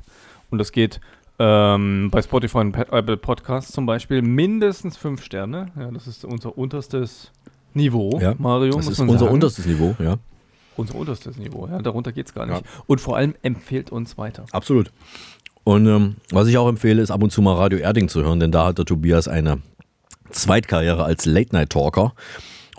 Und 0.50 0.58
das 0.58 0.72
geht 0.72 1.00
ähm, 1.38 2.08
bei 2.10 2.22
Spotify 2.22 2.58
und 2.58 2.74
Apple 2.74 3.18
Podcasts 3.18 3.72
zum 3.72 3.84
Beispiel 3.84 4.22
mindestens 4.22 4.96
fünf 4.96 5.22
Sterne. 5.22 5.70
Ja, 5.78 5.90
das 5.90 6.06
ist 6.06 6.24
unser 6.24 6.56
unterstes 6.56 7.30
Niveau, 7.74 8.18
Ja, 8.20 8.34
Mario. 8.38 8.74
das 8.76 8.86
ist 8.88 8.98
unser 9.00 9.18
sagen. 9.18 9.34
unterstes 9.34 9.66
Niveau, 9.66 9.94
ja. 9.98 10.16
Unser 10.76 10.94
unterstes 10.94 11.36
Niveau, 11.36 11.66
ja. 11.66 11.80
Darunter 11.80 12.12
geht 12.12 12.26
es 12.26 12.34
gar 12.34 12.46
nicht. 12.46 12.62
Ja. 12.62 12.82
Und 12.86 13.00
vor 13.00 13.16
allem 13.16 13.34
empfehlt 13.42 13.90
uns 13.92 14.16
weiter. 14.18 14.44
Absolut. 14.52 14.90
Und 15.66 15.88
ähm, 15.88 16.14
was 16.30 16.46
ich 16.46 16.58
auch 16.58 16.68
empfehle, 16.68 17.02
ist 17.02 17.10
ab 17.10 17.24
und 17.24 17.30
zu 17.30 17.42
mal 17.42 17.56
Radio 17.56 17.80
Erding 17.80 18.08
zu 18.08 18.22
hören, 18.22 18.38
denn 18.38 18.52
da 18.52 18.66
hat 18.66 18.78
der 18.78 18.84
Tobias 18.84 19.26
eine 19.26 19.58
Zweitkarriere 20.30 21.02
als 21.02 21.26
Late-Night-Talker 21.26 22.14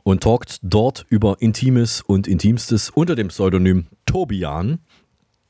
und 0.04 0.24
talkt 0.24 0.60
dort 0.62 1.06
über 1.10 1.36
Intimes 1.42 2.00
und 2.00 2.30
Intimstes 2.30 2.90
unter 2.90 3.18
dem 3.18 3.28
Pseudonym 3.28 3.88
Tobian. 4.06 4.80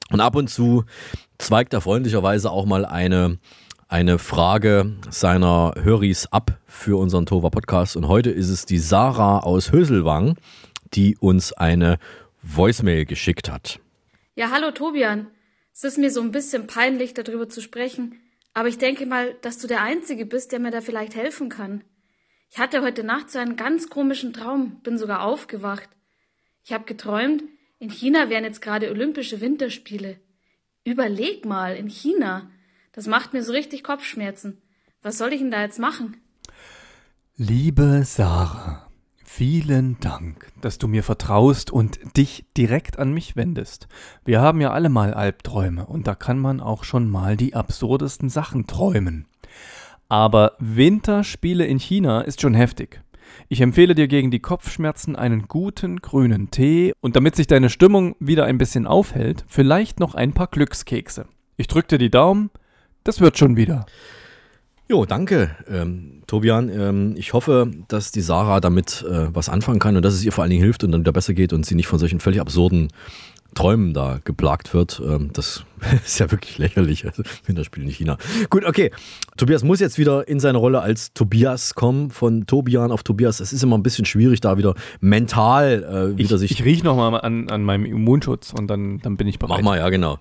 Und 0.10 0.20
ab 0.20 0.36
und 0.36 0.50
zu 0.50 0.84
zweigt 1.38 1.76
er 1.76 1.82
freundlicherweise 1.82 2.50
auch 2.50 2.66
mal 2.66 2.86
eine, 2.86 3.38
eine 3.88 4.18
Frage 4.18 4.94
seiner 5.12 5.76
Höris 5.80 6.26
ab 6.32 6.58
für 6.66 7.00
unseren 7.00 7.28
Tova 7.28 7.52
Podcast. 7.52 7.96
Und 7.96 8.08
heute 8.08 8.32
ist 8.32 8.50
es 8.50 8.66
die 8.66 8.80
Sarah 8.80 9.42
aus 9.42 9.72
Höselwang, 9.72 10.38
die 10.96 11.16
uns 11.18 11.54
eine 11.54 12.00
Voicemail 12.42 13.06
geschickt 13.06 13.52
hat. 13.52 13.80
Ja, 14.36 14.50
hallo 14.52 14.72
Tobian. 14.72 15.28
Es 15.78 15.84
ist 15.84 15.99
mir 15.99 16.09
so 16.09 16.21
ein 16.21 16.32
bisschen 16.32 16.65
peinlich, 16.65 17.13
darüber 17.13 17.49
zu 17.49 17.61
sprechen, 17.61 18.19
aber 18.55 18.67
ich 18.67 18.80
denke 18.80 19.05
mal, 19.05 19.36
dass 19.43 19.59
du 19.59 19.67
der 19.67 19.84
Einzige 19.84 20.25
bist, 20.25 20.51
der 20.51 20.57
mir 20.57 20.71
da 20.71 20.82
vielleicht 20.82 21.13
helfen 21.13 21.49
kann. 21.49 21.84
Ich 22.49 22.57
hatte 22.57 22.82
heute 22.82 23.03
Nacht 23.03 23.30
so 23.30 23.38
einen 23.38 23.57
ganz 23.57 23.88
komischen 23.88 24.34
Traum, 24.34 24.80
bin 24.82 24.97
sogar 24.97 25.21
aufgewacht. 25.21 25.88
Ich 26.63 26.73
habe 26.73 26.86
geträumt, 26.86 27.43
in 27.78 27.91
China 27.91 28.32
wären 28.32 28.43
jetzt 28.43 28.63
gerade 28.63 28.89
Olympische 28.89 29.39
Winterspiele. 29.39 30.19
Überleg 30.84 31.45
mal, 31.45 31.75
in 31.75 31.89
China. 31.89 32.49
Das 32.91 33.05
macht 33.05 33.34
mir 33.34 33.43
so 33.43 33.51
richtig 33.53 33.84
Kopfschmerzen. 33.84 34.63
Was 35.03 35.19
soll 35.19 35.32
ich 35.32 35.41
denn 35.41 35.51
da 35.51 35.61
jetzt 35.61 35.78
machen? 35.78 36.17
Liebe 37.36 38.01
Sarah, 38.03 38.87
vielen 39.28 39.99
Dank, 39.99 40.51
dass 40.61 40.78
du 40.78 40.88
mir 40.88 41.03
vertraust 41.03 41.69
und 41.69 41.99
dich 42.17 42.45
direkt 42.55 42.97
an 42.97 43.13
mich 43.13 43.36
wendest. 43.36 43.88
Wir 44.25 44.41
haben 44.41 44.61
ja 44.61 44.71
alle 44.71 44.89
mal 44.89 45.13
Albträume 45.13 45.86
und 45.86 46.07
da 46.07 46.15
kann 46.15 46.39
man 46.39 46.59
auch 46.59 46.84
schon 46.84 47.09
mal 47.09 47.38
die 47.38 47.53
absurdesten 47.53 48.30
Sachen 48.30 48.65
träumen. 48.65 49.28
Aber 50.09 50.53
Winterspiele 50.59 51.65
in 51.65 51.78
China 51.78 52.21
ist 52.21 52.41
schon 52.41 52.53
heftig. 52.53 53.01
Ich 53.49 53.61
empfehle 53.61 53.93
dir 53.93 54.07
gegen 54.07 54.32
die 54.32 54.39
Kopfschmerzen 54.39 55.15
einen 55.15 55.47
guten 55.47 55.97
grünen 55.97 56.49
Tee 56.49 56.93
und 57.01 57.15
damit 57.15 57.36
sich 57.36 57.47
deine 57.47 57.69
Stimmung 57.69 58.15
wieder 58.19 58.45
ein 58.45 58.57
bisschen 58.57 58.88
aufhält, 58.88 59.45
vielleicht 59.47 59.99
noch 59.99 60.15
ein 60.15 60.34
paar 60.34 60.47
Glückskekse. 60.47 61.28
Ich 61.57 61.67
drück 61.67 61.88
dir 61.88 61.97
die 61.97 62.09
Daumen, 62.09 62.49
das 63.03 63.19
wird 63.19 63.38
schon 63.38 63.57
wieder. 63.57 63.86
Jo, 64.90 65.06
danke, 65.06 65.52
ähm, 65.70 66.22
Tobian. 66.28 66.70
Ähm, 66.70 67.16
ich 67.18 67.34
hoffe, 67.34 67.70
dass 67.90 68.12
die 68.14 68.22
Sarah 68.22 68.62
damit 68.62 69.04
äh, 69.10 69.28
was 69.36 69.50
anfangen 69.50 69.80
kann 69.80 69.98
und 69.98 70.04
dass 70.04 70.14
es 70.14 70.24
ihr 70.24 70.32
vor 70.32 70.44
allen 70.44 70.52
Dingen 70.52 70.64
hilft 70.64 70.84
und 70.86 70.94
dann 70.94 71.02
wieder 71.02 71.12
besser 71.12 71.34
geht 71.34 71.52
und 71.52 71.66
sie 71.66 71.76
nicht 71.76 71.88
von 71.88 72.00
solchen 72.00 72.22
völlig 72.22 72.40
absurden 72.40 72.88
Träumen 73.54 73.94
da 73.94 74.20
geplagt 74.24 74.74
wird. 74.74 75.02
Ähm, 75.06 75.32
das 75.34 75.66
ist 76.06 76.20
ja 76.20 76.32
wirklich 76.32 76.58
lächerlich. 76.58 77.06
Also, 77.06 77.24
Winterspiel 77.46 77.84
in 77.84 77.90
China. 77.90 78.18
Gut, 78.50 78.64
okay. 78.64 78.92
Tobias 79.36 79.64
muss 79.64 79.82
jetzt 79.82 79.98
wieder 79.98 80.26
in 80.30 80.40
seine 80.40 80.58
Rolle 80.58 80.80
als 80.80 81.12
Tobias 81.12 81.76
kommen, 81.76 82.10
von 82.10 82.46
Tobian 82.46 82.94
auf 82.94 83.04
Tobias. 83.04 83.42
Es 83.42 83.52
ist 83.52 83.64
immer 83.64 83.78
ein 83.78 83.84
bisschen 83.84 84.06
schwierig, 84.06 84.40
da 84.40 84.58
wieder 84.58 84.74
mental 85.02 86.14
äh, 86.14 86.18
wieder 86.18 86.36
Ich, 86.36 86.40
sich. 86.40 86.52
ich 86.52 86.64
riech 86.64 86.84
noch 86.84 86.96
mal 86.96 87.18
an, 87.18 87.50
an 87.50 87.64
meinem 87.64 87.84
Immunschutz 87.84 88.54
und 88.54 88.68
dann, 88.68 89.00
dann 89.00 89.18
bin 89.18 89.28
ich 89.28 89.38
bereit. 89.38 89.58
Mach 89.58 89.64
mal, 89.64 89.78
ja, 89.80 89.90
genau. 89.90 90.18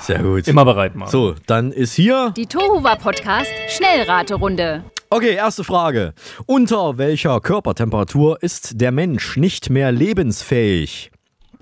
Sehr 0.00 0.22
gut. 0.22 0.48
Immer 0.48 0.64
bereit, 0.64 0.96
Mann. 0.96 1.08
So, 1.08 1.34
dann 1.46 1.72
ist 1.72 1.94
hier. 1.94 2.32
Die 2.36 2.46
Tohuwa 2.46 2.96
Podcast 2.96 3.50
Schnellraterunde. 3.68 4.82
Okay, 5.10 5.34
erste 5.34 5.64
Frage. 5.64 6.14
Unter 6.46 6.96
welcher 6.96 7.40
Körpertemperatur 7.40 8.42
ist 8.42 8.80
der 8.80 8.92
Mensch 8.92 9.36
nicht 9.36 9.68
mehr 9.68 9.92
lebensfähig? 9.92 11.09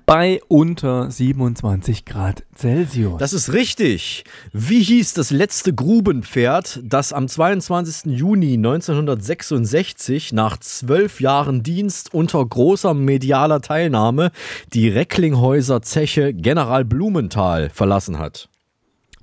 Bei 0.08 0.40
unter 0.48 1.10
27 1.10 2.06
Grad 2.06 2.42
Celsius. 2.56 3.18
Das 3.18 3.34
ist 3.34 3.52
richtig. 3.52 4.24
Wie 4.54 4.82
hieß 4.82 5.12
das 5.12 5.30
letzte 5.30 5.74
Grubenpferd, 5.74 6.80
das 6.82 7.12
am 7.12 7.28
22. 7.28 8.16
Juni 8.16 8.54
1966 8.54 10.32
nach 10.32 10.56
zwölf 10.60 11.20
Jahren 11.20 11.62
Dienst 11.62 12.14
unter 12.14 12.42
großer 12.42 12.94
medialer 12.94 13.60
Teilnahme 13.60 14.30
die 14.72 14.88
Recklinghäuser 14.88 15.82
Zeche 15.82 16.32
General 16.32 16.86
Blumenthal 16.86 17.68
verlassen 17.68 18.18
hat? 18.18 18.48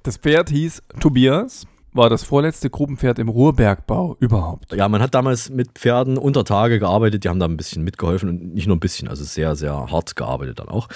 Das 0.04 0.18
Pferd 0.18 0.52
hieß 0.52 0.84
Tobias, 1.00 1.66
war 1.96 2.10
das 2.10 2.24
vorletzte 2.24 2.70
Grubenpferd 2.70 3.20
im 3.20 3.30
Ruhrbergbau 3.30 4.18
überhaupt. 4.20 4.74
Ja, 4.74 4.90
man 4.90 5.02
hat 5.02 5.16
damals 5.16 5.50
mit 5.50 5.72
Pferden 5.74 6.18
unter 6.18 6.44
Tage 6.44 6.80
gearbeitet, 6.80 7.24
die 7.24 7.30
haben 7.30 7.40
da 7.40 7.46
ein 7.46 7.58
bisschen 7.58 7.84
mitgeholfen 7.84 8.30
und 8.30 8.54
nicht 8.54 8.68
nur 8.68 8.76
ein 8.76 8.80
bisschen, 8.82 9.08
also 9.08 9.24
sehr, 9.24 9.56
sehr 9.56 9.74
hart 9.92 10.16
gearbeitet 10.16 10.60
dann 10.60 10.68
auch. 10.68 10.88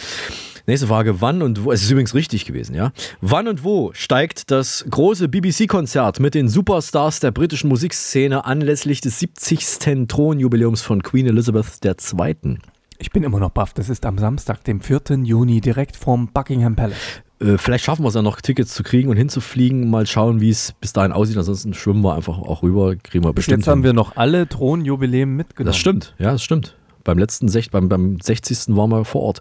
Nächste 0.68 0.88
Frage, 0.88 1.22
wann 1.22 1.42
und 1.42 1.64
wo, 1.64 1.72
es 1.72 1.82
ist 1.82 1.90
übrigens 1.90 2.14
richtig 2.14 2.46
gewesen, 2.46 2.76
ja. 2.76 2.92
Wann 3.22 3.48
und 3.48 3.64
wo 3.64 3.92
steigt 3.94 4.52
das 4.52 4.86
große 4.90 5.30
BBC-Konzert 5.30 6.20
mit 6.20 6.36
den 6.36 6.50
Superstars 6.50 7.20
der 7.20 7.32
britischen 7.32 7.70
Musikszene 7.70 8.46
anlässlich 8.46 9.02
des 9.02 9.20
70. 9.20 10.08
Thronjubiläums 10.08 10.82
von 10.82 11.02
Queen 11.02 11.28
Elizabeth 11.28 11.84
II.? 11.84 12.60
Ich 13.02 13.12
bin 13.12 13.24
immer 13.24 13.40
noch 13.40 13.52
baff. 13.52 13.74
Das 13.74 13.88
ist 13.88 14.06
am 14.06 14.18
Samstag, 14.18 14.64
dem 14.66 14.82
4. 14.82 15.02
Juni, 15.24 15.62
direkt 15.62 15.96
vorm 15.96 16.28
Buckingham 16.34 16.76
Palace. 16.76 16.98
Äh, 17.40 17.58
vielleicht 17.58 17.86
schaffen 17.86 18.04
wir 18.04 18.10
es 18.10 18.16
ja 18.16 18.22
noch, 18.22 18.42
Tickets 18.42 18.74
zu 18.74 18.84
kriegen 18.84 19.10
und 19.10 19.16
hinzufliegen. 19.16 19.90
Mal 19.90 20.06
schauen, 20.06 20.42
wie 20.42 20.50
es 20.50 20.74
bis 20.82 20.92
dahin 20.92 21.14
aussieht. 21.14 21.38
Ansonsten 21.38 21.74
schwimmen 21.74 22.04
wir 22.04 22.14
einfach 22.16 22.38
auch 22.38 22.62
rüber, 22.62 22.98
kriegen 22.98 23.24
wir 23.24 23.30
Bis 23.30 23.46
bestimmt. 23.46 23.60
jetzt 23.62 23.68
haben 23.70 23.80
hin. 23.80 23.86
wir 23.86 23.94
noch 23.94 24.18
alle 24.18 24.48
Thronjubiläen 24.50 25.34
mitgenommen. 25.34 25.70
Das 25.70 25.78
stimmt, 25.78 26.14
ja, 26.20 26.34
das 26.34 26.44
stimmt. 26.44 26.76
Beim 27.06 27.18
letzten, 27.18 27.48
Sech 27.48 27.72
beim, 27.72 27.88
beim 27.88 28.20
60. 28.20 28.76
waren 28.76 28.90
wir 28.90 29.06
vor 29.06 29.22
Ort. 29.22 29.40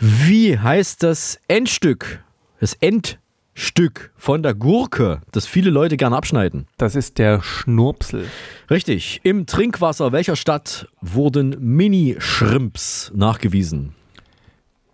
Wie 0.00 0.58
heißt 0.58 1.04
das 1.04 1.38
Endstück, 1.46 2.24
das 2.58 2.74
Endstück 3.56 4.10
von 4.16 4.42
der 4.42 4.54
Gurke, 4.54 5.20
das 5.32 5.46
viele 5.46 5.70
Leute 5.70 5.96
gerne 5.96 6.16
abschneiden? 6.16 6.66
Das 6.76 6.94
ist 6.94 7.16
der 7.16 7.42
Schnurpsel. 7.42 8.26
Richtig. 8.70 9.20
Im 9.22 9.44
Trinkwasser 9.46 10.12
welcher 10.12 10.36
Stadt 10.36 10.88
wurden 11.00 11.56
Mini-Shrimps 11.58 13.12
nachgewiesen? 13.14 13.94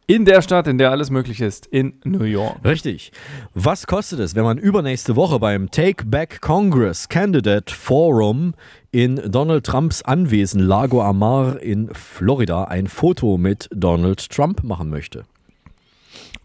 In 0.06 0.24
der 0.24 0.42
Stadt, 0.42 0.66
in 0.66 0.78
der 0.78 0.90
alles 0.90 1.10
möglich 1.10 1.40
ist, 1.40 1.66
in 1.66 1.94
New 2.04 2.24
York. 2.24 2.58
Richtig. 2.64 3.12
Was 3.54 3.86
kostet 3.86 4.18
es, 4.18 4.34
wenn 4.34 4.44
man 4.44 4.58
übernächste 4.58 5.16
Woche 5.16 5.38
beim 5.38 5.70
Take 5.70 6.04
Back 6.04 6.40
Congress 6.40 7.08
Candidate 7.08 7.72
Forum 7.72 8.54
in 8.90 9.16
Donald 9.30 9.64
Trumps 9.64 10.02
Anwesen 10.02 10.60
Lago 10.60 11.02
Amar 11.02 11.60
in 11.60 11.88
Florida 11.94 12.64
ein 12.64 12.88
Foto 12.88 13.38
mit 13.38 13.68
Donald 13.72 14.28
Trump 14.28 14.64
machen 14.64 14.88
möchte? 14.90 15.24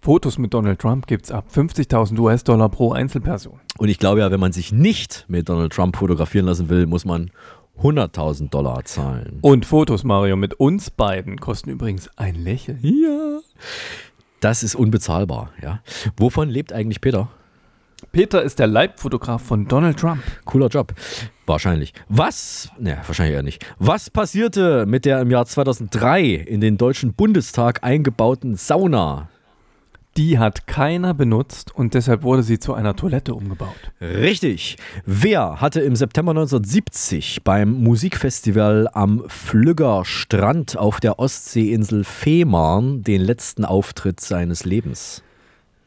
Fotos 0.07 0.37
mit 0.37 0.53
Donald 0.53 0.79
Trump 0.79 1.05
gibt 1.05 1.25
es 1.25 1.31
ab 1.31 1.47
50.000 1.53 2.17
US-Dollar 2.17 2.69
pro 2.69 2.93
Einzelperson. 2.93 3.59
Und 3.77 3.89
ich 3.89 3.99
glaube 3.99 4.21
ja, 4.21 4.31
wenn 4.31 4.39
man 4.39 4.53
sich 4.53 4.71
nicht 4.71 5.25
mit 5.27 5.49
Donald 5.49 5.73
Trump 5.73 5.97
fotografieren 5.97 6.45
lassen 6.45 6.69
will, 6.69 6.85
muss 6.85 7.03
man 7.03 7.29
100.000 7.81 8.49
Dollar 8.49 8.85
zahlen. 8.85 9.39
Und 9.41 9.65
Fotos, 9.65 10.05
Mario, 10.05 10.37
mit 10.37 10.53
uns 10.53 10.91
beiden 10.91 11.41
kosten 11.41 11.71
übrigens 11.71 12.09
ein 12.15 12.35
Lächeln. 12.35 12.79
Ja. 12.83 13.39
Das 14.39 14.63
ist 14.63 14.75
unbezahlbar, 14.75 15.51
ja. 15.61 15.81
Wovon 16.15 16.47
lebt 16.47 16.71
eigentlich 16.71 17.01
Peter? 17.01 17.27
Peter 18.13 18.41
ist 18.41 18.59
der 18.59 18.67
Leibfotograf 18.67 19.41
von 19.41 19.67
Donald 19.67 19.99
Trump. 19.99 20.23
Cooler 20.45 20.69
Job. 20.69 20.93
Wahrscheinlich. 21.45 21.93
Was, 22.07 22.69
ne, 22.79 22.97
wahrscheinlich 23.05 23.35
eher 23.35 23.43
nicht. 23.43 23.65
Was 23.77 24.09
passierte 24.09 24.85
mit 24.85 25.03
der 25.03 25.19
im 25.19 25.31
Jahr 25.31 25.45
2003 25.45 26.23
in 26.23 26.61
den 26.61 26.77
Deutschen 26.77 27.13
Bundestag 27.13 27.83
eingebauten 27.83 28.55
Sauna? 28.55 29.27
Die 30.17 30.39
hat 30.39 30.65
keiner 30.65 31.13
benutzt 31.13 31.75
und 31.75 31.93
deshalb 31.93 32.23
wurde 32.23 32.41
sie 32.41 32.57
zu 32.57 32.73
einer 32.73 32.95
Toilette 32.95 33.35
umgebaut. 33.35 33.91
Richtig. 34.01 34.77
Wer 35.05 35.61
hatte 35.61 35.81
im 35.81 35.95
September 35.95 36.31
1970 36.31 37.43
beim 37.43 37.83
Musikfestival 37.83 38.89
am 38.91 39.23
Flügger 39.27 40.05
Strand 40.05 40.75
auf 40.75 40.99
der 40.99 41.19
Ostseeinsel 41.19 42.03
Fehmarn 42.03 43.03
den 43.03 43.21
letzten 43.21 43.63
Auftritt 43.63 44.19
seines 44.19 44.65
Lebens? 44.65 45.21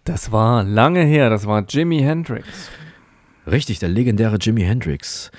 Das 0.04 0.30
war 0.30 0.62
lange 0.62 1.02
her, 1.02 1.28
das 1.28 1.46
war 1.46 1.64
Jimi 1.68 1.98
Hendrix. 1.98 2.46
Richtig, 3.50 3.80
der 3.80 3.88
legendäre 3.88 4.36
Jimi 4.36 4.62
Hendrix. 4.62 5.32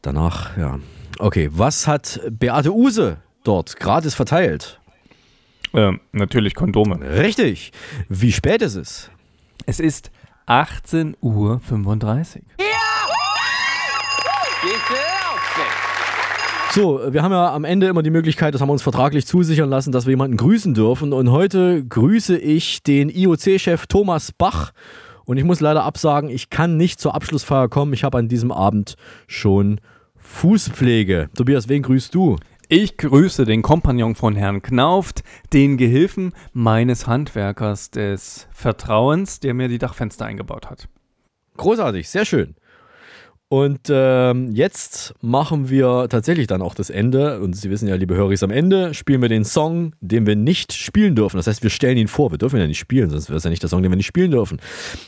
Danach, 0.00 0.56
ja. 0.56 0.78
Okay, 1.18 1.50
was 1.52 1.86
hat 1.86 2.20
Beate 2.30 2.72
Use 2.72 3.18
dort 3.44 3.78
gratis 3.78 4.14
verteilt? 4.14 4.80
Ähm, 5.76 6.00
natürlich 6.12 6.54
Kondome. 6.54 6.98
Richtig. 7.18 7.70
Wie 8.08 8.32
spät 8.32 8.62
ist 8.62 8.76
es? 8.76 9.10
Es 9.66 9.78
ist 9.78 10.10
18.35 10.46 11.16
Uhr. 11.20 11.60
So, 16.72 17.00
wir 17.12 17.22
haben 17.22 17.32
ja 17.32 17.54
am 17.54 17.64
Ende 17.64 17.86
immer 17.86 18.02
die 18.02 18.10
Möglichkeit, 18.10 18.54
das 18.54 18.60
haben 18.60 18.68
wir 18.68 18.72
uns 18.74 18.82
vertraglich 18.82 19.26
zusichern 19.26 19.68
lassen, 19.70 19.92
dass 19.92 20.06
wir 20.06 20.10
jemanden 20.10 20.36
grüßen 20.36 20.74
dürfen. 20.74 21.12
Und 21.12 21.30
heute 21.30 21.84
grüße 21.84 22.36
ich 22.38 22.82
den 22.82 23.08
IOC-Chef 23.08 23.86
Thomas 23.86 24.32
Bach. 24.32 24.72
Und 25.24 25.36
ich 25.36 25.44
muss 25.44 25.60
leider 25.60 25.84
absagen, 25.84 26.30
ich 26.30 26.50
kann 26.50 26.76
nicht 26.76 27.00
zur 27.00 27.14
Abschlussfeier 27.14 27.68
kommen. 27.68 27.92
Ich 27.92 28.04
habe 28.04 28.18
an 28.18 28.28
diesem 28.28 28.52
Abend 28.52 28.96
schon 29.26 29.80
Fußpflege. 30.16 31.28
Tobias, 31.34 31.68
wen 31.68 31.82
grüßt 31.82 32.14
du? 32.14 32.36
Ich 32.68 32.96
grüße 32.96 33.44
den 33.44 33.62
Kompagnon 33.62 34.16
von 34.16 34.34
Herrn 34.34 34.60
Knauft, 34.60 35.22
den 35.52 35.76
Gehilfen 35.76 36.32
meines 36.52 37.06
Handwerkers 37.06 37.92
des 37.92 38.48
Vertrauens, 38.50 39.38
der 39.38 39.54
mir 39.54 39.68
die 39.68 39.78
Dachfenster 39.78 40.26
eingebaut 40.26 40.68
hat. 40.68 40.88
Großartig, 41.56 42.08
sehr 42.08 42.24
schön. 42.24 42.56
Und 43.48 43.82
ähm, 43.90 44.50
jetzt 44.50 45.14
machen 45.20 45.70
wir 45.70 46.08
tatsächlich 46.10 46.48
dann 46.48 46.62
auch 46.62 46.74
das 46.74 46.90
Ende. 46.90 47.38
Und 47.40 47.54
Sie 47.54 47.70
wissen 47.70 47.86
ja, 47.86 47.94
liebe 47.94 48.16
Hörer, 48.16 48.34
am 48.42 48.50
Ende 48.50 48.92
spielen 48.92 49.22
wir 49.22 49.28
den 49.28 49.44
Song, 49.44 49.92
den 50.00 50.26
wir 50.26 50.34
nicht 50.34 50.72
spielen 50.72 51.14
dürfen. 51.14 51.36
Das 51.36 51.46
heißt, 51.46 51.62
wir 51.62 51.70
stellen 51.70 51.96
ihn 51.96 52.08
vor. 52.08 52.32
Wir 52.32 52.38
dürfen 52.38 52.56
ihn 52.56 52.62
ja 52.62 52.66
nicht 52.66 52.80
spielen, 52.80 53.08
sonst 53.08 53.28
wäre 53.28 53.36
es 53.36 53.44
ja 53.44 53.50
nicht 53.50 53.62
der 53.62 53.70
Song, 53.70 53.84
den 53.84 53.92
wir 53.92 53.96
nicht 53.96 54.06
spielen 54.06 54.32
dürfen. 54.32 54.58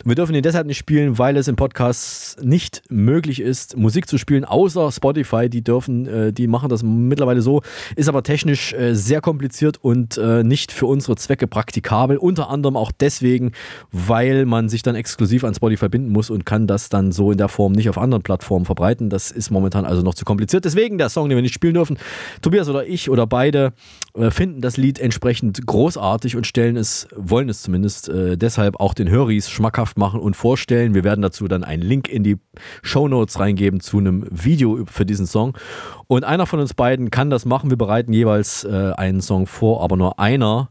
Und 0.05 0.09
wir 0.09 0.15
dürfen 0.15 0.37
ihn 0.37 0.43
deshalb 0.43 0.69
nicht 0.69 0.79
spielen, 0.79 1.19
weil 1.19 1.37
es 1.37 1.49
im 1.49 1.57
Podcast 1.57 2.41
nicht 2.41 2.83
möglich 2.91 3.41
ist, 3.41 3.77
Musik 3.77 4.09
zu 4.09 4.19
spielen, 4.19 4.45
außer 4.45 4.93
Spotify. 4.93 5.49
Die 5.49 5.65
dürfen, 5.65 6.07
äh, 6.07 6.33
die 6.33 6.47
machen 6.47 6.69
das 6.69 6.85
mittlerweile 6.85 7.43
so, 7.43 7.63
ist 7.97 8.09
aber 8.09 8.23
technisch 8.23 8.73
äh, 8.73 8.95
sehr 8.95 9.21
kompliziert 9.21 9.79
und 9.79 10.17
äh, 10.17 10.45
nicht 10.45 10.71
für 10.71 10.87
unsere 10.87 11.17
Zwecke 11.17 11.49
praktikabel. 11.49 12.17
Unter 12.17 12.51
anderem 12.51 12.77
auch 12.77 12.93
deswegen, 12.93 13.51
weil 13.91 14.47
man 14.47 14.69
sich 14.69 14.85
dann 14.85 14.95
exklusiv 14.95 15.43
an 15.43 15.55
Spotify 15.55 15.89
binden 15.89 16.13
muss 16.13 16.31
und 16.31 16.47
kann 16.47 16.69
das 16.69 16.89
dann 16.89 17.11
so 17.11 17.33
in 17.33 17.39
der 17.39 17.49
Form 17.49 17.73
nicht 17.73 17.89
auf 17.89 17.99
anderen 17.99 18.23
Plattformen 18.29 18.67
verbreiten. 18.67 19.09
Das 19.09 19.31
ist 19.31 19.51
momentan 19.51 19.87
also 19.87 20.03
noch 20.03 20.13
zu 20.13 20.27
kompliziert. 20.27 20.67
Deswegen 20.67 20.99
der 20.99 21.09
Song, 21.09 21.31
den 21.31 21.37
wir 21.37 21.43
nicht 21.43 21.55
spielen 21.55 21.73
dürfen. 21.73 21.97
Tobias 22.43 22.69
oder 22.69 22.87
ich 22.87 23.09
oder 23.09 23.27
beide 23.27 23.73
äh, 24.13 24.31
finden 24.31 24.61
das 24.61 24.77
Lied 24.77 24.99
entsprechend 24.99 25.67
großartig 25.67 26.37
und 26.37 26.47
stellen 26.47 26.77
es, 26.77 27.09
wollen 27.17 27.49
es 27.49 27.63
zumindest 27.63 28.11
äh, 28.11 28.37
deshalb 28.37 28.81
auch 28.81 28.93
den 28.93 29.09
Höris 29.09 29.49
schmackhaft 29.49 29.97
machen 29.97 30.21
und 30.21 30.37
vorstellen. 30.37 30.93
Wir 30.93 31.05
werden 31.05 31.23
dazu 31.23 31.49
dann 31.49 31.65
einen 31.65 31.83
Link 31.83 32.07
in 32.07 32.23
die 32.23 32.37
Show 32.83 33.09
Notes 33.09 33.41
reingeben 33.41 33.81
zu 33.81 33.97
einem 33.97 34.27
Video 34.31 34.85
für 34.85 35.07
diesen 35.07 35.27
Song. 35.27 35.57
Und 36.07 36.25
einer 36.25 36.45
von 36.45 36.61
uns 36.61 36.75
beiden 36.75 37.11
kann 37.11 37.31
das 37.31 37.47
machen. 37.47 37.71
Wir 37.71 37.79
bereiten 37.79 38.13
jeweils 38.13 38.65
äh, 38.65 38.93
einen 38.95 39.23
Song 39.23 39.47
vor, 39.47 39.83
aber 39.83 39.97
nur 39.97 40.19
einer 40.19 40.69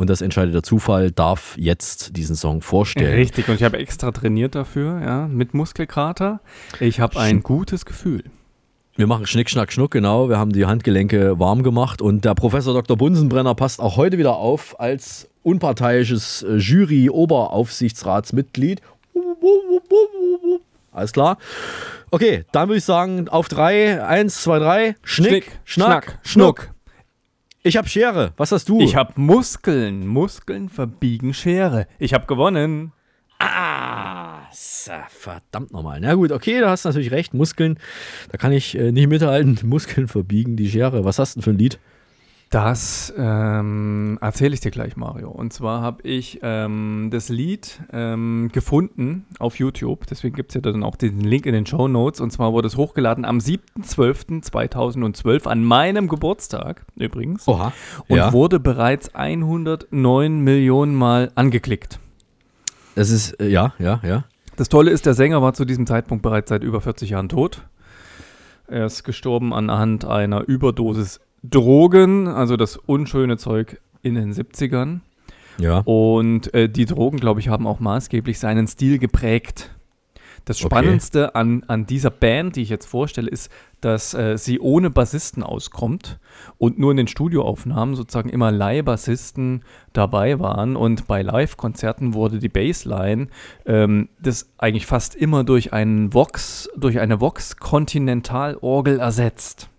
und 0.00 0.08
das 0.08 0.22
entscheidet 0.22 0.54
der 0.54 0.62
Zufall, 0.62 1.10
darf 1.10 1.54
jetzt 1.58 2.16
diesen 2.16 2.34
Song 2.34 2.62
vorstellen. 2.62 3.14
Richtig, 3.14 3.48
und 3.48 3.56
ich 3.56 3.62
habe 3.62 3.76
extra 3.78 4.10
trainiert 4.12 4.54
dafür, 4.54 4.98
ja, 5.00 5.28
mit 5.28 5.52
Muskelkater. 5.52 6.40
Ich 6.80 7.00
habe 7.00 7.20
ein 7.20 7.42
gutes 7.42 7.84
Gefühl. 7.84 8.24
Wir 8.96 9.06
machen 9.06 9.26
Schnick, 9.26 9.50
Schnack, 9.50 9.72
Schnuck, 9.72 9.92
genau. 9.92 10.28
Wir 10.28 10.38
haben 10.38 10.52
die 10.52 10.66
Handgelenke 10.66 11.38
warm 11.38 11.62
gemacht 11.62 12.02
und 12.02 12.24
der 12.24 12.34
Professor 12.34 12.74
Dr. 12.74 12.96
Bunsenbrenner 12.96 13.54
passt 13.54 13.78
auch 13.80 13.96
heute 13.96 14.18
wieder 14.18 14.36
auf 14.36 14.80
als 14.80 15.28
unparteiisches 15.42 16.42
äh, 16.42 16.56
Jury-Oberaufsichtsratsmitglied. 16.56 18.80
Alles 20.92 21.12
klar? 21.12 21.38
Okay, 22.10 22.44
dann 22.52 22.68
würde 22.68 22.78
ich 22.78 22.84
sagen, 22.84 23.28
auf 23.28 23.48
drei, 23.48 24.04
eins, 24.04 24.42
zwei, 24.42 24.58
drei, 24.58 24.96
Schnick, 25.02 25.28
Schnick 25.28 25.44
Schnack, 25.64 26.04
Schnack, 26.04 26.18
Schnuck. 26.22 26.60
Schnuck. 26.62 26.74
Ich 27.62 27.76
habe 27.76 27.88
Schere. 27.88 28.32
Was 28.38 28.52
hast 28.52 28.68
du? 28.70 28.80
Ich 28.80 28.96
habe 28.96 29.12
Muskeln. 29.20 30.06
Muskeln 30.06 30.70
verbiegen 30.70 31.34
Schere. 31.34 31.86
Ich 31.98 32.14
habe 32.14 32.26
gewonnen. 32.26 32.92
Ah, 33.38 34.40
verdammt 35.08 35.72
nochmal. 35.72 36.00
Na 36.00 36.14
gut, 36.14 36.32
okay, 36.32 36.60
da 36.60 36.70
hast 36.70 36.84
du 36.84 36.88
natürlich 36.88 37.10
recht. 37.10 37.34
Muskeln, 37.34 37.78
da 38.30 38.38
kann 38.38 38.52
ich 38.52 38.76
äh, 38.76 38.92
nicht 38.92 39.08
mithalten. 39.08 39.58
Muskeln 39.68 40.08
verbiegen 40.08 40.56
die 40.56 40.70
Schere. 40.70 41.04
Was 41.04 41.18
hast 41.18 41.36
du 41.36 41.40
denn 41.40 41.44
für 41.44 41.50
ein 41.50 41.58
Lied? 41.58 41.78
Das 42.50 43.12
ähm, 43.16 44.18
erzähle 44.20 44.52
ich 44.54 44.60
dir 44.60 44.72
gleich, 44.72 44.96
Mario. 44.96 45.30
Und 45.30 45.52
zwar 45.52 45.82
habe 45.82 46.02
ich 46.02 46.40
ähm, 46.42 47.10
das 47.12 47.28
Lied 47.28 47.80
ähm, 47.92 48.50
gefunden 48.52 49.26
auf 49.38 49.60
YouTube. 49.60 50.04
Deswegen 50.08 50.34
gibt 50.34 50.50
es 50.50 50.56
ja 50.56 50.60
dann 50.60 50.82
auch 50.82 50.96
den 50.96 51.20
Link 51.20 51.46
in 51.46 51.52
den 51.52 51.64
Show 51.64 51.86
Notes. 51.86 52.20
Und 52.20 52.32
zwar 52.32 52.52
wurde 52.52 52.66
es 52.66 52.76
hochgeladen 52.76 53.24
am 53.24 53.38
7.12.2012 53.38 55.46
an 55.46 55.62
meinem 55.62 56.08
Geburtstag 56.08 56.84
übrigens. 56.96 57.46
Oha. 57.46 57.72
Und 58.08 58.16
ja. 58.16 58.32
wurde 58.32 58.58
bereits 58.58 59.14
109 59.14 60.40
Millionen 60.40 60.96
Mal 60.96 61.30
angeklickt. 61.36 62.00
Das 62.96 63.10
ist, 63.10 63.40
äh, 63.40 63.46
ja, 63.46 63.74
ja, 63.78 64.00
ja. 64.02 64.24
Das 64.56 64.68
Tolle 64.68 64.90
ist, 64.90 65.06
der 65.06 65.14
Sänger 65.14 65.40
war 65.40 65.54
zu 65.54 65.64
diesem 65.64 65.86
Zeitpunkt 65.86 66.22
bereits 66.22 66.48
seit 66.48 66.64
über 66.64 66.80
40 66.80 67.10
Jahren 67.10 67.28
tot. 67.28 67.62
Er 68.66 68.86
ist 68.86 69.04
gestorben 69.04 69.54
anhand 69.54 70.04
einer 70.04 70.48
Überdosis 70.48 71.20
Drogen, 71.42 72.28
also 72.28 72.56
das 72.56 72.76
unschöne 72.76 73.36
Zeug 73.36 73.80
in 74.02 74.14
den 74.14 74.32
70ern. 74.32 75.00
Ja. 75.58 75.80
Und 75.80 76.52
äh, 76.54 76.68
die 76.68 76.86
Drogen, 76.86 77.18
glaube 77.18 77.40
ich, 77.40 77.48
haben 77.48 77.66
auch 77.66 77.80
maßgeblich 77.80 78.38
seinen 78.38 78.66
Stil 78.66 78.98
geprägt. 78.98 79.70
Das 80.44 80.58
Okay. 80.58 80.66
Spannendste 80.66 81.34
an, 81.34 81.64
an 81.68 81.86
dieser 81.86 82.10
Band, 82.10 82.56
die 82.56 82.62
ich 82.62 82.70
jetzt 82.70 82.86
vorstelle, 82.86 83.30
ist, 83.30 83.50
dass 83.80 84.14
äh, 84.14 84.36
sie 84.36 84.58
ohne 84.58 84.90
Bassisten 84.90 85.42
auskommt 85.42 86.18
und 86.58 86.78
nur 86.78 86.90
in 86.90 86.96
den 86.96 87.08
Studioaufnahmen 87.08 87.94
sozusagen 87.94 88.30
immer 88.30 88.50
Leihbassisten 88.50 89.62
dabei 89.92 90.38
waren. 90.38 90.76
Und 90.76 91.06
bei 91.06 91.22
Live-Konzerten 91.22 92.14
wurde 92.14 92.38
die 92.38 92.48
Bassline 92.48 93.28
ähm, 93.66 94.08
das 94.20 94.50
eigentlich 94.58 94.86
fast 94.86 95.14
immer 95.14 95.44
durch 95.44 95.72
einen 95.72 96.12
Vox, 96.14 96.68
durch 96.76 97.00
eine 97.00 97.20
Vox-Kontinentalorgel 97.20 98.98
ersetzt. 98.98 99.69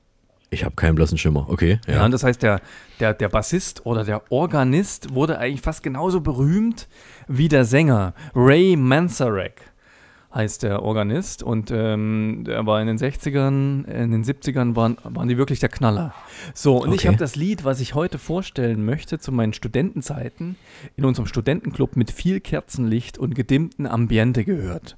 Ich 0.53 0.65
habe 0.65 0.75
keinen 0.75 0.95
blassen 0.95 1.17
Schimmer. 1.17 1.47
Okay. 1.49 1.79
Ja, 1.87 2.03
und 2.03 2.11
das 2.11 2.23
heißt, 2.23 2.43
der, 2.43 2.59
der, 2.99 3.13
der 3.13 3.29
Bassist 3.29 3.85
oder 3.85 4.03
der 4.03 4.29
Organist 4.31 5.15
wurde 5.15 5.37
eigentlich 5.39 5.61
fast 5.61 5.81
genauso 5.81 6.19
berühmt 6.19 6.89
wie 7.29 7.47
der 7.47 7.63
Sänger. 7.63 8.13
Ray 8.35 8.75
Manzarek 8.75 9.61
heißt 10.35 10.63
der 10.63 10.83
Organist 10.83 11.41
und 11.41 11.71
ähm, 11.71 12.43
der 12.45 12.65
war 12.65 12.81
in 12.81 12.87
den 12.87 12.97
60ern, 12.97 13.85
in 13.85 14.11
den 14.11 14.23
70ern 14.25 14.75
waren, 14.75 14.97
waren 15.03 15.29
die 15.29 15.37
wirklich 15.37 15.59
der 15.59 15.69
Knaller. 15.69 16.13
So, 16.53 16.77
und 16.81 16.89
ich 16.93 16.99
Okay. 17.01 17.07
habe 17.07 17.17
das 17.17 17.37
Lied, 17.37 17.63
was 17.63 17.79
ich 17.79 17.95
heute 17.95 18.17
vorstellen 18.17 18.83
möchte, 18.85 19.19
zu 19.19 19.31
meinen 19.31 19.53
Studentenzeiten 19.53 20.57
in 20.97 21.05
unserem 21.05 21.27
Studentenclub 21.27 21.95
mit 21.95 22.11
viel 22.11 22.41
Kerzenlicht 22.41 23.17
und 23.17 23.35
gedimmten 23.35 23.85
Ambiente 23.87 24.43
gehört. 24.43 24.97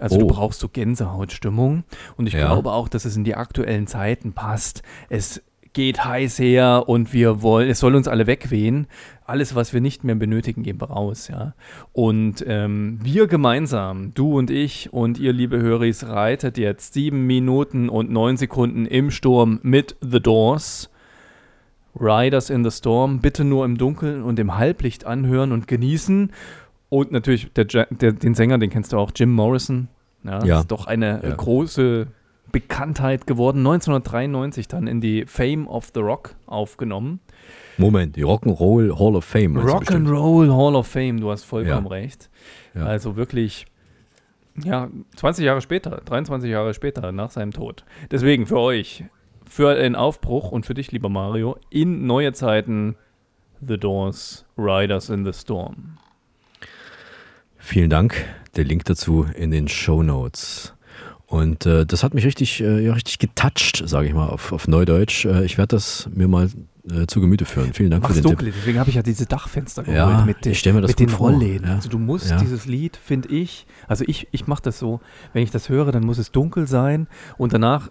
Also 0.00 0.18
du 0.18 0.24
Oh. 0.24 0.28
brauchst 0.28 0.60
so 0.60 0.68
Gänsehautstimmung 0.68 1.84
und 2.16 2.26
ich 2.26 2.34
Ja. 2.34 2.46
glaube 2.46 2.72
auch, 2.72 2.88
dass 2.88 3.04
es 3.04 3.16
in 3.16 3.24
die 3.24 3.34
aktuellen 3.36 3.86
Zeiten 3.86 4.32
passt. 4.32 4.82
Es 5.08 5.42
geht 5.72 6.04
heiß 6.04 6.38
her 6.38 6.84
und 6.86 7.12
wir 7.12 7.42
wollen, 7.42 7.68
es 7.68 7.80
soll 7.80 7.94
uns 7.96 8.06
alle 8.06 8.26
wegwehen. 8.28 8.86
Alles, 9.26 9.54
was 9.56 9.72
wir 9.72 9.80
nicht 9.80 10.04
mehr 10.04 10.14
benötigen, 10.14 10.62
geben 10.62 10.80
wir 10.80 10.90
raus, 10.90 11.26
ja. 11.28 11.54
Und 11.92 12.44
ähm, 12.46 13.00
wir 13.02 13.26
gemeinsam, 13.26 14.12
du 14.14 14.36
und 14.38 14.50
ich 14.50 14.92
und 14.92 15.18
ihr, 15.18 15.32
liebe 15.32 15.58
Höris, 15.60 16.06
reitet 16.06 16.58
jetzt 16.58 16.94
sieben 16.94 17.26
Minuten 17.26 17.88
und 17.88 18.10
neun 18.10 18.36
Sekunden 18.36 18.86
im 18.86 19.10
Sturm 19.10 19.58
mit 19.62 19.96
The 20.00 20.20
Doors. 20.20 20.90
Riders 21.98 22.50
in 22.50 22.64
the 22.68 22.70
Storm, 22.76 23.20
bitte 23.20 23.44
nur 23.44 23.64
im 23.64 23.78
Dunkeln 23.78 24.22
und 24.22 24.38
im 24.38 24.56
Halblicht 24.56 25.06
anhören 25.06 25.52
und 25.52 25.68
genießen. 25.68 26.32
Und 26.88 27.12
natürlich 27.12 27.52
der, 27.52 27.64
der, 27.64 27.86
den 28.12 28.34
Sänger, 28.34 28.58
den 28.58 28.70
kennst 28.70 28.92
du 28.92 28.98
auch, 28.98 29.10
Jim 29.14 29.32
Morrison. 29.32 29.88
Ja, 30.24 30.44
Ja. 30.44 30.60
ist 30.60 30.70
doch 30.70 30.86
eine 30.86 31.20
Ja. 31.22 31.34
große 31.34 32.06
Bekanntheit 32.52 33.26
geworden. 33.26 33.62
1993 33.62 34.68
dann 34.68 34.86
in 34.86 35.00
die 35.00 35.24
Fame 35.26 35.66
of 35.66 35.90
the 35.94 36.00
Rock 36.00 36.34
aufgenommen. 36.46 37.20
Moment, 37.78 38.16
die 38.16 38.24
Rock'n'Roll 38.24 38.98
Hall 38.98 39.16
of 39.16 39.24
Fame. 39.24 39.58
Rock'n'Roll 39.58 40.52
Hall 40.56 40.76
of 40.76 40.86
Fame, 40.86 41.20
du 41.20 41.30
hast 41.30 41.42
vollkommen 41.44 41.86
Ja. 41.86 41.92
recht. 41.92 42.30
Also 42.74 43.16
wirklich, 43.16 43.66
ja, 44.62 44.88
20 45.16 45.44
Jahre 45.44 45.60
später, 45.60 46.00
23 46.04 46.50
Jahre 46.50 46.74
später 46.74 47.10
nach 47.12 47.30
seinem 47.30 47.52
Tod. 47.52 47.84
Deswegen 48.12 48.46
für 48.46 48.58
euch, 48.60 49.04
für 49.44 49.74
den 49.74 49.96
Aufbruch 49.96 50.52
und 50.52 50.64
für 50.66 50.74
dich, 50.74 50.92
lieber 50.92 51.08
Mario, 51.08 51.56
in 51.70 52.06
neue 52.06 52.32
Zeiten 52.32 52.94
The 53.66 53.78
Doors, 53.78 54.44
Riders 54.56 55.10
in 55.10 55.24
the 55.24 55.32
Storm. 55.32 55.98
Vielen 57.64 57.88
Dank. 57.88 58.14
Der 58.56 58.64
Link 58.64 58.84
dazu 58.84 59.26
in 59.34 59.50
den 59.50 59.68
Show 59.68 60.02
Notes. 60.02 60.74
Und 61.26 61.64
äh, 61.64 61.86
das 61.86 62.04
hat 62.04 62.12
mich 62.12 62.26
richtig, 62.26 62.60
äh, 62.60 62.84
ja, 62.84 62.92
richtig 62.92 63.18
getoucht, 63.18 63.82
sage 63.88 64.06
ich 64.06 64.12
mal, 64.12 64.28
auf, 64.28 64.52
auf 64.52 64.68
Neudeutsch. 64.68 65.24
Äh, 65.24 65.44
ich 65.46 65.56
werde 65.56 65.74
das 65.76 66.08
mir 66.14 66.28
mal 66.28 66.50
äh, 66.90 67.06
zu 67.06 67.20
Gemüte 67.22 67.46
führen. 67.46 67.72
Vielen 67.72 67.90
Dank 67.90 68.02
Mach's 68.02 68.14
für 68.16 68.20
den 68.20 68.28
dunkel, 68.28 68.48
Tipp. 68.48 68.54
deswegen 68.58 68.78
habe 68.78 68.90
ich 68.90 68.96
ja 68.96 69.02
diese 69.02 69.24
Dachfenster 69.24 69.82
geholt 69.82 69.96
Ja, 69.96 70.24
mit, 70.26 70.44
den- 70.44 70.52
ich 70.52 70.64
mir 70.66 70.80
das 70.82 70.90
mit 70.90 71.00
den 71.00 71.08
vor, 71.08 71.30
Rollläden. 71.30 71.66
ja. 71.68 71.76
Also 71.76 71.88
du 71.88 71.98
musst 71.98 72.30
Ja. 72.30 72.36
dieses 72.36 72.66
Lied, 72.66 72.96
finde 72.98 73.30
ich, 73.30 73.66
also 73.88 74.04
ich, 74.06 74.28
ich 74.30 74.46
mache 74.46 74.62
das 74.62 74.78
so, 74.78 75.00
wenn 75.32 75.42
ich 75.42 75.50
das 75.50 75.70
höre, 75.70 75.90
dann 75.90 76.04
muss 76.04 76.18
es 76.18 76.30
dunkel 76.30 76.66
sein 76.68 77.08
und 77.38 77.54
danach 77.54 77.90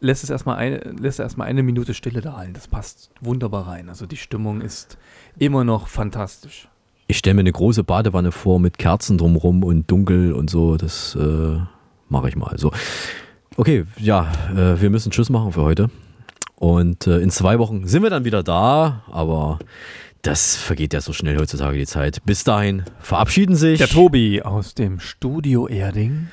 lässt 0.00 0.24
es 0.24 0.28
erstmal 0.30 0.56
eine, 0.56 0.78
lässt 0.98 1.20
erstmal 1.20 1.46
eine 1.46 1.62
Minute 1.62 1.94
Stille 1.94 2.20
da 2.20 2.36
halten. 2.36 2.52
Das 2.54 2.66
passt 2.68 3.10
wunderbar 3.20 3.68
rein. 3.68 3.88
Also 3.88 4.04
die 4.06 4.16
Stimmung 4.18 4.60
ist 4.60 4.98
immer 5.38 5.62
noch 5.64 5.86
fantastisch. 5.86 6.68
Ich 7.06 7.18
stelle 7.18 7.34
mir 7.34 7.40
eine 7.40 7.52
große 7.52 7.84
Badewanne 7.84 8.32
vor 8.32 8.58
mit 8.60 8.78
Kerzen 8.78 9.18
drumrum 9.18 9.62
und 9.62 9.90
dunkel 9.90 10.32
und 10.32 10.48
so. 10.48 10.76
Das 10.76 11.16
äh, 11.20 11.58
mache 12.08 12.28
ich 12.28 12.36
mal. 12.36 12.56
So. 12.58 12.72
Okay, 13.56 13.84
ja, 13.98 14.32
äh, 14.52 14.80
wir 14.80 14.90
müssen 14.90 15.10
Tschüss 15.12 15.28
machen 15.30 15.52
für 15.52 15.62
heute. 15.62 15.90
Und 16.56 17.06
äh, 17.06 17.18
in 17.18 17.30
zwei 17.30 17.58
Wochen 17.58 17.86
sind 17.86 18.02
wir 18.02 18.10
dann 18.10 18.24
wieder 18.24 18.42
da, 18.42 19.02
aber 19.10 19.58
das 20.22 20.56
vergeht 20.56 20.94
ja 20.94 21.00
so 21.02 21.12
schnell 21.12 21.36
heutzutage 21.38 21.76
die 21.76 21.86
Zeit. 21.86 22.24
Bis 22.24 22.42
dahin 22.44 22.84
verabschieden 23.00 23.54
sich 23.56 23.78
Der 23.78 23.88
Tobi 23.88 24.40
aus 24.42 24.74
dem 24.74 24.98
Studio 24.98 25.68
Erding. 25.68 26.28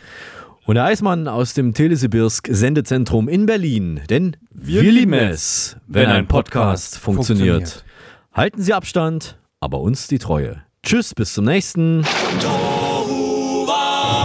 und 0.65 0.75
der 0.75 0.85
Eismann 0.85 1.27
aus 1.27 1.53
dem 1.53 1.73
Telesibirsk 1.73 2.47
Sendezentrum 2.49 3.27
in 3.27 3.45
Berlin. 3.45 3.99
Denn 4.09 4.37
wir, 4.51 4.83
Wir 4.83 4.91
lieben 4.93 5.13
es, 5.13 5.75
wenn 5.87 6.07
ein 6.07 6.27
Podcast 6.27 6.97
funktioniert. 6.97 7.55
funktioniert. 7.57 7.85
Halten 8.33 8.61
Sie 8.61 8.73
Abstand, 8.73 9.37
aber 9.61 9.79
uns 9.79 10.07
die 10.07 10.19
Treue. 10.19 10.63
Tschüss, 10.83 11.13
bis 11.13 11.33
zum 11.33 11.45
nächsten. 11.45 12.03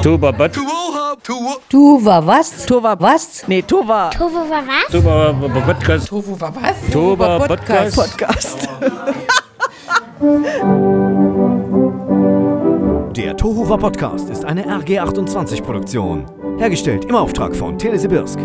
Tuba, 0.02 0.48
Tu 1.68 2.04
war 2.04 2.26
was? 2.26 2.64
Tu 2.66 2.82
war 2.82 2.98
was? 3.00 3.46
Nee, 3.46 3.62
tu 3.62 3.86
war. 3.86 4.10
Tofu 4.10 4.36
war 4.48 4.64
was? 4.66 4.90
Tuba 4.90 5.32
Podcast. 5.32 6.12
War 6.12 6.54
was? 6.54 6.76
Tuba 6.90 7.38
Podcast. 7.46 7.96
Podcast. 7.96 8.68
Podcast. 8.68 8.68
Der 13.16 13.36
Tohuwa 13.36 13.76
Podcast 13.76 14.30
ist 14.30 14.44
eine 14.44 14.64
RG28 14.66 15.62
Produktion. 15.62 16.24
Hergestellt 16.58 17.04
im 17.06 17.14
Auftrag 17.14 17.54
von 17.54 17.78
Telesibirsk. 17.78 18.38